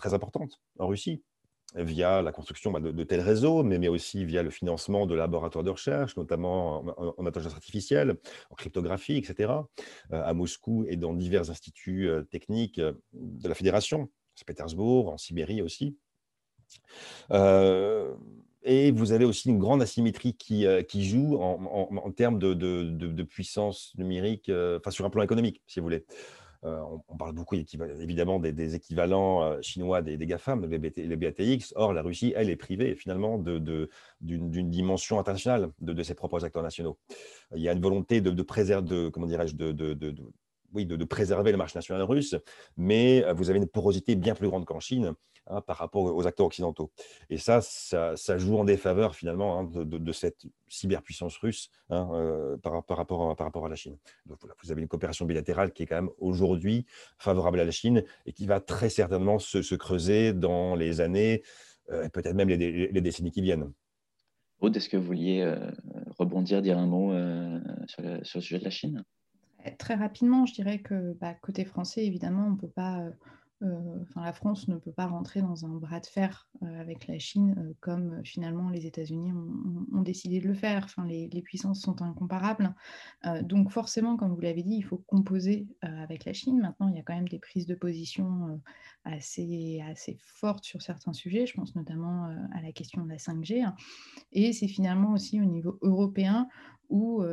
importante 0.03 0.59
en 0.79 0.87
Russie 0.87 1.21
via 1.75 2.21
la 2.21 2.33
construction 2.33 2.71
bah, 2.71 2.79
de, 2.79 3.03
tels 3.03 3.21
réseaux, 3.21 3.63
mais, 3.63 3.87
aussi 3.87 4.25
via 4.25 4.41
le 4.43 4.49
financement 4.49 5.05
de 5.05 5.13
laboratoires 5.13 5.63
de 5.63 5.69
recherche, 5.69 6.17
notamment 6.17 6.83
en, 6.97 7.25
intelligence 7.25 7.53
artificielle, 7.53 8.17
en 8.49 8.55
cryptographie, 8.55 9.17
etc., 9.17 9.53
à 10.11 10.33
Moscou 10.33 10.85
et 10.89 10.97
dans 10.97 11.13
divers 11.13 11.51
instituts 11.51 12.09
techniques 12.31 12.81
de 12.81 13.47
la 13.47 13.53
fédération. 13.53 14.09
Saint-Pétersbourg, 14.41 15.09
en 15.09 15.17
Sibérie 15.17 15.61
aussi. 15.61 15.95
Euh, 17.31 18.13
et 18.63 18.91
vous 18.91 19.11
avez 19.11 19.25
aussi 19.25 19.49
une 19.49 19.57
grande 19.57 19.81
asymétrie 19.81 20.35
qui, 20.35 20.65
euh, 20.65 20.83
qui 20.83 21.05
joue 21.05 21.37
en, 21.37 22.11
termes 22.11 22.39
de, 22.39 22.53
de, 22.53 23.23
puissance 23.23 23.93
numérique, 23.97 24.49
euh, 24.49 24.79
enfin 24.79 24.91
sur 24.91 25.05
un 25.05 25.09
plan 25.09 25.23
économique, 25.23 25.61
si 25.65 25.79
vous 25.79 25.85
voulez. 25.85 26.05
on, 26.63 27.17
parle 27.17 27.33
beaucoup 27.33 27.55
évidemment 27.55 28.39
des, 28.39 28.75
équivalents 28.75 29.59
chinois 29.61 30.03
des, 30.03 30.17
GAFAM, 30.17 30.65
les, 30.67 30.77
les, 30.95 31.15
BATX. 31.15 31.73
Or, 31.75 31.93
la 31.93 32.03
Russie, 32.03 32.33
elle, 32.35 32.51
est 32.51 32.55
privée 32.55 32.95
finalement 32.95 33.39
d'une 33.39 34.69
dimension 34.69 35.19
internationale 35.19 35.71
de, 35.79 36.03
ses 36.03 36.13
propres 36.13 36.45
acteurs 36.45 36.63
nationaux. 36.63 36.99
Il 37.55 37.61
y 37.61 37.69
a 37.69 37.73
une 37.73 37.81
volonté 37.81 38.21
de, 38.21 38.43
préserver, 38.43 39.09
comment 39.11 39.27
dirais-je, 39.27 39.55
de, 39.55 40.13
oui, 40.73 40.85
de, 40.85 41.03
préserver 41.03 41.51
le 41.51 41.57
marché 41.57 41.77
national 41.77 42.03
russe, 42.03 42.35
mais 42.77 43.23
euh, 43.25 43.33
vous 43.33 43.49
avez 43.49 43.59
une 43.59 43.67
porosité 43.67 44.15
bien 44.15 44.35
plus 44.35 44.47
grande 44.47 44.65
qu'en 44.65 44.79
Chine 44.79 45.13
hein, 45.47 45.61
par 45.61 45.77
rapport 45.77 46.03
aux 46.03 46.27
acteurs 46.27 46.45
occidentaux. 46.45 46.91
Et 47.29 47.37
ça, 47.37 47.61
ça, 47.61 48.37
joue 48.37 48.57
en 48.57 48.63
défaveur 48.63 49.15
finalement 49.15 49.59
hein, 49.59 49.69
de, 49.73 50.11
cette 50.11 50.45
cyberpuissance 50.67 51.37
russe 51.37 51.69
hein, 51.89 52.09
euh, 52.13 52.57
par, 52.57 52.73
rapport 52.73 52.99
à, 53.29 53.35
par 53.35 53.47
rapport 53.47 53.65
à 53.65 53.69
la 53.69 53.75
Chine. 53.75 53.97
Donc 54.25 54.39
vous 54.63 54.71
avez 54.71 54.81
une 54.81 54.87
coopération 54.87 55.25
bilatérale 55.25 55.71
qui 55.73 55.83
est 55.83 55.85
quand 55.85 55.95
même 55.95 56.11
aujourd'hui 56.19 56.85
favorable 57.17 57.59
à 57.59 57.65
la 57.65 57.71
Chine 57.71 58.03
et 58.25 58.33
qui 58.33 58.45
va 58.45 58.59
très 58.59 58.89
certainement 58.89 59.39
se, 59.39 59.75
creuser 59.75 60.33
dans 60.33 60.75
les 60.75 61.01
années 61.01 61.43
euh, 61.89 62.07
peut-être 62.09 62.35
même 62.35 62.49
les, 62.49 63.01
décennies 63.01 63.31
qui 63.31 63.41
viennent. 63.41 63.71
Aude, 64.59 64.77
est-ce 64.77 64.89
que 64.89 64.97
vous 64.97 65.03
vouliez 65.03 65.55
rebondir, 66.19 66.61
dire 66.61 66.77
un 66.77 66.85
mot 66.85 67.11
sur 67.87 68.03
le 68.03 68.23
sujet 68.23 68.59
de 68.59 68.63
la 68.63 68.69
Chine? 68.69 69.03
Très 69.77 69.95
rapidement, 69.95 70.45
je 70.45 70.53
dirais 70.53 70.79
que 70.79 71.13
bah, 71.19 71.33
côté 71.33 71.65
français, 71.65 72.05
évidemment, 72.05 72.47
on 72.47 72.55
peut 72.55 72.67
pas 72.67 73.01
euh, 73.63 73.99
enfin, 74.01 74.23
la 74.23 74.33
France 74.33 74.67
ne 74.67 74.77
peut 74.77 74.91
pas 74.91 75.05
rentrer 75.05 75.41
dans 75.41 75.65
un 75.65 75.75
bras 75.75 75.99
de 75.99 76.07
fer 76.07 76.49
avec 76.79 77.07
la 77.07 77.19
Chine 77.19 77.75
comme 77.79 78.23
finalement 78.23 78.69
les 78.69 78.87
États-Unis 78.87 79.33
ont, 79.33 80.01
décidé 80.01 80.39
de 80.39 80.47
le 80.47 80.53
faire. 80.53 80.85
Enfin, 80.85 81.05
les, 81.05 81.41
puissances 81.43 81.81
sont 81.81 82.01
incomparables. 82.01 82.73
donc 83.43 83.71
forcément, 83.71 84.17
comme 84.17 84.33
vous 84.33 84.41
l'avez 84.41 84.63
dit, 84.63 84.75
il 84.75 84.83
faut 84.83 84.97
composer 84.97 85.67
avec 85.81 86.25
la 86.25 86.33
Chine. 86.33 86.59
Maintenant, 86.59 86.87
il 86.89 86.95
y 86.95 86.99
a 86.99 87.03
quand 87.03 87.15
même 87.15 87.27
des 87.27 87.39
prises 87.39 87.67
de 87.67 87.75
position 87.75 88.59
assez, 89.03 89.83
assez 89.87 90.17
fortes 90.19 90.63
sur 90.63 90.81
certains 90.81 91.13
sujets. 91.13 91.45
Je 91.45 91.53
pense 91.53 91.75
notamment 91.75 92.25
à 92.53 92.61
la 92.61 92.71
question 92.71 93.03
de 93.03 93.09
la 93.09 93.17
5G. 93.17 93.63
Hein. 93.63 93.75
Et 94.31 94.53
c'est 94.53 94.67
finalement 94.67 95.11
aussi 95.13 95.39
au 95.39 95.45
niveau 95.45 95.77
européen 95.81 96.47
où 96.89 97.23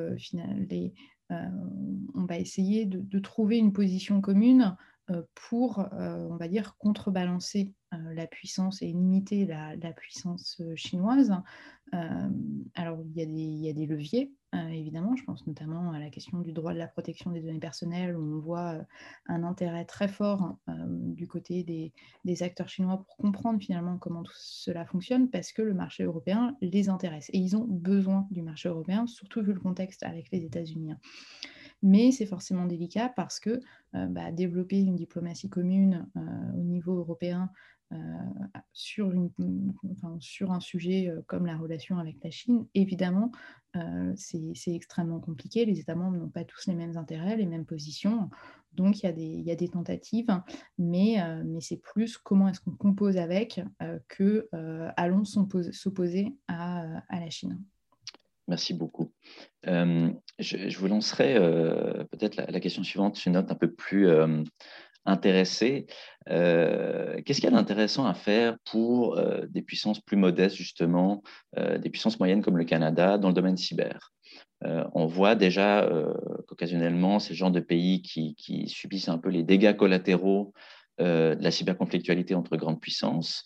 les, 0.69 0.93
on 1.31 2.25
va 2.25 2.39
essayer 2.39 2.87
de, 2.87 3.19
trouver 3.19 3.59
une 3.59 3.73
position 3.73 4.21
commune 4.21 4.77
pour, 5.35 5.87
on 5.93 6.37
va 6.37 6.49
dire, 6.49 6.77
contrebalancer 6.79 7.73
la 7.93 8.27
puissance 8.27 8.83
et 8.83 8.87
limiter 8.87 9.47
la, 9.47 9.93
puissance 9.93 10.61
chinoise. 10.75 11.33
alors, 11.93 12.99
il 13.05 13.17
y, 13.17 13.69
a 13.69 13.73
des, 13.73 13.87
leviers, 13.87 14.33
évidemment. 14.53 15.17
Je 15.17 15.25
pense 15.25 15.47
notamment 15.47 15.93
à 15.93 15.99
la 15.99 16.11
question 16.11 16.39
du 16.41 16.53
droit 16.53 16.73
de 16.73 16.79
la 16.79 16.87
protection 16.89 17.31
des 17.31 17.41
données 17.41 17.59
personnelles, 17.59 18.17
où 18.17 18.37
on 18.37 18.41
voit 18.41 18.79
un 19.27 19.43
intérêt 19.43 19.85
très 19.85 20.09
fort 20.09 20.59
du 20.69 21.27
côté 21.27 21.93
des, 22.25 22.43
acteurs 22.43 22.69
chinois 22.69 22.99
pour 22.99 23.17
comprendre 23.17 23.61
finalement 23.61 23.97
comment 23.99 24.23
tout 24.23 24.37
cela 24.37 24.85
fonctionne, 24.85 25.31
parce 25.31 25.53
que 25.53 25.63
le 25.63 25.75
marché 25.75 26.05
européen 26.05 26.57
les 26.61 26.89
intéresse. 26.89 27.31
Et 27.33 27.39
ils 27.39 27.57
ont 27.57 27.67
besoin 27.69 28.27
du 28.31 28.43
marché 28.43 28.69
européen, 28.69 29.07
surtout 29.07 29.43
vu 29.43 29.53
le 29.53 29.61
contexte 29.61 30.03
avec 30.03 30.31
les 30.31 30.45
États-Unis 30.45 30.93
mais 31.83 32.11
c'est 32.13 32.27
forcément 32.27 32.67
délicat 32.67 33.09
parce 33.09 33.41
que 33.41 33.61
euh, 33.95 34.07
bah, 34.07 34.33
développer 34.33 34.81
une 34.81 34.97
diplomatie 34.97 35.49
commune 35.49 36.09
euh, 36.17 36.21
au 36.57 36.63
niveau 36.63 36.97
européen 36.97 37.51
euh, 37.93 37.97
sur, 38.73 39.11
un 40.51 40.61
sujet 40.61 41.11
comme 41.27 41.47
la 41.47 41.57
relation 41.57 41.99
avec 41.99 42.17
la 42.23 42.31
Chine, 42.31 42.67
évidemment, 42.75 43.33
c'est 44.17 44.75
extrêmement 44.75 45.21
compliqué. 45.21 45.65
Les 45.65 45.81
États 45.81 45.95
membres 45.95 46.17
n'ont 46.17 46.29
pas 46.29 46.45
tous 46.45 46.67
les 46.67 46.75
mêmes 46.75 46.97
intérêts, 46.97 47.37
les 47.37 47.47
mêmes 47.47 47.65
positions. 47.65 48.31
Donc, 48.75 49.03
il 49.03 49.07
y, 49.07 49.51
a 49.51 49.55
des, 49.55 49.69
tentatives, 49.69 50.41
mais, 50.79 51.17
c'est 51.61 51.81
plus 51.81 52.19
comment 52.19 52.49
est-ce 52.49 52.61
qu'on 52.61 52.73
compose 52.73 53.17
avec 53.17 53.61
que 54.09 54.49
allons 54.97 55.25
s'opposer 55.25 56.37
à, 56.49 57.03
la 57.11 57.31
Chine. 57.31 57.61
Merci 58.49 58.75
beaucoup. 58.75 59.13
je, 59.65 60.79
vous 60.79 60.87
lancerai 60.89 61.35
peut-être 62.11 62.37
la, 62.37 62.61
question 62.61 62.83
suivante, 62.83 63.25
une 63.27 63.33
note 63.33 63.51
un 63.51 63.57
peu 63.57 63.71
plus 63.71 64.09
intéressée. 65.09 65.87
Qu'est-ce 66.27 67.41
qu'il 67.41 67.45
y 67.45 67.47
a 67.47 67.57
d'intéressant 67.57 68.07
à 68.07 68.15
faire 68.15 68.57
pour 68.71 69.19
des 69.49 69.63
puissances 69.63 70.01
plus 70.01 70.17
modestes, 70.17 70.57
justement, 70.57 71.23
des 71.57 71.91
puissances 71.91 72.21
moyennes 72.21 72.43
comme 72.43 72.59
le 72.59 72.65
Canada, 72.65 73.19
dans 73.19 73.29
le 73.29 73.35
domaine 73.35 73.57
cyber? 73.57 74.13
On 74.63 75.07
voit 75.07 75.35
déjà 75.35 75.89
qu'occasionnellement, 76.47 77.19
ces 77.19 77.35
genres 77.35 77.51
de 77.51 77.61
pays 77.61 78.03
qui, 78.03 78.35
qui, 78.35 78.69
subissent 78.69 79.09
un 79.09 79.19
peu 79.19 79.31
les 79.31 79.43
dégâts 79.43 79.75
collatéraux 79.75 80.53
de 80.99 81.39
la 81.41 81.51
cyberconflictualité 81.51 82.35
entre 82.35 82.57
grandes 82.57 82.81
puissances. 82.81 83.43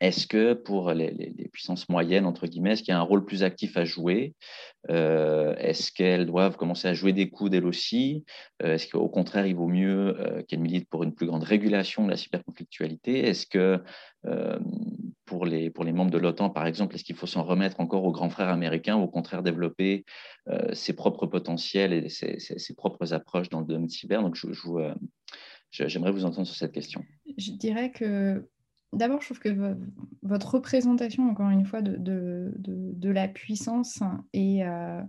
Est-ce 0.00 0.26
que 0.26 0.54
pour 0.54 0.92
les, 0.92 1.34
puissances 1.52 1.88
moyennes, 1.88 2.26
entre 2.26 2.46
guillemets, 2.46 2.72
est-ce 2.72 2.82
qu'il 2.82 2.92
y 2.92 2.96
a 2.96 2.98
un 2.98 3.02
rôle 3.02 3.24
plus 3.24 3.42
actif 3.42 3.76
à 3.76 3.84
jouer? 3.84 4.34
Euh, 4.90 5.54
Est-ce 5.56 5.92
qu'elles 5.92 6.26
doivent 6.26 6.56
commencer 6.56 6.88
à 6.88 6.94
jouer 6.94 7.12
des 7.12 7.28
coups 7.30 7.50
d'elles 7.50 7.66
aussi? 7.66 8.24
Euh, 8.62 8.74
Est-ce 8.74 8.88
qu'au 8.88 9.08
contraire, 9.08 9.46
il 9.46 9.54
vaut 9.54 9.68
mieux 9.68 10.18
euh, 10.20 10.42
qu'elles 10.42 10.60
militent 10.60 10.88
pour 10.88 11.02
une 11.04 11.14
plus 11.14 11.26
grande 11.26 11.44
régulation 11.44 12.04
de 12.04 12.10
la 12.10 12.16
cyberconflictualité? 12.16 13.26
Est-ce 13.26 13.46
que 13.46 13.82
pour, 15.26 15.44
les, 15.44 15.70
membres 15.92 16.10
de 16.10 16.18
l'OTAN, 16.18 16.48
par 16.48 16.66
exemple, 16.66 16.94
est-ce 16.94 17.04
qu'il 17.04 17.16
faut 17.16 17.26
s'en 17.26 17.42
remettre 17.42 17.80
encore 17.80 18.04
aux 18.04 18.12
grands 18.12 18.30
frères 18.30 18.48
américains 18.48 18.96
ou 18.96 19.02
au 19.02 19.08
contraire 19.08 19.42
développer 19.42 20.04
ses 20.72 20.94
propres 20.94 21.26
potentiels 21.26 21.92
et 21.92 22.08
ses, 22.08 22.74
propres 22.74 23.12
approches 23.12 23.50
dans 23.50 23.60
le 23.60 23.66
domaine 23.66 23.90
cyber? 23.90 24.22
Donc, 24.22 24.38
j'aimerais 25.70 26.10
vous 26.10 26.24
entendre 26.24 26.46
sur 26.46 26.56
cette 26.56 26.72
question. 26.72 27.02
Je 27.36 27.50
dirais 27.52 27.90
que 27.92 28.48
D'abord, 28.94 29.20
je 29.20 29.26
trouve 29.26 29.40
que 29.40 29.76
votre 30.22 30.54
représentation, 30.54 31.28
encore 31.28 31.50
une 31.50 31.64
fois, 31.64 31.82
de, 31.82 32.52
la 33.02 33.28
puissance, 33.28 34.00
et, 34.32 34.64
euh, 34.64 35.00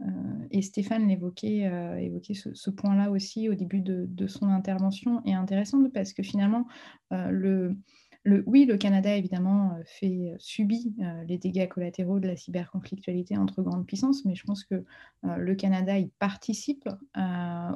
euh, 0.00 0.60
Stéphane 0.62 1.06
l'évoquait, 1.08 1.66
euh, 1.66 1.96
évoquait 1.96 2.34
ce, 2.34 2.70
point-là 2.70 3.10
aussi 3.10 3.48
au 3.48 3.54
début 3.54 3.80
de, 3.80 4.26
son 4.26 4.48
intervention, 4.48 5.22
est 5.24 5.34
intéressante 5.34 5.92
parce 5.92 6.12
que 6.12 6.22
finalement, 6.22 6.66
le, 7.10 7.76
le, 8.24 8.44
oui, 8.46 8.64
le 8.64 8.76
Canada, 8.76 9.14
évidemment, 9.16 9.76
fait, 9.84 10.34
subit 10.38 10.94
les 11.26 11.38
dégâts 11.38 11.68
collatéraux 11.68 12.20
de 12.20 12.28
la 12.28 12.36
cyberconflictualité 12.36 13.36
entre 13.36 13.62
grandes 13.62 13.86
puissances, 13.86 14.24
mais 14.24 14.34
je 14.34 14.44
pense 14.44 14.64
que 14.64 14.84
le 15.22 15.54
Canada 15.54 15.98
y 15.98 16.08
participe 16.18 16.88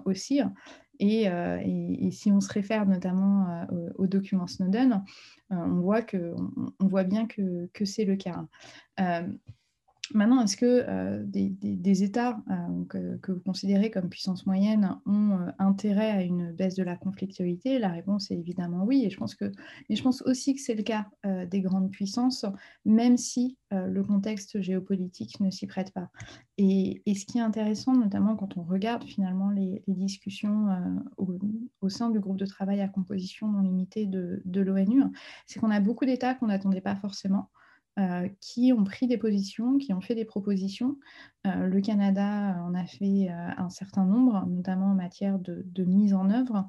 aussi. 0.04 0.40
Euh, 1.02 1.60
et, 1.64 2.10
si 2.10 2.30
on 2.32 2.40
se 2.40 2.52
réfère 2.52 2.86
notamment 2.86 3.66
euh, 3.72 3.90
au, 3.96 4.06
document 4.06 4.46
Snowden, 4.46 5.04
euh, 5.52 5.56
on, 5.56 6.86
voit 6.86 7.04
bien 7.04 7.26
que 7.26 7.84
c'est 7.84 8.04
le 8.04 8.16
cas. 8.16 8.46
Maintenant, 10.14 10.42
est-ce 10.42 10.56
que 10.56 10.84
euh, 10.88 11.22
des, 11.24 12.02
États 12.02 12.38
euh, 12.50 13.18
que, 13.20 13.32
vous 13.32 13.40
considérez 13.40 13.90
comme 13.90 14.08
puissance 14.08 14.46
moyenne 14.46 14.96
ont 15.06 15.38
euh, 15.38 15.50
intérêt 15.58 16.10
à 16.10 16.22
une 16.22 16.52
baisse 16.52 16.74
de 16.74 16.82
la 16.82 16.96
conflictualité? 16.96 17.78
La 17.78 17.88
réponse 17.88 18.30
est 18.30 18.36
évidemment 18.36 18.84
oui. 18.84 19.02
Mais 19.88 19.96
je 19.96 20.02
pense 20.02 20.22
aussi 20.22 20.54
que 20.54 20.60
c'est 20.60 20.74
le 20.74 20.82
cas 20.82 21.06
des 21.24 21.60
grandes 21.60 21.90
puissances, 21.90 22.44
même 22.84 23.16
si 23.16 23.56
le 23.72 24.02
contexte 24.02 24.60
géopolitique 24.60 25.40
ne 25.40 25.50
s'y 25.50 25.66
prête 25.66 25.92
pas. 25.92 26.08
Et, 26.58 27.02
ce 27.06 27.24
qui 27.24 27.38
est 27.38 27.42
intéressant, 27.42 27.94
notamment 27.94 28.36
quand 28.36 28.56
on 28.56 28.62
regarde 28.62 29.04
finalement 29.04 29.50
les, 29.50 29.82
discussions 29.88 30.66
au, 31.16 31.88
sein 31.88 32.10
du 32.10 32.20
groupe 32.20 32.36
de 32.36 32.46
travail 32.46 32.80
à 32.80 32.88
composition 32.88 33.48
non 33.48 33.60
limitée 33.60 34.06
de 34.06 34.60
l'ONU, 34.60 35.02
c'est 35.46 35.58
qu'on 35.60 35.70
a 35.70 35.80
beaucoup 35.80 36.04
d'États 36.04 36.34
qu'on 36.34 36.46
n'attendait 36.46 36.80
pas 36.80 36.96
forcément. 36.96 37.50
Euh, 37.98 38.28
qui 38.42 38.74
ont 38.74 38.84
pris 38.84 39.06
des 39.06 39.16
positions, 39.16 39.78
qui 39.78 39.94
ont 39.94 40.02
fait 40.02 40.14
des 40.14 40.26
propositions. 40.26 40.98
Euh, 41.46 41.66
le 41.66 41.80
Canada 41.80 42.62
en 42.62 42.74
a 42.74 42.84
fait 42.84 43.30
euh, 43.30 43.50
un 43.56 43.70
certain 43.70 44.04
nombre, 44.04 44.44
notamment 44.46 44.88
en 44.88 44.94
matière 44.94 45.38
de, 45.38 45.84
mise 45.84 46.12
en 46.12 46.28
œuvre 46.28 46.68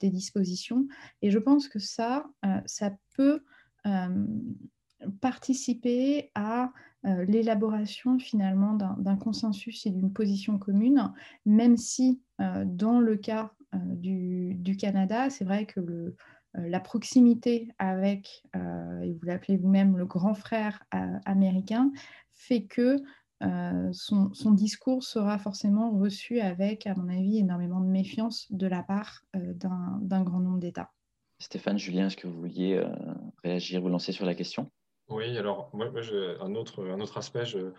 des 0.00 0.10
dispositions. 0.10 0.88
Et 1.22 1.30
je 1.30 1.38
pense 1.38 1.68
que 1.68 1.78
ça, 1.78 2.26
ça 2.66 2.90
peut 3.14 3.44
participer 5.20 6.32
à 6.34 6.72
l'élaboration 7.04 8.18
finalement 8.18 8.74
d'un 8.74 9.16
consensus 9.16 9.86
et 9.86 9.90
d'une 9.90 10.12
position 10.12 10.58
commune, 10.58 11.12
même 11.44 11.76
si 11.76 12.22
dans 12.38 12.98
le 12.98 13.16
cas 13.16 13.52
du, 13.74 14.76
Canada, 14.80 15.28
c'est 15.28 15.44
vrai 15.44 15.66
que 15.66 15.80
le, 15.80 16.16
la 16.66 16.80
proximité 16.80 17.68
avec, 17.78 18.42
euh, 18.56 19.00
et 19.00 19.12
vous 19.12 19.24
l'appelez 19.24 19.56
vous-même, 19.56 19.96
le 19.96 20.06
grand 20.06 20.34
frère 20.34 20.82
euh, 20.94 20.98
américain, 21.24 21.90
fait 22.34 22.64
que 22.64 22.96
son, 23.92 24.50
discours 24.50 25.04
sera 25.04 25.38
forcément 25.38 25.92
reçu 25.96 26.40
avec, 26.40 26.88
à 26.88 26.94
mon 26.96 27.08
avis, 27.08 27.38
énormément 27.38 27.80
de 27.80 27.86
méfiance 27.86 28.50
de 28.50 28.66
la 28.66 28.82
part 28.82 29.22
d'un 29.32 30.22
grand 30.24 30.40
nombre 30.40 30.58
d'États. 30.58 30.90
Stéphane, 31.38 31.78
Julien, 31.78 32.08
est-ce 32.08 32.16
que 32.16 32.26
vous 32.26 32.40
vouliez 32.40 32.82
réagir, 33.44 33.80
vous 33.80 33.90
lancer 33.90 34.10
sur 34.10 34.26
la 34.26 34.34
question? 34.34 34.72
Oui, 35.08 35.38
alors 35.38 35.70
moi, 35.72 35.86
un, 35.86 36.54
autre, 36.54 36.84
un 36.86 37.00
autre 37.00 37.16
aspect, 37.16 37.46
je, 37.46 37.72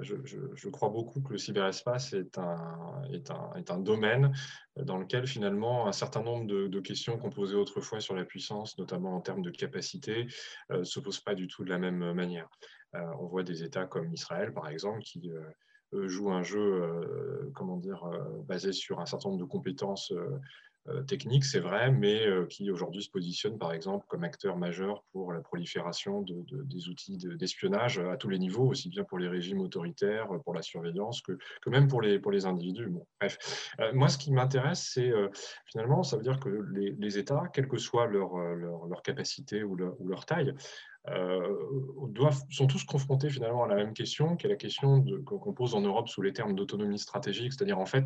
je, 0.00 0.68
crois 0.68 0.88
beaucoup 0.88 1.20
que 1.20 1.32
le 1.32 1.38
cyberespace 1.38 2.12
est 2.12 2.38
un, 2.38 3.02
est 3.12 3.30
un, 3.30 3.52
est 3.56 3.70
un 3.70 3.78
domaine 3.78 4.32
dans 4.76 4.96
lequel 4.96 5.26
finalement 5.26 5.86
un 5.86 5.92
certain 5.92 6.22
nombre 6.22 6.46
de, 6.46 6.80
questions 6.80 7.18
qu'on 7.18 7.30
posait 7.30 7.56
autrefois 7.56 8.00
sur 8.00 8.14
la 8.14 8.24
puissance, 8.24 8.78
notamment 8.78 9.14
en 9.14 9.20
termes 9.20 9.42
de 9.42 9.50
capacité, 9.50 10.26
ne 10.70 10.76
euh, 10.76 10.84
se 10.84 10.98
posent 10.98 11.20
pas 11.20 11.34
du 11.34 11.46
tout 11.46 11.64
de 11.64 11.70
la 11.70 11.78
même 11.78 12.12
manière. 12.12 12.48
Euh, 12.94 13.00
on 13.20 13.26
voit 13.26 13.42
des 13.42 13.62
États 13.62 13.86
comme 13.86 14.12
Israël, 14.12 14.52
par 14.52 14.68
exemple, 14.68 15.00
qui 15.02 15.30
euh, 15.30 16.08
jouent 16.08 16.32
un 16.32 16.42
jeu, 16.42 17.50
comment 17.54 17.76
dire, 17.76 18.08
basé 18.46 18.72
sur 18.72 19.00
un 19.00 19.04
certain 19.04 19.28
nombre 19.28 19.42
de 19.42 19.48
compétences 19.48 20.10
euh, 20.88 21.02
technique, 21.02 21.44
c'est 21.44 21.60
vrai, 21.60 21.92
mais 21.92 22.26
euh, 22.26 22.44
qui 22.46 22.68
aujourd'hui 22.68 23.04
se 23.04 23.10
positionne 23.10 23.56
par 23.56 23.72
exemple 23.72 24.04
comme 24.08 24.24
acteur 24.24 24.56
majeur 24.56 25.04
pour 25.12 25.32
la 25.32 25.40
prolifération 25.40 26.22
de, 26.22 26.44
des 26.64 26.88
outils 26.88 27.18
d'espionnage 27.18 28.00
à 28.00 28.16
tous 28.16 28.28
les 28.28 28.40
niveaux, 28.40 28.66
aussi 28.66 28.88
bien 28.88 29.04
pour 29.04 29.18
les 29.18 29.28
régimes 29.28 29.60
autoritaires, 29.60 30.26
pour 30.44 30.54
la 30.54 30.62
surveillance, 30.62 31.22
que, 31.22 31.38
que 31.60 31.70
même 31.70 31.86
pour 31.86 32.02
les, 32.02 32.18
pour 32.18 32.32
les 32.32 32.46
individus. 32.46 32.92
Bref, 33.20 33.70
euh, 33.78 33.92
moi 33.94 34.08
ce 34.08 34.18
qui 34.18 34.32
m'intéresse, 34.32 34.90
c'est 34.92 35.12
finalement, 35.66 36.02
ça 36.02 36.16
veut 36.16 36.24
dire 36.24 36.40
que 36.40 36.48
les, 36.48 37.18
États, 37.18 37.44
quelle 37.52 37.68
que 37.68 37.76
soit 37.76 38.06
leur, 38.08 38.32
capacité 39.04 39.62
ou 39.62 39.76
leur 39.76 40.26
taille, 40.26 40.52
doivent, 41.08 42.40
sont 42.50 42.66
tous 42.66 42.84
confrontés 42.84 43.30
finalement 43.30 43.64
à 43.64 43.68
la 43.68 43.74
même 43.74 43.92
question, 43.92 44.36
qui 44.36 44.46
est 44.46 44.50
la 44.50 44.56
question 44.56 45.04
qu'on 45.24 45.52
pose 45.52 45.74
en 45.74 45.80
Europe 45.80 46.08
sous 46.08 46.22
les 46.22 46.32
termes 46.32 46.54
d'autonomie 46.54 46.98
stratégique, 46.98 47.52
c'est-à-dire 47.52 47.78
en 47.78 47.86
fait, 47.86 48.04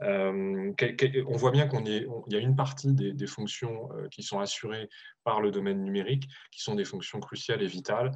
on 0.00 1.36
voit 1.36 1.50
bien 1.50 1.66
qu'il 1.68 2.08
y 2.28 2.36
a 2.36 2.38
une 2.38 2.56
partie 2.56 2.92
des, 2.92 3.26
fonctions 3.26 3.88
qui 4.10 4.22
sont 4.22 4.38
assurées 4.38 4.88
par 5.24 5.40
le 5.40 5.50
domaine 5.50 5.82
numérique, 5.82 6.28
qui 6.52 6.62
sont 6.62 6.74
des 6.74 6.84
fonctions 6.84 7.18
cruciales 7.18 7.62
et 7.62 7.66
vitales. 7.66 8.12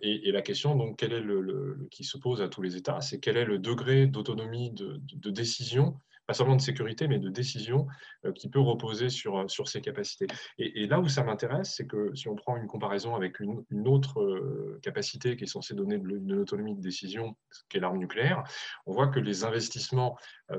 et, 0.00 0.32
la 0.32 0.42
question 0.42 0.74
donc, 0.74 0.96
quel 0.98 1.12
est 1.12 1.20
le, 1.20 1.86
qui 1.90 2.04
se 2.04 2.16
pose 2.16 2.40
à 2.40 2.48
tous 2.48 2.62
les 2.62 2.76
États, 2.76 3.00
c'est 3.00 3.20
quel 3.20 3.36
est 3.36 3.44
le 3.44 3.58
degré 3.58 4.06
d'autonomie 4.06 4.70
de, 4.70 5.00
de, 5.14 5.30
décision 5.30 6.00
pas 6.26 6.34
seulement 6.34 6.56
de 6.56 6.60
sécurité, 6.60 7.08
mais 7.08 7.18
de 7.18 7.28
décision 7.28 7.86
euh, 8.24 8.32
qui 8.32 8.48
peut 8.48 8.60
reposer 8.60 9.08
sur, 9.08 9.38
euh, 9.38 9.48
sur 9.48 9.68
ces 9.68 9.80
capacités. 9.80 10.26
Et, 10.58 10.86
là 10.86 11.00
où 11.00 11.08
ça 11.08 11.22
m'intéresse, 11.22 11.74
c'est 11.76 11.86
que 11.86 12.14
si 12.14 12.28
on 12.28 12.34
prend 12.34 12.56
une 12.56 12.66
comparaison 12.66 13.14
avec 13.14 13.40
une, 13.40 13.64
autre 13.86 14.20
euh, 14.20 14.78
capacité 14.82 15.36
qui 15.36 15.44
est 15.44 15.48
censée 15.48 15.74
donner 15.74 15.98
de, 15.98 16.34
l'autonomie 16.34 16.74
de 16.74 16.80
décision, 16.80 17.36
qui 17.68 17.76
est 17.76 17.80
l'arme 17.80 17.98
nucléaire, 17.98 18.42
on 18.86 18.92
voit 18.92 19.08
que 19.08 19.20
les 19.20 19.44
investissements 19.44 20.16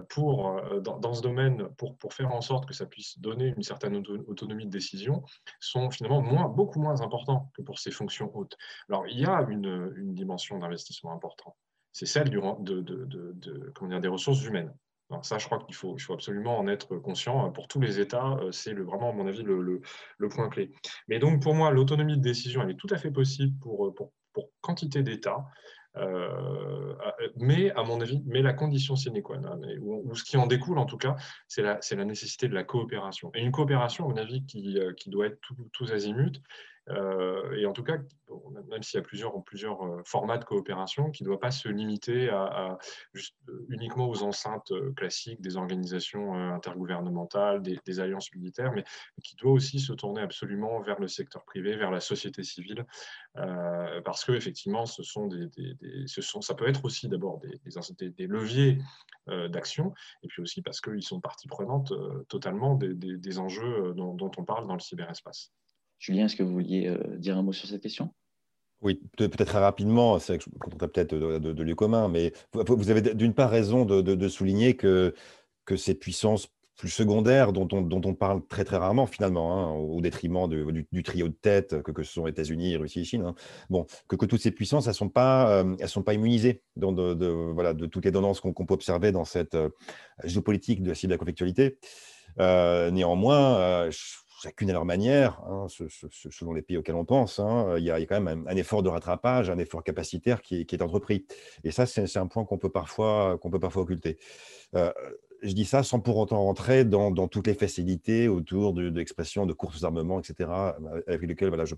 pour, 0.09 0.61
dans, 0.81 1.13
ce 1.13 1.21
domaine, 1.21 1.67
pour, 1.77 1.97
pour 1.97 2.13
faire 2.13 2.33
en 2.33 2.41
sorte 2.41 2.67
que 2.67 2.73
ça 2.73 2.85
puisse 2.85 3.19
donner 3.19 3.53
une 3.55 3.63
certaine 3.63 3.95
autonomie 4.27 4.65
de 4.65 4.71
décision, 4.71 5.23
sont 5.59 5.89
finalement 5.89 6.21
moins, 6.21 6.47
beaucoup 6.47 6.79
moins 6.79 7.01
importants 7.01 7.51
que 7.55 7.61
pour 7.61 7.79
ces 7.79 7.91
fonctions 7.91 8.31
hautes. 8.35 8.57
Alors, 8.89 9.07
il 9.07 9.19
y 9.19 9.25
a 9.25 9.45
une, 9.49 9.93
une 9.95 10.13
dimension 10.13 10.59
d'investissement 10.59 11.13
important. 11.13 11.55
C'est 11.91 12.05
celle 12.05 12.29
du, 12.29 12.39
de, 12.39 12.81
de, 12.81 13.05
de, 13.05 13.71
comment 13.73 13.89
dire, 13.89 14.01
des 14.01 14.07
ressources 14.07 14.43
humaines 14.43 14.73
ça, 15.21 15.37
je 15.37 15.45
crois 15.45 15.59
qu'il 15.59 15.75
faut, 15.75 15.97
absolument 16.09 16.57
en 16.57 16.67
être 16.67 16.97
conscient. 16.97 17.51
Pour 17.51 17.67
tous 17.67 17.79
les 17.79 17.99
États, 17.99 18.37
euh, 18.41 18.51
c'est 18.51 18.73
vraiment, 18.73 19.09
à 19.09 19.13
mon 19.13 19.27
avis, 19.27 19.43
le, 19.43 19.81
point 20.29 20.49
clé. 20.49 20.71
Mais 21.07 21.19
donc, 21.19 21.41
pour 21.41 21.53
moi, 21.53 21.71
l'autonomie 21.71 22.17
de 22.17 22.21
décision, 22.21 22.63
elle 22.63 22.71
est 22.71 22.79
tout 22.79 22.87
à 22.89 22.97
fait 22.97 23.11
possible 23.11 23.57
pour, 23.59 23.93
pour, 23.93 24.11
quantité 24.61 25.03
d'États. 25.03 25.45
Euh, 25.97 26.93
mais 27.37 27.71
à 27.71 27.83
mon 27.83 28.01
avis, 28.01 28.21
mais 28.25 28.41
la 28.41 28.51
condition 28.51 28.97
sine 28.97 29.21
qua 29.21 29.37
non, 29.37 29.61
ou, 29.79 30.13
ce 30.13 30.25
qui 30.25 30.35
en 30.35 30.45
découle 30.45 30.77
en 30.77 30.85
tout 30.85 30.97
cas, 30.97 31.15
c'est 31.47 31.61
la, 31.61 31.79
la, 31.89 32.05
nécessité 32.05 32.49
de 32.49 32.53
la 32.53 32.65
coopération. 32.65 33.31
Et 33.33 33.41
une 33.41 33.51
coopération, 33.51 34.05
à 34.05 34.09
mon 34.09 34.17
avis, 34.17 34.45
qui, 34.45 34.77
euh, 34.77 34.91
qui 34.93 35.09
doit 35.09 35.27
être 35.27 35.39
tous 35.71 35.93
azimuts, 35.93 36.33
euh, 36.33 36.39
et 36.87 37.65
en 37.65 37.73
tout 37.73 37.83
cas, 37.83 37.97
même 38.69 38.83
s'il 38.83 38.99
y 38.99 39.01
a 39.01 39.03
plusieurs, 39.03 39.85
euh, 39.85 40.01
formats 40.05 40.37
de 40.37 40.45
coopération, 40.45 41.11
qui 41.11 41.23
ne 41.23 41.29
doit 41.29 41.39
pas 41.39 41.51
se 41.51 41.67
limiter 41.69 42.29
euh, 42.29 42.75
uniquement 43.69 44.09
aux 44.09 44.23
enceintes 44.23 44.71
classiques 44.95 45.41
des 45.41 45.57
organisations 45.57 46.33
intergouvernementales, 46.33 47.61
des, 47.61 47.99
alliances 47.99 48.33
militaires, 48.33 48.71
mais 48.73 48.83
qui 49.23 49.35
doit 49.35 49.51
aussi 49.51 49.79
se 49.79 49.93
tourner 49.93 50.21
absolument 50.21 50.81
vers 50.81 50.99
le 50.99 51.07
secteur 51.07 51.43
privé, 51.45 51.75
vers 51.75 51.91
la 51.91 51.99
société 51.99 52.43
civile, 52.43 52.85
parce 53.33 54.25
que 54.25 54.33
effectivement, 54.33 54.85
ce 54.85 55.03
sont 55.03 55.29
ça 56.41 56.55
peut 56.55 56.67
être 56.67 56.83
aussi 56.85 57.07
d'abord 57.07 57.39
des, 57.39 58.27
leviers 58.27 58.79
d'action, 59.27 59.93
et 60.23 60.27
puis 60.27 60.41
aussi 60.41 60.61
parce 60.61 60.81
qu'ils 60.81 61.03
sont 61.03 61.21
partie 61.21 61.47
prenante 61.47 61.93
totalement 62.27 62.75
des, 62.75 63.39
enjeux 63.39 63.93
dont 63.95 64.31
on 64.37 64.43
parle 64.43 64.67
dans 64.67 64.75
le 64.75 64.79
cyberespace. 64.79 65.53
Julien, 65.99 66.25
est-ce 66.25 66.35
que 66.35 66.43
vous 66.43 66.53
vouliez 66.53 66.87
euh, 66.87 67.17
dire 67.17 67.37
un 67.37 67.43
mot 67.43 67.53
sur 67.53 67.67
cette 67.67 67.81
question? 67.81 68.13
Oui, 68.81 69.01
peut-être 69.17 69.45
très 69.45 69.59
rapidement, 69.59 70.19
c'est 70.19 70.37
que 70.37 70.43
je 70.43 70.75
peut-être 70.77 71.15
de, 71.15 71.63
lieux 71.63 71.75
communs, 71.75 72.07
mais 72.07 72.33
vous 72.53 72.91
avez 72.91 73.01
d'une 73.01 73.33
part 73.33 73.49
raison 73.49 73.85
de, 73.85 74.27
souligner 74.27 74.75
que, 74.75 75.13
ces 75.75 75.95
puissances 75.95 76.49
plus 76.77 76.89
secondaires 76.89 77.53
dont 77.53 77.67
on, 77.71 78.13
parle 78.13 78.45
très 78.47 78.65
très 78.65 78.75
rarement 78.75 79.07
finalement, 79.07 79.57
hein, 79.57 79.71
au 79.71 80.01
détriment 80.01 80.47
du, 80.47 81.03
trio 81.03 81.29
de 81.29 81.33
tête 81.33 81.81
que, 81.83 81.91
que 81.91 82.03
sont 82.03 82.27
États-Unis, 82.27 82.75
Russie 82.75 82.99
et 82.99 83.03
Chine, 83.05 83.23
hein, 83.23 83.35
bon, 83.69 83.85
que, 84.09 84.17
toutes 84.17 84.41
ces 84.41 84.51
puissances, 84.51 84.87
ne 84.87 84.93
sont, 84.93 85.09
pas, 85.09 85.63
euh, 85.63 85.87
sont 85.87 86.03
pas 86.03 86.13
immunisées 86.13 86.61
de, 86.75 87.13
de 87.13 87.85
toutes 87.85 88.05
les 88.05 88.11
tendances 88.11 88.41
qu'on 88.41 88.53
peut 88.53 88.73
observer 88.73 89.13
dans 89.13 89.25
cette 89.25 89.55
euh, 89.55 89.69
géopolitique 90.25 90.83
de 90.83 90.89
la 90.89 90.95
cyberconflictualité. 90.95 91.79
Néanmoins, 92.37 93.89
chacune 94.45 94.69
à 94.69 94.73
leur 94.73 94.85
manière, 94.85 95.41
hein, 95.49 95.65
selon 95.67 96.53
les 96.53 96.61
pays 96.61 96.77
auxquels 96.77 96.95
on 96.95 97.03
pense, 97.03 97.39
hein, 97.39 97.75
il, 97.77 97.83
y 97.83 97.89
a, 97.89 97.99
quand 98.05 98.21
même 98.21 98.45
un, 98.47 98.55
effort 98.55 98.83
de 98.83 98.89
rattrapage, 98.89 99.49
un 99.49 99.57
effort 99.57 99.83
capacitaire 99.83 100.43
qui 100.43 100.61
est, 100.61 100.81
entrepris. 100.83 101.25
Et 101.63 101.71
ça, 101.71 101.87
c'est 101.87 102.17
un 102.17 102.27
point 102.27 102.45
qu'on 102.45 102.59
peut, 102.59 102.69
parfois, 102.69 103.39
qu'on 103.41 103.49
peut 103.49 103.59
parfois 103.59 103.81
occulter. 103.81 104.19
Euh, 104.75 104.91
je 105.41 105.53
dis 105.53 105.65
ça 105.65 105.81
sans 105.81 105.99
pour 105.99 106.17
autant 106.17 106.43
rentrer 106.43 106.85
dans, 106.85 107.27
toutes 107.27 107.47
les 107.47 107.55
facilités 107.55 108.27
autour 108.27 108.73
de, 108.73 108.87
l'expression 108.89 109.47
de 109.47 109.53
courses 109.53 109.83
armements, 109.83 110.19
etc., 110.19 110.49
avec 111.07 111.23
lesquelles 111.23 111.49
voilà, 111.49 111.65
je 111.65 111.73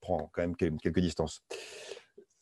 prends 0.00 0.30
quand 0.32 0.42
même 0.42 0.54
quelques 0.54 1.00
distances. 1.00 1.42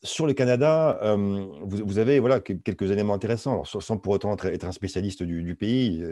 Sur 0.03 0.27
le 0.27 0.33
Canada, 0.33 0.99
euh, 1.01 1.47
vous, 1.63 1.97
avez 1.97 2.19
voilà, 2.19 2.39
quelques 2.39 2.91
éléments 2.91 3.15
intéressants, 3.15 3.63
sans 3.63 3.97
pour 3.97 4.13
autant 4.13 4.37
être, 4.37 4.65
un 4.65 4.71
spécialiste 4.71 5.23
du, 5.23 5.55
pays. 5.55 6.03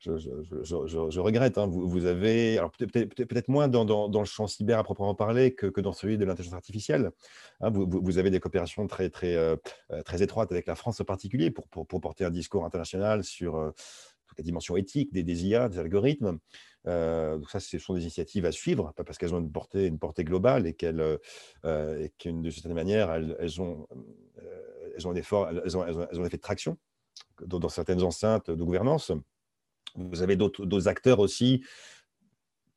Je, 0.00 1.20
regrette. 1.20 1.58
Hein. 1.58 1.66
Vous, 1.66 2.04
avez, 2.06 2.60
peut-être 2.78 3.48
moins 3.48 3.68
dans, 3.68 4.08
le 4.08 4.24
champ 4.24 4.46
cyber 4.46 4.78
à 4.78 4.84
proprement 4.84 5.14
parler 5.14 5.54
que, 5.54 5.80
dans 5.80 5.92
celui 5.92 6.18
de 6.18 6.24
l'intelligence 6.24 6.54
artificielle. 6.54 7.10
Hein. 7.60 7.70
vous, 7.70 8.18
avez 8.18 8.30
des 8.30 8.40
coopérations 8.40 8.86
très, 8.86 9.10
euh, 9.24 9.56
euh, 9.90 10.02
très 10.02 10.22
étroites 10.22 10.52
avec 10.52 10.66
la 10.66 10.74
France 10.74 11.00
en 11.00 11.04
particulier 11.04 11.50
pour, 11.50 11.86
porter 11.86 12.24
un 12.24 12.30
discours 12.30 12.64
international 12.64 13.24
sur 13.24 13.56
euh, 13.56 13.70
la 14.38 14.44
dimension 14.44 14.76
éthique 14.76 15.12
des, 15.12 15.22
des 15.22 15.46
IA, 15.46 15.68
des 15.68 15.78
algorithmes. 15.78 16.38
donc 16.84 17.50
ça, 17.50 17.58
ce 17.58 17.78
sont 17.78 17.94
des 17.94 18.02
initiatives 18.02 18.44
à 18.44 18.52
suivre, 18.52 18.92
parce 18.96 19.18
qu'elles 19.18 19.34
ont 19.34 19.40
une 19.40 19.50
portée, 19.50 20.24
globale 20.24 20.66
et 20.66 20.74
qu'elles, 20.74 21.18
de 21.64 22.50
certaine 22.50 22.74
manière, 22.74 23.10
elles, 23.12 23.60
ont, 23.60 23.86
un 25.04 25.14
effort, 25.14 25.48
elles, 25.48 25.76
ont, 25.76 25.86
elles 25.86 26.20
effet 26.26 26.36
de 26.36 26.42
traction 26.42 26.76
dans 27.40 27.68
certaines 27.68 28.02
enceintes 28.02 28.50
de 28.50 28.62
gouvernance. 28.62 29.12
Vous 29.96 30.22
avez 30.22 30.36
d'autres 30.36 30.88
acteurs 30.88 31.18
aussi 31.20 31.62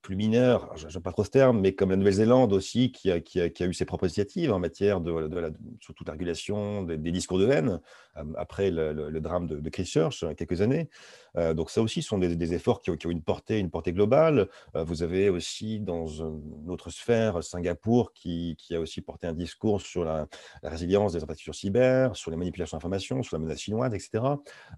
plus 0.09 0.15
mineurs, 0.15 0.75
je 0.75 0.87
n'aime 0.87 1.03
pas 1.03 1.11
trop 1.11 1.23
ce 1.23 1.29
terme, 1.29 1.61
mais 1.61 1.75
comme 1.75 1.91
la 1.91 1.95
Nouvelle-Zélande 1.95 2.51
aussi, 2.51 2.91
qui 2.91 3.11
a, 3.11 3.19
eu 3.19 3.73
ses 3.75 3.85
propres 3.85 4.05
initiatives 4.05 4.51
en 4.51 4.57
matière 4.57 5.01
de, 5.01 5.27
de 5.27 5.39
la, 5.39 5.49
surtout 5.81 6.03
la 6.03 6.13
régulation 6.13 6.81
des, 6.81 6.97
discours 6.97 7.37
de 7.37 7.47
haine, 7.47 7.79
euh, 8.17 8.23
après 8.35 8.71
le, 8.71 9.19
drame 9.19 9.45
de, 9.45 9.59
de, 9.59 9.69
Christchurch, 9.69 10.23
a 10.23 10.33
quelques 10.33 10.61
années. 10.61 10.89
Euh, 11.37 11.53
donc 11.53 11.69
ça 11.69 11.83
aussi, 11.83 12.01
sont 12.01 12.17
des, 12.17 12.53
efforts 12.55 12.81
qui 12.81 12.89
ont, 12.89 12.95
une 13.11 13.21
portée, 13.21 13.59
une 13.59 13.69
portée 13.69 13.93
globale. 13.93 14.49
Euh, 14.75 14.83
vous 14.83 15.03
avez 15.03 15.29
aussi 15.29 15.79
dans 15.79 16.07
une 16.07 16.71
autre 16.71 16.89
sphère, 16.89 17.43
Singapour, 17.43 18.11
qui, 18.13 18.57
a 18.71 18.79
aussi 18.79 19.01
porté 19.01 19.27
un 19.27 19.33
discours 19.33 19.79
sur 19.79 20.05
la, 20.05 20.27
résilience 20.63 21.13
des 21.13 21.21
infrastructures 21.21 21.53
cyber, 21.53 22.15
sur 22.15 22.31
les 22.31 22.37
manipulations 22.37 22.77
d'informations, 22.77 23.21
sur 23.21 23.37
la 23.37 23.43
menace 23.43 23.59
chinoise, 23.59 23.93
etc. 23.93 24.23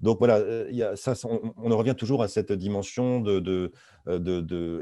Donc 0.02 0.20
voilà, 0.20 0.42
on, 1.24 1.54
on, 1.56 1.78
revient 1.78 1.96
toujours 1.96 2.22
à 2.22 2.28
cette 2.28 2.52
dimension 2.52 3.22
de, 3.22 3.40
de, 3.40 3.72
de 4.08 4.82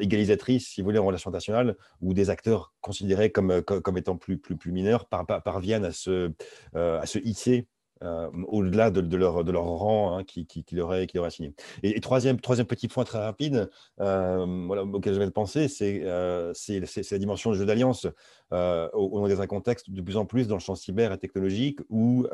si 0.59 0.81
vous 0.81 0.85
voulez, 0.85 0.99
en 0.99 1.05
relation 1.05 1.29
internationale, 1.29 1.75
où 2.01 2.13
des 2.13 2.29
acteurs 2.29 2.73
considérés 2.81 3.31
comme, 3.31 3.51
euh, 3.51 3.61
comme, 3.61 3.97
étant 3.97 4.17
plus, 4.17 4.37
plus, 4.37 4.55
plus 4.55 4.71
mineurs 4.71 5.05
parviennent 5.07 5.85
à 5.85 5.91
se, 5.91 6.31
euh, 6.75 6.99
à 6.99 7.05
se 7.05 7.19
hisser 7.19 7.67
euh, 8.01 8.29
au-delà 8.47 8.91
de, 8.91 9.17
leur, 9.17 9.43
de 9.43 9.51
leur 9.51 9.65
rang 9.65 10.17
hein, 10.17 10.23
qui, 10.23 10.45
qui, 10.45 10.63
leur 10.71 10.93
est, 10.95 11.05
qui 11.05 11.17
leur 11.17 11.25
assigné. 11.25 11.53
Et, 11.83 11.99
troisième, 11.99 12.39
troisième 12.39 12.65
petit 12.65 12.87
point 12.87 13.03
très 13.03 13.19
rapide 13.19 13.69
voilà, 13.97 14.83
auquel 14.83 15.13
je 15.13 15.19
vais 15.19 15.29
penser, 15.31 15.67
c'est 15.67 15.99
la 16.01 17.17
dimension 17.17 17.51
du 17.51 17.57
jeu 17.57 17.65
d'alliance. 17.65 18.07
dans 18.51 19.41
un 19.41 19.47
contexte 19.47 19.91
de 19.91 20.01
plus 20.01 20.15
en 20.15 20.25
plus 20.25 20.47
dans 20.47 20.55
le 20.55 20.61
champ 20.61 20.75
cyber 20.75 21.11
et 21.11 21.17
technologique 21.17 21.79
où, 21.89 22.25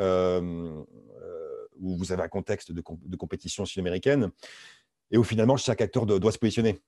où 1.81 1.97
vous 1.97 2.11
avez 2.11 2.21
un 2.21 2.27
contexte 2.27 2.71
de, 2.71 2.83
de 3.05 3.15
compétition 3.17 3.65
sud-américaine 3.65 4.31
et 5.15 5.17
où 5.17 5.23
finalement 5.23 5.55
chaque 5.55 5.79
acteur 5.79 6.05
doit 6.05 6.31
se 6.31 6.37
positionner. 6.37 6.81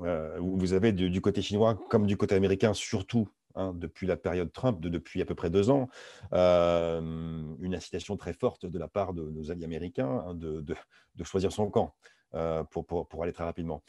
Euh, 0.00 0.38
vous 0.38 0.74
avez 0.74 0.92
du, 0.92 1.20
côté 1.22 1.40
chinois 1.40 1.78
comme 1.88 2.06
du 2.06 2.18
côté 2.18 2.34
américain, 2.34 2.74
surtout 2.74 3.26
hein, 3.54 3.72
depuis 3.74 4.06
la 4.06 4.18
période 4.18 4.52
Trump, 4.52 4.80
de, 4.80 4.90
depuis 4.90 5.22
à 5.22 5.24
peu 5.24 5.34
près 5.34 5.48
deux 5.48 5.70
ans, 5.70 5.88
euh, 6.34 7.00
une 7.58 7.74
incitation 7.74 8.18
très 8.18 8.34
forte 8.34 8.66
de 8.66 8.78
la 8.78 8.86
part 8.86 9.14
de 9.14 9.22
nos 9.30 9.50
alliés 9.50 9.64
américains 9.64 10.24
hein, 10.26 10.34
de, 10.34 10.74
choisir 11.24 11.52
son 11.52 11.70
camp. 11.70 11.94
Euh, 12.34 12.62
pour, 12.62 13.22
aller 13.24 13.32
très 13.32 13.42
rapidement. 13.42 13.82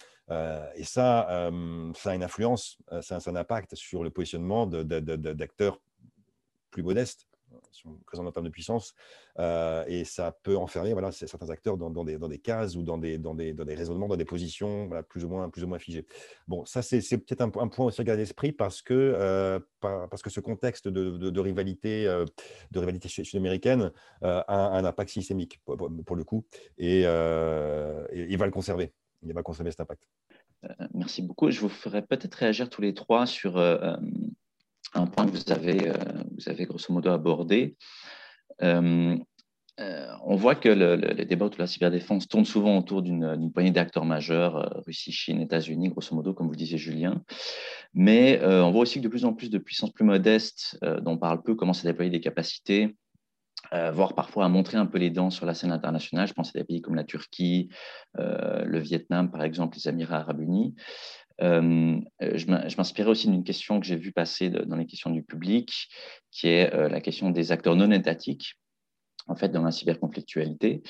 et 0.76 0.84
ça, 0.84 1.52
ça 1.94 2.10
a 2.10 2.16
une 2.16 2.24
influence, 2.24 2.80
ça, 3.02 3.18
a 3.18 3.30
un 3.30 3.36
impact 3.36 3.76
sur 3.76 4.04
le 4.04 4.10
positionnement 4.10 4.66
d'acteurs 4.66 5.80
plus 6.72 6.82
modestes 6.82 7.28
sont 7.72 7.98
présents 8.06 8.26
en 8.26 8.32
termes 8.32 8.46
de 8.46 8.52
puissance, 8.52 8.94
euh, 9.40 9.84
et 9.88 10.04
ça 10.06 10.38
peut 10.44 10.58
enfermer 10.58 10.94
certains 11.12 11.50
acteurs 11.50 11.78
dans, 11.78 12.04
des, 12.04 12.40
cases 12.40 12.76
ou 12.76 12.84
dans 12.84 12.98
des, 12.98 13.18
raisonnements, 13.70 14.08
dans 14.08 14.18
des 14.18 14.26
positions 14.26 14.90
plus, 15.10 15.24
ou 15.26 15.30
moins, 15.30 15.80
figées. 15.80 16.06
Bon, 16.48 16.66
ça, 16.66 16.82
c'est 16.82 17.00
peut-être 17.18 17.42
un, 17.42 17.50
point 17.50 17.86
aussi 17.86 18.02
à 18.02 18.04
garder 18.04 18.22
l'esprit 18.24 18.52
parce, 18.52 18.82
que 18.82 18.94
euh, 18.94 19.60
parce 19.80 20.22
que 20.22 20.30
ce 20.30 20.40
contexte 20.40 20.88
de, 20.88 21.40
rivalité, 21.40 22.08
euh, 22.08 22.26
rivalité 22.76 23.10
sud-américaine 23.10 23.92
a 24.22 24.78
un 24.78 24.86
impact 24.86 25.12
systémique 25.12 25.60
pour, 25.66 26.16
le 26.16 26.24
coup, 26.24 26.46
et, 26.78 27.02
il 27.02 28.38
va 28.38 28.46
le 28.46 28.52
conserver. 28.52 28.94
Il 29.24 29.34
va 29.34 29.44
conserver 29.44 29.72
cet 29.72 29.82
impact. 29.82 30.04
Merci 30.94 31.22
beaucoup. 31.22 31.50
Je 31.50 31.60
vous 31.60 31.70
ferai 31.70 32.02
peut-être 32.04 32.36
réagir 32.36 32.70
tous 32.70 32.82
les 32.82 32.94
trois 32.94 33.26
sur 33.26 33.58
un 34.94 35.06
point 35.06 35.26
que 35.26 35.32
vous 35.32 35.52
avez, 35.52 35.92
vous 36.38 36.50
avez 36.50 36.66
grosso 36.66 36.94
modo 36.94 37.12
abordé. 37.12 37.76
on 38.60 40.36
voit 40.36 40.56
que 40.56 40.70
le, 40.70 40.96
les 40.96 41.26
débats 41.26 41.46
autour 41.46 41.58
de 41.58 41.64
la 41.64 41.68
cyberdéfense 41.68 42.28
tournent 42.28 42.46
souvent 42.46 42.78
autour 42.78 43.02
d'une 43.02 43.52
poignée 43.52 43.72
d'acteurs 43.72 44.06
majeurs, 44.06 44.84
Russie, 44.86 45.12
Chine, 45.12 45.42
États-Unis, 45.42 45.90
grosso 45.90 46.16
modo, 46.16 46.34
comme 46.34 46.48
vous 46.48 46.56
disiez, 46.56 46.78
Julien. 46.78 47.24
Mais 47.94 48.44
on 48.44 48.72
voit 48.72 48.82
aussi 48.82 49.00
que 49.00 49.04
de 49.04 49.10
plus 49.10 49.26
en 49.26 49.34
plus 49.34 49.50
de 49.50 49.58
puissances 49.58 49.92
plus 49.92 50.06
modestes, 50.06 50.78
dont 50.82 51.14
on 51.14 51.18
parle 51.18 51.42
peu, 51.42 51.56
commencent 51.56 51.86
à 51.86 51.88
déployer 51.88 52.12
des 52.12 52.22
capacités 52.22 52.96
euh, 53.74 53.92
voire 53.92 54.16
parfois 54.16 54.46
à 54.46 54.50
montrer 54.50 54.78
un 54.78 54.86
peu 54.86 54.98
les 54.98 55.10
dents 55.10 55.30
sur 55.30 55.46
la 55.46 55.54
scène 55.54 55.72
internationale. 55.72 56.28
Je 56.28 56.34
pense 56.34 56.50
à 56.50 56.60
des 56.60 56.66
pays 56.66 56.82
comme 56.82 56.96
la 56.96 57.04
Turquie, 57.04 57.70
euh, 58.20 58.66
le 58.66 58.80
Vietnam, 58.80 59.32
par 59.32 59.44
exemple, 59.44 59.78
les 59.78 59.88
Émirats 59.88 60.18
arabes 60.18 60.42
unis. 60.42 60.76
Euh, 61.42 62.00
je 62.22 62.76
m'inspirais 62.78 63.10
aussi 63.10 63.30
d'une 63.30 63.44
question 63.44 63.80
que 63.80 63.86
j'ai 63.86 63.96
vue 63.96 64.12
passer 64.12 64.50
dans 64.50 64.76
les 64.76 64.86
questions 64.86 65.10
du 65.10 65.24
public, 65.24 65.90
qui 66.32 66.48
est 66.48 66.72
la 66.72 67.02
question 67.02 67.30
des 67.30 67.52
acteurs 67.52 67.76
non 67.76 67.92
étatiques, 67.92 68.56
en 69.28 69.36
fait, 69.36 69.50
dans 69.50 69.64
la 69.64 69.72
cyberconflictualité. 69.72 70.82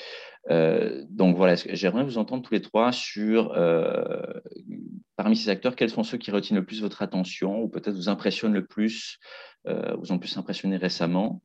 donc 0.48 1.36
voilà, 1.36 1.54
j'aimerais 1.54 2.04
vous 2.04 2.18
entendre 2.18 2.42
tous 2.42 2.54
les 2.54 2.60
trois 2.60 2.92
sur, 2.92 3.54
parmi 5.16 5.36
ces 5.36 5.48
acteurs, 5.48 5.74
quels 5.74 5.90
sont 5.90 6.04
ceux 6.04 6.18
qui 6.18 6.30
retiennent 6.30 6.58
le 6.58 6.66
plus 6.66 6.82
votre 6.82 7.02
attention 7.02 7.62
ou 7.62 7.68
peut-être 7.68 7.94
vous 7.94 8.08
impressionnent 8.08 8.54
le 8.54 8.66
plus, 8.66 9.18
vous 9.66 10.12
ont 10.12 10.18
plus 10.18 10.36
impressionné 10.36 10.76
récemment 10.76 11.42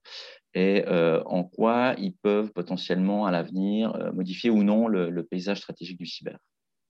et 0.58 0.86
euh, 0.88 1.22
en 1.26 1.44
quoi 1.44 1.94
ils 2.00 2.16
peuvent 2.16 2.52
potentiellement 2.52 3.28
à 3.28 3.32
l'avenir 3.32 3.94
euh, 3.96 4.12
modifier 4.12 4.50
ou 4.50 4.64
non 4.64 4.88
le, 4.88 5.24
paysage 5.24 5.60
stratégique 5.60 6.00
du 6.00 6.08
cyber? 6.08 6.40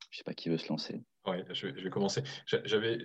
Je 0.10 0.16
ne 0.16 0.18
sais 0.20 0.24
pas 0.24 0.34
qui 0.34 0.48
veut 0.48 0.58
se 0.58 0.70
lancer. 0.70 1.04
Je, 1.52 1.68
vais 1.68 1.90
commencer. 1.90 2.24
J'avais 2.46 2.98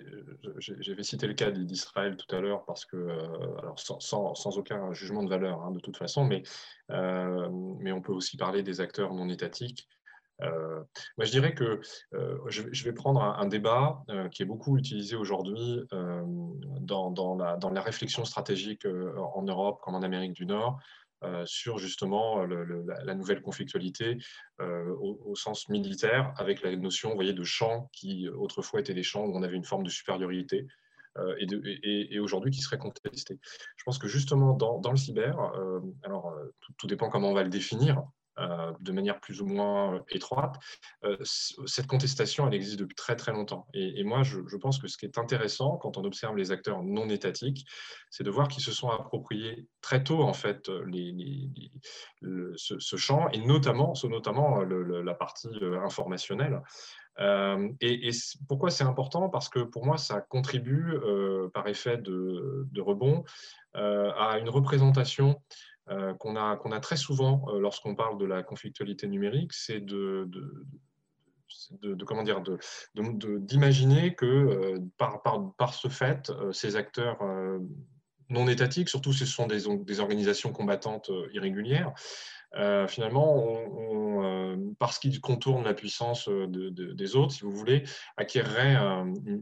cité 1.03 1.27
le 1.27 1.33
cas 1.33 1.51
d'Israël 1.51 2.17
tout 2.17 2.35
à 2.35 2.39
l'heure 2.39 2.65
parce 2.65 2.85
que, 2.85 2.97
euh, 2.97 3.57
alors 3.59 3.79
sans, 3.79 3.99
sans, 4.35 4.57
aucun 4.57 4.93
jugement 4.93 5.23
de 5.23 5.29
valeur 5.29 5.61
hein, 5.61 5.71
de 5.71 5.79
toute 5.79 5.97
façon, 5.97 6.25
mais, 6.25 6.43
mais 6.89 7.91
on 7.91 8.01
peut 8.01 8.13
aussi 8.13 8.37
parler 8.37 8.63
des 8.63 8.81
acteurs 8.81 9.13
non 9.13 9.29
étatiques. 9.29 9.87
Euh, 10.41 10.83
moi, 11.17 11.25
je 11.25 11.31
dirais 11.31 11.53
que 11.53 11.81
euh, 12.13 12.37
je, 12.47 12.83
vais 12.83 12.93
prendre 12.93 13.21
un, 13.21 13.45
débat 13.45 14.03
euh, 14.09 14.29
qui 14.29 14.41
est 14.43 14.45
beaucoup 14.45 14.77
utilisé 14.77 15.15
aujourd'hui 15.15 15.81
dans, 16.81 17.37
la, 17.71 17.81
réflexion 17.81 18.25
stratégique 18.25 18.85
en 18.85 19.43
Europe 19.43 19.79
comme 19.81 19.95
en 19.95 20.01
Amérique 20.01 20.33
du 20.33 20.45
Nord. 20.45 20.79
Sur 21.45 21.77
justement 21.77 22.45
la, 22.45 23.15
nouvelle 23.15 23.41
conflictualité 23.41 24.17
au, 24.59 25.35
sens 25.35 25.69
militaire, 25.69 26.33
avec 26.37 26.61
la 26.61 26.75
notion 26.75 27.15
voyez, 27.15 27.33
de 27.33 27.43
champs 27.43 27.89
qui 27.93 28.27
autrefois 28.29 28.79
étaient 28.79 28.93
des 28.93 29.03
champs 29.03 29.25
où 29.25 29.37
on 29.37 29.43
avait 29.43 29.57
une 29.57 29.63
forme 29.63 29.83
de 29.83 29.89
supériorité 29.89 30.67
et, 31.39 32.19
aujourd'hui 32.19 32.51
qui 32.51 32.61
serait 32.61 32.77
contesté. 32.77 33.39
Je 33.77 33.83
pense 33.83 33.97
que 33.97 34.07
justement 34.07 34.53
dans, 34.53 34.91
le 34.91 34.97
cyber, 34.97 35.37
alors 36.03 36.33
tout, 36.77 36.87
dépend 36.87 37.09
comment 37.09 37.29
on 37.29 37.33
va 37.33 37.43
le 37.43 37.49
définir, 37.49 37.99
euh, 37.99 38.01
de 38.37 38.91
manière 38.91 39.19
plus 39.19 39.41
ou 39.41 39.45
moins 39.45 39.95
euh, 39.95 39.99
étroite, 40.09 40.55
euh, 41.03 41.17
cette 41.23 41.87
contestation, 41.87 42.47
elle 42.47 42.53
existe 42.53 42.79
depuis 42.79 42.95
très 42.95 43.15
très 43.15 43.31
longtemps. 43.31 43.67
Et, 43.73 44.03
moi, 44.03 44.23
je, 44.23 44.39
pense 44.57 44.79
que 44.79 44.87
ce 44.87 44.97
qui 44.97 45.05
est 45.05 45.17
intéressant 45.17 45.77
quand 45.77 45.97
on 45.97 46.03
observe 46.03 46.35
les 46.35 46.51
acteurs 46.51 46.83
non 46.83 47.09
étatiques, 47.09 47.65
c'est 48.09 48.23
de 48.23 48.29
voir 48.29 48.47
qu'ils 48.47 48.63
se 48.63 48.71
sont 48.71 48.89
appropriés 48.89 49.67
très 49.81 50.03
tôt 50.03 50.21
en 50.21 50.33
fait 50.33 50.69
ce, 52.55 52.95
champ, 52.95 53.29
et 53.29 53.39
notamment, 53.39 53.93
notamment 54.03 54.61
la 54.63 55.13
partie 55.13 55.49
informationnelle. 55.83 56.61
et, 57.19 58.11
pourquoi 58.47 58.69
c'est 58.69 58.83
important? 58.83 59.29
Parce 59.29 59.49
que 59.49 59.59
pour 59.59 59.85
moi, 59.85 59.97
ça 59.97 60.21
contribue 60.21 60.97
par 61.53 61.67
effet 61.67 61.97
de 61.97 62.81
rebond 62.81 63.23
à 63.73 64.37
une 64.39 64.49
représentation 64.49 65.41
euh, 65.89 66.13
qu'on 66.13 66.35
a, 66.37 66.79
très 66.79 66.95
souvent 66.95 67.45
euh, 67.49 67.59
lorsqu'on 67.59 67.93
parle 67.93 68.17
de 68.17 68.25
la 68.25 68.41
conflictualité 68.41 69.05
numérique, 69.07 69.51
c'est 69.51 69.81
de, 69.81 70.29
d'imaginer 73.39 74.15
que 74.15 74.25
euh, 74.25 74.77
par, 75.57 75.73
ce 75.73 75.89
fait, 75.89 76.31
ces 76.53 76.77
acteurs 76.77 77.19
non 78.29 78.47
étatiques, 78.47 78.87
surtout 78.87 79.11
ce 79.11 79.25
sont 79.25 79.47
des 79.47 79.99
organisations 79.99 80.53
combattantes 80.53 81.11
irrégulières, 81.33 81.93
euh, 82.55 82.87
finalement, 82.87 83.57
euh, 84.21 84.55
parce 84.77 84.99
qu'ils 84.99 85.19
contournent 85.21 85.63
la 85.63 85.73
puissance 85.73 86.29
euh, 86.29 86.47
des 86.47 87.15
autres, 87.15 87.31
si 87.31 87.41
vous 87.41 87.51
voulez, 87.51 87.83
acquéreraient 88.15 88.75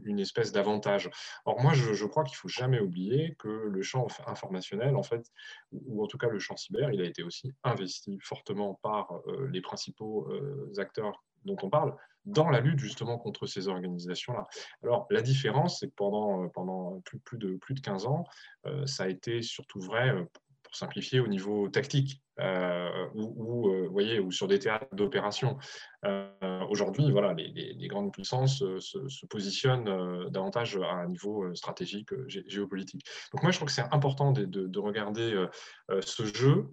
une, 0.04 0.18
espèce 0.18 0.52
d'avantage. 0.52 1.10
Or, 1.44 1.60
moi, 1.60 1.72
je, 1.74 2.06
crois 2.06 2.24
qu'il 2.24 2.34
ne 2.34 2.38
faut 2.38 2.48
jamais 2.48 2.80
oublier 2.80 3.34
que 3.38 3.48
le 3.48 3.82
champ 3.82 4.06
informationnel, 4.26 4.96
en 4.96 5.02
fait, 5.02 5.30
ou, 5.72 6.02
en 6.02 6.06
tout 6.06 6.16
cas 6.16 6.28
le 6.28 6.38
champ 6.38 6.56
cyber, 6.56 6.90
il 6.90 7.02
a 7.02 7.04
été 7.04 7.22
aussi 7.22 7.52
investi 7.64 8.18
fortement 8.22 8.78
par 8.82 9.12
les 9.50 9.60
principaux 9.60 10.28
acteurs 10.78 11.24
dont 11.44 11.56
on 11.62 11.70
parle 11.70 11.94
dans 12.24 12.48
la 12.50 12.60
lutte 12.60 12.78
justement 12.78 13.18
contre 13.18 13.46
ces 13.46 13.68
organisations-là. 13.68 14.46
Alors 14.82 15.06
la 15.10 15.22
différence, 15.22 15.80
c'est 15.80 15.88
que 15.88 15.94
pendant, 15.94 17.00
plus, 17.24 17.38
de, 17.38 17.56
plus 17.56 17.74
de 17.74 17.80
15 17.80 18.06
ans, 18.06 18.24
ça 18.86 19.04
a 19.04 19.08
été 19.08 19.42
surtout 19.42 19.80
vrai, 19.80 20.14
pour 20.62 20.76
simplifier, 20.76 21.20
au 21.20 21.28
niveau 21.28 21.68
tactique. 21.68 22.22
Euh, 22.40 23.08
ou, 23.14 23.68
euh, 23.68 23.88
voyez, 23.88 24.18
ou 24.18 24.32
sur 24.32 24.48
des 24.48 24.58
théâtres 24.58 24.94
d'opération. 24.94 25.58
Euh, 26.04 26.26
aujourd'hui, 26.70 27.10
voilà, 27.10 27.34
les, 27.34 27.86
grandes 27.88 28.12
puissances 28.12 28.58
se, 28.78 29.26
positionnent 29.26 30.30
davantage 30.30 30.76
à 30.76 30.94
un 30.94 31.08
niveau 31.08 31.54
stratégique, 31.54 32.08
géopolitique. 32.26 33.04
Donc 33.32 33.42
moi, 33.42 33.52
je 33.52 33.58
trouve 33.58 33.68
que 33.68 33.74
c'est 33.74 33.92
important 33.92 34.32
de, 34.32 34.78
regarder 34.78 35.46
ce 36.00 36.24
jeu, 36.24 36.68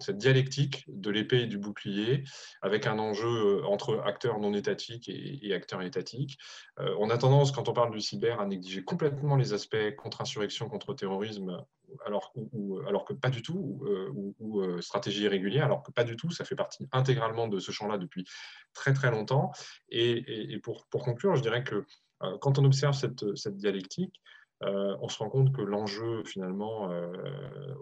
cette 0.00 0.18
dialectique 0.18 0.84
de 0.88 1.10
l'épée 1.10 1.42
et 1.42 1.46
du 1.46 1.58
bouclier, 1.58 2.22
avec 2.60 2.86
un 2.86 2.98
enjeu 2.98 3.64
entre 3.64 4.00
acteurs 4.04 4.38
non 4.38 4.54
étatiques 4.54 5.08
et, 5.08 5.52
acteurs 5.54 5.82
étatiques. 5.82 6.38
on 6.78 7.10
a 7.10 7.18
tendance, 7.18 7.50
quand 7.50 7.68
on 7.68 7.72
parle 7.72 7.90
du 7.90 8.00
cyber, 8.00 8.40
à 8.40 8.46
négliger 8.46 8.84
complètement 8.84 9.34
les 9.34 9.54
aspects 9.54 9.96
contre-insurrection, 9.96 10.68
contre-terrorisme, 10.68 11.64
alors, 12.06 12.32
alors 12.86 13.04
que 13.04 13.12
pas 13.12 13.28
du 13.28 13.42
tout, 13.42 13.82
ou, 14.38 14.62
stratégie 14.82 15.22
irrégulière, 15.22 15.66
alors 15.66 15.82
que 15.82 15.92
pas 15.92 16.04
du 16.04 16.16
tout, 16.16 16.30
ça 16.30 16.44
fait 16.44 16.56
partie 16.56 16.88
intégralement 16.92 17.48
de 17.48 17.58
ce 17.58 17.72
champ-là 17.72 17.98
depuis 17.98 18.24
très 18.74 18.92
très 18.92 19.10
longtemps. 19.10 19.52
Et, 19.88 20.58
pour, 20.62 20.86
pour, 20.86 21.04
conclure, 21.04 21.36
je 21.36 21.42
dirais 21.42 21.64
que 21.64 21.84
euh, 22.22 22.38
quand 22.40 22.58
on 22.58 22.64
observe 22.64 22.94
cette, 22.94 23.36
cette 23.36 23.56
dialectique, 23.56 24.20
euh, 24.64 24.96
on 25.00 25.08
se 25.08 25.18
rend 25.18 25.28
compte 25.28 25.52
que 25.52 25.60
l'enjeu, 25.60 26.22
finalement, 26.24 26.88
euh, 26.92 27.12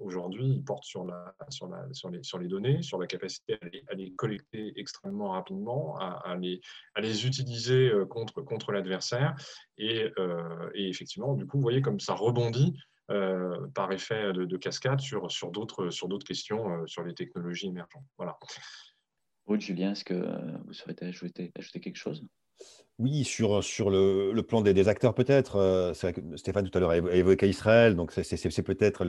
aujourd'hui, 0.01 0.63
porte 0.65 0.85
sur, 0.85 1.05
la, 1.05 1.35
sur, 1.51 1.69
la, 1.69 1.87
sur, 1.93 2.09
les, 2.09 2.23
sur 2.23 2.39
les 2.39 2.49
données, 2.49 2.81
sur 2.81 2.99
la 2.99 3.07
capacité 3.07 3.59
à 3.89 3.95
les, 3.95 4.13
collecter 4.13 4.73
extrêmement 4.77 5.33
rapidement, 5.33 5.97
à, 5.99 6.37
les, 6.37 6.61
à 6.95 7.03
les, 7.03 7.27
utiliser 7.27 7.93
contre, 8.09 8.41
contre 8.41 8.73
l'adversaire. 8.73 9.35
Et, 9.77 10.11
effectivement, 10.75 11.35
du 11.35 11.47
coup, 11.47 11.59
vous 11.59 11.63
voyez 11.63 11.83
comme 11.83 12.01
ça 12.01 12.15
rebondit 12.15 12.79
euh, 13.11 13.67
par 13.75 13.91
effet 13.93 14.33
de, 14.33 14.57
cascade 14.57 15.01
sur, 15.01 15.31
sur 15.31 15.51
d'autres 15.51 15.89
questions, 16.25 16.83
euh, 16.83 16.87
sur 16.87 17.03
les 17.03 17.15
technologies 17.15 17.67
émergentes. 17.67 18.05
Voilà. 18.17 18.39
Julien, 19.59 19.93
est-ce 19.93 20.05
que 20.05 20.15
vous 20.65 20.73
souhaitez 20.73 21.07
ajouter, 21.07 21.51
ajouter 21.59 21.81
quelque 21.81 21.97
chose? 21.97 22.25
Oui, 23.01 23.25
sur, 23.25 23.65
sur 23.65 23.91
le, 23.91 24.31
le, 24.33 24.43
plan 24.45 24.61
des, 24.61 24.73
des 24.75 24.87
acteurs 24.87 25.13
peut-être. 25.13 25.57
Euh, 25.57 25.93
Stéphane 26.37 26.71
tout 26.71 26.79
à 26.79 26.81
l'heure 26.81 26.91
a 26.91 26.99
évoqué 26.99 27.49
Israël, 27.49 27.97
donc 27.97 28.13
c'est 28.13 28.63
peut-être 28.63 29.05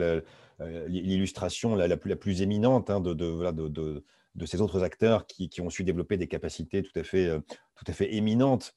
l'illustration 0.88 1.76
la, 1.76 1.86
la, 1.86 1.96
plus, 1.96 2.08
la 2.08 2.16
plus 2.16 2.42
éminente 2.42 2.90
hein, 2.90 3.00
de, 3.00 3.14
de, 3.14 3.26
voilà, 3.26 3.52
de, 3.52 3.68
de, 3.68 4.04
de, 4.34 4.46
ces 4.46 4.60
autres 4.60 4.82
acteurs 4.82 5.26
qui, 5.26 5.48
qui, 5.48 5.60
ont 5.60 5.70
su 5.70 5.84
développer 5.84 6.16
des 6.16 6.26
capacités 6.26 6.82
tout 6.82 6.98
à 6.98 7.04
fait, 7.04 7.30
tout 7.76 7.84
à 7.86 7.92
fait 7.92 8.14
éminentes 8.16 8.74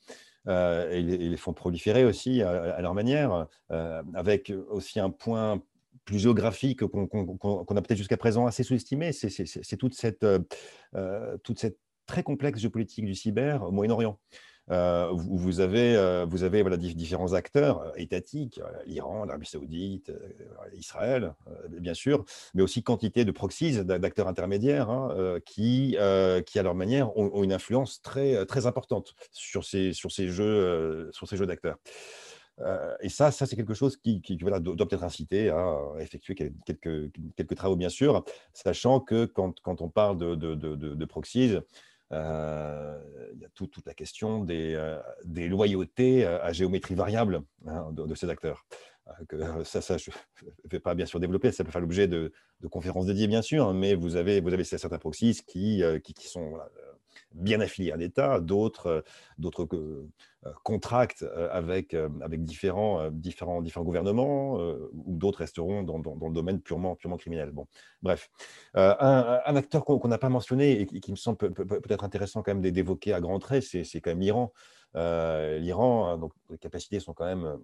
euh, 0.47 0.89
et, 0.91 1.01
les 1.01 1.37
font 1.37 1.53
proliférer 1.53 2.05
aussi 2.05 2.41
à, 2.41 2.79
leur 2.81 2.93
manière, 2.93 3.47
euh, 3.71 4.03
avec 4.13 4.53
aussi 4.69 4.99
un 4.99 5.09
point 5.09 5.61
plus 6.05 6.19
géographique 6.19 6.85
qu'on 6.85 7.05
a 7.05 7.81
peut-être 7.81 7.97
jusqu'à 7.97 8.17
présent 8.17 8.45
assez 8.45 8.63
sous-estimé, 8.63 9.11
c'est 9.11 9.77
toute 9.77 9.99
euh, 10.23 11.37
toute 11.43 11.59
cette 11.59 11.79
très 12.05 12.21
complexe 12.21 12.59
géopolitique 12.59 13.05
du 13.05 13.15
cyber 13.15 13.63
au 13.63 13.71
Moyen-Orient. 13.71 14.19
Euh, 14.71 15.09
vous 15.11 15.59
avez, 15.59 15.95
euh, 15.95 16.25
vous 16.27 16.43
avez 16.43 16.61
voilà, 16.61 16.77
différents 16.77 17.33
acteurs 17.33 17.81
euh, 17.81 17.91
étatiques, 17.97 18.59
l'Iran, 18.87 19.25
l'Arabie 19.25 19.45
saoudite, 19.45 20.11
Israël, 20.73 21.33
bien 21.69 21.93
sûr, 21.93 22.25
mais 22.53 22.63
aussi 22.63 22.81
quantité 22.81 23.25
de 23.25 23.31
proxies, 23.31 23.83
d'acteurs 23.85 24.27
intermédiaires, 24.27 24.89
hein, 24.89 25.39
qui, 25.45 25.97
à 25.97 26.63
leur 26.63 26.75
manière, 26.75 27.15
ont, 27.17 27.43
une 27.43 27.53
influence 27.53 28.01
très, 28.01 28.65
importante 28.65 29.15
sur 29.31 29.63
ces, 29.63 29.93
jeux, 29.93 31.11
d'acteurs. 31.41 31.77
et 33.01 33.09
ça, 33.09 33.31
c'est 33.31 33.55
quelque 33.55 33.73
chose 33.73 33.97
qui, 33.97 34.19
doit 34.37 34.59
peut-être 34.59 35.03
inciter 35.03 35.49
à 35.49 35.77
effectuer 35.99 36.35
quelques, 36.35 37.55
travaux, 37.55 37.75
bien 37.75 37.89
sûr, 37.89 38.23
sachant 38.53 38.99
que 38.99 39.25
quand, 39.25 39.81
on 39.81 39.89
parle 39.89 40.17
de, 40.17 40.35
de, 40.35 40.55
de, 40.75 41.05
proxies, 41.05 41.55
euh, 41.55 41.61
il 42.11 43.41
y 43.41 43.45
a 43.45 43.49
toute 43.53 43.85
la 43.85 43.93
question 43.93 44.43
des, 44.43 44.73
euh, 44.75 44.99
des 45.23 45.47
loyautés 45.47 46.25
euh, 46.25 46.41
à 46.43 46.53
géométrie 46.53 46.95
variable 46.95 47.41
hein, 47.67 47.91
de, 47.91 48.15
ces 48.15 48.29
acteurs. 48.29 48.65
ça, 49.63 49.81
ça, 49.81 49.97
je 49.97 50.09
ne 50.09 50.49
vais 50.69 50.79
pas 50.79 50.95
bien 50.95 51.05
sûr 51.05 51.19
développer, 51.19 51.51
ça 51.51 51.63
peut 51.63 51.71
faire 51.71 51.81
l'objet 51.81 52.07
de, 52.07 52.31
conférences 52.71 53.05
dédiées, 53.05 53.27
bien 53.27 53.43
sûr, 53.43 53.73
mais 53.75 53.93
vous 53.93 54.15
avez, 54.15 54.41
vous 54.41 54.51
avez 54.51 54.63
certains 54.63 54.97
qui, 54.97 55.83
qui, 56.03 56.27
sont 56.27 56.57
bien 57.35 57.59
affiliés 57.59 57.91
à 57.91 57.97
l'État, 57.97 58.39
d'autres 58.39 59.03
d'autres 59.37 59.67
contractent 60.63 61.25
avec, 61.51 61.93
avec 61.93 62.43
différents, 62.43 63.09
différents, 63.09 63.61
différents 63.61 63.85
gouvernements, 63.85 64.55
ou 64.55 65.15
d'autres 65.15 65.39
resteront 65.39 65.83
dans, 65.83 65.99
dans, 65.99 66.27
le 66.27 66.33
domaine 66.33 66.61
purement, 66.61 66.95
purement 66.95 67.17
criminel. 67.17 67.51
Bon, 67.51 67.67
bref. 68.03 68.29
Un, 68.75 69.55
acteur 69.55 69.83
qu'on 69.85 70.07
n'a 70.07 70.19
pas 70.19 70.29
mentionné 70.29 70.81
et 70.81 70.85
qui, 70.85 71.11
me 71.11 71.15
semble 71.15 71.37
peut-être 71.37 72.03
intéressant 72.03 72.43
quand 72.43 72.53
même 72.53 72.71
d'évoquer 72.71 73.13
à 73.13 73.21
grands 73.21 73.39
traits, 73.39 73.63
c'est 73.63 74.01
quand 74.01 74.11
même 74.11 74.19
l'Iran. 74.19 74.53
L'Iran, 74.93 76.07
hein, 76.07 76.17
donc 76.17 76.33
les 76.49 76.57
capacités 76.57 76.99
sont 76.99 77.13
quand 77.13 77.25
même 77.25 77.57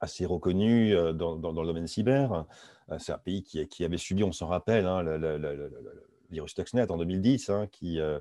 assez 0.00 0.26
reconnues 0.26 0.94
dans, 1.14 1.36
dans, 1.36 1.60
le 1.60 1.66
domaine 1.66 1.86
cyber. 1.86 2.46
C'est 2.98 3.12
un 3.12 3.18
pays 3.18 3.42
qui, 3.42 3.66
qui, 3.66 3.84
avait 3.84 3.98
subi, 3.98 4.22
on 4.22 4.32
s'en 4.32 4.46
rappelle, 4.46 4.86
hein, 4.86 5.02
le, 5.02 5.72
virus 6.30 6.52
Stuxnet 6.52 6.90
en 6.90 6.98
2010, 6.98 7.50
hein, 7.50 7.66
qui, 7.70 8.00
euh, 8.00 8.18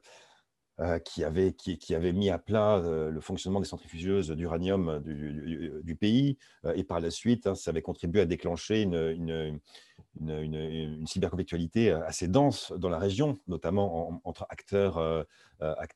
qui, 1.05 1.23
avait, 1.23 1.53
qui, 1.53 1.95
avait 1.95 2.13
mis 2.13 2.29
à 2.29 2.39
plat 2.39 2.77
euh, 2.77 3.11
le 3.11 3.21
fonctionnement 3.21 3.59
des 3.59 3.67
centrifugeuses 3.67 4.31
d'uranium 4.31 5.01
du, 5.03 5.95
pays. 5.95 6.37
Euh, 6.65 6.73
et 6.75 6.83
par 6.83 6.99
la 6.99 7.11
suite, 7.11 7.45
hein, 7.45 7.55
ça 7.55 7.69
avait 7.69 7.83
contribué 7.83 8.21
à 8.21 8.25
déclencher 8.25 8.81
une, 8.81 9.59
une, 10.19 11.07
cyberconflictualité 11.07 11.91
assez 11.91 12.27
dense 12.27 12.73
dans 12.77 12.89
la 12.89 12.97
région, 12.97 13.39
notamment 13.47 14.21
entre 14.23 14.45
acteurs, 14.49 15.25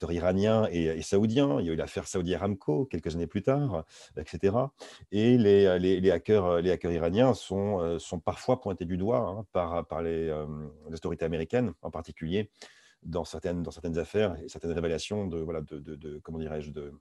iraniens 0.09 0.67
et, 0.71 1.01
saoudiens. 1.01 1.59
Il 1.59 1.65
y 1.65 1.69
a 1.69 1.73
eu 1.73 1.75
l'affaire 1.75 2.07
Saudi 2.07 2.35
Aramco 2.35 2.85
quelques 2.85 3.15
années 3.15 3.27
plus 3.27 3.41
tard, 3.41 3.83
etc. 4.15 4.55
Et 5.11 5.37
les, 5.37 6.11
hackers, 6.11 6.61
iraniens 6.91 7.33
sont, 7.33 7.99
parfois 8.23 8.61
pointés 8.61 8.85
du 8.85 8.97
doigt 8.97 9.19
hein, 9.19 9.45
par, 9.53 10.01
les 10.01 10.31
autorités 10.93 11.25
américaines 11.25 11.73
en 11.81 11.89
particulier 11.91 12.49
dans 13.03 13.25
certaines, 13.25 13.63
dans 13.63 13.71
certaines 13.71 13.97
affaires 13.97 14.35
et 14.41 14.49
certaines 14.49 14.71
révélations 14.71 15.27
de, 15.27 15.39
voilà, 15.39 15.61
de, 15.61 15.79
de, 15.79 16.19
comment 16.23 16.39
dirais-je, 16.39 16.71
de, 16.71 16.91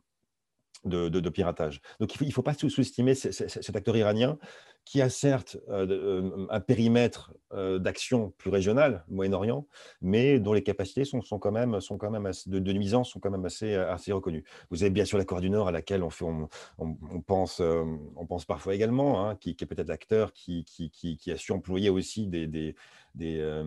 de, 0.85 1.28
piratage. 1.31 1.81
Donc 2.01 2.14
il 2.20 2.27
ne 2.27 2.32
faut, 2.32 2.43
pas 2.43 2.55
sous-estimer 2.55 3.14
cet 3.14 3.77
acteur 3.77 3.97
iranien 3.97 4.39
qui 4.85 5.02
a 5.02 5.09
certes 5.09 5.56
euh, 5.68 5.86
euh, 5.90 6.47
un 6.48 6.60
périmètre 6.60 7.35
euh, 7.52 7.81
d'action 7.81 8.32
plus 8.39 8.51
régional, 8.51 9.05
Moyen-Orient, 9.09 9.66
mais 10.01 10.39
dont 10.39 10.52
les 10.52 10.62
capacités 10.62 11.05
sont, 11.05 11.23
sont 11.23 11.40
quand 11.40 11.51
même, 11.51 11.81
sont 11.81 11.98
quand 11.98 12.10
même 12.10 12.31
de, 12.47 12.73
nuisance 12.73 13.10
sont 13.10 13.18
quand 13.18 13.32
même 13.32 13.44
assez, 13.44 13.74
assez 13.74 14.12
reconnues. 14.12 14.44
Vous 14.70 14.85
avez 14.85 14.90
bien 14.90 15.05
sûr 15.05 15.18
la 15.18 15.24
Corée 15.24 15.40
du 15.40 15.51
Nord 15.51 15.66
à 15.66 15.73
laquelle 15.73 16.05
on, 16.05 16.10
fait, 16.10 16.24
on, 16.24 16.48
on, 16.78 17.20
pense, 17.20 17.60
on 17.60 18.27
pense 18.27 18.44
parfois 18.44 18.77
également, 18.77 19.27
hein, 19.27 19.35
qui, 19.35 19.51
est 19.51 19.66
peut-être 19.66 19.89
l'acteur 19.89 20.32
qui, 20.32 20.64
qui, 20.64 20.90
qui, 20.90 21.32
a 21.32 21.36
su 21.36 21.51
employer 21.51 21.90
aussi 21.90 22.28
des, 22.28 22.47
des, 22.47 22.77
des, 23.16 23.64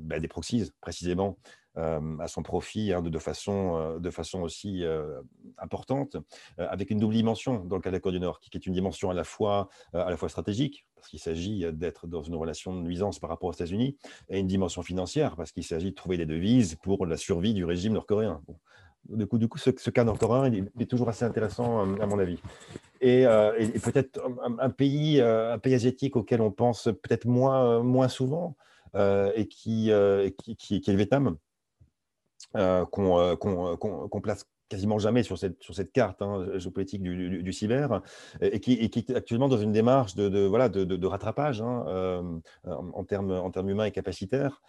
bah, 0.00 0.20
des 0.20 0.28
proxies 0.28 0.72
précisément 0.80 1.36
à 1.76 2.28
son 2.28 2.42
profit 2.42 2.92
hein, 2.92 3.00
de, 3.00 3.08
de, 3.08 3.18
façon, 3.18 3.76
euh, 3.76 3.98
de 3.98 4.10
façon 4.10 4.42
aussi 4.42 4.84
euh, 4.84 5.20
importante, 5.58 6.16
avec 6.58 6.90
une 6.90 6.98
double 6.98 7.14
dimension 7.14 7.64
dans 7.64 7.76
le 7.76 7.82
cas 7.82 7.90
de 7.90 7.94
la 7.94 8.00
Corée 8.00 8.14
du 8.14 8.20
Nord, 8.20 8.40
qui, 8.40 8.50
est 8.54 8.66
une 8.66 8.74
dimension 8.74 9.10
à 9.10 9.14
la 9.14 9.24
fois, 9.24 9.68
à 9.92 10.10
la 10.10 10.16
fois 10.16 10.28
stratégique, 10.28 10.86
parce 10.96 11.08
qu'il 11.08 11.18
s'agit 11.18 11.64
d'être 11.72 12.06
dans 12.06 12.22
une 12.22 12.34
relation 12.34 12.74
de 12.74 12.80
nuisance 12.80 13.18
par 13.18 13.30
rapport 13.30 13.48
aux 13.48 13.52
États-Unis, 13.52 13.96
et 14.28 14.38
une 14.38 14.46
dimension 14.46 14.82
financière, 14.82 15.36
parce 15.36 15.52
qu'il 15.52 15.64
s'agit 15.64 15.90
de 15.90 15.94
trouver 15.94 16.16
des 16.16 16.26
devises 16.26 16.76
pour 16.82 17.06
la 17.06 17.16
survie 17.16 17.54
du 17.54 17.64
régime 17.64 17.94
nord-coréen. 17.94 18.42
Du 19.08 19.26
coup, 19.26 19.38
du 19.38 19.48
coup, 19.48 19.58
ce, 19.58 19.70
cas 19.70 20.04
nord-coréen 20.04 20.52
est 20.78 20.90
toujours 20.90 21.08
assez 21.08 21.24
intéressant, 21.24 21.80
à 22.00 22.06
mon 22.06 22.18
avis. 22.18 22.38
Et, 23.00 23.24
peut-être 23.82 24.20
un, 24.58 24.70
pays, 24.70 25.20
un 25.20 25.58
pays 25.58 25.74
asiatique 25.74 26.16
auquel 26.16 26.40
on 26.40 26.50
pense 26.50 26.84
peut-être 26.84 27.26
moins, 27.26 27.82
moins 27.82 28.08
souvent, 28.08 28.56
et 28.94 29.46
qui, 29.48 29.90
qui, 30.38 30.56
qui, 30.56 30.80
qui, 30.80 30.90
est 30.90 30.92
le 30.92 30.98
Vietnam, 30.98 31.36
euh, 32.56 32.84
euh, 32.98 33.36
euh, 33.44 33.76
qu'on 33.76 34.20
place 34.20 34.46
quasiment 34.68 34.98
jamais 34.98 35.22
sur 35.22 35.38
cette, 35.38 35.92
carte 35.92 36.22
hein, 36.22 36.46
géopolitique 36.56 37.02
du, 37.02 37.52
cyber, 37.52 38.00
et 38.40 38.58
qui, 38.58 38.72
est 38.72 39.10
actuellement 39.10 39.48
dans 39.48 39.58
une 39.58 39.72
démarche 39.72 40.14
de, 40.14 40.46
voilà, 40.46 40.70
de, 40.70 41.06
rattrapage 41.06 41.60
hein, 41.60 42.42
en, 42.64 43.04
termes, 43.04 43.68
humains 43.68 43.84
et 43.84 43.90
capacitaires 43.90 44.62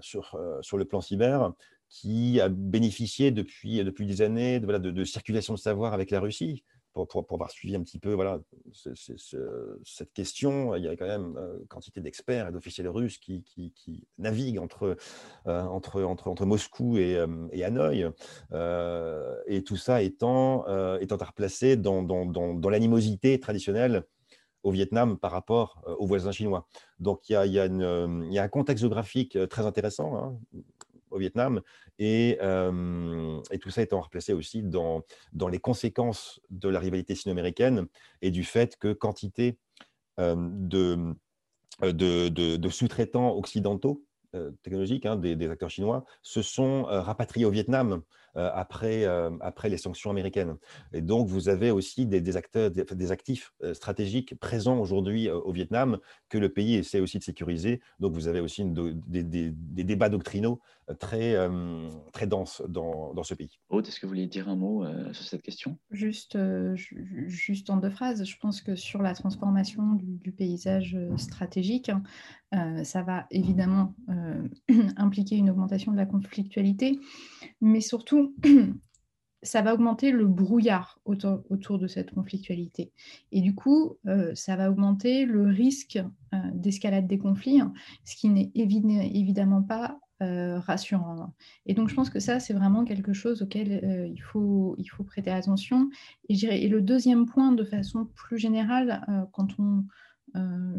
sur, 0.00 0.38
le 0.38 0.84
plan 0.84 1.00
cyber, 1.00 1.52
qui 1.88 2.40
a 2.40 2.48
bénéficié 2.48 3.32
depuis, 3.32 3.82
depuis 3.82 4.06
des 4.06 4.22
années 4.22 4.60
de, 4.60 4.78
de, 4.78 5.04
circulation 5.04 5.54
de 5.54 5.58
savoir 5.58 5.94
avec 5.94 6.12
la 6.12 6.20
Russie 6.20 6.62
pour, 7.06 7.24
avoir 7.30 7.50
suivi 7.50 7.76
un 7.76 7.82
petit 7.82 7.98
peu 7.98 8.12
voilà, 8.12 8.40
cette 9.84 10.12
question, 10.12 10.74
il 10.76 10.84
y 10.84 10.88
a 10.88 10.96
quand 10.96 11.06
même 11.06 11.36
euh, 11.36 11.58
quantité 11.68 12.00
d'experts 12.00 12.48
et 12.48 12.52
d'officiels 12.52 12.88
russes 12.88 13.18
qui, 13.18 13.44
naviguent 14.18 14.58
entre, 14.58 14.96
euh, 15.46 15.62
entre, 15.62 16.02
entre, 16.02 16.28
entre, 16.28 16.46
Moscou 16.46 16.98
et, 16.98 17.16
euh, 17.16 17.48
et 17.52 17.64
Hanoï, 17.64 18.06
et 19.46 19.64
tout 19.64 19.76
ça 19.76 20.02
étant, 20.02 20.64
étant 20.98 21.16
à 21.16 21.24
replacer 21.24 21.76
dans, 21.76 22.02
dans, 22.02 22.26
dans, 22.26 22.70
l'animosité 22.70 23.38
traditionnelle 23.40 24.04
au 24.64 24.70
Vietnam 24.70 25.18
par 25.18 25.30
rapport 25.30 25.82
aux 25.98 26.06
voisins 26.06 26.32
chinois. 26.32 26.66
Donc 26.98 27.28
il 27.28 27.34
y 27.34 27.36
a, 27.36 27.46
y 27.46 27.60
a, 27.60 27.66
y 27.66 28.38
a 28.38 28.42
un 28.42 28.48
contexte 28.48 28.80
géographique 28.80 29.38
très 29.48 29.66
intéressant. 29.66 30.16
Hein 30.16 30.38
au 31.10 31.18
Vietnam, 31.18 31.60
et, 31.98 32.38
euh, 32.42 33.40
et, 33.50 33.58
tout 33.58 33.70
ça 33.70 33.82
étant 33.82 34.00
replacé 34.00 34.32
aussi 34.32 34.62
dans, 34.62 35.02
les 35.50 35.58
conséquences 35.58 36.40
de 36.50 36.68
la 36.68 36.80
rivalité 36.80 37.14
sino-américaine 37.14 37.86
et 38.22 38.30
du 38.30 38.44
fait 38.44 38.76
que 38.76 38.92
quantité 38.92 39.58
euh, 40.20 40.36
de, 40.36 41.14
de, 41.82 42.68
sous-traitants 42.68 43.36
occidentaux 43.36 44.04
euh, 44.34 44.50
technologiques, 44.62 45.06
hein, 45.06 45.16
des, 45.16 45.48
acteurs 45.48 45.70
chinois, 45.70 46.04
se 46.22 46.42
sont 46.42 46.84
rapatriés 46.84 47.46
au 47.46 47.50
Vietnam. 47.50 47.92
euh, 47.92 48.00
après, 48.34 49.04
euh, 49.04 49.30
après 49.40 49.68
les 49.68 49.76
sanctions 49.76 50.10
américaines. 50.10 50.56
Et 50.92 51.00
donc, 51.00 51.28
vous 51.28 51.48
avez 51.48 51.70
aussi 51.70 52.06
des, 52.06 52.36
acteurs, 52.36 52.70
des, 52.70 53.12
actifs 53.12 53.52
euh, 53.62 53.74
stratégiques 53.74 54.38
présents 54.38 54.78
aujourd'hui 54.78 55.30
au 55.30 55.52
Vietnam 55.52 55.98
que 56.28 56.38
le 56.38 56.48
pays 56.48 56.74
essaie 56.74 57.00
aussi 57.00 57.18
de 57.18 57.24
sécuriser. 57.24 57.80
Donc, 58.00 58.12
vous 58.12 58.28
avez 58.28 58.40
aussi 58.40 58.64
des, 58.64 59.52
débats 59.84 60.08
doctrinaux 60.08 60.60
très, 60.98 61.36
très 62.12 62.26
denses 62.26 62.62
dans, 62.68 63.12
dans 63.12 63.22
ce 63.22 63.34
pays. 63.34 63.58
Aude, 63.68 63.86
est-ce 63.86 64.00
que 64.00 64.06
vous 64.06 64.10
voulez 64.10 64.26
dire 64.26 64.48
un 64.48 64.56
mot 64.56 64.84
sur 65.12 65.24
cette 65.24 65.42
question? 65.42 65.76
Juste, 65.90 66.38
juste 66.74 67.70
en 67.70 67.76
deux 67.76 67.90
phrases, 67.90 68.24
je 68.24 68.36
pense 68.38 68.62
que 68.62 68.74
sur 68.74 69.02
la 69.02 69.14
transformation 69.14 69.94
du, 69.94 70.32
paysage 70.32 70.96
stratégique, 71.16 71.90
ça 72.82 73.02
va 73.02 73.26
évidemment 73.30 73.94
impliquer 74.96 75.36
une 75.36 75.50
augmentation 75.50 75.92
de 75.92 75.96
la 75.96 76.06
conflictualité, 76.06 76.98
mais 77.60 77.80
surtout 77.80 78.17
ça 79.42 79.62
va 79.62 79.74
augmenter 79.74 80.10
le 80.10 80.26
brouillard 80.26 81.00
autour, 81.04 81.78
de 81.78 81.86
cette 81.86 82.10
conflictualité. 82.10 82.92
Et 83.30 83.40
du 83.40 83.54
coup, 83.54 83.96
euh, 84.06 84.34
ça 84.34 84.56
va 84.56 84.70
augmenter 84.70 85.26
le 85.26 85.44
risque 85.44 86.02
euh, 86.34 86.38
d'escalade 86.54 87.06
des 87.06 87.18
conflits, 87.18 87.60
hein, 87.60 87.72
ce 88.04 88.16
qui 88.16 88.28
n'est 88.28 88.50
évidemment 88.54 89.62
pas 89.62 90.00
euh, 90.22 90.58
rassurant. 90.58 91.34
Et 91.66 91.74
donc, 91.74 91.88
je 91.88 91.94
pense 91.94 92.10
que 92.10 92.18
ça, 92.18 92.40
c'est 92.40 92.52
vraiment 92.52 92.84
quelque 92.84 93.12
chose 93.12 93.42
auquel 93.42 94.10
il, 94.12 94.20
faut, 94.20 94.74
il 94.78 94.86
faut 94.86 95.04
prêter 95.04 95.30
attention. 95.30 95.88
Et, 96.28 96.34
et, 96.34 96.68
le 96.68 96.82
deuxième 96.82 97.26
point, 97.26 97.52
de 97.52 97.64
façon 97.64 98.06
plus 98.06 98.38
générale, 98.38 99.28
quand 99.32 99.58
on 99.58 99.84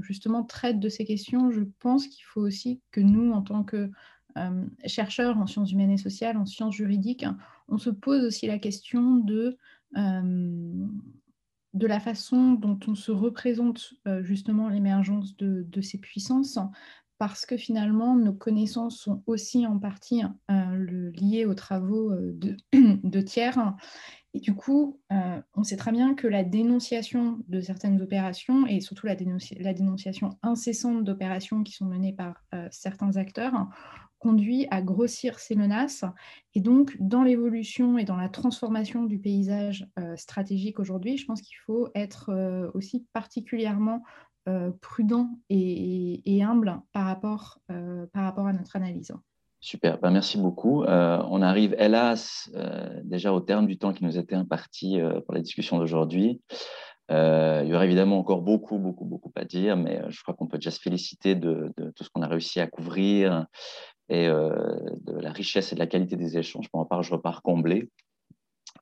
justement 0.02 0.44
traite 0.44 0.80
de 0.80 0.90
ces 0.90 1.06
questions, 1.06 1.50
je 1.50 1.64
pense 1.80 2.06
qu'il 2.08 2.24
faut 2.24 2.42
aussi 2.42 2.82
que 2.92 3.02
nous, 3.02 3.32
en 3.32 3.42
tant 3.42 3.64
que 3.64 3.90
euh, 4.38 4.66
chercheurs 4.86 5.38
en 5.38 5.48
sciences 5.48 5.72
humaines 5.72 5.92
et 5.92 5.98
sociales, 5.98 6.38
en 6.38 6.46
sciences 6.46 6.76
juridiques, 6.76 7.26
on 7.68 7.78
se 7.78 7.90
pose 7.90 8.24
aussi 8.24 8.48
la 8.48 8.60
question 8.60 9.16
de, 9.16 9.58
euh, 9.98 10.88
de 11.74 11.88
la 11.88 12.00
façon 12.00 12.54
dont 12.54 12.80
on 12.88 12.96
se 12.96 13.12
représente 13.12 13.94
euh, 14.08 14.24
justement 14.24 14.70
l'émergence 14.70 15.36
de, 15.38 15.82
ces 15.82 15.98
puissances, 15.98 16.60
parce 17.18 17.46
que 17.46 17.58
finalement, 17.58 18.16
nos 18.16 18.34
connaissances 18.34 19.00
sont 19.00 19.24
aussi 19.26 19.66
en 19.68 19.78
partie 19.78 20.22
liées 20.48 21.46
aux 21.46 21.56
travaux 21.56 22.14
de, 22.74 23.22
tiers. 23.22 23.76
Et 24.34 24.40
du 24.40 24.54
coup, 24.54 25.02
on 25.10 25.64
sait 25.64 25.76
très 25.76 25.92
bien 25.92 26.14
que 26.14 26.28
la 26.28 26.46
dénonciation 26.46 27.40
de 27.50 27.60
certaines 27.60 28.02
opérations, 28.02 28.66
et 28.68 28.80
surtout 28.80 29.06
la 29.06 29.16
dénonciation 29.74 30.38
incessante 30.44 31.04
d'opérations 31.04 31.64
qui 31.64 31.74
sont 31.74 31.88
menées 31.88 32.14
par 32.14 32.42
certains 32.72 33.18
acteurs, 33.18 33.68
conduit 34.20 34.68
à 34.70 34.82
grossir 34.82 35.40
ces 35.40 35.56
menaces. 35.56 36.06
Et 36.54 36.62
donc, 36.62 36.96
dans 37.00 37.24
l'évolution 37.24 37.98
et 37.98 38.04
dans 38.04 38.18
la 38.18 38.30
transformation 38.30 39.06
du 39.06 39.20
paysage 39.20 39.88
euh, 39.98 40.16
stratégique 40.16 40.80
aujourd'hui, 40.80 41.18
je 41.18 41.26
pense 41.26 41.42
qu'il 41.42 41.58
faut 41.66 41.90
être 41.96 42.30
euh, 42.30 42.70
aussi 42.74 43.06
particulièrement 43.14 44.04
euh, 44.48 44.72
prudent 44.82 45.30
et, 45.50 46.42
humble 46.44 46.80
par 46.94 47.06
rapport, 47.06 47.60
par 47.68 48.24
rapport 48.24 48.48
à 48.48 48.54
notre 48.54 48.76
analyse. 48.76 49.14
Super, 49.60 50.00
ben, 50.00 50.12
merci 50.12 50.38
beaucoup. 50.38 50.84
on 50.84 51.42
arrive, 51.42 51.76
hélas, 51.78 52.50
déjà 53.04 53.34
au 53.34 53.42
terme 53.42 53.68
du 53.68 53.78
temps 53.78 53.92
qui 53.92 54.06
nous 54.06 54.18
était 54.18 54.36
imparti 54.36 54.98
pour 55.26 55.34
la 55.34 55.42
discussion 55.42 55.78
d'aujourd'hui. 55.78 56.42
Il 57.10 57.68
y 57.68 57.74
aura 57.74 57.86
évidemment 57.86 58.20
encore 58.20 58.42
beaucoup, 58.42 58.78
beaucoup, 58.78 59.06
beaucoup 59.06 59.32
à 59.36 59.46
dire, 59.46 59.76
mais 59.78 60.02
je 60.10 60.22
crois 60.22 60.34
qu'on 60.34 60.48
peut 60.48 60.58
déjà 60.58 60.72
se 60.72 60.80
féliciter 60.80 61.36
de, 61.36 61.72
tout 61.96 62.04
ce 62.04 62.10
qu'on 62.10 62.22
a 62.22 62.28
réussi 62.28 62.60
à 62.60 62.68
couvrir 62.68 63.46
et 64.10 64.28
de 64.28 65.20
la 65.20 65.32
richesse 65.32 65.72
et 65.72 65.76
de 65.76 65.80
la 65.80 65.88
qualité 65.88 66.16
des 66.16 66.38
échanges. 66.38 66.70
Pour 66.70 66.80
ma 66.82 66.86
part, 66.86 67.04
je 67.04 67.12
repars 67.12 67.42
comblé. 67.42 67.90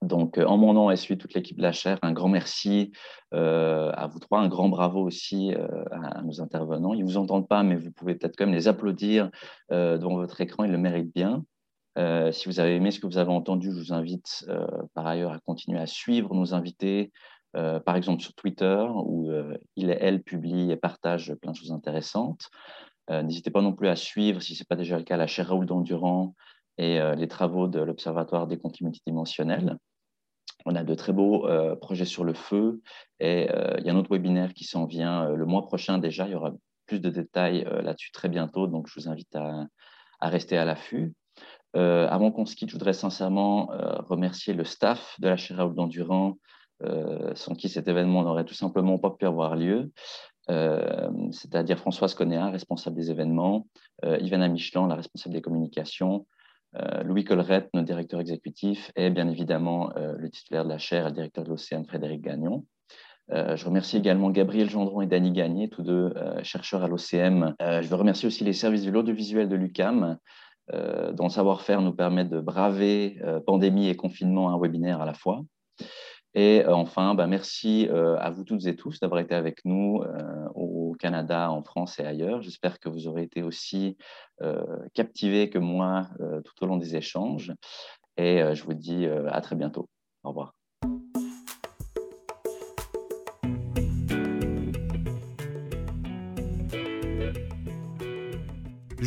Donc, 0.01 0.37
en 0.37 0.57
mon 0.57 0.73
nom 0.73 0.91
et 0.91 0.95
celui 0.95 1.15
de 1.15 1.21
toute 1.21 1.33
l'équipe 1.33 1.57
de 1.57 1.61
la 1.61 1.71
chaire, 1.71 1.97
un 2.01 2.11
grand 2.11 2.27
merci 2.27 2.91
à 3.31 4.07
vous 4.11 4.19
trois, 4.19 4.39
un 4.39 4.47
grand 4.47 4.69
bravo 4.69 5.01
aussi 5.01 5.53
à, 5.91 6.21
nos 6.21 6.41
intervenants. 6.41 6.93
Ils 6.93 7.03
ne 7.03 7.09
vous 7.09 7.17
entendent 7.17 7.47
pas, 7.47 7.63
mais 7.63 7.75
vous 7.75 7.91
pouvez 7.91 8.15
peut-être 8.15 8.35
quand 8.37 8.45
même 8.45 8.55
les 8.55 8.67
applaudir 8.67 9.31
devant 9.71 10.15
votre 10.15 10.39
écran, 10.41 10.65
ils 10.65 10.71
le 10.71 10.77
méritent 10.77 11.13
bien. 11.13 11.43
si 12.31 12.49
vous 12.49 12.59
avez 12.59 12.75
aimé 12.75 12.91
ce 12.91 12.99
que 12.99 13.07
vous 13.07 13.17
avez 13.17 13.31
entendu, 13.31 13.71
je 13.71 13.77
vous 13.77 13.93
invite 13.93 14.45
par 14.93 15.07
ailleurs 15.07 15.31
à 15.31 15.39
continuer 15.39 15.79
à 15.79 15.87
suivre 15.87 16.33
nos 16.35 16.53
invités, 16.53 17.11
par 17.53 17.95
exemple 17.95 18.21
sur 18.21 18.33
Twitter, 18.33 18.85
où 19.05 19.31
il 19.75 19.89
et 19.89 19.97
elle 19.99 20.21
publient 20.23 20.71
et 20.71 20.75
partagent 20.75 21.33
plein 21.35 21.51
de 21.51 21.57
choses 21.57 21.71
intéressantes. 21.71 22.49
N'hésitez 23.09 23.51
pas 23.51 23.61
non 23.61 23.73
plus 23.73 23.87
à 23.87 23.95
suivre, 23.95 24.41
si 24.41 24.53
ce 24.53 24.61
n'est 24.61 24.67
pas 24.67 24.75
déjà 24.75 24.97
le 24.97 25.03
cas, 25.03 25.17
la 25.17 25.27
chaire 25.27 25.49
Raoul 25.49 25.65
Dandurand 25.65 26.35
et 26.77 26.99
les 27.15 27.27
travaux 27.27 27.67
de 27.67 27.79
l'Observatoire 27.79 28.47
des 28.47 28.57
comptes 28.57 28.81
multidimensionnels. 28.81 29.77
On 30.65 30.75
a 30.75 30.83
de 30.83 30.93
très 30.93 31.13
beaux 31.13 31.47
projets 31.79 32.05
sur 32.05 32.23
le 32.23 32.33
feu 32.33 32.81
et 33.19 33.47
il 33.79 33.85
y 33.85 33.89
a 33.89 33.93
un 33.93 33.97
autre 33.97 34.11
webinaire 34.11 34.53
qui 34.53 34.65
s'en 34.65 34.85
vient 34.85 35.29
le 35.29 35.45
mois 35.45 35.63
prochain 35.63 35.97
déjà. 35.97 36.25
Il 36.25 36.31
y 36.31 36.35
aura 36.35 36.51
plus 36.85 36.99
de 36.99 37.09
détails 37.09 37.65
là-dessus 37.81 38.11
très 38.11 38.29
bientôt, 38.29 38.67
donc 38.67 38.87
je 38.87 38.99
vous 38.99 39.09
invite 39.09 39.35
à, 39.35 39.65
à 40.19 40.29
rester 40.29 40.57
à 40.57 40.65
l'affût. 40.65 41.13
avant 41.73 42.31
qu'on 42.31 42.45
se 42.45 42.55
quitte, 42.55 42.69
je 42.69 42.75
voudrais 42.75 42.93
sincèrement 42.93 43.67
remercier 44.09 44.53
le 44.53 44.63
staff 44.63 45.15
de 45.19 45.27
la 45.29 45.37
chaire 45.37 45.57
Raoul 45.57 45.75
Dandurand, 45.75 46.37
sans 47.35 47.55
qui 47.55 47.69
cet 47.69 47.87
événement 47.87 48.23
n'aurait 48.23 48.45
tout 48.45 48.53
simplement 48.53 48.97
pas 48.97 49.11
pu 49.11 49.25
avoir 49.25 49.55
lieu. 49.55 49.91
c'est-à-dire 51.31 51.77
Françoise 51.79 52.13
Conéa, 52.13 52.49
responsable 52.49 52.95
des 52.95 53.11
événements, 53.11 53.67
euh, 54.05 54.17
Ivana 54.19 54.47
Michelin, 54.47 54.87
la 54.87 54.95
responsable 54.95 55.33
des 55.33 55.41
communications, 55.41 56.27
euh, 56.75 57.03
Louis 57.03 57.23
Colrette, 57.23 57.69
notre 57.73 57.87
directeur 57.87 58.19
exécutif, 58.19 58.91
et 58.95 59.09
bien 59.09 59.27
évidemment 59.27 59.91
euh, 59.97 60.13
le 60.17 60.29
titulaire 60.29 60.65
de 60.65 60.69
la 60.69 60.77
chaire 60.77 61.07
et 61.07 61.11
directeur 61.11 61.43
de 61.43 61.49
l'Océan, 61.49 61.83
Frédéric 61.83 62.21
Gagnon. 62.21 62.65
je 63.29 63.65
remercie 63.65 63.97
également 63.97 64.29
Gabriel 64.29 64.69
Gendron 64.69 65.01
et 65.01 65.07
Danny 65.07 65.31
Gagné, 65.31 65.69
tous 65.69 65.83
deux 65.83 66.13
chercheurs 66.43 66.83
à 66.83 66.87
l'OCM. 66.87 67.55
je 67.59 67.87
veux 67.87 67.95
remercier 67.95 68.27
aussi 68.27 68.45
les 68.45 68.53
services 68.53 68.85
de 68.85 68.91
l'audiovisuel 68.91 69.49
de 69.49 69.55
l'UCAM, 69.57 70.17
dont 70.71 71.25
le 71.25 71.29
savoir-faire 71.29 71.81
nous 71.81 71.93
permet 71.93 72.23
de 72.23 72.39
braver 72.39 73.19
pandémie 73.45 73.89
et 73.89 73.97
confinement 73.97 74.47
à 74.47 74.53
un 74.53 74.59
webinaire 74.59 75.01
à 75.01 75.05
la 75.05 75.13
fois. 75.13 75.41
Et 76.37 76.63
euh, 76.63 76.75
enfin, 76.75 77.15
bah, 77.15 77.25
merci 77.25 77.87
euh, 77.89 78.15
à 78.19 78.29
vous 78.29 78.43
toutes 78.43 78.67
et 78.67 78.75
tous 78.75 78.99
d'avoir 78.99 79.21
été 79.21 79.33
avec 79.33 79.65
nous 79.65 80.03
euh, 80.03 80.47
au 80.53 80.95
Canada, 80.99 81.49
en 81.51 81.63
France 81.63 81.99
et 81.99 82.05
ailleurs. 82.05 82.43
J'espère 82.43 82.79
que 82.79 82.89
vous 82.89 83.07
aurez 83.07 83.23
été 83.23 83.41
aussi 83.41 83.97
captivés 84.93 85.49
que 85.49 85.57
moi 85.57 86.09
tout 86.45 86.63
au 86.63 86.67
long 86.67 86.77
des 86.77 86.95
échanges. 86.95 87.53
Et 88.17 88.39
je 88.53 88.63
vous 88.63 88.75
dis 88.75 89.07
à 89.07 89.41
très 89.41 89.55
bientôt. 89.55 89.89
Au 90.23 90.29
revoir. 90.29 90.56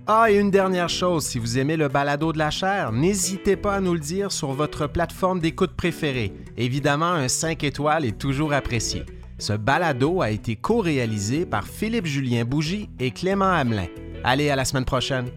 Ah, 0.06 0.30
et 0.30 0.38
une 0.38 0.52
dernière 0.52 0.90
chose, 0.90 1.26
si 1.26 1.40
vous 1.40 1.58
aimez 1.58 1.78
le 1.78 1.88
balado 1.88 2.34
de 2.34 2.38
la 2.38 2.52
chair, 2.52 2.92
n'hésitez 2.92 3.56
pas 3.56 3.76
à 3.76 3.82
nous 3.82 3.94
le 3.94 4.00
dire 4.00 4.32
sur 4.32 4.52
votre 4.52 4.86
plateforme 4.86 5.40
d'écoute 5.40 5.72
préférée. 5.72 6.34
Évidemment, 6.58 7.06
un 7.06 7.28
5 7.28 7.64
étoiles 7.64 8.06
est 8.06 8.18
toujours 8.18 8.54
apprécié. 8.54 9.06
Ce 9.42 9.54
balado 9.54 10.22
a 10.22 10.30
été 10.30 10.56
co-réalisé 10.56 11.48
par 11.48 11.66
Philippe-Julien 11.66 12.46
Bougie 12.46 12.90
et 13.00 13.10
Clément 13.10 13.52
Hamelin. 13.52 13.88
Allez, 14.24 14.52
à 14.52 14.56
la 14.56 14.66
semaine 14.66 14.86
prochaine! 14.86 15.32